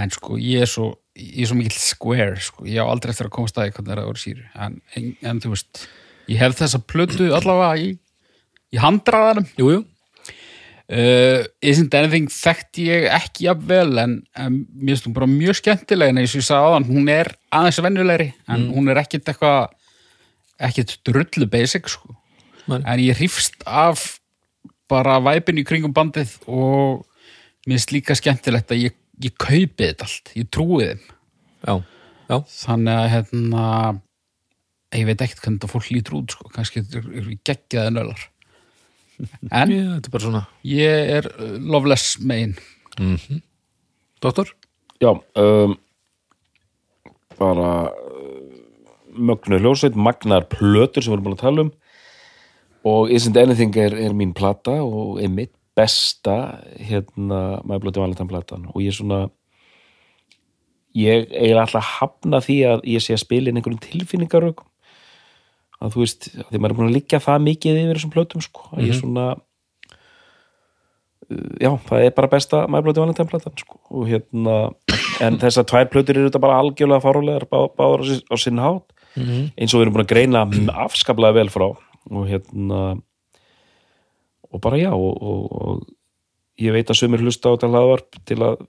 en 0.05 0.15
sko 0.15 0.39
ég 0.41 0.65
er 0.67 0.71
svo 0.71 0.91
ég 1.15 1.45
er 1.45 1.51
svo 1.51 1.59
mikill 1.59 1.79
square 1.79 2.39
sko. 2.43 2.67
ég 2.69 2.83
á 2.83 2.87
aldrei 2.91 3.15
eftir 3.15 3.29
að 3.29 3.37
komast 3.37 3.59
að 3.59 3.71
hvernig 3.71 3.89
það 3.89 3.95
er 3.95 4.03
að 4.03 4.09
vera 4.11 4.23
síru 4.23 4.47
en, 4.67 4.81
en, 4.99 5.11
en 5.31 5.43
þú 5.43 5.53
veist, 5.55 5.85
ég 6.31 6.41
hef 6.43 6.57
þessa 6.59 6.81
plötu 6.83 7.31
allavega 7.37 7.81
í, 7.81 7.93
í 8.75 8.81
handraðanum 8.83 9.47
jú, 9.59 9.71
jú. 9.77 9.83
Uh, 10.85 11.47
Isn't 11.65 11.95
Anything 11.97 12.29
þekkti 12.29 12.91
ég 12.91 13.07
ekki 13.09 13.47
jafnvel 13.47 13.97
en, 14.03 14.19
en 14.37 14.59
mér 14.77 14.93
finnst 14.93 15.07
hún 15.09 15.15
bara 15.17 15.29
mjög 15.31 15.57
skemmtileg 15.63 16.13
en 16.13 16.21
eins 16.21 16.35
og 16.35 16.43
ég 16.43 16.47
sagði 16.51 16.69
áðan, 16.69 16.89
hún 16.91 17.09
er 17.09 17.31
aðeins 17.57 17.79
venjulegri 17.87 18.27
en 18.53 18.67
hún 18.75 18.93
er 18.93 19.01
ekkit 19.01 19.31
eitthvað 19.33 19.73
ekkit 20.69 20.99
drullu 21.09 21.49
basic 21.49 21.89
sko. 21.89 22.13
En 22.69 23.01
ég 23.01 23.17
hrifst 23.17 23.65
af 23.65 24.19
bara 24.93 25.17
væpin 25.25 25.63
í 25.63 25.65
kringum 25.65 25.95
bandið 25.97 26.37
og 26.45 27.07
mér 27.65 27.79
finnst 27.79 27.97
líka 27.97 28.19
skemmtilegt 28.21 28.77
að 28.77 28.85
ég, 28.91 28.99
ég 29.25 29.35
kaupi 29.41 29.89
þetta 29.89 30.05
allt, 30.05 30.35
ég 30.37 30.53
trúi 30.53 30.91
þeim. 30.91 31.03
Já, 31.65 31.75
já, 32.29 32.39
þannig 32.61 33.01
að 33.01 33.11
hérna 33.15 33.65
ég 34.95 35.09
veit 35.09 35.25
ekkert 35.25 35.41
hvernig 35.41 35.59
þetta 35.59 35.73
fólk 35.73 35.91
lítur 35.91 36.21
út 36.21 36.37
sko. 36.37 36.53
kannski 36.55 36.85
er 36.85 37.33
geggjaði 37.41 37.97
nölar 37.97 38.21
en 38.21 38.21
ég, 38.21 38.34
þetta 39.19 40.09
er 40.09 40.13
bara 40.13 40.25
svona. 40.25 40.45
Ég 40.67 41.15
er 41.19 41.29
uh, 41.35 41.57
loveless 41.61 42.19
megin 42.21 42.57
Doktor? 44.23 44.53
Já, 45.03 45.11
um, 45.37 45.75
bara 47.39 47.71
uh, 47.91 48.45
mögnu 49.15 49.59
hljósveit, 49.61 49.97
magnar 49.97 50.47
plötur 50.49 51.03
sem 51.03 51.13
við 51.13 51.19
erum 51.19 51.29
búin 51.29 51.37
að 51.37 51.45
tala 51.45 51.67
um. 51.67 51.73
Og 52.85 53.13
Isn't 53.13 53.39
Anything 53.41 53.77
er, 53.81 53.97
er 53.97 54.17
mín 54.17 54.35
plata 54.37 54.77
og 54.85 55.21
er 55.23 55.33
mitt 55.33 55.55
besta 55.75 56.61
hérna 56.79 57.61
My 57.67 57.81
Bloody 57.83 58.03
Valentine 58.03 58.31
platan. 58.31 58.69
Og 58.75 58.85
ég 58.85 58.93
er 58.93 58.99
svona 58.99 59.21
ég 60.95 61.33
er 61.35 61.59
alltaf 61.59 61.99
hafna 61.99 62.41
því 62.45 62.59
að 62.71 62.85
ég 62.95 63.03
sé 63.03 63.17
að 63.17 63.25
spila 63.25 63.51
inn 63.51 63.59
einhverjum 63.59 63.83
tilfinningarökum 63.83 64.69
að 65.85 65.95
þú 65.97 66.03
veist, 66.05 66.29
að 66.41 66.49
því 66.51 66.61
maður 66.63 66.75
er 66.75 66.79
búin 66.81 66.91
að 66.91 66.97
liggja 66.99 67.21
það 67.25 67.45
mikið 67.49 67.81
yfir 67.83 67.99
þessum 68.01 68.15
plötum 68.15 68.45
sko, 68.45 68.69
að 68.73 68.87
ég 68.89 68.97
svona 69.01 69.27
uh, 69.35 69.43
já, 71.61 71.71
það 71.89 72.05
er 72.09 72.15
bara 72.17 72.31
besta 72.33 72.65
Bloody 72.71 73.01
Valentine 73.03 73.29
platan 73.31 73.57
sko, 73.61 73.79
og 73.95 74.09
hérna 74.11 74.57
en 75.25 75.39
þessar 75.43 75.67
tvær 75.71 75.91
plötur 75.93 76.19
eru 76.19 76.29
þetta 76.31 76.43
bara 76.43 76.59
algjörlega 76.63 77.05
fárulegar 77.05 77.47
bá, 77.51 77.59
báður 77.79 78.03
á, 78.03 78.05
sin- 78.11 78.27
á 78.31 78.35
sinn 78.41 78.63
hátt. 78.63 78.87
Eins 79.15 79.71
og 79.71 79.79
við 79.79 79.85
erum 79.85 79.95
búin 79.95 80.03
að 80.03 80.11
greina 80.11 80.41
afskaplega 80.85 81.37
vel 81.37 81.51
frá 81.55 81.69
og 81.71 82.25
hérna 82.27 82.81
og 84.51 84.59
bara 84.61 84.81
já 84.81 84.91
og, 84.91 85.15
og, 85.23 85.43
og 85.55 85.85
ég 86.59 86.75
veit 86.75 86.91
að 86.91 86.99
sumir 86.99 87.23
hlusta 87.23 87.47
á 87.51 87.55
þetta 87.55 87.71
hlaðvarp 87.71 88.19
til 88.27 88.41
að 88.43 88.65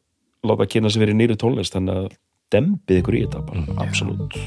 láta 0.46 0.68
kynna 0.70 0.90
sig 0.94 1.02
verið 1.02 1.18
nýri 1.18 1.38
tónlist 1.42 1.74
þannig 1.74 1.98
að 2.04 2.08
dembið 2.54 3.02
ykkur 3.02 3.18
í 3.18 3.24
þetta 3.26 3.42
bara, 3.50 3.66
absolutt 3.88 4.38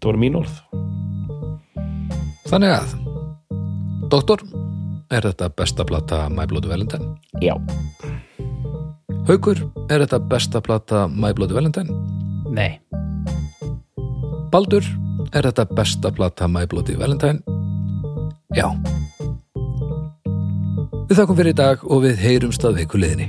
þetta 0.00 0.08
voru 0.08 0.20
mín 0.22 0.36
orð 0.40 0.54
Þannig 2.50 2.72
að 2.74 2.94
Doktor, 4.10 4.40
er 5.12 5.22
þetta 5.28 5.50
besta 5.54 5.84
plata 5.86 6.22
My 6.32 6.46
Bloody 6.50 6.70
Valentine? 6.70 7.12
já, 7.44 7.54
Haukur, 9.28 9.60
er 9.92 10.02
þetta 10.02 10.18
besta 10.30 10.60
plata 10.64 11.04
My 11.08 11.32
Bloody 11.36 11.54
Valentine? 11.54 11.92
nei, 12.50 12.80
Baldur, 14.50 14.82
er 15.32 15.46
þetta 15.46 15.68
besta 15.76 16.10
plata 16.10 16.48
My 16.48 16.64
Bloody 16.66 16.96
Valentine? 16.98 17.38
Já. 18.56 18.66
Við 21.06 21.20
þakkum 21.20 21.38
fyrir 21.38 21.52
í 21.54 21.58
dag 21.60 21.84
og 21.86 22.02
við 22.02 22.18
heyrumst 22.18 22.64
að 22.66 22.80
viku 22.80 22.98
liðinni. 22.98 23.28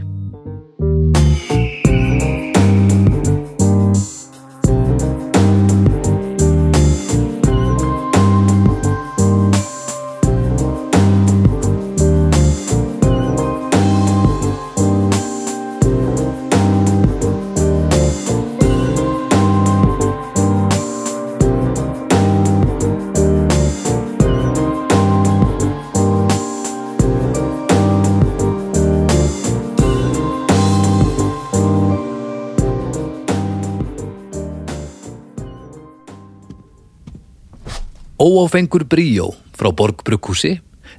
Óáfengur 38.32 38.86
bríó 38.88 39.32
frá 39.58 39.72
Borgbrukkúsi 39.76 40.53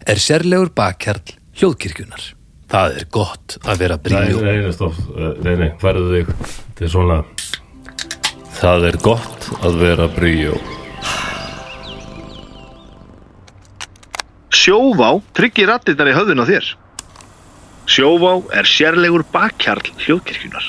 er 0.09 0.19
sérlegur 0.21 0.69
bakkjarl 0.77 1.33
hljóðkirkjunar. 1.57 2.25
Það 2.73 2.97
er 2.99 3.07
gott 3.13 3.57
að 3.69 3.81
vera 3.85 3.97
bríó. 4.01 4.41
nei, 4.43 4.59
nei, 4.65 4.73
stopp, 4.73 4.97
Eh, 5.17 5.33
nei, 5.45 5.57
nei, 5.61 5.71
færðu 5.81 6.07
þig 6.13 6.31
Þetta 6.43 6.85
er 6.87 6.93
svona 6.93 7.19
Það 8.61 8.87
er 8.89 8.97
gott 9.05 9.49
að 9.61 9.77
vera 9.83 10.07
bríó 10.09 10.57
Sjóvá 14.53 15.11
tryggir 15.35 15.69
rattirnar 15.73 16.11
í 16.13 16.15
höfðun 16.15 16.45
á 16.45 16.47
þér. 16.47 16.67
Sjóvá 17.89 18.33
er 18.55 18.69
sérlegur 18.69 19.25
bakkjarl 19.33 19.89
hljóðkirkjunar. 20.05 20.67